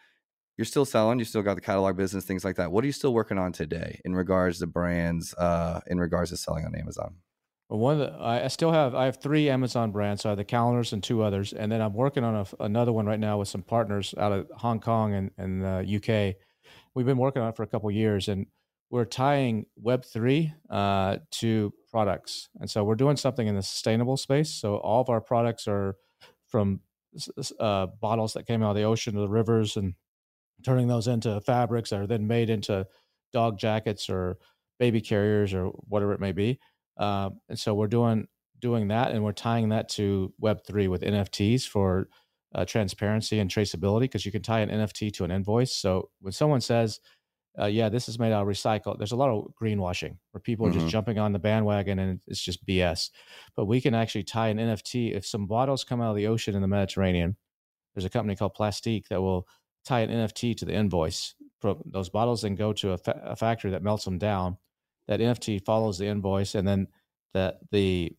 you're 0.57 0.65
still 0.65 0.85
selling. 0.85 1.19
You 1.19 1.25
still 1.25 1.43
got 1.43 1.55
the 1.55 1.61
catalog 1.61 1.97
business, 1.97 2.25
things 2.25 2.43
like 2.43 2.55
that. 2.57 2.71
What 2.71 2.83
are 2.83 2.87
you 2.87 2.93
still 2.93 3.13
working 3.13 3.37
on 3.37 3.53
today 3.53 4.01
in 4.05 4.15
regards 4.15 4.59
to 4.59 4.67
brands, 4.67 5.33
uh, 5.35 5.81
in 5.87 5.99
regards 5.99 6.31
to 6.31 6.37
selling 6.37 6.65
on 6.65 6.75
Amazon? 6.75 7.15
Well, 7.69 7.79
one 7.79 7.99
the, 7.99 8.15
I 8.17 8.47
still 8.47 8.71
have 8.71 8.95
I 8.95 9.05
have 9.05 9.21
three 9.21 9.49
Amazon 9.49 9.91
brands. 9.91 10.21
So 10.21 10.29
I 10.29 10.31
have 10.31 10.37
the 10.37 10.45
calendars 10.45 10.93
and 10.93 11.03
two 11.03 11.21
others, 11.21 11.51
and 11.51 11.69
then 11.71 11.81
I'm 11.81 11.93
working 11.93 12.23
on 12.23 12.35
a, 12.35 12.63
another 12.63 12.93
one 12.93 13.05
right 13.05 13.19
now 13.19 13.39
with 13.39 13.49
some 13.49 13.61
partners 13.61 14.15
out 14.17 14.31
of 14.31 14.47
Hong 14.55 14.79
Kong 14.79 15.13
and, 15.13 15.31
and 15.37 15.61
the 15.61 15.95
UK. 15.97 16.35
We've 16.95 17.05
been 17.05 17.17
working 17.17 17.41
on 17.41 17.49
it 17.49 17.57
for 17.57 17.63
a 17.63 17.67
couple 17.67 17.91
years, 17.91 18.29
and 18.29 18.45
we're 18.89 19.05
tying 19.05 19.65
Web 19.75 20.05
three 20.05 20.53
uh, 20.69 21.17
to 21.31 21.73
products, 21.91 22.47
and 22.61 22.69
so 22.69 22.85
we're 22.85 22.95
doing 22.95 23.17
something 23.17 23.47
in 23.47 23.55
the 23.55 23.63
sustainable 23.63 24.15
space. 24.15 24.53
So 24.53 24.77
all 24.77 25.01
of 25.01 25.09
our 25.09 25.21
products 25.21 25.67
are 25.67 25.95
from 26.47 26.79
uh, 27.59 27.87
bottles 27.99 28.31
that 28.33 28.47
came 28.47 28.63
out 28.63 28.71
of 28.71 28.75
the 28.77 28.83
ocean 28.83 29.17
or 29.17 29.21
the 29.21 29.27
rivers, 29.27 29.75
and 29.75 29.93
turning 30.63 30.87
those 30.87 31.07
into 31.07 31.41
fabrics 31.41 31.89
that 31.89 31.99
are 31.99 32.07
then 32.07 32.27
made 32.27 32.49
into 32.49 32.87
dog 33.33 33.59
jackets 33.59 34.09
or 34.09 34.37
baby 34.79 35.01
carriers 35.01 35.53
or 35.53 35.65
whatever 35.89 36.13
it 36.13 36.21
may 36.21 36.31
be 36.31 36.57
um, 36.97 37.39
and 37.49 37.59
so 37.59 37.73
we're 37.73 37.87
doing 37.87 38.27
doing 38.59 38.87
that, 38.87 39.11
and 39.11 39.23
we're 39.23 39.33
tying 39.33 39.69
that 39.69 39.89
to 39.89 40.33
Web 40.39 40.65
three 40.65 40.87
with 40.87 41.01
NFTs 41.01 41.67
for 41.67 42.09
uh, 42.55 42.65
transparency 42.65 43.39
and 43.39 43.49
traceability 43.49 44.01
because 44.01 44.25
you 44.25 44.31
can 44.31 44.41
tie 44.41 44.61
an 44.61 44.69
NFT 44.69 45.13
to 45.13 45.23
an 45.23 45.31
invoice. 45.31 45.73
So 45.73 46.09
when 46.21 46.33
someone 46.33 46.61
says, 46.61 46.99
uh, 47.59 47.65
"Yeah, 47.65 47.89
this 47.89 48.09
is 48.09 48.19
made 48.19 48.31
out 48.31 48.41
of 48.43 48.47
recycle," 48.47 48.97
there's 48.97 49.11
a 49.11 49.17
lot 49.17 49.29
of 49.29 49.51
greenwashing 49.61 50.17
where 50.31 50.41
people 50.41 50.65
are 50.65 50.71
mm-hmm. 50.71 50.79
just 50.79 50.91
jumping 50.91 51.19
on 51.19 51.33
the 51.33 51.39
bandwagon 51.39 51.99
and 51.99 52.19
it's 52.27 52.41
just 52.41 52.65
BS. 52.65 53.11
But 53.55 53.65
we 53.65 53.81
can 53.81 53.93
actually 53.93 54.23
tie 54.23 54.49
an 54.49 54.57
NFT. 54.57 55.15
If 55.15 55.25
some 55.25 55.45
bottles 55.45 55.83
come 55.83 56.01
out 56.01 56.11
of 56.11 56.17
the 56.17 56.27
ocean 56.27 56.55
in 56.55 56.61
the 56.61 56.67
Mediterranean, 56.67 57.37
there's 57.93 58.05
a 58.05 58.09
company 58.09 58.35
called 58.35 58.55
Plastiks 58.55 59.07
that 59.09 59.21
will 59.21 59.47
tie 59.85 60.01
an 60.01 60.09
NFT 60.09 60.55
to 60.57 60.65
the 60.65 60.73
invoice. 60.73 61.35
Those 61.85 62.09
bottles 62.09 62.43
then 62.43 62.55
go 62.55 62.71
to 62.73 62.91
a, 62.91 62.97
fa- 62.97 63.21
a 63.23 63.35
factory 63.35 63.71
that 63.71 63.81
melts 63.81 64.05
them 64.05 64.17
down 64.17 64.57
that 65.07 65.19
NFT 65.19 65.63
follows 65.65 65.97
the 65.97 66.07
invoice, 66.07 66.55
and 66.55 66.67
then 66.67 66.87
that 67.33 67.59
the 67.71 68.15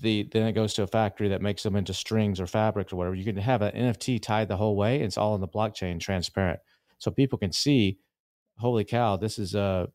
the 0.00 0.28
then 0.32 0.46
it 0.46 0.52
goes 0.52 0.74
to 0.74 0.82
a 0.82 0.86
factory 0.86 1.28
that 1.28 1.42
makes 1.42 1.62
them 1.62 1.76
into 1.76 1.94
strings 1.94 2.40
or 2.40 2.46
fabrics 2.46 2.92
or 2.92 2.96
whatever. 2.96 3.14
You 3.14 3.24
can 3.24 3.36
have 3.36 3.62
an 3.62 3.74
NFT 3.74 4.20
tied 4.22 4.48
the 4.48 4.56
whole 4.56 4.76
way. 4.76 5.00
It's 5.00 5.18
all 5.18 5.34
in 5.34 5.40
the 5.40 5.48
blockchain, 5.48 6.00
transparent, 6.00 6.60
so 6.98 7.10
people 7.10 7.38
can 7.38 7.52
see. 7.52 7.98
Holy 8.58 8.84
cow! 8.84 9.16
This 9.16 9.38
is 9.38 9.54
uh 9.54 9.86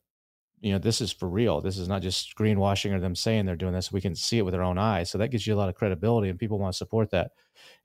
you 0.60 0.72
know 0.72 0.78
this 0.78 1.00
is 1.00 1.12
for 1.12 1.28
real. 1.28 1.60
This 1.60 1.78
is 1.78 1.88
not 1.88 2.02
just 2.02 2.36
greenwashing 2.36 2.92
or 2.92 3.00
them 3.00 3.14
saying 3.14 3.46
they're 3.46 3.56
doing 3.56 3.72
this. 3.72 3.90
We 3.90 4.02
can 4.02 4.14
see 4.14 4.38
it 4.38 4.44
with 4.44 4.54
our 4.54 4.62
own 4.62 4.78
eyes. 4.78 5.10
So 5.10 5.18
that 5.18 5.28
gives 5.28 5.46
you 5.46 5.54
a 5.54 5.56
lot 5.56 5.70
of 5.70 5.74
credibility, 5.74 6.28
and 6.28 6.38
people 6.38 6.58
want 6.58 6.74
to 6.74 6.78
support 6.78 7.10
that. 7.10 7.32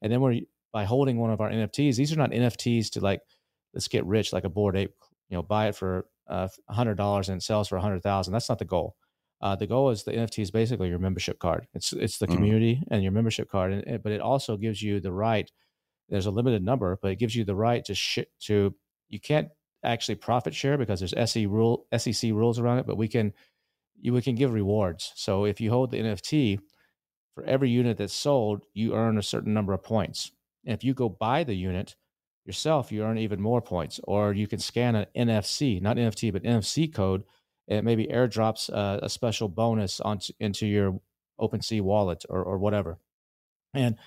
And 0.02 0.12
then 0.12 0.22
we're 0.22 0.42
by 0.74 0.84
holding 0.84 1.18
one 1.18 1.32
of 1.32 1.40
our 1.40 1.50
NFTs. 1.50 1.96
These 1.96 2.12
are 2.12 2.18
not 2.18 2.32
NFTs 2.32 2.90
to 2.92 3.00
like 3.00 3.22
let's 3.74 3.88
get 3.88 4.06
rich 4.06 4.34
like 4.34 4.44
a 4.44 4.50
Bored 4.50 4.76
Ape. 4.76 4.94
You 5.30 5.38
know, 5.38 5.44
buy 5.44 5.70
it 5.70 5.76
for 5.76 6.06
uh, 6.28 6.48
$100 6.72 7.30
and 7.30 7.38
it 7.38 7.44
sells 7.44 7.68
for 7.68 7.76
100000 7.76 8.34
That's 8.34 8.50
not 8.50 8.60
the 8.60 8.66
goal. 8.66 8.96
Uh, 9.42 9.56
the 9.56 9.68
goal 9.68 9.90
is 9.90 10.04
the 10.04 10.12
NFT 10.12 10.40
is 10.40 10.52
basically 10.52 10.90
your 10.90 11.00
membership 11.00 11.40
card. 11.40 11.68
It's 11.74 11.94
it's 11.94 12.18
the 12.18 12.26
mm-hmm. 12.26 12.36
community 12.36 12.84
and 12.90 13.04
your 13.04 13.12
membership 13.12 13.50
card, 13.50 13.74
and, 13.74 14.02
but 14.02 14.12
it 14.12 14.22
also 14.22 14.58
gives 14.58 14.82
you 14.82 15.00
the 15.00 15.12
right. 15.12 15.52
There's 16.10 16.26
a 16.26 16.32
limited 16.32 16.64
number, 16.64 16.98
but 17.02 17.12
it 17.12 17.20
gives 17.20 17.36
you 17.36 17.44
the 17.44 17.56
right 17.56 17.84
to 17.86 17.94
sh- 17.94 18.20
to 18.46 18.74
you 19.10 19.20
can't 19.20 19.50
actually 19.84 20.16
profit 20.16 20.56
share 20.56 20.78
because 20.78 21.00
there's 21.00 21.32
SEC 21.32 21.46
rule 21.48 21.86
SEC 21.96 22.32
rules 22.32 22.60
around 22.60 22.80
it, 22.80 22.88
but 22.88 22.98
we 22.98 23.08
can 23.08 23.34
you 24.00 24.14
we 24.14 24.22
can 24.22 24.36
give 24.36 24.54
rewards. 24.54 25.12
So 25.16 25.46
if 25.46 25.60
you 25.60 25.70
hold 25.70 25.92
the 25.92 26.00
NFT, 26.00 26.60
for 27.36 27.44
every 27.44 27.70
unit 27.70 27.98
that's 27.98 28.14
sold, 28.14 28.66
you 28.74 28.96
earn 28.96 29.18
a 29.18 29.24
certain 29.24 29.54
number 29.54 29.74
of 29.74 29.84
points. 29.84 30.32
And 30.66 30.74
if 30.74 30.84
you 30.84 30.94
go 30.94 31.10
buy 31.10 31.44
the 31.44 31.56
unit 31.56 31.96
yourself, 32.46 32.92
you 32.92 33.04
earn 33.04 33.18
even 33.18 33.42
more 33.42 33.62
points. 33.62 34.00
Or 34.04 34.34
you 34.34 34.48
can 34.48 34.60
scan 34.60 34.96
an 34.96 35.06
NFC, 35.16 35.82
not 35.82 35.98
NFT, 35.98 36.32
but 36.32 36.44
NFC 36.44 36.94
code, 36.94 37.24
and 37.68 37.86
maybe 37.86 38.08
airdrops 38.08 38.70
a, 38.70 39.06
a 39.06 39.10
special 39.10 39.50
bonus 39.50 40.00
onto 40.00 40.34
into 40.40 40.68
your 40.68 41.00
OpenSea 41.40 41.82
wallet 41.82 42.24
or, 42.30 42.44
or 42.44 42.58
whatever. 42.58 42.98
And 43.74 43.98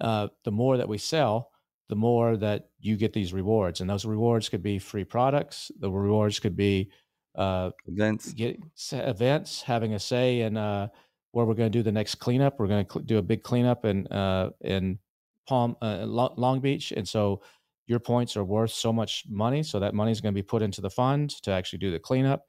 uh, 0.00 0.28
the 0.44 0.50
more 0.50 0.76
that 0.76 0.88
we 0.88 0.98
sell, 0.98 1.50
the 1.88 1.96
more 1.96 2.36
that 2.36 2.68
you 2.80 2.96
get 2.96 3.12
these 3.12 3.32
rewards. 3.32 3.80
And 3.80 3.88
those 3.88 4.04
rewards 4.04 4.48
could 4.48 4.62
be 4.62 4.78
free 4.78 5.04
products. 5.04 5.70
The 5.78 5.90
rewards 5.90 6.40
could 6.40 6.56
be 6.56 6.90
uh, 7.34 7.70
events, 7.86 8.32
get, 8.32 8.58
events, 8.92 9.62
having 9.62 9.94
a 9.94 9.98
say 9.98 10.40
in 10.40 10.56
uh, 10.56 10.88
where 11.32 11.44
we're 11.44 11.54
going 11.54 11.70
to 11.70 11.78
do 11.78 11.82
the 11.82 11.92
next 11.92 12.16
cleanup. 12.16 12.58
We're 12.58 12.68
going 12.68 12.86
to 12.86 12.92
cl- 12.92 13.04
do 13.04 13.18
a 13.18 13.22
big 13.22 13.42
cleanup 13.42 13.84
in 13.84 14.06
uh, 14.06 14.50
in 14.60 14.98
Palm 15.46 15.76
uh, 15.82 16.04
Long 16.06 16.60
Beach, 16.60 16.92
and 16.92 17.06
so 17.06 17.42
your 17.86 17.98
points 17.98 18.36
are 18.36 18.44
worth 18.44 18.70
so 18.70 18.92
much 18.92 19.24
money. 19.28 19.62
So 19.62 19.80
that 19.80 19.94
money 19.94 20.12
is 20.12 20.20
going 20.20 20.34
to 20.34 20.38
be 20.38 20.42
put 20.42 20.62
into 20.62 20.80
the 20.80 20.90
fund 20.90 21.30
to 21.42 21.50
actually 21.50 21.80
do 21.80 21.90
the 21.90 21.98
cleanup, 21.98 22.44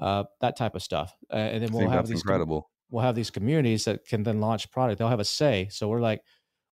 uh, 0.00 0.24
that 0.40 0.56
type 0.56 0.74
of 0.74 0.82
stuff. 0.82 1.14
Uh, 1.32 1.36
and 1.36 1.62
then 1.62 1.72
we'll 1.72 1.88
have 1.88 2.08
these 2.08 2.20
incredible. 2.20 2.62
Com- 2.62 2.70
we'll 2.90 3.04
have 3.04 3.14
these 3.14 3.30
communities 3.30 3.84
that 3.84 4.04
can 4.04 4.22
then 4.22 4.40
launch 4.40 4.70
product. 4.70 4.98
They'll 4.98 5.08
have 5.08 5.20
a 5.20 5.24
say. 5.24 5.68
So 5.70 5.88
we're 5.88 6.00
like, 6.00 6.22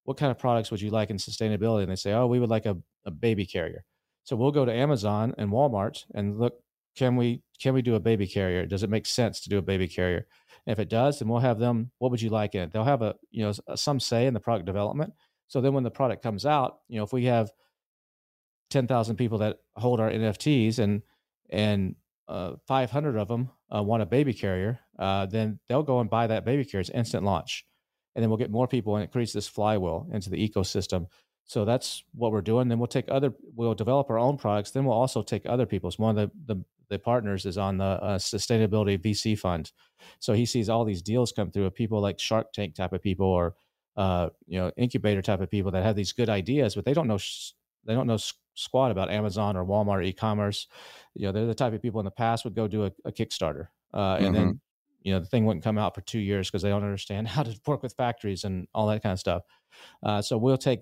what 0.05 0.17
kind 0.17 0.31
of 0.31 0.39
products 0.39 0.71
would 0.71 0.81
you 0.81 0.91
like 0.91 1.11
in 1.11 1.17
sustainability? 1.17 1.83
And 1.83 1.91
they 1.91 1.97
say, 1.97 2.13
oh, 2.13 2.27
we 2.27 2.41
would 2.41 2.51
like 2.51 2.67
a, 2.67 2.77
a 3.05 3.11
baby 3.11 3.47
carrier. 3.47 3.85
So 4.25 4.37
we'll 4.37 4.53
go 4.53 4.65
to 4.65 4.73
Amazon 4.73 5.35
and 5.39 5.51
Walmart 5.51 6.05
and 6.15 6.39
look, 6.39 6.55
can 6.97 7.17
we 7.17 7.43
can 7.61 7.75
we 7.75 7.83
do 7.83 7.95
a 7.95 8.01
baby 8.01 8.27
carrier? 8.27 8.67
Does 8.67 8.83
it 8.83 8.91
make 8.91 9.07
sense 9.07 9.41
to 9.41 9.49
do 9.49 9.59
a 9.59 9.63
baby 9.63 9.87
carrier? 9.87 10.27
And 10.67 10.73
if 10.73 10.79
it 10.79 10.89
does, 10.89 11.19
then 11.19 11.29
we'll 11.29 11.41
have 11.41 11.59
them. 11.59 11.93
What 11.99 12.11
would 12.11 12.21
you 12.21 12.31
like 12.31 12.55
in 12.55 12.63
it? 12.63 12.73
They'll 12.73 12.85
have 12.85 13.03
a 13.03 13.15
you 13.31 13.45
know 13.45 13.53
some 13.77 14.01
say 14.01 14.27
in 14.27 14.35
the 14.35 14.41
product 14.41 14.67
development. 14.67 15.15
So 15.47 15.61
then 15.61 15.75
when 15.75 15.85
the 15.85 15.91
product 15.91 16.23
comes 16.23 16.45
out, 16.45 16.79
you 16.89 16.99
know 16.99 17.05
if 17.05 17.13
we 17.13 17.25
have 17.27 17.51
ten 18.71 18.87
thousand 18.87 19.17
people 19.17 19.39
that 19.39 19.59
hold 19.77 20.01
our 20.01 20.11
NFTs 20.11 20.79
and 20.79 21.03
and 21.51 21.95
uh, 22.29 22.53
500 22.67 23.17
of 23.17 23.29
them 23.29 23.51
uh, 23.75 23.83
want 23.83 24.03
a 24.03 24.07
baby 24.07 24.35
carrier, 24.35 24.79
uh, 24.99 25.25
then 25.27 25.59
they'll 25.69 25.83
go 25.83 26.01
and 26.01 26.11
buy 26.11 26.27
that 26.27 26.45
baby 26.45 26.65
carrier. 26.65 26.83
It's 26.83 26.91
instant 26.91 27.25
launch. 27.25 27.65
And 28.15 28.23
then 28.23 28.29
we'll 28.29 28.39
get 28.39 28.51
more 28.51 28.69
people 28.69 28.97
and 28.97 29.05
it 29.05 29.11
creates 29.13 29.33
this 29.33 29.49
flywheel 29.49 30.07
into 30.13 30.29
the 30.29 30.49
ecosystem. 30.49 31.07
So 31.45 31.65
that's 31.65 32.05
what 32.13 32.33
we're 32.33 32.43
doing. 32.43 32.69
Then 32.69 32.79
we'll 32.79 32.87
take 32.87 33.07
other, 33.09 33.33
we'll 33.55 33.75
develop 33.75 34.11
our 34.11 34.19
own 34.19 34.37
products. 34.37 34.73
Then 34.73 34.85
we'll 34.85 34.97
also 34.97 35.23
take 35.23 35.47
other 35.47 35.65
people's. 35.65 35.99
One 35.99 36.19
of 36.19 36.31
the, 36.47 36.55
the 36.55 36.65
the 36.89 36.99
partners 36.99 37.45
is 37.45 37.59
on 37.59 37.79
the 37.79 37.85
uh, 37.85 38.19
sustainability 38.19 38.99
VC 38.99 39.39
fund. 39.39 39.73
So 40.21 40.33
he 40.33 40.47
sees 40.47 40.69
all 40.69 40.85
these 40.85 41.03
deals 41.03 41.33
come 41.33 41.51
through 41.51 41.67
of 41.67 41.75
people 41.75 42.01
like 42.01 42.19
Shark 42.19 42.53
Tank 42.53 42.75
type 42.75 42.93
of 42.93 43.03
people 43.03 43.27
or 43.27 43.55
uh, 43.97 44.31
you 44.47 44.59
know 44.59 44.73
incubator 44.77 45.23
type 45.23 45.41
of 45.41 45.51
people 45.51 45.71
that 45.73 45.85
have 45.85 45.97
these 45.97 46.13
good 46.13 46.29
ideas, 46.29 46.75
but 46.75 46.85
they 46.85 46.95
don't 46.95 47.09
know 47.09 47.19
they 47.85 47.95
don't 47.95 48.07
know 48.07 48.19
squat 48.59 48.91
about 48.91 49.11
Amazon 49.11 49.57
or 49.57 49.65
Walmart 49.65 50.05
e-commerce. 50.05 50.67
You 51.15 51.27
know, 51.27 51.33
they're 51.33 51.47
the 51.47 51.55
type 51.55 51.73
of 51.73 51.83
people 51.83 52.01
in 52.01 52.05
the 52.05 52.11
past 52.11 52.45
would 52.45 52.55
go 52.55 52.69
do 52.69 52.85
a, 52.85 52.93
a 53.05 53.13
Kickstarter, 53.13 53.69
uh, 53.95 54.17
and 54.19 54.27
mm-hmm. 54.27 54.35
then 54.35 54.61
you 55.03 55.13
know 55.13 55.21
the 55.21 55.27
thing 55.27 55.47
wouldn't 55.47 55.65
come 55.65 55.79
out 55.79 55.95
for 55.95 56.01
two 56.03 56.19
years 56.19 56.49
because 56.49 56.63
they 56.63 56.69
don't 56.69 56.85
understand 56.85 57.29
how 57.37 57.43
to 57.43 57.59
work 57.67 57.83
with 57.83 57.95
factories 57.95 58.45
and 58.45 58.69
all 58.75 58.87
that 58.89 59.03
kind 59.03 59.13
of 59.13 59.21
stuff. 59.21 59.43
Uh, 60.03 60.21
so 60.21 60.37
we'll 60.37 60.59
take 60.59 60.81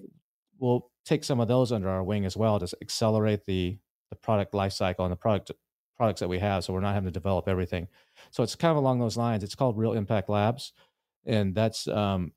we'll 0.58 0.90
take 1.04 1.24
some 1.24 1.40
of 1.40 1.48
those 1.48 1.72
under 1.72 1.88
our 1.88 2.02
wing 2.02 2.24
as 2.24 2.36
well 2.36 2.58
to 2.58 2.76
accelerate 2.80 3.44
the 3.46 3.78
the 4.10 4.16
product 4.16 4.54
life 4.54 4.72
cycle 4.72 5.04
and 5.04 5.12
the 5.12 5.16
product 5.16 5.50
products 5.96 6.20
that 6.20 6.28
we 6.28 6.38
have. 6.38 6.64
So 6.64 6.72
we're 6.72 6.80
not 6.80 6.94
having 6.94 7.08
to 7.08 7.12
develop 7.12 7.48
everything. 7.48 7.88
So 8.30 8.42
it's 8.42 8.54
kind 8.54 8.70
of 8.70 8.76
along 8.76 9.00
those 9.00 9.16
lines. 9.16 9.42
It's 9.42 9.54
called 9.54 9.78
Real 9.78 9.94
Impact 9.94 10.28
Labs, 10.28 10.72
and 11.24 11.54
that's 11.54 11.88
um, 11.88 12.32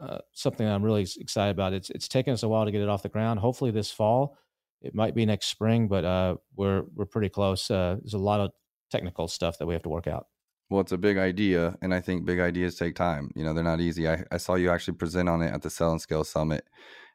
uh, 0.00 0.18
something 0.32 0.66
I'm 0.66 0.82
really 0.82 1.06
excited 1.18 1.52
about. 1.52 1.72
It's 1.72 1.90
it's 1.90 2.08
taken 2.08 2.32
us 2.32 2.42
a 2.42 2.48
while 2.48 2.64
to 2.64 2.72
get 2.72 2.82
it 2.82 2.88
off 2.88 3.02
the 3.02 3.08
ground. 3.08 3.40
Hopefully 3.40 3.70
this 3.70 3.90
fall. 3.90 4.36
It 4.84 4.94
might 4.94 5.14
be 5.14 5.24
next 5.24 5.46
spring, 5.46 5.88
but 5.88 6.04
uh, 6.04 6.36
we're 6.56 6.84
we're 6.94 7.06
pretty 7.06 7.30
close. 7.30 7.70
Uh, 7.70 7.96
there's 8.00 8.14
a 8.14 8.18
lot 8.18 8.40
of 8.40 8.52
technical 8.90 9.28
stuff 9.28 9.58
that 9.58 9.66
we 9.66 9.74
have 9.74 9.82
to 9.82 9.88
work 9.88 10.06
out. 10.06 10.26
Well, 10.70 10.80
it's 10.80 10.92
a 10.92 10.98
big 10.98 11.18
idea, 11.18 11.76
and 11.82 11.94
I 11.94 12.00
think 12.00 12.24
big 12.24 12.40
ideas 12.40 12.76
take 12.76 12.94
time. 12.94 13.30
You 13.34 13.44
know, 13.44 13.54
they're 13.54 13.64
not 13.64 13.80
easy. 13.80 14.08
I, 14.08 14.24
I 14.30 14.38
saw 14.38 14.54
you 14.54 14.70
actually 14.70 14.94
present 14.94 15.28
on 15.28 15.42
it 15.42 15.52
at 15.52 15.62
the 15.62 15.70
Sell 15.70 15.92
and 15.92 16.00
Scale 16.00 16.24
Summit 16.24 16.64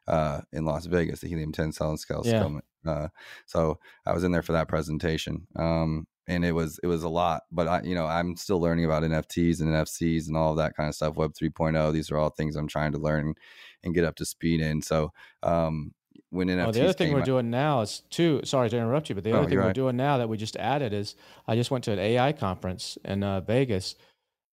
uh, 0.06 0.40
in 0.52 0.64
Las 0.64 0.86
Vegas, 0.86 1.20
the 1.20 1.28
Helium 1.28 1.52
10 1.52 1.72
Sell 1.72 1.90
and 1.90 2.00
Scale 2.00 2.22
yeah. 2.24 2.42
Summit. 2.42 2.64
Uh, 2.86 3.08
so 3.46 3.78
I 4.06 4.12
was 4.12 4.24
in 4.24 4.32
there 4.32 4.42
for 4.42 4.52
that 4.52 4.68
presentation. 4.68 5.46
Um, 5.56 6.06
and 6.26 6.44
it 6.44 6.52
was 6.52 6.78
it 6.82 6.86
was 6.86 7.02
a 7.02 7.08
lot, 7.08 7.42
but 7.50 7.66
I 7.66 7.82
you 7.82 7.94
know 7.94 8.06
I'm 8.06 8.36
still 8.36 8.60
learning 8.60 8.84
about 8.84 9.02
NFTs 9.02 9.60
and 9.60 9.70
NFCs 9.70 10.28
and 10.28 10.36
all 10.36 10.52
of 10.52 10.58
that 10.58 10.76
kind 10.76 10.88
of 10.88 10.94
stuff. 10.94 11.16
Web 11.16 11.32
3.0. 11.34 11.92
These 11.92 12.10
are 12.10 12.18
all 12.18 12.30
things 12.30 12.54
I'm 12.54 12.68
trying 12.68 12.92
to 12.92 12.98
learn 12.98 13.34
and 13.82 13.94
get 13.94 14.04
up 14.04 14.14
to 14.16 14.24
speed 14.24 14.60
in. 14.60 14.80
So 14.80 15.12
um, 15.42 15.92
when 16.30 16.48
NFTs 16.48 16.56
well, 16.56 16.72
the 16.72 16.84
other 16.84 16.92
thing 16.92 17.12
we're 17.12 17.22
doing 17.22 17.50
now 17.50 17.80
is 17.80 18.02
too. 18.10 18.40
Sorry 18.44 18.70
to 18.70 18.76
interrupt 18.76 19.08
you, 19.08 19.14
but 19.14 19.24
the 19.24 19.32
other 19.32 19.46
oh, 19.46 19.48
thing 19.48 19.58
we're 19.58 19.66
right. 19.66 19.74
doing 19.74 19.96
now 19.96 20.18
that 20.18 20.28
we 20.28 20.36
just 20.36 20.56
added 20.56 20.92
is 20.92 21.16
I 21.46 21.56
just 21.56 21.70
went 21.70 21.84
to 21.84 21.92
an 21.92 21.98
AI 21.98 22.32
conference 22.32 22.96
in 23.04 23.22
uh, 23.22 23.40
Vegas, 23.40 23.96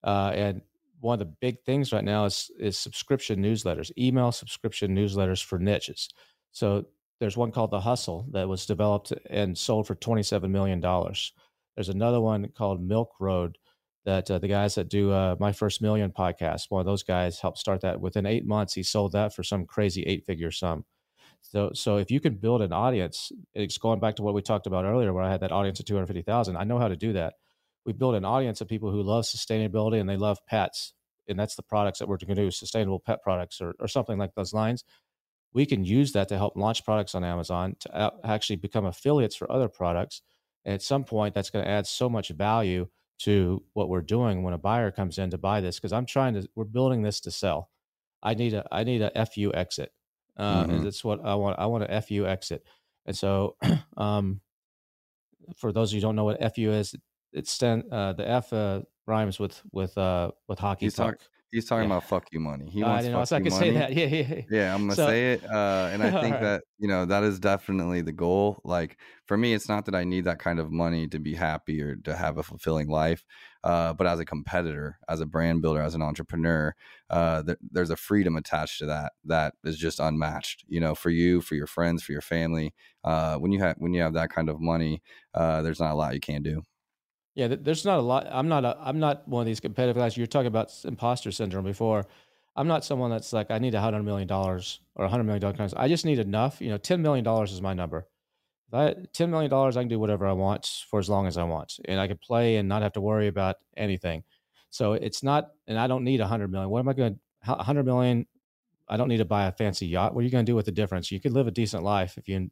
uh, 0.03 0.32
and 0.36 0.61
one 0.99 1.13
of 1.13 1.19
the 1.19 1.34
big 1.39 1.61
things 1.63 1.93
right 1.93 2.03
now 2.03 2.25
is 2.25 2.49
is 2.59 2.78
subscription 2.78 3.41
newsletters, 3.41 3.91
email 3.97 4.32
subscription 4.32 4.95
newsletters 4.95 5.43
for 5.43 5.59
niches. 5.59 6.09
So 6.51 6.86
there's 7.19 7.38
one 7.38 7.51
called 7.51 7.71
The 7.71 7.80
Hustle 7.80 8.28
that 8.32 8.47
was 8.47 8.65
developed 8.65 9.13
and 9.30 9.57
sold 9.57 9.88
for 9.88 9.95
$27 9.95 10.49
million. 10.49 10.80
There's 10.80 11.89
another 11.89 12.21
one 12.21 12.47
called 12.49 12.82
Milk 12.82 13.13
Road 13.19 13.57
that 14.05 14.30
uh, 14.30 14.39
the 14.39 14.47
guys 14.47 14.75
that 14.75 14.89
do 14.89 15.11
uh, 15.11 15.36
My 15.39 15.51
First 15.51 15.82
Million 15.82 16.11
podcast, 16.11 16.69
one 16.69 16.80
of 16.80 16.86
those 16.86 17.03
guys 17.03 17.39
helped 17.39 17.57
start 17.57 17.82
that. 17.82 17.99
Within 17.99 18.25
eight 18.25 18.45
months, 18.45 18.73
he 18.73 18.84
sold 18.84 19.11
that 19.13 19.34
for 19.34 19.43
some 19.43 19.65
crazy 19.65 20.03
eight 20.03 20.25
figure 20.25 20.51
sum. 20.51 20.86
So, 21.41 21.71
so 21.73 21.97
if 21.97 22.11
you 22.11 22.19
can 22.19 22.35
build 22.35 22.61
an 22.61 22.73
audience, 22.73 23.31
it's 23.53 23.77
going 23.77 23.99
back 23.99 24.17
to 24.17 24.23
what 24.23 24.33
we 24.33 24.41
talked 24.41 24.67
about 24.67 24.85
earlier, 24.85 25.13
where 25.13 25.23
I 25.23 25.31
had 25.31 25.41
that 25.41 25.51
audience 25.51 25.79
of 25.79 25.85
250,000. 25.85 26.57
I 26.57 26.63
know 26.65 26.77
how 26.77 26.89
to 26.89 26.97
do 26.97 27.13
that. 27.13 27.35
We 27.85 27.93
build 27.93 28.15
an 28.15 28.25
audience 28.25 28.59
of 28.59 28.67
people 28.67 28.91
who 28.91 29.01
love 29.01 29.23
sustainability 29.23 29.99
and 29.99 30.09
they 30.09 30.17
love 30.17 30.45
pets. 30.45 30.93
And 31.29 31.39
that's 31.39 31.55
the 31.55 31.63
products 31.63 31.99
that 31.99 32.07
we're 32.07 32.17
going 32.17 32.35
to 32.35 32.43
do, 32.43 32.51
sustainable 32.51 32.99
pet 32.99 33.21
products 33.23 33.61
or, 33.61 33.75
or 33.79 33.88
something 33.88 34.17
like 34.17 34.35
those 34.35 34.53
lines 34.53 34.83
we 35.53 35.65
can 35.65 35.83
use 35.83 36.11
that 36.11 36.29
to 36.29 36.38
help 36.38 36.55
launch 36.55 36.83
products 36.83 37.15
on 37.15 37.23
Amazon 37.23 37.75
to 37.79 38.13
actually 38.23 38.57
become 38.57 38.85
affiliates 38.85 39.35
for 39.35 39.51
other 39.51 39.67
products. 39.67 40.21
And 40.65 40.73
at 40.73 40.81
some 40.81 41.03
point, 41.03 41.33
that's 41.33 41.49
going 41.49 41.65
to 41.65 41.71
add 41.71 41.88
so 41.88 42.09
much 42.09 42.29
value 42.29 42.88
to 43.21 43.63
what 43.73 43.89
we're 43.89 44.01
doing 44.01 44.43
when 44.43 44.53
a 44.53 44.59
buyer 44.59 44.91
comes 44.91 45.17
in 45.17 45.31
to 45.31 45.38
buy 45.39 45.61
this. 45.61 45.77
Because 45.77 45.93
I'm 45.93 46.05
trying 46.05 46.35
to, 46.35 46.47
we're 46.55 46.65
building 46.65 47.01
this 47.01 47.19
to 47.21 47.31
sell. 47.31 47.71
I 48.21 48.33
need 48.33 48.53
a, 48.53 48.67
I 48.71 48.83
need 48.83 49.01
a 49.01 49.25
FU 49.25 49.51
exit. 49.53 49.91
Uh, 50.38 50.65
mm-hmm. 50.65 50.83
That's 50.83 51.03
what 51.03 51.23
I 51.25 51.35
want. 51.35 51.59
I 51.59 51.65
want 51.65 51.83
a 51.83 52.01
FU 52.01 52.25
exit. 52.25 52.63
And 53.05 53.15
so, 53.15 53.55
um, 53.97 54.41
for 55.55 55.71
those 55.71 55.91
of 55.91 55.95
you 55.95 56.01
who 56.01 56.07
don't 56.07 56.15
know 56.15 56.25
what 56.25 56.55
FU 56.55 56.71
is, 56.71 56.95
it's 57.33 57.61
uh, 57.61 58.13
the 58.13 58.27
F 58.27 58.53
uh, 58.53 58.81
rhymes 59.05 59.39
with 59.39 59.61
with 59.71 59.97
uh, 59.97 60.31
with 60.47 60.59
hockey. 60.59 60.85
He's, 60.85 60.95
talk, 60.95 61.17
He's 61.51 61.65
talking 61.65 61.89
yeah. 61.89 61.95
about 61.95 62.09
fuck 62.09 62.27
you 62.31 62.41
money. 62.41 62.69
He 62.69 62.83
wants 62.83 63.05
I 63.05 63.09
know. 63.09 63.19
fuck 63.19 63.27
so 63.27 63.35
I 63.38 63.41
can 63.41 63.51
say 63.51 63.71
that. 63.71 63.93
Yeah, 63.97 64.05
yeah. 64.05 64.41
Yeah, 64.49 64.73
I'm 64.75 64.81
gonna 64.81 64.95
so, 64.95 65.07
say 65.07 65.33
it, 65.33 65.45
uh, 65.45 65.89
and 65.93 66.03
I 66.03 66.11
think 66.21 66.35
right. 66.35 66.41
that 66.41 66.63
you 66.77 66.88
know 66.89 67.05
that 67.05 67.23
is 67.23 67.39
definitely 67.39 68.01
the 68.01 68.11
goal. 68.11 68.59
Like 68.65 68.97
for 69.25 69.38
me, 69.38 69.53
it's 69.53 69.69
not 69.69 69.85
that 69.85 69.95
I 69.95 70.03
need 70.03 70.25
that 70.25 70.39
kind 70.39 70.59
of 70.59 70.71
money 70.71 71.07
to 71.07 71.19
be 71.19 71.33
happy 71.33 71.81
or 71.81 71.95
to 71.95 72.15
have 72.15 72.38
a 72.38 72.43
fulfilling 72.43 72.89
life, 72.89 73.23
uh, 73.68 73.91
but 73.91 74.07
as 74.07 74.18
a 74.18 74.24
competitor, 74.24 74.97
as 75.09 75.20
a 75.20 75.26
brand 75.26 75.61
builder, 75.61 75.82
as 75.82 75.93
an 75.93 76.01
entrepreneur, 76.01 76.74
uh, 77.09 77.43
th- 77.43 77.57
there's 77.70 77.89
a 77.89 77.97
freedom 77.97 78.38
attached 78.38 78.80
to 78.80 78.86
that 78.86 79.11
that 79.26 79.55
is 79.65 79.78
just 79.78 79.99
unmatched. 79.99 80.63
You 80.70 80.80
know, 80.80 80.95
for 80.95 81.09
you, 81.09 81.41
for 81.41 81.55
your 81.55 81.68
friends, 81.68 82.01
for 82.01 82.13
your 82.13 82.22
family. 82.22 82.74
Uh, 83.03 83.36
when 83.36 83.51
you 83.51 83.59
have 83.59 83.76
when 83.78 83.93
you 83.93 84.01
have 84.01 84.13
that 84.13 84.30
kind 84.30 84.49
of 84.49 84.61
money, 84.61 85.01
uh, 85.34 85.61
there's 85.63 85.82
not 85.82 85.91
a 85.91 85.95
lot 85.95 86.13
you 86.13 86.22
can 86.22 86.41
do. 86.41 86.61
Yeah, 87.36 87.49
there's 87.49 87.84
not 87.84 87.99
a 87.99 88.01
lot. 88.01 88.26
I'm 88.32 88.47
not. 88.47 88.63
A, 88.63 88.78
I'm 88.80 88.99
not 88.99 89.28
one 89.28 89.41
of 89.41 89.47
these 89.47 89.59
competitive 89.59 89.97
guys. 89.97 90.15
You're 90.15 90.28
talking 90.28 90.47
about 90.47 90.74
imposter 90.86 91.32
syndrome 91.34 91.65
before. 91.65 92.05
I'm 92.55 92.70
not 92.70 92.86
someone 92.86 93.11
that's 93.11 93.34
like 93.34 93.51
I 93.51 93.59
need 93.59 93.76
a 93.76 93.82
hundred 93.82 94.03
million 94.03 94.30
dollars 94.30 94.80
or 94.95 95.03
a 95.03 95.09
hundred 95.09 95.26
million 95.26 95.41
dollars. 95.41 95.74
I 95.74 95.89
just 95.89 96.05
need 96.05 96.20
enough. 96.20 96.61
You 96.61 96.70
know, 96.70 96.78
ten 96.78 97.01
million 97.01 97.26
dollars 97.26 97.51
is 97.51 97.61
my 97.61 97.74
number. 97.74 98.07
I 98.74 98.95
ten 99.13 99.32
million 99.32 99.49
dollars, 99.49 99.78
I 99.78 99.82
can 99.82 99.88
do 99.88 99.99
whatever 99.99 100.28
I 100.28 100.34
want 100.34 100.84
for 100.89 100.99
as 100.99 101.09
long 101.09 101.28
as 101.28 101.38
I 101.38 101.43
want, 101.43 101.80
and 101.86 101.99
I 101.99 102.07
can 102.07 102.18
play 102.18 102.57
and 102.57 102.68
not 102.68 102.82
have 102.82 102.93
to 102.93 103.01
worry 103.01 103.28
about 103.28 103.55
anything. 103.76 104.24
So 104.70 104.93
it's 104.93 105.24
not, 105.24 105.49
and 105.68 105.80
I 105.80 105.88
don't 105.88 106.03
need 106.03 106.20
a 106.20 106.28
hundred 106.28 106.51
million. 106.51 106.70
What 106.70 106.80
am 106.80 106.89
I 106.89 106.93
going? 106.93 107.15
To? 107.45 107.53
A 107.53 107.63
hundred 107.63 107.86
million. 107.86 108.26
I 108.89 108.97
don't 108.97 109.07
need 109.07 109.18
to 109.18 109.26
buy 109.26 109.47
a 109.47 109.51
fancy 109.51 109.88
yacht. 109.88 110.13
What 110.13 110.22
are 110.22 110.24
you 110.24 110.32
going 110.32 110.45
to 110.45 110.49
do 110.49 110.55
with 110.55 110.65
the 110.65 110.72
difference? 110.72 111.11
You 111.11 111.20
could 111.20 111.34
live 111.34 111.47
a 111.47 111.51
decent 111.51 111.84
life 111.84 112.18
if 112.18 112.28
you 112.28 112.49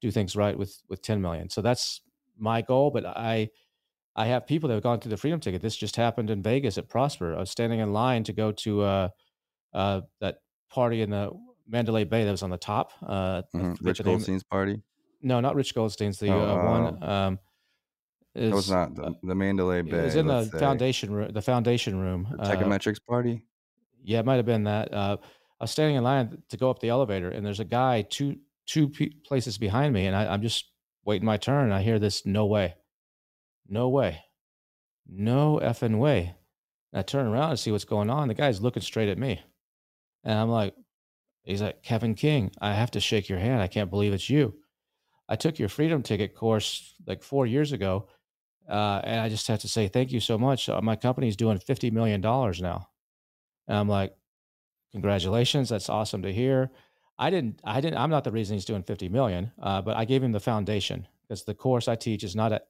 do 0.00 0.10
things 0.10 0.34
right 0.36 0.56
with 0.56 0.80
with 0.88 1.02
ten 1.02 1.20
million. 1.20 1.50
So 1.50 1.60
that's 1.60 2.00
my 2.38 2.62
goal, 2.62 2.90
but 2.90 3.04
I 3.04 3.50
I 4.16 4.26
have 4.26 4.46
people 4.46 4.68
that 4.68 4.74
have 4.74 4.82
gone 4.82 5.00
through 5.00 5.10
the 5.10 5.16
freedom 5.16 5.40
ticket. 5.40 5.62
This 5.62 5.76
just 5.76 5.96
happened 5.96 6.30
in 6.30 6.42
Vegas 6.42 6.78
at 6.78 6.88
Prosper. 6.88 7.34
I 7.36 7.40
was 7.40 7.50
standing 7.50 7.80
in 7.80 7.92
line 7.92 8.24
to 8.24 8.32
go 8.32 8.52
to 8.52 8.82
uh, 8.82 9.08
uh, 9.72 10.00
that 10.20 10.38
party 10.70 11.02
in 11.02 11.10
the 11.10 11.30
Mandalay 11.68 12.04
Bay 12.04 12.24
that 12.24 12.30
was 12.30 12.42
on 12.42 12.50
the 12.50 12.58
top. 12.58 12.92
Uh, 13.06 13.42
mm-hmm. 13.54 13.74
Rich 13.80 14.02
Goldstein's 14.02 14.42
party. 14.42 14.80
No, 15.22 15.40
not 15.40 15.54
Rich 15.54 15.74
Goldstein's. 15.74 16.18
The 16.18 16.30
oh, 16.30 16.40
uh, 16.40 16.64
one. 16.64 16.98
Oh. 17.02 17.10
Um, 17.10 17.38
is, 18.34 18.52
was 18.52 18.70
not 18.70 18.94
the, 18.94 19.14
the 19.22 19.34
Mandalay 19.34 19.82
Bay. 19.82 19.98
It 19.98 20.04
was 20.04 20.16
in 20.16 20.26
the 20.26 20.44
say. 20.44 20.58
foundation 20.58 21.12
room. 21.12 21.32
The 21.32 21.42
foundation 21.42 21.98
room. 21.98 22.28
The 22.30 22.44
Teikametrics 22.44 22.98
uh, 22.98 23.08
party. 23.08 23.42
Yeah, 24.02 24.20
it 24.20 24.26
might 24.26 24.36
have 24.36 24.46
been 24.46 24.64
that. 24.64 24.92
Uh, 24.94 25.16
I 25.60 25.64
was 25.64 25.70
standing 25.70 25.96
in 25.96 26.04
line 26.04 26.42
to 26.48 26.56
go 26.56 26.70
up 26.70 26.78
the 26.78 26.88
elevator, 26.88 27.30
and 27.30 27.44
there's 27.44 27.60
a 27.60 27.64
guy 27.64 28.02
two 28.02 28.36
two 28.66 28.90
places 29.24 29.58
behind 29.58 29.92
me, 29.92 30.06
and 30.06 30.14
I, 30.14 30.32
I'm 30.32 30.42
just 30.42 30.70
waiting 31.04 31.26
my 31.26 31.36
turn. 31.36 31.64
And 31.64 31.74
I 31.74 31.82
hear 31.82 31.98
this, 31.98 32.24
"No 32.24 32.46
way, 32.46 32.76
no 33.68 33.88
way, 33.88 34.22
no 35.08 35.60
effing 35.62 35.98
way." 35.98 36.36
And 36.92 37.00
I 37.00 37.02
turn 37.02 37.26
around 37.26 37.50
and 37.50 37.58
see 37.58 37.72
what's 37.72 37.84
going 37.84 38.10
on. 38.10 38.28
The 38.28 38.34
guy's 38.34 38.62
looking 38.62 38.82
straight 38.82 39.08
at 39.08 39.18
me, 39.18 39.42
and 40.24 40.38
I'm 40.38 40.48
like, 40.48 40.74
"He's 41.42 41.60
like 41.60 41.82
Kevin 41.82 42.14
King. 42.14 42.52
I 42.60 42.74
have 42.74 42.92
to 42.92 43.00
shake 43.00 43.28
your 43.28 43.40
hand. 43.40 43.60
I 43.60 43.66
can't 43.66 43.90
believe 43.90 44.12
it's 44.12 44.30
you." 44.30 44.54
I 45.30 45.36
took 45.36 45.58
your 45.58 45.70
freedom 45.70 46.02
ticket 46.02 46.34
course 46.34 46.94
like 47.06 47.22
four 47.22 47.46
years 47.46 47.72
ago 47.72 48.08
uh, 48.70 49.00
and 49.02 49.20
I 49.20 49.28
just 49.28 49.48
have 49.48 49.58
to 49.60 49.68
say 49.68 49.88
thank 49.88 50.12
you 50.12 50.20
so 50.20 50.38
much. 50.38 50.68
Uh, 50.68 50.80
my 50.80 50.94
company's 50.94 51.36
doing 51.36 51.58
fifty 51.58 51.90
million 51.90 52.20
dollars 52.20 52.62
now, 52.62 52.88
and 53.66 53.76
I'm 53.76 53.88
like, 53.88 54.14
congratulations, 54.92 55.68
that's 55.68 55.88
awesome 55.88 56.22
to 56.22 56.32
hear. 56.32 56.70
I 57.18 57.30
didn't, 57.30 57.60
I 57.64 57.80
didn't, 57.80 57.98
I'm 57.98 58.10
not 58.10 58.24
the 58.24 58.30
reason 58.30 58.54
he's 58.54 58.64
doing 58.64 58.84
fifty 58.84 59.08
million, 59.08 59.50
uh, 59.60 59.82
but 59.82 59.96
I 59.96 60.04
gave 60.04 60.22
him 60.22 60.30
the 60.30 60.40
foundation 60.40 61.08
because 61.22 61.42
the 61.42 61.54
course 61.54 61.88
I 61.88 61.96
teach 61.96 62.22
is 62.22 62.36
not 62.36 62.52
a 62.52 62.62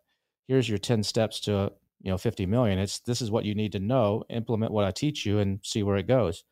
here's 0.49 0.69
your 0.69 0.79
ten 0.79 1.03
steps 1.03 1.39
to 1.41 1.71
you 2.01 2.11
know 2.11 2.19
fifty 2.19 2.47
million. 2.47 2.79
It's 2.79 3.01
this 3.01 3.21
is 3.21 3.31
what 3.31 3.45
you 3.45 3.55
need 3.55 3.73
to 3.73 3.79
know, 3.81 4.25
implement 4.31 4.73
what 4.73 4.87
I 4.87 4.93
teach 4.93 5.27
you, 5.27 5.39
and 5.39 5.61
see 5.63 5.83
where 5.83 5.99
it 5.99 6.09
goes. 6.09 6.45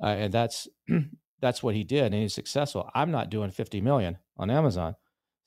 Uh, 0.00 0.06
and 0.06 0.32
that's 0.32 0.68
that's 1.40 1.64
what 1.64 1.74
he 1.74 1.82
did, 1.82 2.12
and 2.12 2.14
he's 2.14 2.32
successful. 2.34 2.88
I'm 2.94 3.10
not 3.10 3.28
doing 3.28 3.50
fifty 3.50 3.80
million 3.80 4.18
on 4.36 4.50
Amazon. 4.50 4.94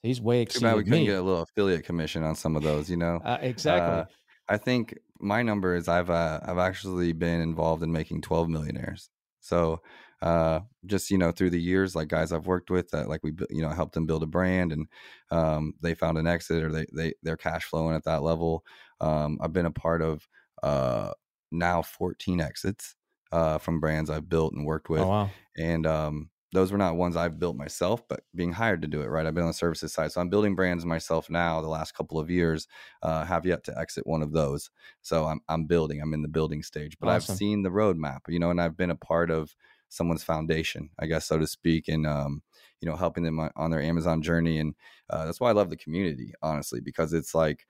He's 0.02 0.20
way 0.20 0.42
exceeded 0.42 0.60
Too 0.60 0.66
bad 0.66 0.76
we 0.76 0.84
couldn't 0.84 1.00
me. 1.00 1.06
get 1.06 1.18
a 1.18 1.22
little 1.22 1.42
affiliate 1.42 1.84
commission 1.84 2.22
on 2.22 2.34
some 2.34 2.56
of 2.56 2.62
those, 2.62 2.88
you 2.88 2.96
know. 2.96 3.20
Uh, 3.24 3.38
exactly. 3.40 4.00
Uh, 4.00 4.04
I 4.48 4.56
think 4.56 4.96
my 5.20 5.42
number 5.42 5.74
is 5.74 5.88
I've 5.88 6.10
uh, 6.10 6.40
I've 6.42 6.58
actually 6.58 7.12
been 7.12 7.40
involved 7.40 7.82
in 7.82 7.92
making 7.92 8.22
12 8.22 8.48
millionaires. 8.48 9.10
So 9.40 9.80
uh, 10.22 10.60
just 10.86 11.10
you 11.10 11.18
know 11.18 11.32
through 11.32 11.50
the 11.50 11.60
years, 11.60 11.94
like 11.94 12.08
guys 12.08 12.32
I've 12.32 12.46
worked 12.46 12.70
with 12.70 12.90
that 12.90 13.08
like 13.08 13.20
we 13.22 13.32
you 13.50 13.62
know 13.62 13.70
helped 13.70 13.94
them 13.94 14.06
build 14.06 14.22
a 14.22 14.26
brand 14.26 14.72
and 14.72 14.86
um, 15.30 15.74
they 15.80 15.94
found 15.94 16.18
an 16.18 16.26
exit 16.26 16.62
or 16.62 16.70
they 16.70 16.86
they 16.92 17.14
they're 17.22 17.36
cash 17.36 17.64
flowing 17.64 17.94
at 17.94 18.04
that 18.04 18.22
level. 18.22 18.64
Um, 19.00 19.38
I've 19.40 19.52
been 19.52 19.66
a 19.66 19.70
part 19.70 20.02
of 20.02 20.26
uh, 20.62 21.12
now 21.52 21.82
14 21.82 22.40
exits 22.40 22.96
uh, 23.30 23.58
from 23.58 23.80
brands 23.80 24.10
I've 24.10 24.28
built 24.28 24.54
and 24.54 24.66
worked 24.66 24.88
oh, 24.90 24.94
with, 24.94 25.02
oh, 25.02 25.08
wow. 25.08 25.30
and 25.56 25.86
um, 25.86 26.30
those 26.52 26.72
were 26.72 26.78
not 26.78 26.96
ones 26.96 27.16
I've 27.16 27.38
built 27.38 27.56
myself, 27.56 28.02
but 28.08 28.20
being 28.34 28.52
hired 28.52 28.82
to 28.82 28.88
do 28.88 29.02
it, 29.02 29.06
right? 29.06 29.26
I've 29.26 29.34
been 29.34 29.44
on 29.44 29.50
the 29.50 29.54
services 29.54 29.92
side. 29.92 30.12
So 30.12 30.20
I'm 30.20 30.30
building 30.30 30.54
brands 30.54 30.86
myself 30.86 31.28
now 31.28 31.60
the 31.60 31.68
last 31.68 31.92
couple 31.94 32.18
of 32.18 32.30
years, 32.30 32.66
uh, 33.02 33.24
have 33.24 33.44
yet 33.44 33.64
to 33.64 33.78
exit 33.78 34.06
one 34.06 34.22
of 34.22 34.32
those. 34.32 34.70
So 35.02 35.26
I'm, 35.26 35.40
I'm 35.48 35.64
building, 35.64 36.00
I'm 36.00 36.14
in 36.14 36.22
the 36.22 36.28
building 36.28 36.62
stage, 36.62 36.96
but 36.98 37.08
awesome. 37.08 37.32
I've 37.32 37.38
seen 37.38 37.62
the 37.62 37.70
roadmap, 37.70 38.20
you 38.28 38.38
know, 38.38 38.50
and 38.50 38.60
I've 38.60 38.76
been 38.76 38.90
a 38.90 38.96
part 38.96 39.30
of 39.30 39.54
someone's 39.88 40.24
foundation, 40.24 40.90
I 40.98 41.06
guess, 41.06 41.26
so 41.26 41.38
to 41.38 41.46
speak, 41.46 41.88
and, 41.88 42.06
um, 42.06 42.42
you 42.80 42.88
know, 42.88 42.96
helping 42.96 43.24
them 43.24 43.40
on 43.56 43.70
their 43.70 43.82
Amazon 43.82 44.22
journey. 44.22 44.58
And 44.58 44.74
uh, 45.10 45.26
that's 45.26 45.40
why 45.40 45.50
I 45.50 45.54
love 45.54 45.70
the 45.70 45.76
community, 45.76 46.32
honestly, 46.42 46.80
because 46.80 47.12
it's 47.12 47.34
like, 47.34 47.66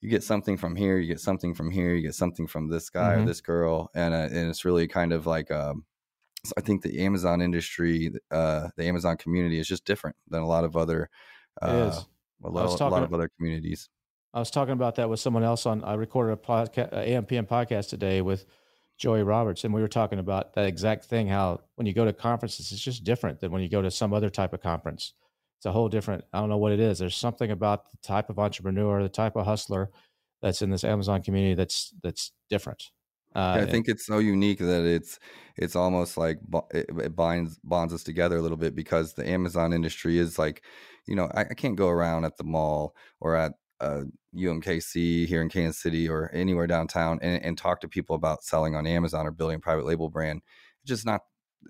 you 0.00 0.10
get 0.10 0.22
something 0.22 0.58
from 0.58 0.76
here, 0.76 0.98
you 0.98 1.08
get 1.08 1.20
something 1.20 1.54
from 1.54 1.70
here, 1.70 1.94
you 1.94 2.02
get 2.02 2.14
something 2.14 2.46
from 2.46 2.68
this 2.68 2.90
guy 2.90 3.14
mm-hmm. 3.14 3.22
or 3.22 3.26
this 3.26 3.40
girl, 3.40 3.90
and 3.94 4.12
uh, 4.12 4.28
and 4.30 4.50
it's 4.50 4.66
really 4.66 4.86
kind 4.86 5.14
of 5.14 5.26
like 5.26 5.50
um, 5.50 5.86
I 6.56 6.60
think 6.60 6.82
the 6.82 7.00
Amazon 7.00 7.40
industry, 7.40 8.12
uh, 8.30 8.68
the 8.76 8.84
Amazon 8.84 9.16
community 9.16 9.58
is 9.58 9.68
just 9.68 9.84
different 9.84 10.16
than 10.28 10.42
a 10.42 10.46
lot 10.46 10.64
of 10.64 10.76
other, 10.76 11.08
uh, 11.62 12.00
a, 12.42 12.48
lot, 12.48 12.80
a 12.80 12.88
lot 12.88 13.02
of 13.02 13.14
other 13.14 13.30
communities. 13.36 13.88
I 14.32 14.40
was 14.40 14.50
talking 14.50 14.72
about 14.72 14.96
that 14.96 15.08
with 15.08 15.20
someone 15.20 15.44
else 15.44 15.64
on. 15.64 15.84
I 15.84 15.94
recorded 15.94 16.32
a 16.32 16.36
podcast, 16.36 16.92
AMPM 16.92 17.46
podcast 17.46 17.88
today 17.88 18.20
with 18.20 18.46
Joey 18.98 19.22
Roberts, 19.22 19.64
and 19.64 19.72
we 19.72 19.80
were 19.80 19.88
talking 19.88 20.18
about 20.18 20.54
that 20.54 20.66
exact 20.66 21.04
thing. 21.04 21.28
How 21.28 21.60
when 21.76 21.86
you 21.86 21.92
go 21.92 22.04
to 22.04 22.12
conferences, 22.12 22.72
it's 22.72 22.82
just 22.82 23.04
different 23.04 23.40
than 23.40 23.52
when 23.52 23.62
you 23.62 23.68
go 23.68 23.82
to 23.82 23.90
some 23.90 24.12
other 24.12 24.30
type 24.30 24.52
of 24.52 24.60
conference. 24.60 25.14
It's 25.58 25.66
a 25.66 25.72
whole 25.72 25.88
different. 25.88 26.24
I 26.32 26.40
don't 26.40 26.48
know 26.48 26.58
what 26.58 26.72
it 26.72 26.80
is. 26.80 26.98
There's 26.98 27.16
something 27.16 27.50
about 27.50 27.90
the 27.90 27.96
type 28.02 28.28
of 28.28 28.38
entrepreneur, 28.38 29.02
the 29.02 29.08
type 29.08 29.36
of 29.36 29.46
hustler 29.46 29.90
that's 30.42 30.62
in 30.62 30.70
this 30.70 30.84
Amazon 30.84 31.22
community 31.22 31.54
that's 31.54 31.94
that's 32.02 32.32
different. 32.50 32.90
Uh, 33.34 33.56
yeah, 33.56 33.64
I 33.64 33.66
think 33.66 33.88
it's 33.88 34.06
so 34.06 34.18
unique 34.18 34.58
that 34.58 34.84
it's 34.84 35.18
it's 35.56 35.74
almost 35.74 36.16
like 36.16 36.38
it, 36.72 36.86
it, 36.88 37.16
binds 37.16 37.58
bonds 37.64 37.92
us 37.92 38.02
together 38.02 38.36
a 38.36 38.42
little 38.42 38.56
bit 38.56 38.74
because 38.74 39.14
the 39.14 39.28
Amazon 39.28 39.72
industry 39.72 40.18
is 40.18 40.38
like, 40.38 40.62
you 41.06 41.16
know, 41.16 41.28
I, 41.34 41.42
I 41.42 41.54
can't 41.54 41.76
go 41.76 41.88
around 41.88 42.24
at 42.24 42.36
the 42.36 42.44
mall 42.44 42.94
or 43.20 43.36
at 43.36 43.52
uh, 43.80 44.02
UMKC 44.36 45.26
here 45.26 45.42
in 45.42 45.48
Kansas 45.48 45.82
City 45.82 46.08
or 46.08 46.30
anywhere 46.32 46.66
downtown 46.66 47.18
and, 47.22 47.42
and 47.42 47.58
talk 47.58 47.80
to 47.80 47.88
people 47.88 48.16
about 48.16 48.44
selling 48.44 48.74
on 48.74 48.86
Amazon 48.86 49.26
or 49.26 49.30
building 49.30 49.56
a 49.56 49.60
private 49.60 49.84
label 49.84 50.08
brand. 50.08 50.42
It's 50.82 50.88
just 50.88 51.06
not. 51.06 51.22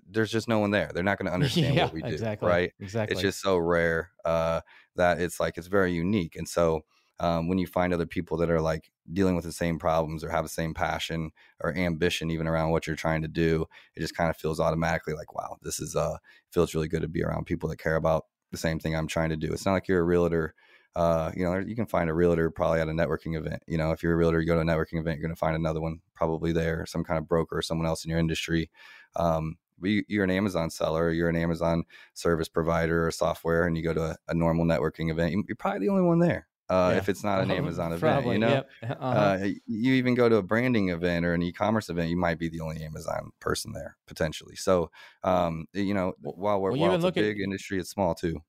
There's 0.09 0.31
just 0.31 0.49
no 0.49 0.59
one 0.59 0.71
there. 0.71 0.91
They're 0.93 1.03
not 1.03 1.17
going 1.17 1.27
to 1.29 1.33
understand 1.33 1.75
yeah, 1.75 1.85
what 1.85 1.93
we 1.93 2.01
do, 2.01 2.09
exactly, 2.09 2.47
right? 2.47 2.71
Exactly. 2.79 3.13
It's 3.13 3.21
just 3.21 3.41
so 3.41 3.57
rare 3.57 4.11
uh, 4.23 4.61
that 4.97 5.19
it's 5.19 5.39
like 5.39 5.57
it's 5.57 5.67
very 5.67 5.93
unique, 5.93 6.35
and 6.35 6.47
so 6.47 6.85
um, 7.19 7.47
when 7.47 7.57
you 7.57 7.67
find 7.67 7.93
other 7.93 8.05
people 8.05 8.37
that 8.37 8.49
are 8.49 8.61
like 8.61 8.91
dealing 9.13 9.35
with 9.35 9.45
the 9.45 9.51
same 9.51 9.79
problems 9.79 10.23
or 10.23 10.29
have 10.29 10.43
the 10.43 10.49
same 10.49 10.73
passion 10.73 11.31
or 11.61 11.75
ambition 11.77 12.31
even 12.31 12.47
around 12.47 12.71
what 12.71 12.87
you're 12.87 12.95
trying 12.95 13.21
to 13.21 13.27
do 13.27 13.65
it 13.95 14.01
just 14.01 14.15
kind 14.15 14.29
of 14.29 14.37
feels 14.37 14.59
automatically 14.59 15.13
like 15.13 15.33
wow 15.33 15.57
this 15.61 15.79
is 15.79 15.95
uh 15.95 16.17
feels 16.51 16.73
really 16.73 16.87
good 16.87 17.01
to 17.01 17.07
be 17.07 17.23
around 17.23 17.45
people 17.45 17.69
that 17.69 17.77
care 17.77 17.95
about 17.95 18.25
the 18.51 18.57
same 18.57 18.79
thing 18.79 18.95
i'm 18.95 19.07
trying 19.07 19.29
to 19.29 19.37
do 19.37 19.51
it's 19.51 19.65
not 19.65 19.73
like 19.73 19.87
you're 19.87 20.01
a 20.01 20.03
realtor 20.03 20.53
uh, 20.95 21.29
you 21.35 21.43
know, 21.43 21.57
you 21.57 21.75
can 21.75 21.85
find 21.85 22.09
a 22.09 22.13
realtor 22.13 22.49
probably 22.49 22.79
at 22.79 22.87
a 22.87 22.91
networking 22.91 23.37
event. 23.37 23.61
You 23.67 23.77
know, 23.77 23.91
if 23.91 24.01
you're 24.01 24.13
a 24.13 24.15
realtor, 24.15 24.39
you 24.39 24.47
go 24.47 24.55
to 24.55 24.61
a 24.61 24.63
networking 24.63 24.97
event, 24.99 25.17
you're 25.17 25.27
going 25.27 25.35
to 25.35 25.39
find 25.39 25.55
another 25.55 25.81
one 25.81 25.99
probably 26.13 26.53
there, 26.53 26.85
some 26.85 27.03
kind 27.03 27.17
of 27.17 27.27
broker 27.27 27.57
or 27.57 27.61
someone 27.61 27.85
else 27.85 28.05
in 28.05 28.09
your 28.09 28.19
industry. 28.19 28.69
Um, 29.17 29.57
but 29.77 29.89
you, 29.89 30.21
are 30.21 30.23
an 30.23 30.31
Amazon 30.31 30.69
seller, 30.69 31.11
you're 31.11 31.27
an 31.27 31.35
Amazon 31.35 31.83
service 32.13 32.47
provider 32.47 33.05
or 33.05 33.11
software, 33.11 33.67
and 33.67 33.75
you 33.75 33.83
go 33.83 33.93
to 33.93 34.03
a, 34.03 34.17
a 34.29 34.33
normal 34.33 34.63
networking 34.63 35.11
event, 35.11 35.35
you're 35.49 35.55
probably 35.57 35.81
the 35.81 35.89
only 35.89 36.03
one 36.03 36.19
there 36.19 36.47
uh, 36.69 36.89
yeah. 36.91 36.97
if 36.97 37.09
it's 37.09 37.23
not 37.23 37.41
an 37.41 37.51
uh-huh. 37.51 37.59
Amazon 37.59 37.87
event. 37.87 38.01
Probably, 38.01 38.33
you 38.33 38.39
know, 38.39 38.49
yep. 38.49 38.69
Uh-huh. 38.83 39.05
uh, 39.05 39.47
you 39.67 39.93
even 39.93 40.15
go 40.15 40.27
to 40.29 40.37
a 40.37 40.43
branding 40.43 40.89
event 40.89 41.25
or 41.25 41.33
an 41.33 41.41
e-commerce 41.41 41.89
event, 41.89 42.09
you 42.09 42.17
might 42.17 42.39
be 42.39 42.49
the 42.49 42.59
only 42.59 42.83
Amazon 42.83 43.31
person 43.39 43.71
there 43.71 43.97
potentially. 44.07 44.55
So, 44.55 44.89
um, 45.23 45.67
you 45.73 45.93
know, 45.93 46.13
while 46.21 46.59
we're 46.59 46.71
well, 46.71 46.81
while 46.81 46.95
it's 46.95 47.03
a 47.03 47.11
big 47.11 47.37
at, 47.37 47.43
industry, 47.43 47.79
it's 47.79 47.89
small 47.89 48.15
too. 48.15 48.41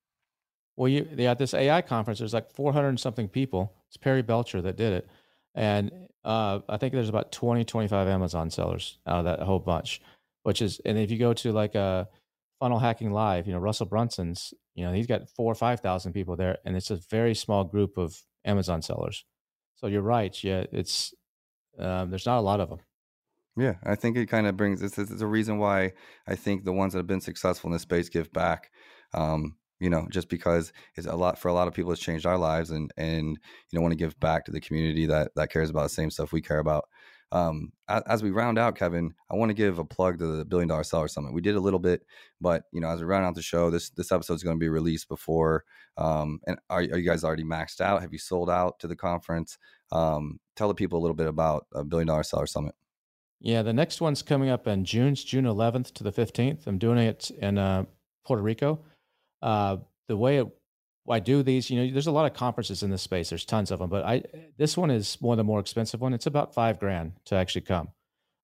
Well, 0.76 0.88
you 0.88 1.08
yeah, 1.16 1.30
at 1.30 1.38
this 1.38 1.54
AI 1.54 1.82
conference, 1.82 2.18
there's 2.18 2.34
like 2.34 2.50
400 2.50 2.88
and 2.88 3.00
something 3.00 3.28
people. 3.28 3.72
It's 3.88 3.96
Perry 3.96 4.22
Belcher 4.22 4.62
that 4.62 4.76
did 4.76 4.92
it, 4.92 5.08
and 5.54 5.90
uh, 6.24 6.60
I 6.68 6.76
think 6.76 6.92
there's 6.92 7.08
about 7.08 7.32
20, 7.32 7.64
25 7.64 8.08
Amazon 8.08 8.50
sellers 8.50 8.98
out 9.06 9.20
of 9.20 9.24
that 9.26 9.40
whole 9.40 9.60
bunch. 9.60 10.00
Which 10.42 10.62
is, 10.62 10.80
and 10.84 10.96
if 10.96 11.10
you 11.10 11.18
go 11.18 11.32
to 11.34 11.52
like 11.52 11.74
a 11.74 11.80
uh, 11.80 12.04
funnel 12.58 12.78
hacking 12.78 13.12
live, 13.12 13.46
you 13.46 13.52
know, 13.52 13.58
Russell 13.58 13.86
Brunson's 13.86 14.54
you 14.74 14.84
know 14.84 14.92
he's 14.92 15.06
got 15.06 15.28
four 15.30 15.50
or 15.50 15.54
five 15.54 15.80
thousand 15.80 16.12
people 16.12 16.36
there 16.36 16.58
and 16.64 16.76
it's 16.76 16.90
a 16.90 17.00
very 17.10 17.34
small 17.34 17.64
group 17.64 17.96
of 17.96 18.22
amazon 18.44 18.82
sellers. 18.82 19.24
So 19.76 19.88
you're 19.88 20.02
right 20.02 20.42
yeah 20.42 20.64
it's 20.72 21.14
um, 21.78 22.10
there's 22.10 22.26
not 22.26 22.38
a 22.38 22.40
lot 22.40 22.60
of 22.60 22.70
them 22.70 22.80
yeah 23.56 23.74
i 23.84 23.94
think 23.94 24.16
it 24.16 24.26
kind 24.26 24.46
of 24.46 24.56
brings 24.56 24.82
it's, 24.82 24.98
it's 24.98 25.20
a 25.20 25.26
reason 25.26 25.58
why 25.58 25.92
i 26.26 26.34
think 26.34 26.64
the 26.64 26.72
ones 26.72 26.92
that 26.92 26.98
have 26.98 27.06
been 27.06 27.20
successful 27.20 27.68
in 27.68 27.72
this 27.72 27.82
space 27.82 28.08
give 28.08 28.32
back 28.32 28.70
um, 29.14 29.56
you 29.80 29.90
know 29.90 30.06
just 30.10 30.28
because 30.28 30.72
it's 30.94 31.06
a 31.06 31.16
lot 31.16 31.38
for 31.38 31.48
a 31.48 31.54
lot 31.54 31.68
of 31.68 31.74
people 31.74 31.92
it's 31.92 32.00
changed 32.00 32.26
our 32.26 32.38
lives 32.38 32.70
and 32.70 32.90
and 32.96 33.38
you 33.70 33.78
know 33.78 33.82
want 33.82 33.92
to 33.92 33.98
give 33.98 34.18
back 34.20 34.44
to 34.44 34.52
the 34.52 34.60
community 34.60 35.06
that 35.06 35.30
that 35.36 35.50
cares 35.50 35.70
about 35.70 35.84
the 35.84 35.88
same 35.88 36.10
stuff 36.10 36.32
we 36.32 36.40
care 36.40 36.58
about 36.58 36.84
um, 37.32 37.72
as 37.88 38.22
we 38.22 38.30
round 38.30 38.58
out, 38.58 38.76
Kevin, 38.76 39.12
I 39.30 39.34
want 39.34 39.50
to 39.50 39.54
give 39.54 39.78
a 39.78 39.84
plug 39.84 40.18
to 40.18 40.26
the 40.26 40.44
Billion 40.44 40.68
Dollar 40.68 40.84
Seller 40.84 41.08
Summit. 41.08 41.32
We 41.32 41.40
did 41.40 41.56
a 41.56 41.60
little 41.60 41.78
bit, 41.78 42.04
but 42.40 42.64
you 42.72 42.80
know, 42.80 42.88
as 42.88 43.00
we 43.00 43.06
round 43.06 43.24
out 43.24 43.34
the 43.34 43.42
show, 43.42 43.70
this 43.70 43.90
this 43.90 44.12
episode 44.12 44.34
is 44.34 44.42
going 44.42 44.56
to 44.56 44.60
be 44.60 44.68
released 44.68 45.08
before. 45.08 45.64
Um, 45.96 46.40
and 46.46 46.58
are, 46.70 46.78
are, 46.78 46.98
you 46.98 47.08
guys 47.08 47.24
already 47.24 47.44
maxed 47.44 47.80
out? 47.80 48.02
Have 48.02 48.12
you 48.12 48.18
sold 48.18 48.48
out 48.48 48.78
to 48.80 48.86
the 48.86 48.96
conference? 48.96 49.58
Um, 49.90 50.38
tell 50.54 50.68
the 50.68 50.74
people 50.74 50.98
a 50.98 51.02
little 51.02 51.16
bit 51.16 51.26
about 51.26 51.66
a 51.74 51.84
Billion 51.84 52.06
Dollar 52.06 52.22
Seller 52.22 52.46
Summit. 52.46 52.74
Yeah, 53.40 53.62
the 53.62 53.72
next 53.72 54.00
one's 54.00 54.22
coming 54.22 54.48
up 54.48 54.66
in 54.66 54.84
June, 54.84 55.14
June 55.14 55.44
11th 55.44 55.92
to 55.94 56.04
the 56.04 56.12
15th. 56.12 56.66
I'm 56.66 56.78
doing 56.78 56.98
it 56.98 57.30
in 57.30 57.58
uh, 57.58 57.84
Puerto 58.24 58.42
Rico. 58.42 58.80
Uh, 59.42 59.76
the 60.08 60.16
way 60.16 60.38
it 60.38 60.46
I 61.10 61.20
do 61.20 61.42
these, 61.42 61.70
you 61.70 61.80
know, 61.80 61.92
there's 61.92 62.06
a 62.06 62.12
lot 62.12 62.26
of 62.26 62.36
conferences 62.36 62.82
in 62.82 62.90
this 62.90 63.02
space. 63.02 63.28
There's 63.28 63.44
tons 63.44 63.70
of 63.70 63.78
them, 63.78 63.90
but 63.90 64.04
I 64.04 64.22
this 64.56 64.76
one 64.76 64.90
is 64.90 65.16
one 65.20 65.34
of 65.34 65.38
the 65.38 65.44
more 65.44 65.60
expensive 65.60 66.00
one. 66.00 66.14
It's 66.14 66.26
about 66.26 66.54
five 66.54 66.78
grand 66.78 67.12
to 67.26 67.36
actually 67.36 67.62
come, 67.62 67.88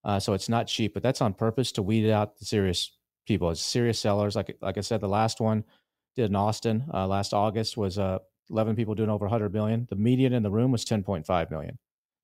uh, 0.04 0.20
so 0.20 0.32
it's 0.32 0.48
not 0.48 0.66
cheap. 0.66 0.94
But 0.94 1.02
that's 1.02 1.20
on 1.20 1.34
purpose 1.34 1.72
to 1.72 1.82
weed 1.82 2.08
out 2.10 2.38
the 2.38 2.44
serious 2.44 2.96
people. 3.26 3.50
It's 3.50 3.60
serious 3.60 3.98
sellers. 3.98 4.36
Like 4.36 4.56
like 4.60 4.78
I 4.78 4.82
said, 4.82 5.00
the 5.00 5.08
last 5.08 5.40
one 5.40 5.64
did 6.16 6.30
in 6.30 6.36
Austin 6.36 6.84
uh, 6.92 7.06
last 7.06 7.32
August 7.32 7.76
was 7.76 7.98
uh, 7.98 8.18
11 8.50 8.76
people 8.76 8.94
doing 8.94 9.10
over 9.10 9.24
100 9.24 9.52
million. 9.52 9.86
The 9.88 9.96
median 9.96 10.32
in 10.32 10.42
the 10.42 10.50
room 10.50 10.70
was 10.70 10.84
10.5 10.84 11.50
million. 11.50 11.78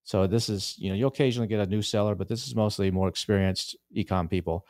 So 0.04 0.26
this 0.26 0.48
is, 0.48 0.74
you 0.78 0.88
know, 0.88 0.94
you'll 0.94 1.08
occasionally 1.08 1.48
get 1.48 1.60
a 1.60 1.66
new 1.66 1.82
seller, 1.82 2.14
but 2.14 2.28
this 2.28 2.46
is 2.46 2.54
mostly 2.54 2.90
more 2.90 3.08
experienced 3.08 3.76
ecom 3.94 4.28
people. 4.30 4.66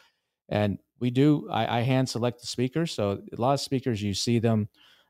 And 0.49 0.79
we 0.99 1.11
do, 1.11 1.49
I, 1.51 1.79
I 1.79 1.81
hand 1.83 2.09
select 2.09 2.41
the 2.41 2.47
speakers. 2.47 2.93
So 2.93 3.23
a 3.33 3.41
lot 3.41 3.55
of 3.55 3.61
speakers, 3.61 4.03
you 4.03 4.15
see 4.15 4.39
them 4.39 4.69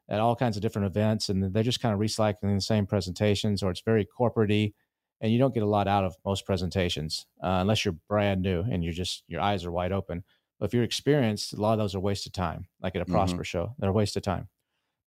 at 0.09 0.20
all 0.20 0.35
kinds 0.35 0.56
of 0.56 0.62
different 0.62 0.86
events 0.86 1.28
and 1.28 1.52
they're 1.52 1.62
just 1.62 1.80
kind 1.80 1.94
of 1.94 2.01
recycling 2.01 2.55
the 2.55 2.60
same 2.60 2.86
presentations 2.86 3.62
or 3.62 3.70
it's 3.70 3.82
very 3.82 4.05
corporate 4.05 4.72
and 5.20 5.32
you 5.32 5.39
don't 5.39 5.55
get 5.55 5.62
a 5.62 5.66
lot 5.66 5.89
out 5.89 6.05
of 6.05 6.16
most 6.24 6.47
presentations 6.47 7.26
uh, 7.43 7.59
unless 7.60 7.85
you're 7.85 7.97
brand 8.09 8.43
new 8.43 8.62
and 8.62 8.82
you're 8.85 8.93
just 8.93 9.24
your 9.26 9.40
eyes 9.40 9.64
are 9.64 9.72
wide 9.72 9.93
open. 9.93 10.24
But 10.59 10.66
if 10.66 10.74
you're 10.74 10.85
experienced 10.85 11.52
a 11.52 11.60
lot 11.60 11.72
of 11.72 11.78
those 11.78 11.94
are 11.94 12.01
wasted 12.01 12.32
time 12.35 12.66
like 12.80 12.94
at 12.97 13.02
a 13.02 13.05
mm-hmm. 13.05 13.14
prosper 13.14 13.44
show 13.44 13.74
they're 13.78 13.90
a 13.90 13.93
waste 13.93 14.16
of 14.16 14.22
time. 14.22 14.48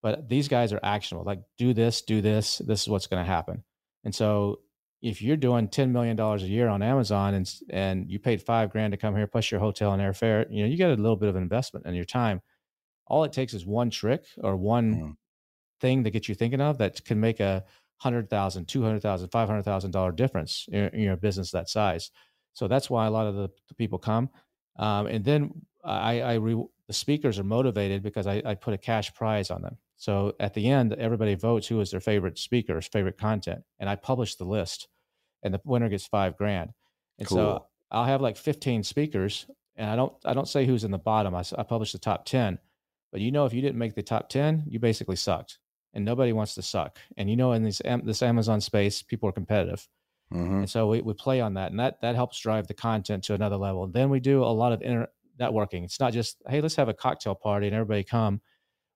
But 0.03 0.29
these 0.29 0.47
guys 0.47 0.73
are 0.73 0.79
actionable 0.83 1.25
like 1.25 1.41
do 1.57 1.73
this 1.73 2.01
do 2.01 2.21
this 2.21 2.59
this 2.59 2.81
is 2.81 2.87
what's 2.87 3.07
going 3.07 3.23
to 3.23 3.29
happen. 3.29 3.63
And 4.03 4.13
so 4.13 4.59
if 5.01 5.21
you're 5.21 5.37
doing 5.37 5.67
$10 5.67 5.89
million 5.89 6.19
a 6.19 6.37
year 6.37 6.67
on 6.67 6.81
amazon 6.83 7.33
and 7.33 7.51
and 7.69 8.09
you 8.09 8.19
paid 8.19 8.41
five 8.41 8.71
grand 8.71 8.91
to 8.91 8.97
come 8.97 9.15
here 9.15 9.27
plus 9.27 9.49
your 9.49 9.59
hotel 9.59 9.93
and 9.93 10.01
airfare 10.01 10.45
you 10.51 10.61
know 10.61 10.69
you 10.69 10.77
get 10.77 10.91
a 10.91 10.95
little 10.95 11.15
bit 11.15 11.29
of 11.29 11.35
investment 11.35 11.85
in 11.85 11.95
your 11.95 12.05
time 12.05 12.41
all 13.11 13.25
it 13.25 13.33
takes 13.33 13.53
is 13.53 13.65
one 13.65 13.89
trick 13.89 14.23
or 14.37 14.55
one 14.55 14.93
mm-hmm. 14.95 15.11
thing 15.81 16.03
that 16.03 16.11
gets 16.11 16.29
you 16.29 16.35
thinking 16.35 16.61
of 16.61 16.77
that 16.77 17.03
can 17.03 17.19
make 17.19 17.41
a 17.41 17.63
hundred 17.97 18.29
thousand, 18.29 18.67
two 18.67 18.81
hundred 18.81 19.01
thousand, 19.01 19.27
five 19.29 19.49
hundred 19.49 19.63
thousand 19.63 19.91
dollar 19.91 20.13
difference 20.13 20.65
in, 20.71 20.85
in, 20.93 21.01
your 21.01 21.17
business 21.17 21.51
that 21.51 21.69
size. 21.69 22.09
So 22.53 22.69
that's 22.69 22.89
why 22.89 23.05
a 23.05 23.11
lot 23.11 23.27
of 23.27 23.35
the, 23.35 23.49
the 23.67 23.73
people 23.75 23.99
come. 23.99 24.29
Um, 24.77 25.07
and 25.07 25.25
then 25.25 25.51
I, 25.83 26.21
I 26.21 26.33
re, 26.35 26.63
the 26.87 26.93
speakers 26.93 27.37
are 27.37 27.43
motivated 27.43 28.01
because 28.01 28.27
I, 28.27 28.41
I 28.45 28.55
put 28.55 28.73
a 28.73 28.77
cash 28.77 29.13
prize 29.13 29.51
on 29.51 29.61
them. 29.61 29.77
So 29.97 30.33
at 30.39 30.53
the 30.53 30.67
end, 30.69 30.93
everybody 30.93 31.35
votes 31.35 31.67
who 31.67 31.79
is 31.81 31.91
their 31.91 31.99
favorite 31.99 32.39
speaker's 32.39 32.87
favorite 32.87 33.17
content, 33.17 33.61
and 33.79 33.89
I 33.89 33.95
publish 33.97 34.35
the 34.35 34.45
list, 34.45 34.87
and 35.43 35.53
the 35.53 35.61
winner 35.65 35.89
gets 35.89 36.07
five 36.07 36.37
grand. 36.37 36.71
And 37.19 37.27
cool. 37.27 37.37
so 37.37 37.65
I'll 37.91 38.05
have 38.05 38.21
like 38.21 38.37
15 38.37 38.83
speakers, 38.83 39.45
and 39.75 39.89
I 39.89 39.95
don't 39.97 40.13
I 40.25 40.33
don't 40.33 40.47
say 40.47 40.65
who's 40.65 40.85
in 40.85 40.91
the 40.91 40.97
bottom. 40.97 41.35
I, 41.35 41.43
I 41.57 41.63
publish 41.63 41.91
the 41.91 41.99
top 41.99 42.25
10, 42.25 42.57
but 43.11 43.21
you 43.21 43.31
know 43.31 43.45
if 43.45 43.53
you 43.53 43.61
didn't 43.61 43.79
make 43.79 43.95
the 43.95 44.03
top 44.03 44.29
10, 44.29 44.63
you 44.67 44.79
basically 44.79 45.15
sucked 45.15 45.59
and 45.93 46.05
nobody 46.05 46.33
wants 46.33 46.55
to 46.55 46.61
suck. 46.61 46.99
And 47.17 47.29
you 47.29 47.35
know, 47.35 47.53
in 47.53 47.63
this 47.63 47.81
this 48.03 48.21
Amazon 48.21 48.61
space, 48.61 49.01
people 49.01 49.29
are 49.29 49.33
competitive, 49.33 49.87
mm-hmm. 50.33 50.59
and 50.59 50.69
so 50.69 50.87
we, 50.87 51.01
we 51.01 51.13
play 51.13 51.41
on 51.41 51.55
that, 51.55 51.71
and 51.71 51.79
that 51.79 52.01
that 52.01 52.15
helps 52.15 52.39
drive 52.39 52.67
the 52.67 52.73
content 52.73 53.23
to 53.25 53.33
another 53.33 53.57
level. 53.57 53.87
Then 53.87 54.09
we 54.09 54.19
do 54.19 54.43
a 54.43 54.45
lot 54.45 54.71
of 54.71 54.81
inter- 54.81 55.09
networking. 55.39 55.83
It's 55.83 55.99
not 55.99 56.13
just 56.13 56.41
hey, 56.47 56.61
let's 56.61 56.75
have 56.75 56.89
a 56.89 56.93
cocktail 56.93 57.35
party 57.35 57.67
and 57.67 57.75
everybody 57.75 58.03
come. 58.03 58.41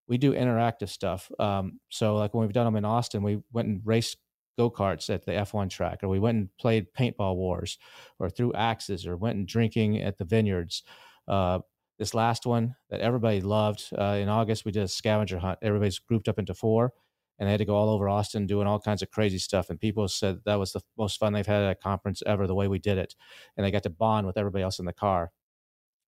We 0.08 0.18
do 0.18 0.34
interactive 0.34 0.90
stuff. 0.90 1.32
Um, 1.40 1.80
so 1.90 2.16
like 2.16 2.34
when 2.34 2.46
we've 2.46 2.54
done 2.54 2.66
them 2.66 2.76
in 2.76 2.86
Austin, 2.86 3.24
we 3.24 3.42
went 3.52 3.68
and 3.68 3.82
raced 3.84 4.18
go 4.58 4.70
karts 4.70 5.14
at 5.14 5.26
the 5.26 5.32
F1 5.32 5.70
track, 5.70 6.04
or 6.04 6.08
we 6.08 6.20
went 6.20 6.38
and 6.38 6.50
played 6.58 6.94
paintball 6.94 7.36
wars, 7.36 7.78
or 8.20 8.30
threw 8.30 8.54
axes, 8.54 9.06
or 9.06 9.18
went 9.18 9.38
and 9.38 9.48
drinking 9.48 10.02
at 10.02 10.18
the 10.18 10.24
vineyards. 10.24 10.84
Uh, 11.28 11.60
this 11.98 12.14
last 12.14 12.46
one 12.46 12.76
that 12.90 13.00
everybody 13.00 13.42
loved 13.42 13.90
uh, 13.98 14.18
in 14.20 14.30
August, 14.30 14.66
we 14.66 14.72
did 14.72 14.84
a 14.84 14.88
scavenger 14.88 15.40
hunt. 15.40 15.60
Everybody's 15.62 16.00
grouped 16.00 16.28
up 16.28 16.40
into 16.40 16.54
four, 16.54 16.92
and 17.40 17.48
they 17.48 17.52
had 17.52 17.60
to 17.60 17.66
go 17.66 17.76
all 17.76 17.90
over 17.90 18.10
Austin 18.10 18.48
doing 18.48 18.68
all 18.68 18.80
kinds 18.80 19.02
of 19.02 19.12
crazy 19.12 19.38
stuff. 19.38 19.70
And 19.70 19.80
people 19.80 20.08
said 20.08 20.40
that 20.46 20.60
was 20.60 20.74
the 20.74 20.82
most 20.98 21.20
fun 21.20 21.34
they've 21.34 21.46
had 21.46 21.64
at 21.64 21.72
a 21.72 21.76
conference 21.76 22.22
ever, 22.26 22.48
the 22.48 22.56
way 22.56 22.68
we 22.68 22.80
did 22.80 22.98
it. 22.98 23.16
And 23.56 23.66
they 23.66 23.72
got 23.72 23.84
to 23.84 23.90
bond 23.90 24.28
with 24.28 24.38
everybody 24.38 24.64
else 24.64 24.80
in 24.80 24.86
the 24.86 24.94
car. 24.94 25.32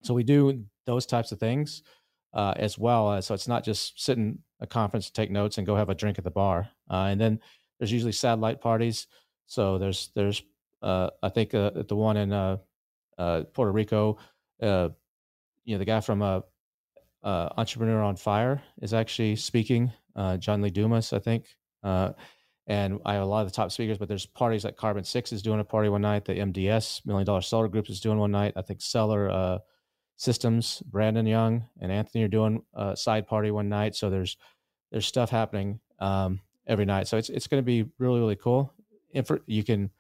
So 0.04 0.14
we 0.14 0.24
do 0.24 0.66
those 0.86 1.06
types 1.06 1.32
of 1.32 1.40
things 1.40 1.84
uh, 2.34 2.54
as 2.58 2.78
well. 2.78 3.10
Uh, 3.10 3.22
so 3.22 3.34
it's 3.34 3.48
not 3.48 3.64
just 3.64 4.02
sitting 4.04 4.40
a 4.60 4.68
conference, 4.68 5.08
to 5.08 5.14
take 5.14 5.32
notes, 5.32 5.58
and 5.58 5.68
go 5.68 5.76
have 5.76 5.90
a 5.90 5.96
drink 5.96 6.18
at 6.18 6.24
the 6.24 6.32
bar. 6.32 6.70
Uh, 6.90 7.08
and 7.10 7.20
then 7.20 7.40
there's 7.80 7.92
usually 7.92 8.12
satellite 8.12 8.62
parties. 8.62 9.08
So 9.46 9.78
there's 9.78 10.12
there's 10.16 10.42
uh, 10.82 11.10
I 11.24 11.30
think 11.30 11.54
uh, 11.54 11.72
the 11.88 11.96
one 11.96 12.18
in 12.18 12.60
Puerto 13.18 13.72
Rico 13.72 14.18
you 15.68 15.76
know 15.76 15.80
the 15.80 15.86
guy 15.86 16.00
from 16.00 16.22
uh, 16.22 16.40
uh, 17.24 17.50
Entrepreneur 17.58 18.02
on 18.02 18.16
Fire 18.16 18.64
is 18.82 18.94
actually 18.94 19.36
speaking. 19.36 19.92
Uh, 20.16 20.38
John 20.38 20.62
Lee 20.62 20.72
Dumas, 20.72 21.14
I 21.14 21.20
think. 21.20 21.46
Uh, 21.84 22.14
and 22.68 23.00
I 23.06 23.14
have 23.14 23.24
a 23.24 23.26
lot 23.26 23.42
of 23.42 23.48
the 23.48 23.56
top 23.56 23.72
speakers, 23.72 23.98
but 23.98 24.08
there's 24.08 24.26
parties 24.26 24.64
like 24.64 24.78
Carbon 24.78 25.04
Six 25.04 25.32
is 25.32 25.42
doing 25.42 25.60
a 25.60 25.66
party 25.66 25.90
one 25.90 26.02
night. 26.02 26.26
The 26.26 26.36
MDS 26.36 27.06
Million 27.06 27.26
Dollar 27.26 27.42
Seller 27.42 27.68
Group 27.68 27.90
is 27.90 28.00
doing 28.00 28.18
one 28.18 28.32
night. 28.32 28.54
I 28.56 28.62
think 28.62 28.82
Seller 28.82 29.30
uh, 29.30 29.60
Systems, 30.16 30.82
Brandon 30.86 31.26
Young 31.26 31.66
and 31.82 31.92
Anthony 31.92 32.24
are 32.24 32.30
doing 32.30 32.64
a 32.74 32.96
side 32.96 33.28
party 33.28 33.52
one 33.52 33.70
night. 33.70 33.96
So 33.96 34.10
there's 34.10 34.38
there's 34.92 35.06
stuff 35.06 35.30
happening 35.30 35.80
um, 36.00 36.40
every 36.66 36.86
night. 36.86 37.08
So 37.08 37.18
it's 37.18 37.30
it's 37.30 37.48
going 37.48 37.62
to 37.62 37.66
be 37.66 37.86
really 38.00 38.20
really 38.20 38.38
cool. 38.38 38.74
You 39.46 39.64
can 39.64 39.92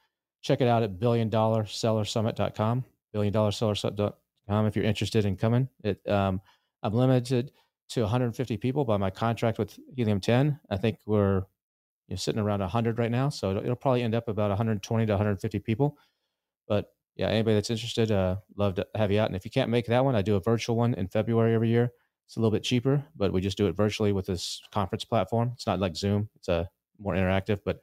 check 0.41 0.61
it 0.61 0.67
out 0.67 0.83
at 0.83 0.99
billion 0.99 1.29
dollar 1.29 1.65
seller 1.65 2.05
summit.com, 2.05 2.85
billion 3.11 3.33
dollar 3.33 3.51
seller 3.51 3.75
if 4.49 4.75
you're 4.75 4.85
interested 4.85 5.25
in 5.25 5.35
coming. 5.35 5.69
It, 5.83 6.07
um, 6.09 6.41
I'm 6.83 6.93
limited 6.93 7.51
to 7.89 8.01
150 8.01 8.57
people 8.57 8.85
by 8.85 8.97
my 8.97 9.09
contract 9.09 9.57
with 9.57 9.77
Helium 9.95 10.19
10. 10.19 10.59
I 10.69 10.77
think 10.77 10.99
we're 11.05 11.37
you 12.07 12.13
know, 12.13 12.15
sitting 12.15 12.41
around 12.41 12.59
100 12.61 12.99
right 12.99 13.11
now, 13.11 13.29
so 13.29 13.51
it'll, 13.51 13.63
it'll, 13.63 13.75
probably 13.75 14.03
end 14.03 14.15
up 14.15 14.27
about 14.27 14.49
120 14.49 15.05
to 15.05 15.11
150 15.13 15.59
people. 15.59 15.97
But 16.67 16.87
yeah, 17.15 17.27
anybody 17.27 17.55
that's 17.55 17.69
interested, 17.69 18.11
uh, 18.11 18.37
love 18.55 18.75
to 18.75 18.87
have 18.95 19.11
you 19.11 19.19
out. 19.19 19.27
And 19.27 19.35
if 19.35 19.43
you 19.43 19.51
can't 19.51 19.69
make 19.69 19.87
that 19.87 20.05
one, 20.05 20.15
I 20.15 20.21
do 20.21 20.35
a 20.35 20.39
virtual 20.39 20.75
one 20.75 20.93
in 20.93 21.07
February 21.07 21.53
every 21.53 21.69
year. 21.69 21.91
It's 22.27 22.35
a 22.35 22.39
little 22.39 22.51
bit 22.51 22.63
cheaper, 22.63 23.03
but 23.15 23.31
we 23.31 23.41
just 23.41 23.57
do 23.57 23.67
it 23.67 23.75
virtually 23.75 24.11
with 24.11 24.25
this 24.25 24.61
conference 24.71 25.05
platform. 25.05 25.51
It's 25.53 25.65
not 25.65 25.79
like 25.79 25.95
Zoom; 25.95 26.29
it's 26.35 26.49
a 26.49 26.53
uh, 26.53 26.65
more 26.99 27.13
interactive. 27.13 27.59
But 27.63 27.79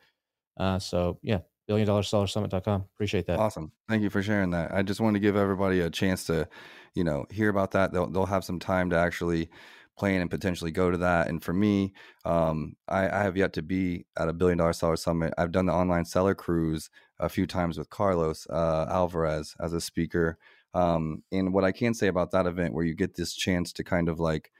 uh, 0.58 0.78
so 0.78 1.18
yeah, 1.22 1.40
billion 1.66 1.86
dollar 1.86 2.02
seller 2.02 2.26
summit.com 2.26 2.84
appreciate 2.94 3.26
that. 3.26 3.38
Awesome. 3.38 3.72
Thank 3.88 4.02
you 4.02 4.10
for 4.10 4.22
sharing 4.22 4.50
that. 4.50 4.72
I 4.72 4.82
just 4.82 5.00
want 5.00 5.14
to 5.14 5.20
give 5.20 5.36
everybody 5.36 5.80
a 5.80 5.90
chance 5.90 6.24
to 6.26 6.48
you 6.94 7.04
know 7.04 7.26
hear 7.30 7.48
about 7.48 7.72
that. 7.72 7.92
They'll, 7.92 8.08
they'll 8.08 8.26
have 8.26 8.44
some 8.44 8.58
time 8.58 8.90
to 8.90 8.96
actually 8.96 9.48
plan 9.96 10.20
and 10.20 10.30
potentially 10.30 10.72
go 10.72 10.90
to 10.90 10.98
that. 10.98 11.28
And 11.28 11.42
for 11.42 11.52
me 11.52 11.92
um, 12.24 12.76
I, 12.88 13.08
I, 13.08 13.22
have 13.22 13.36
yet 13.36 13.52
to 13.52 13.62
be 13.62 14.06
at 14.18 14.28
a 14.28 14.32
billion 14.32 14.58
dollar 14.58 14.72
seller 14.72 14.96
summit. 14.96 15.32
I've 15.38 15.52
done 15.52 15.66
the 15.66 15.72
online 15.72 16.04
seller 16.04 16.34
cruise 16.34 16.90
a 17.20 17.28
few 17.28 17.46
times 17.46 17.78
with 17.78 17.90
carlos 17.90 18.46
uh, 18.50 18.86
alvarez 18.90 19.54
as 19.60 19.72
a 19.72 19.80
speaker. 19.80 20.38
Um, 20.74 21.22
and 21.30 21.54
what 21.54 21.62
i 21.62 21.70
can 21.70 21.94
say 21.94 22.08
about 22.08 22.32
that 22.32 22.46
event 22.46 22.74
where 22.74 22.84
you 22.84 22.94
get 22.94 23.14
this 23.14 23.32
chance 23.32 23.72
to 23.74 23.84
kind 23.84 24.08
of 24.08 24.18
like 24.18 24.50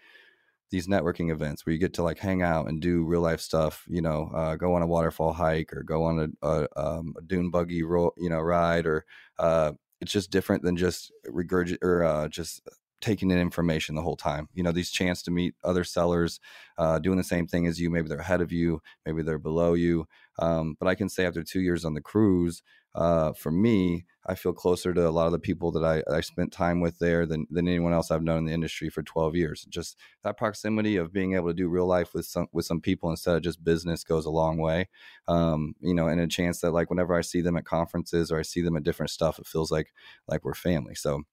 these 0.70 0.89
networking 0.89 1.31
events 1.31 1.65
where 1.65 1.73
you 1.73 1.78
get 1.78 1.95
to 1.95 2.03
like 2.03 2.19
hang 2.19 2.43
out 2.43 2.69
and 2.69 2.81
do 2.81 3.05
real 3.05 3.20
life 3.20 3.41
stuff 3.41 3.85
you 3.89 4.01
know 4.01 4.31
uh, 4.35 4.57
go 4.57 4.74
on 4.74 4.82
a 4.82 4.86
waterfall 4.86 5.32
hike 5.32 5.73
or 5.73 5.82
go 5.82 6.05
on 6.05 6.35
a, 6.43 6.47
a, 6.47 6.69
um, 6.77 7.15
a 7.19 7.23
dune 7.23 7.51
buggy 7.51 7.82
roll 7.82 8.12
you 8.16 8.28
know 8.28 8.41
ride 8.41 8.86
or 8.86 9.05
uh, 9.39 9.73
it's 10.01 10.12
just 10.12 10.31
different 10.31 10.62
than 10.62 10.77
just 10.77 11.12
regurgit 11.28 11.78
or 11.82 12.05
uh, 12.05 12.28
just 12.28 12.62
taking 13.05 13.31
in 13.31 13.39
information 13.39 13.94
the 13.94 14.02
whole 14.02 14.16
time 14.16 14.48
you 14.55 14.62
know 14.62 14.72
these 14.72 14.90
chance 14.90 15.22
to 15.22 15.31
meet 15.31 15.55
other 15.62 15.85
sellers 15.85 16.40
uh, 16.78 16.98
doing 16.98 17.18
the 17.18 17.24
same 17.24 17.47
thing 17.47 17.66
as 17.66 17.81
you 17.81 17.90
maybe 17.90 18.09
they're 18.09 18.18
ahead 18.18 18.40
of 18.40 18.51
you 18.51 18.81
maybe 19.05 19.22
they're 19.22 19.39
below 19.39 19.74
you 19.74 20.06
um, 20.39 20.76
but 20.78 20.89
i 20.89 20.94
can 20.94 21.09
say 21.09 21.26
after 21.26 21.43
two 21.43 21.60
years 21.60 21.85
on 21.85 21.94
the 21.94 22.01
cruise 22.01 22.62
uh, 22.94 23.32
for 23.32 23.51
me, 23.51 24.05
I 24.26 24.36
feel 24.36 24.52
closer 24.52 24.94
to 24.94 25.09
a 25.09 25.10
lot 25.10 25.26
of 25.26 25.32
the 25.32 25.39
people 25.39 25.72
that 25.72 25.85
I, 25.85 26.02
I 26.14 26.20
spent 26.20 26.52
time 26.52 26.81
with 26.81 26.98
there 26.98 27.26
than, 27.26 27.47
than 27.51 27.66
anyone 27.66 27.93
else 27.93 28.10
I've 28.10 28.22
known 28.22 28.39
in 28.39 28.44
the 28.47 28.52
industry 28.52 28.89
for 28.89 29.02
12 29.02 29.35
years. 29.35 29.66
Just 29.68 29.98
that 30.22 30.36
proximity 30.36 30.97
of 30.97 31.12
being 31.12 31.35
able 31.35 31.48
to 31.48 31.55
do 31.55 31.68
real 31.68 31.86
life 31.86 32.14
with 32.14 32.24
some 32.24 32.47
with 32.52 32.66
some 32.66 32.81
people 32.81 33.10
instead 33.10 33.36
of 33.36 33.43
just 33.43 33.64
business 33.64 34.05
goes 34.05 34.26
a 34.26 34.31
long 34.31 34.59
way. 34.59 34.89
Um, 35.26 35.74
you 35.81 35.93
know, 35.93 36.06
and 36.06 36.20
a 36.20 36.28
chance 36.28 36.60
that 36.60 36.70
like 36.70 36.89
whenever 36.89 37.14
I 37.14 37.20
see 37.22 37.40
them 37.40 37.56
at 37.56 37.64
conferences 37.64 38.31
or 38.31 38.39
I 38.39 38.43
see 38.43 38.62
them 38.62 38.76
at 38.76 38.85
different 38.85 39.10
stuff, 39.10 39.39
it 39.39 39.47
feels 39.47 39.72
like 39.72 39.93
like 40.28 40.44
we're 40.44 40.55
family. 40.55 40.94
So 40.94 41.24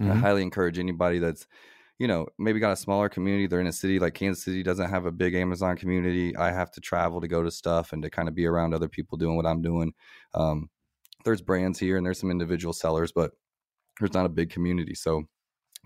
mm-hmm. 0.00 0.12
I 0.12 0.16
highly 0.16 0.42
encourage 0.42 0.78
anybody 0.78 1.18
that's 1.18 1.46
you 2.00 2.08
know, 2.08 2.26
maybe 2.38 2.58
got 2.58 2.72
a 2.72 2.76
smaller 2.76 3.10
community. 3.10 3.46
They're 3.46 3.60
in 3.60 3.66
a 3.66 3.72
city 3.72 3.98
like 3.98 4.14
Kansas 4.14 4.42
City 4.42 4.62
doesn't 4.62 4.88
have 4.88 5.04
a 5.04 5.12
big 5.12 5.34
Amazon 5.34 5.76
community. 5.76 6.34
I 6.34 6.50
have 6.50 6.70
to 6.72 6.80
travel 6.80 7.20
to 7.20 7.28
go 7.28 7.42
to 7.42 7.50
stuff 7.50 7.92
and 7.92 8.02
to 8.02 8.08
kind 8.08 8.26
of 8.26 8.34
be 8.34 8.46
around 8.46 8.72
other 8.72 8.88
people 8.88 9.18
doing 9.18 9.36
what 9.36 9.44
I'm 9.44 9.60
doing. 9.60 9.92
Um, 10.32 10.70
there's 11.26 11.42
brands 11.42 11.78
here 11.78 11.98
and 11.98 12.06
there's 12.06 12.18
some 12.18 12.30
individual 12.30 12.72
sellers, 12.72 13.12
but 13.12 13.32
there's 13.98 14.14
not 14.14 14.24
a 14.24 14.30
big 14.30 14.48
community. 14.48 14.94
So 14.94 15.24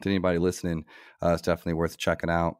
to 0.02 0.08
anybody 0.08 0.38
listening, 0.38 0.84
uh, 1.20 1.30
it's 1.30 1.42
definitely 1.42 1.74
worth 1.74 1.98
checking 1.98 2.30
out. 2.30 2.58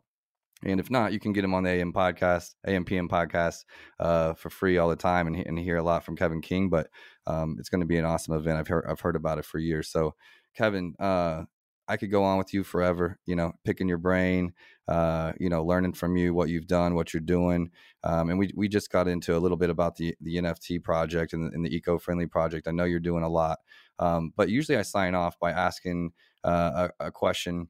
And 0.64 0.80
if 0.80 0.90
not, 0.90 1.12
you 1.12 1.20
can 1.20 1.32
get 1.32 1.42
them 1.42 1.54
on 1.54 1.62
the 1.62 1.70
AM 1.70 1.92
podcast, 1.92 2.54
AMPM 2.66 3.08
podcast 3.08 3.64
uh, 4.00 4.34
for 4.34 4.50
free 4.50 4.78
all 4.78 4.88
the 4.88 4.96
time 4.96 5.28
and, 5.28 5.36
and 5.36 5.58
hear 5.60 5.76
a 5.76 5.82
lot 5.82 6.04
from 6.04 6.16
Kevin 6.16 6.40
King. 6.40 6.70
But 6.70 6.88
um, 7.28 7.54
it's 7.60 7.68
going 7.68 7.82
to 7.82 7.86
be 7.86 7.98
an 7.98 8.04
awesome 8.04 8.34
event. 8.34 8.58
I've 8.58 8.66
heard, 8.66 8.84
I've 8.88 9.00
heard 9.00 9.14
about 9.14 9.38
it 9.38 9.44
for 9.44 9.58
years. 9.58 9.90
So, 9.90 10.16
Kevin, 10.54 10.94
uh, 10.98 11.44
I 11.86 11.96
could 11.98 12.10
go 12.10 12.24
on 12.24 12.38
with 12.38 12.54
you 12.54 12.64
forever, 12.64 13.18
you 13.26 13.36
know, 13.36 13.52
picking 13.64 13.88
your 13.88 13.98
brain, 13.98 14.54
uh, 14.88 15.32
you 15.38 15.50
know, 15.50 15.64
learning 15.64 15.92
from 15.92 16.16
you 16.16 16.32
what 16.32 16.48
you've 16.48 16.66
done, 16.66 16.94
what 16.94 17.12
you're 17.12 17.20
doing. 17.20 17.70
Um, 18.02 18.30
and 18.30 18.38
we, 18.38 18.50
we 18.56 18.68
just 18.68 18.90
got 18.90 19.06
into 19.06 19.36
a 19.36 19.38
little 19.38 19.58
bit 19.58 19.70
about 19.70 19.96
the, 19.96 20.14
the 20.20 20.36
NFT 20.36 20.82
project 20.82 21.34
and, 21.34 21.52
and 21.52 21.64
the 21.64 21.74
eco-friendly 21.74 22.26
project. 22.26 22.68
I 22.68 22.70
know 22.70 22.84
you're 22.84 23.00
doing 23.00 23.22
a 23.22 23.28
lot, 23.28 23.58
um, 23.98 24.32
but 24.36 24.48
usually 24.48 24.78
I 24.78 24.82
sign 24.82 25.14
off 25.14 25.38
by 25.38 25.50
asking 25.52 26.12
uh, 26.42 26.88
a, 26.98 27.06
a 27.06 27.10
question 27.10 27.68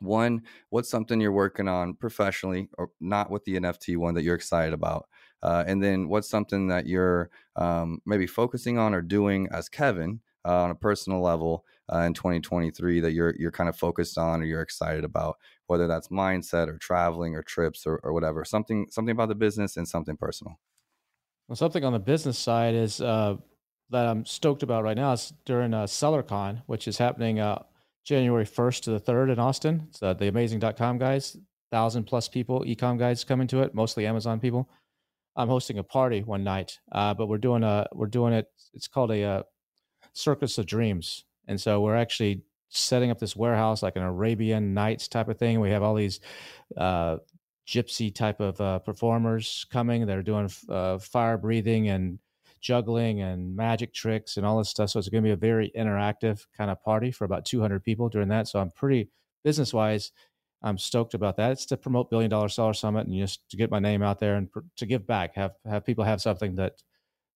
one 0.00 0.42
what's 0.70 0.88
something 0.88 1.20
you're 1.20 1.32
working 1.32 1.68
on 1.68 1.94
professionally 1.94 2.68
or 2.78 2.90
not 3.00 3.30
with 3.30 3.44
the 3.44 3.58
nft 3.58 3.96
one 3.96 4.14
that 4.14 4.22
you're 4.22 4.36
excited 4.36 4.72
about 4.72 5.06
Uh, 5.42 5.64
and 5.66 5.82
then 5.82 6.08
what's 6.08 6.28
something 6.28 6.68
that 6.68 6.86
you're 6.86 7.30
um, 7.56 8.00
maybe 8.06 8.26
focusing 8.26 8.78
on 8.78 8.94
or 8.94 9.02
doing 9.02 9.48
as 9.52 9.68
Kevin 9.68 10.20
uh, 10.44 10.62
on 10.62 10.70
a 10.70 10.74
personal 10.74 11.20
level 11.20 11.64
uh, 11.92 12.00
in 12.00 12.14
2023 12.14 13.00
that 13.00 13.12
you're 13.12 13.34
you're 13.38 13.50
kind 13.50 13.68
of 13.68 13.76
focused 13.76 14.18
on 14.18 14.42
or 14.42 14.44
you're 14.44 14.62
excited 14.62 15.04
about, 15.04 15.36
whether 15.66 15.86
that's 15.86 16.08
mindset 16.08 16.68
or 16.68 16.78
traveling 16.78 17.34
or 17.34 17.42
trips 17.42 17.86
or, 17.86 18.00
or 18.02 18.12
whatever. 18.12 18.44
Something 18.44 18.86
something 18.90 19.12
about 19.12 19.28
the 19.28 19.34
business 19.34 19.76
and 19.76 19.86
something 19.86 20.16
personal. 20.16 20.58
Well, 21.48 21.56
something 21.56 21.84
on 21.84 21.92
the 21.92 21.98
business 21.98 22.38
side 22.38 22.74
is 22.74 23.00
uh, 23.00 23.36
that 23.90 24.06
I'm 24.06 24.24
stoked 24.26 24.62
about 24.62 24.84
right 24.84 24.96
now 24.96 25.12
is 25.12 25.32
during 25.46 25.72
uh, 25.72 25.84
SellerCon, 25.84 26.62
which 26.66 26.86
is 26.86 26.98
happening 26.98 27.40
uh, 27.40 27.62
January 28.04 28.44
1st 28.44 28.82
to 28.82 28.90
the 28.90 29.00
3rd 29.00 29.32
in 29.32 29.38
Austin. 29.38 29.86
It's 29.88 30.02
uh, 30.02 30.14
the 30.14 30.28
amazing.com 30.28 30.98
guys, 30.98 31.36
thousand 31.70 32.04
plus 32.04 32.28
people, 32.28 32.64
ecom 32.64 32.98
guys 32.98 33.24
coming 33.24 33.46
to 33.48 33.62
it, 33.62 33.74
mostly 33.74 34.06
Amazon 34.06 34.40
people. 34.40 34.68
I'm 35.36 35.48
hosting 35.48 35.78
a 35.78 35.84
party 35.84 36.22
one 36.22 36.42
night, 36.42 36.78
uh, 36.90 37.14
but 37.14 37.28
we're 37.28 37.38
doing 37.38 37.62
a 37.62 37.86
we're 37.92 38.06
doing 38.06 38.32
it. 38.32 38.46
It's 38.74 38.88
called 38.88 39.12
a 39.12 39.22
uh, 39.22 39.42
Circus 40.12 40.58
of 40.58 40.66
Dreams, 40.66 41.24
and 41.48 41.60
so 41.60 41.80
we're 41.80 41.96
actually 41.96 42.42
setting 42.68 43.10
up 43.10 43.18
this 43.18 43.34
warehouse 43.34 43.82
like 43.82 43.96
an 43.96 44.02
Arabian 44.02 44.74
Nights 44.74 45.08
type 45.08 45.28
of 45.28 45.38
thing. 45.38 45.60
We 45.60 45.70
have 45.70 45.82
all 45.82 45.94
these 45.94 46.20
uh, 46.76 47.16
gypsy 47.66 48.14
type 48.14 48.40
of 48.40 48.60
uh, 48.60 48.78
performers 48.80 49.66
coming 49.70 50.06
that 50.06 50.16
are 50.16 50.22
doing 50.22 50.50
uh, 50.68 50.98
fire 50.98 51.38
breathing 51.38 51.88
and 51.88 52.18
juggling 52.60 53.20
and 53.20 53.54
magic 53.54 53.94
tricks 53.94 54.36
and 54.36 54.44
all 54.44 54.58
this 54.58 54.68
stuff. 54.68 54.90
So 54.90 54.98
it's 54.98 55.08
going 55.08 55.22
to 55.22 55.28
be 55.28 55.32
a 55.32 55.36
very 55.36 55.70
interactive 55.76 56.46
kind 56.56 56.70
of 56.70 56.82
party 56.82 57.10
for 57.10 57.24
about 57.24 57.44
200 57.44 57.82
people 57.84 58.08
during 58.08 58.28
that. 58.28 58.48
So 58.48 58.58
I'm 58.58 58.70
pretty 58.70 59.10
business 59.44 59.72
wise. 59.72 60.12
I'm 60.62 60.78
stoked 60.78 61.14
about 61.14 61.36
that. 61.36 61.52
It's 61.52 61.66
to 61.66 61.76
promote 61.76 62.10
Billion 62.10 62.30
Dollar 62.30 62.48
Seller 62.48 62.74
Summit 62.74 63.06
and 63.06 63.16
just 63.16 63.48
to 63.50 63.56
get 63.56 63.70
my 63.70 63.78
name 63.78 64.02
out 64.02 64.18
there 64.18 64.34
and 64.34 64.50
pr- 64.50 64.60
to 64.76 64.86
give 64.86 65.06
back. 65.06 65.36
Have 65.36 65.52
have 65.64 65.86
people 65.86 66.02
have 66.04 66.20
something 66.20 66.56
that 66.56 66.82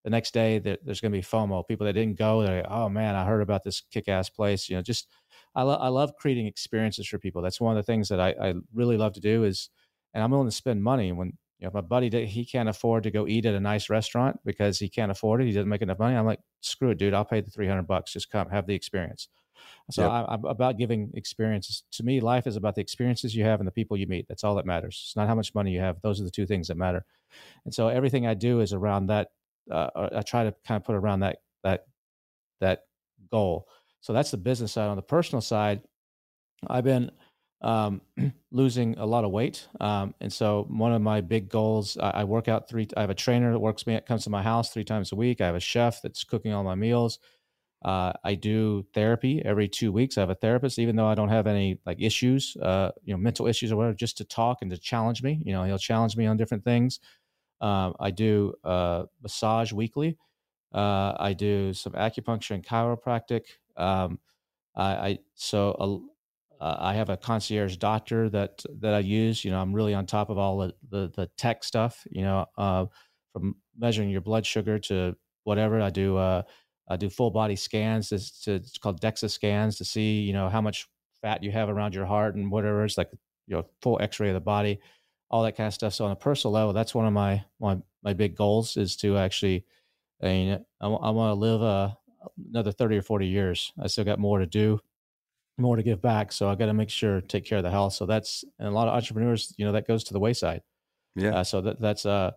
the 0.04 0.10
next 0.10 0.34
day 0.34 0.58
that 0.58 0.80
there's 0.84 1.00
going 1.00 1.12
to 1.12 1.18
be 1.18 1.22
FOMO. 1.22 1.66
People 1.66 1.86
that 1.86 1.92
didn't 1.92 2.18
go, 2.18 2.42
they're 2.42 2.62
like, 2.62 2.70
oh 2.70 2.88
man, 2.88 3.14
I 3.14 3.24
heard 3.24 3.42
about 3.42 3.62
this 3.64 3.82
kick 3.90 4.08
ass 4.08 4.28
place. 4.28 4.68
You 4.68 4.76
know, 4.76 4.82
just 4.82 5.08
I, 5.54 5.62
lo- 5.62 5.78
I 5.80 5.88
love 5.88 6.16
creating 6.16 6.46
experiences 6.46 7.06
for 7.06 7.18
people. 7.18 7.42
That's 7.42 7.60
one 7.60 7.76
of 7.76 7.84
the 7.84 7.90
things 7.90 8.08
that 8.08 8.20
I, 8.20 8.30
I 8.40 8.54
really 8.74 8.96
love 8.96 9.12
to 9.14 9.20
do 9.20 9.44
is, 9.44 9.70
and 10.14 10.22
I'm 10.22 10.30
willing 10.30 10.48
to 10.48 10.54
spend 10.54 10.82
money 10.82 11.12
when 11.12 11.38
you 11.58 11.66
know, 11.66 11.70
my 11.74 11.80
buddy 11.80 12.08
did, 12.08 12.28
he 12.28 12.44
can't 12.44 12.68
afford 12.68 13.04
to 13.04 13.12
go 13.12 13.28
eat 13.28 13.46
at 13.46 13.54
a 13.54 13.60
nice 13.60 13.88
restaurant 13.88 14.40
because 14.44 14.80
he 14.80 14.88
can't 14.88 15.12
afford 15.12 15.40
it. 15.40 15.46
He 15.46 15.52
doesn't 15.52 15.68
make 15.68 15.80
enough 15.80 16.00
money. 16.00 16.16
I'm 16.16 16.26
like, 16.26 16.40
screw 16.60 16.90
it, 16.90 16.98
dude. 16.98 17.14
I'll 17.14 17.24
pay 17.24 17.40
the 17.40 17.52
300 17.52 17.86
bucks. 17.86 18.12
Just 18.12 18.30
come 18.30 18.48
have 18.50 18.66
the 18.66 18.74
experience. 18.74 19.28
So 19.92 20.02
yep. 20.02 20.10
I, 20.10 20.34
am 20.34 20.44
about 20.44 20.76
giving 20.76 21.12
experiences. 21.14 21.84
To 21.92 22.02
me, 22.02 22.20
life 22.20 22.48
is 22.48 22.56
about 22.56 22.74
the 22.74 22.80
experiences 22.80 23.34
you 23.34 23.44
have 23.44 23.60
and 23.60 23.66
the 23.66 23.72
people 23.72 23.96
you 23.96 24.08
meet. 24.08 24.26
That's 24.28 24.42
all 24.42 24.56
that 24.56 24.66
matters. 24.66 25.00
It's 25.06 25.16
not 25.16 25.28
how 25.28 25.36
much 25.36 25.54
money 25.54 25.70
you 25.70 25.78
have. 25.78 26.00
Those 26.02 26.20
are 26.20 26.24
the 26.24 26.30
two 26.30 26.46
things 26.46 26.68
that 26.68 26.76
matter. 26.76 27.04
And 27.64 27.72
so 27.72 27.86
everything 27.88 28.26
I 28.26 28.34
do 28.34 28.60
is 28.60 28.72
around 28.72 29.06
that. 29.06 29.28
Uh, 29.70 30.08
I 30.16 30.22
try 30.22 30.44
to 30.44 30.54
kind 30.66 30.80
of 30.80 30.84
put 30.84 30.94
around 30.94 31.20
that 31.20 31.38
that 31.64 31.86
that 32.60 32.84
goal. 33.30 33.68
So 34.00 34.12
that's 34.12 34.30
the 34.30 34.36
business 34.36 34.72
side. 34.72 34.88
On 34.88 34.96
the 34.96 35.02
personal 35.02 35.40
side, 35.40 35.82
I've 36.68 36.84
been 36.84 37.10
um, 37.62 38.00
losing 38.50 38.98
a 38.98 39.06
lot 39.06 39.24
of 39.24 39.30
weight. 39.30 39.68
Um, 39.80 40.14
and 40.20 40.32
so 40.32 40.66
one 40.68 40.92
of 40.92 41.00
my 41.00 41.20
big 41.20 41.48
goals, 41.48 41.96
I, 41.96 42.10
I, 42.10 42.24
work 42.24 42.48
out 42.48 42.68
three. 42.68 42.88
I 42.96 43.00
have 43.00 43.10
a 43.10 43.14
trainer 43.14 43.52
that 43.52 43.58
works 43.58 43.86
me, 43.86 44.00
comes 44.06 44.24
to 44.24 44.30
my 44.30 44.42
house 44.42 44.70
three 44.70 44.84
times 44.84 45.12
a 45.12 45.16
week. 45.16 45.40
I 45.40 45.46
have 45.46 45.54
a 45.54 45.60
chef 45.60 46.02
that's 46.02 46.24
cooking 46.24 46.52
all 46.52 46.64
my 46.64 46.74
meals. 46.74 47.18
Uh, 47.84 48.12
I 48.22 48.34
do 48.34 48.86
therapy 48.94 49.42
every 49.44 49.68
two 49.68 49.90
weeks. 49.90 50.16
I 50.16 50.20
have 50.20 50.30
a 50.30 50.36
therapist, 50.36 50.78
even 50.78 50.94
though 50.94 51.06
I 51.06 51.14
don't 51.14 51.28
have 51.28 51.48
any 51.48 51.80
like 51.84 52.00
issues, 52.00 52.56
uh, 52.62 52.92
you 53.02 53.12
know, 53.12 53.18
mental 53.18 53.48
issues 53.48 53.72
or 53.72 53.76
whatever, 53.76 53.94
just 53.94 54.18
to 54.18 54.24
talk 54.24 54.58
and 54.62 54.70
to 54.70 54.78
challenge 54.78 55.22
me. 55.22 55.42
You 55.44 55.52
know, 55.52 55.64
he'll 55.64 55.78
challenge 55.78 56.16
me 56.16 56.26
on 56.26 56.36
different 56.36 56.64
things. 56.64 57.00
Um, 57.62 57.94
I 57.98 58.10
do 58.10 58.54
uh, 58.64 59.04
massage 59.22 59.72
weekly. 59.72 60.18
Uh, 60.74 61.14
I 61.18 61.32
do 61.32 61.72
some 61.72 61.92
acupuncture 61.92 62.52
and 62.52 62.64
chiropractic. 62.64 63.42
Um, 63.76 64.18
I, 64.74 64.84
I, 64.84 65.18
so 65.34 66.02
uh, 66.60 66.76
I 66.78 66.94
have 66.94 67.08
a 67.08 67.16
concierge 67.16 67.76
doctor 67.76 68.28
that 68.30 68.62
that 68.80 68.94
I 68.94 69.00
use. 69.00 69.44
You 69.44 69.50
know, 69.52 69.60
I'm 69.60 69.72
really 69.72 69.94
on 69.94 70.06
top 70.06 70.28
of 70.30 70.38
all 70.38 70.58
the 70.58 70.74
the, 70.90 71.12
the 71.14 71.30
tech 71.38 71.64
stuff. 71.64 72.04
You 72.10 72.22
know, 72.22 72.46
uh, 72.58 72.86
from 73.32 73.56
measuring 73.78 74.10
your 74.10 74.20
blood 74.20 74.46
sugar 74.46 74.78
to 74.78 75.16
whatever. 75.44 75.80
I 75.80 75.90
do 75.90 76.16
uh, 76.16 76.42
I 76.88 76.96
do 76.96 77.10
full 77.10 77.30
body 77.30 77.56
scans. 77.56 78.08
To, 78.44 78.54
it's 78.54 78.78
called 78.78 79.00
DEXA 79.00 79.30
scans 79.30 79.76
to 79.78 79.84
see 79.84 80.20
you 80.20 80.32
know 80.32 80.48
how 80.48 80.60
much 80.60 80.88
fat 81.20 81.42
you 81.42 81.50
have 81.52 81.68
around 81.68 81.94
your 81.94 82.06
heart 82.06 82.34
and 82.34 82.50
whatever. 82.50 82.84
It's 82.84 82.98
like 82.98 83.10
you 83.46 83.56
know 83.56 83.66
full 83.80 84.00
X-ray 84.00 84.28
of 84.28 84.34
the 84.34 84.40
body, 84.40 84.80
all 85.32 85.42
that 85.42 85.56
kind 85.56 85.66
of 85.66 85.74
stuff. 85.74 85.94
So 85.94 86.04
on 86.04 86.12
a 86.12 86.16
personal 86.16 86.52
level, 86.52 86.72
that's 86.72 86.94
one 86.94 87.06
of 87.06 87.12
my 87.12 87.44
my 87.58 87.78
my 88.02 88.12
big 88.12 88.36
goals 88.36 88.76
is 88.76 88.96
to 88.98 89.16
actually. 89.16 89.64
I 90.22 90.26
mean, 90.26 90.64
I, 90.80 90.86
I 90.86 91.10
want 91.10 91.30
to 91.30 91.34
live 91.34 91.62
uh, 91.62 91.90
another 92.48 92.70
30 92.70 92.96
or 92.96 93.02
40 93.02 93.26
years. 93.26 93.72
I 93.82 93.88
still 93.88 94.04
got 94.04 94.20
more 94.20 94.38
to 94.38 94.46
do 94.46 94.78
more 95.58 95.76
to 95.76 95.82
give 95.82 96.00
back. 96.00 96.32
So 96.32 96.48
I 96.48 96.54
got 96.54 96.66
to 96.66 96.74
make 96.74 96.90
sure 96.90 97.20
take 97.20 97.44
care 97.44 97.58
of 97.58 97.64
the 97.64 97.70
health. 97.70 97.94
So 97.94 98.06
that's 98.06 98.44
and 98.58 98.68
a 98.68 98.70
lot 98.70 98.88
of 98.88 98.94
entrepreneurs, 98.94 99.54
you 99.56 99.64
know, 99.64 99.72
that 99.72 99.86
goes 99.86 100.04
to 100.04 100.12
the 100.12 100.20
wayside. 100.20 100.62
Yeah. 101.14 101.36
Uh, 101.36 101.44
so 101.44 101.60
that 101.60 101.80
that's 101.80 102.06
uh 102.06 102.32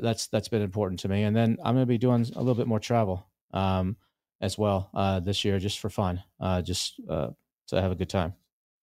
that's 0.00 0.26
that's 0.28 0.48
been 0.48 0.62
important 0.62 1.00
to 1.00 1.08
me. 1.08 1.24
And 1.24 1.34
then 1.34 1.56
I'm 1.64 1.74
going 1.74 1.82
to 1.82 1.86
be 1.86 1.98
doing 1.98 2.26
a 2.34 2.38
little 2.38 2.54
bit 2.54 2.66
more 2.66 2.80
travel 2.80 3.26
um 3.54 3.96
as 4.40 4.58
well 4.58 4.90
uh 4.94 5.20
this 5.20 5.44
year 5.44 5.58
just 5.58 5.80
for 5.80 5.90
fun. 5.90 6.22
Uh 6.40 6.62
just 6.62 7.00
uh 7.08 7.30
to 7.68 7.80
have 7.80 7.92
a 7.92 7.96
good 7.96 8.10
time. 8.10 8.34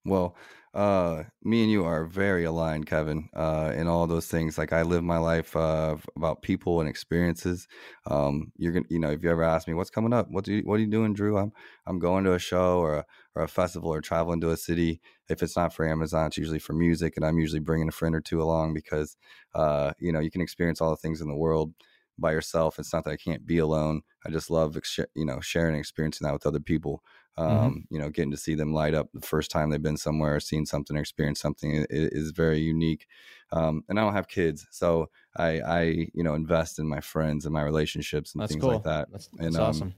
Well, 0.05 0.35
uh, 0.73 1.23
me 1.43 1.63
and 1.63 1.71
you 1.71 1.85
are 1.85 2.05
very 2.05 2.43
aligned, 2.43 2.85
Kevin, 2.85 3.29
uh, 3.33 3.71
in 3.75 3.87
all 3.87 4.07
those 4.07 4.27
things. 4.27 4.57
Like 4.57 4.73
I 4.73 4.81
live 4.83 5.03
my 5.03 5.17
life 5.17 5.55
uh, 5.55 5.95
about 6.17 6.41
people 6.41 6.81
and 6.81 6.89
experiences. 6.89 7.67
Um, 8.05 8.51
you're 8.57 8.73
gonna, 8.73 8.85
you 8.89 8.99
know, 8.99 9.09
if 9.11 9.23
you 9.23 9.31
ever 9.31 9.43
ask 9.43 9.67
me 9.67 9.73
what's 9.73 9.89
coming 9.89 10.11
up, 10.13 10.27
what 10.29 10.43
do 10.43 10.53
you, 10.53 10.61
what 10.63 10.75
are 10.75 10.83
you 10.83 10.87
doing, 10.91 11.13
Drew? 11.13 11.37
I'm 11.37 11.53
I'm 11.87 11.97
going 11.97 12.25
to 12.25 12.33
a 12.33 12.39
show 12.39 12.79
or 12.79 12.97
a, 12.97 13.05
or 13.35 13.43
a 13.43 13.47
festival 13.47 13.91
or 13.93 14.01
traveling 14.01 14.41
to 14.41 14.51
a 14.51 14.57
city. 14.57 14.99
If 15.29 15.41
it's 15.41 15.55
not 15.55 15.73
for 15.73 15.87
Amazon, 15.87 16.27
it's 16.27 16.37
usually 16.37 16.59
for 16.59 16.73
music, 16.73 17.13
and 17.15 17.25
I'm 17.25 17.39
usually 17.39 17.61
bringing 17.61 17.87
a 17.87 17.91
friend 17.93 18.13
or 18.13 18.21
two 18.21 18.41
along 18.41 18.73
because, 18.73 19.15
uh, 19.55 19.93
you 19.99 20.11
know, 20.11 20.19
you 20.19 20.29
can 20.29 20.41
experience 20.41 20.81
all 20.81 20.91
the 20.91 20.97
things 20.97 21.21
in 21.21 21.27
the 21.29 21.35
world 21.35 21.73
by 22.17 22.31
yourself. 22.31 22.79
It's 22.79 22.93
not 22.93 23.03
that 23.05 23.11
I 23.11 23.17
can't 23.17 23.45
be 23.45 23.57
alone. 23.57 24.01
I 24.25 24.29
just 24.29 24.49
love, 24.49 24.77
you 25.15 25.25
know, 25.25 25.39
sharing 25.41 25.75
and 25.75 25.79
experiencing 25.79 26.25
that 26.25 26.33
with 26.33 26.45
other 26.45 26.59
people. 26.59 27.01
Mm-hmm. 27.37 27.57
um, 27.57 27.71
mm-hmm. 27.71 27.93
you 27.93 27.99
know, 27.99 28.09
getting 28.09 28.31
to 28.31 28.37
see 28.37 28.55
them 28.55 28.73
light 28.73 28.93
up 28.93 29.09
the 29.13 29.25
first 29.25 29.51
time 29.51 29.69
they've 29.69 29.81
been 29.81 29.97
somewhere, 29.97 30.39
seen 30.39 30.65
something, 30.65 30.95
or 30.95 31.01
experienced 31.01 31.41
something 31.41 31.85
is, 31.89 32.31
very 32.31 32.59
unique. 32.59 33.07
Um, 33.51 33.83
and 33.89 33.99
I 33.99 34.03
don't 34.03 34.13
have 34.13 34.27
kids, 34.27 34.65
so 34.71 35.09
I, 35.35 35.59
I, 35.59 35.81
you 36.13 36.23
know, 36.23 36.33
invest 36.33 36.79
in 36.79 36.87
my 36.87 37.01
friends 37.01 37.45
and 37.45 37.53
my 37.53 37.61
relationships 37.61 38.33
and 38.33 38.41
that's 38.41 38.51
things 38.51 38.61
cool. 38.61 38.73
like 38.73 38.83
that. 38.83 39.11
That's, 39.11 39.27
that's 39.33 39.47
and, 39.47 39.55
um, 39.57 39.63
awesome. 39.63 39.95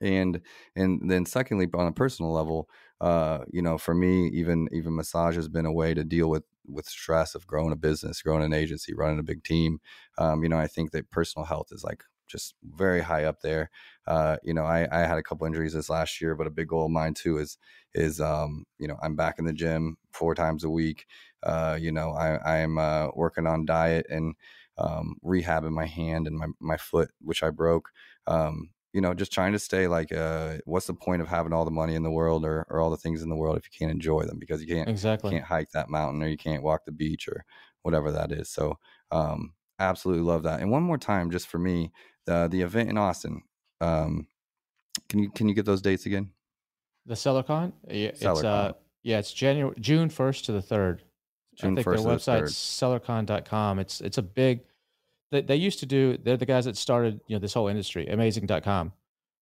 And 0.00 0.40
and 0.74 1.10
then 1.10 1.24
secondly, 1.24 1.66
on 1.74 1.86
a 1.86 1.92
personal 1.92 2.32
level, 2.32 2.68
uh, 3.00 3.40
you 3.50 3.62
know, 3.62 3.78
for 3.78 3.94
me, 3.94 4.28
even 4.28 4.68
even 4.72 4.94
massage 4.94 5.36
has 5.36 5.48
been 5.48 5.66
a 5.66 5.72
way 5.72 5.94
to 5.94 6.04
deal 6.04 6.28
with 6.28 6.44
with 6.66 6.86
stress 6.86 7.34
of 7.34 7.46
growing 7.46 7.72
a 7.72 7.76
business, 7.76 8.22
growing 8.22 8.44
an 8.44 8.52
agency, 8.52 8.94
running 8.94 9.18
a 9.18 9.22
big 9.22 9.42
team. 9.42 9.80
Um, 10.18 10.42
you 10.42 10.48
know, 10.48 10.58
I 10.58 10.66
think 10.66 10.90
that 10.90 11.10
personal 11.10 11.46
health 11.46 11.68
is 11.72 11.82
like 11.82 12.04
just 12.26 12.54
very 12.62 13.00
high 13.00 13.24
up 13.24 13.40
there. 13.40 13.70
Uh, 14.06 14.36
you 14.42 14.54
know, 14.54 14.64
I, 14.64 14.86
I 14.90 15.06
had 15.06 15.18
a 15.18 15.22
couple 15.22 15.46
injuries 15.46 15.72
this 15.72 15.90
last 15.90 16.20
year, 16.20 16.34
but 16.34 16.46
a 16.46 16.50
big 16.50 16.68
goal 16.68 16.86
of 16.86 16.90
mine 16.90 17.14
too 17.14 17.38
is 17.38 17.58
is 17.94 18.20
um, 18.20 18.64
you 18.78 18.88
know 18.88 18.96
I'm 19.02 19.16
back 19.16 19.38
in 19.38 19.44
the 19.44 19.52
gym 19.52 19.96
four 20.12 20.34
times 20.34 20.64
a 20.64 20.70
week. 20.70 21.06
Uh, 21.42 21.78
you 21.80 21.92
know, 21.92 22.10
I 22.10 22.36
I 22.36 22.56
am 22.58 22.78
uh, 22.78 23.08
working 23.14 23.46
on 23.46 23.66
diet 23.66 24.06
and 24.08 24.34
um, 24.78 25.16
rehabbing 25.24 25.72
my 25.72 25.86
hand 25.86 26.26
and 26.26 26.36
my 26.36 26.46
my 26.60 26.76
foot, 26.76 27.10
which 27.20 27.42
I 27.42 27.50
broke. 27.50 27.90
Um, 28.26 28.70
you 28.92 29.00
know, 29.02 29.12
just 29.12 29.32
trying 29.32 29.52
to 29.52 29.58
stay 29.58 29.88
like, 29.88 30.10
uh, 30.10 30.58
what's 30.64 30.86
the 30.86 30.94
point 30.94 31.20
of 31.20 31.28
having 31.28 31.52
all 31.52 31.66
the 31.66 31.70
money 31.70 31.94
in 31.94 32.02
the 32.02 32.10
world 32.10 32.46
or, 32.46 32.66
or 32.70 32.80
all 32.80 32.88
the 32.90 32.96
things 32.96 33.20
in 33.22 33.28
the 33.28 33.36
world 33.36 33.58
if 33.58 33.64
you 33.64 33.78
can't 33.78 33.90
enjoy 33.92 34.22
them 34.22 34.38
because 34.38 34.62
you 34.62 34.68
can't 34.68 34.88
exactly 34.88 35.30
you 35.30 35.36
can't 35.38 35.44
hike 35.48 35.70
that 35.70 35.90
mountain 35.90 36.22
or 36.22 36.28
you 36.28 36.36
can't 36.38 36.62
walk 36.62 36.84
the 36.86 36.92
beach 36.92 37.28
or 37.28 37.44
whatever 37.82 38.10
that 38.12 38.32
is. 38.32 38.48
So, 38.48 38.78
um, 39.10 39.54
absolutely 39.78 40.24
love 40.24 40.44
that. 40.44 40.60
And 40.60 40.70
one 40.70 40.82
more 40.82 40.98
time, 40.98 41.30
just 41.30 41.46
for 41.46 41.58
me, 41.58 41.92
the 42.26 42.48
the 42.48 42.60
event 42.60 42.90
in 42.90 42.98
Austin. 42.98 43.42
Um, 43.80 44.26
can 45.08 45.20
you 45.20 45.30
can 45.30 45.48
you 45.48 45.54
get 45.54 45.64
those 45.64 45.82
dates 45.82 46.06
again? 46.06 46.30
The 47.06 47.14
SellerCon, 47.14 47.72
yeah, 47.88 48.08
it's 48.08 48.24
uh, 48.24 48.72
yeah, 49.02 49.18
it's 49.18 49.32
January 49.32 49.74
June 49.80 50.08
first 50.08 50.44
to 50.46 50.52
the 50.52 50.62
third. 50.62 51.02
June 51.56 51.72
I 51.72 51.82
think 51.82 51.86
their 51.86 52.04
website's 52.04 52.54
sellercon.com. 52.54 53.78
It's 53.78 54.00
it's 54.00 54.18
a 54.18 54.22
big. 54.22 54.60
They, 55.30 55.42
they 55.42 55.56
used 55.56 55.80
to 55.80 55.86
do. 55.86 56.18
They're 56.18 56.36
the 56.36 56.46
guys 56.46 56.66
that 56.66 56.76
started 56.76 57.20
you 57.26 57.36
know 57.36 57.40
this 57.40 57.54
whole 57.54 57.68
industry, 57.68 58.06
amazing.com, 58.08 58.92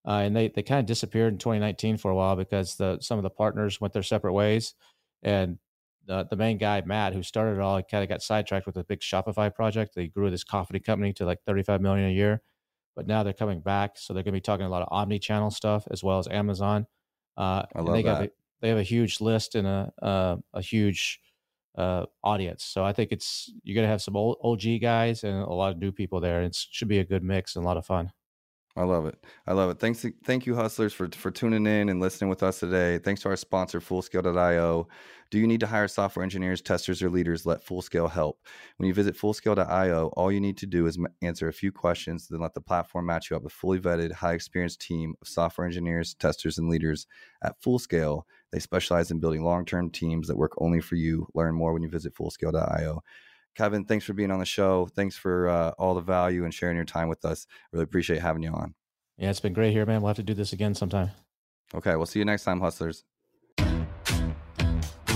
uh, 0.06 0.10
and 0.10 0.36
they 0.36 0.48
they 0.48 0.62
kind 0.62 0.80
of 0.80 0.86
disappeared 0.86 1.32
in 1.32 1.38
2019 1.38 1.96
for 1.96 2.10
a 2.10 2.14
while 2.14 2.36
because 2.36 2.76
the 2.76 2.98
some 3.00 3.18
of 3.18 3.22
the 3.22 3.30
partners 3.30 3.80
went 3.80 3.94
their 3.94 4.02
separate 4.02 4.34
ways, 4.34 4.74
and 5.22 5.58
the, 6.06 6.26
the 6.28 6.36
main 6.36 6.58
guy 6.58 6.82
Matt 6.84 7.14
who 7.14 7.22
started 7.22 7.54
it 7.54 7.60
all 7.60 7.82
kind 7.82 8.02
of 8.02 8.08
got 8.10 8.22
sidetracked 8.22 8.66
with 8.66 8.76
a 8.76 8.84
big 8.84 9.00
Shopify 9.00 9.54
project. 9.54 9.94
They 9.94 10.08
grew 10.08 10.30
this 10.30 10.44
coffee 10.44 10.78
company 10.80 11.14
to 11.14 11.24
like 11.24 11.38
35 11.46 11.80
million 11.80 12.08
a 12.08 12.12
year 12.12 12.42
but 12.96 13.06
now 13.06 13.22
they're 13.22 13.32
coming 13.32 13.60
back. 13.60 13.96
So 13.96 14.12
they're 14.14 14.22
going 14.22 14.32
to 14.32 14.38
be 14.38 14.40
talking 14.40 14.66
a 14.66 14.70
lot 14.70 14.82
of 14.82 14.88
omni-channel 14.90 15.50
stuff 15.50 15.86
as 15.90 16.02
well 16.02 16.18
as 16.18 16.28
Amazon. 16.28 16.86
Uh, 17.36 17.62
I 17.74 17.80
love 17.80 17.94
they 17.94 18.02
that. 18.02 18.24
A, 18.24 18.30
they 18.60 18.68
have 18.68 18.78
a 18.78 18.82
huge 18.82 19.20
list 19.20 19.54
and 19.54 19.66
a 19.66 19.92
uh, 20.00 20.36
a 20.54 20.62
huge 20.62 21.20
uh, 21.76 22.06
audience. 22.22 22.64
So 22.64 22.84
I 22.84 22.92
think 22.92 23.12
it's 23.12 23.52
you're 23.62 23.74
gonna 23.74 23.88
have 23.88 24.02
some 24.02 24.16
old 24.16 24.38
OG 24.42 24.80
guys 24.80 25.24
and 25.24 25.42
a 25.42 25.52
lot 25.52 25.72
of 25.72 25.78
new 25.78 25.92
people 25.92 26.20
there. 26.20 26.42
It 26.42 26.56
should 26.56 26.88
be 26.88 27.00
a 27.00 27.04
good 27.04 27.22
mix 27.22 27.56
and 27.56 27.64
a 27.64 27.66
lot 27.66 27.76
of 27.76 27.86
fun. 27.86 28.12
I 28.76 28.82
love 28.82 29.06
it. 29.06 29.16
I 29.46 29.52
love 29.52 29.70
it. 29.70 29.78
Thanks, 29.78 30.04
thank 30.24 30.46
you, 30.46 30.54
hustlers, 30.56 30.92
for 30.92 31.08
for 31.14 31.30
tuning 31.30 31.66
in 31.66 31.88
and 31.88 32.00
listening 32.00 32.28
with 32.28 32.42
us 32.42 32.60
today. 32.60 32.98
Thanks 32.98 33.22
to 33.22 33.28
our 33.28 33.36
sponsor, 33.36 33.80
Fullscale.io. 33.80 34.88
Do 35.34 35.40
you 35.40 35.48
need 35.48 35.58
to 35.58 35.66
hire 35.66 35.88
software 35.88 36.22
engineers, 36.22 36.62
testers, 36.62 37.02
or 37.02 37.10
leaders? 37.10 37.44
Let 37.44 37.66
Fullscale 37.66 38.08
help. 38.08 38.38
When 38.76 38.86
you 38.86 38.94
visit 38.94 39.16
Fullscale.io, 39.16 40.12
all 40.16 40.30
you 40.30 40.40
need 40.40 40.56
to 40.58 40.66
do 40.66 40.86
is 40.86 40.96
answer 41.22 41.48
a 41.48 41.52
few 41.52 41.72
questions, 41.72 42.28
then 42.28 42.38
let 42.38 42.54
the 42.54 42.60
platform 42.60 43.06
match 43.06 43.30
you 43.30 43.36
up 43.36 43.42
with 43.42 43.52
a 43.52 43.56
fully 43.56 43.80
vetted, 43.80 44.12
high 44.12 44.34
experienced 44.34 44.80
team 44.80 45.16
of 45.20 45.26
software 45.26 45.66
engineers, 45.66 46.14
testers, 46.14 46.58
and 46.58 46.68
leaders 46.68 47.08
at 47.42 47.60
Fullscale. 47.60 48.22
They 48.52 48.60
specialize 48.60 49.10
in 49.10 49.18
building 49.18 49.42
long 49.42 49.64
term 49.64 49.90
teams 49.90 50.28
that 50.28 50.36
work 50.36 50.52
only 50.58 50.80
for 50.80 50.94
you. 50.94 51.26
Learn 51.34 51.56
more 51.56 51.72
when 51.72 51.82
you 51.82 51.88
visit 51.88 52.14
Fullscale.io. 52.14 53.02
Kevin, 53.56 53.86
thanks 53.86 54.04
for 54.04 54.12
being 54.12 54.30
on 54.30 54.38
the 54.38 54.44
show. 54.44 54.86
Thanks 54.94 55.16
for 55.16 55.48
uh, 55.48 55.72
all 55.80 55.96
the 55.96 56.00
value 56.00 56.44
and 56.44 56.54
sharing 56.54 56.76
your 56.76 56.84
time 56.84 57.08
with 57.08 57.24
us. 57.24 57.48
Really 57.72 57.82
appreciate 57.82 58.22
having 58.22 58.44
you 58.44 58.52
on. 58.52 58.76
Yeah, 59.18 59.30
it's 59.30 59.40
been 59.40 59.52
great 59.52 59.72
here, 59.72 59.84
man. 59.84 60.00
We'll 60.00 60.10
have 60.10 60.16
to 60.16 60.22
do 60.22 60.34
this 60.34 60.52
again 60.52 60.76
sometime. 60.76 61.10
Okay, 61.74 61.96
we'll 61.96 62.06
see 62.06 62.20
you 62.20 62.24
next 62.24 62.44
time, 62.44 62.60
hustlers. 62.60 63.02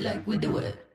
Like 0.00 0.26
we 0.26 0.38
do 0.38 0.56
it. 0.58 0.89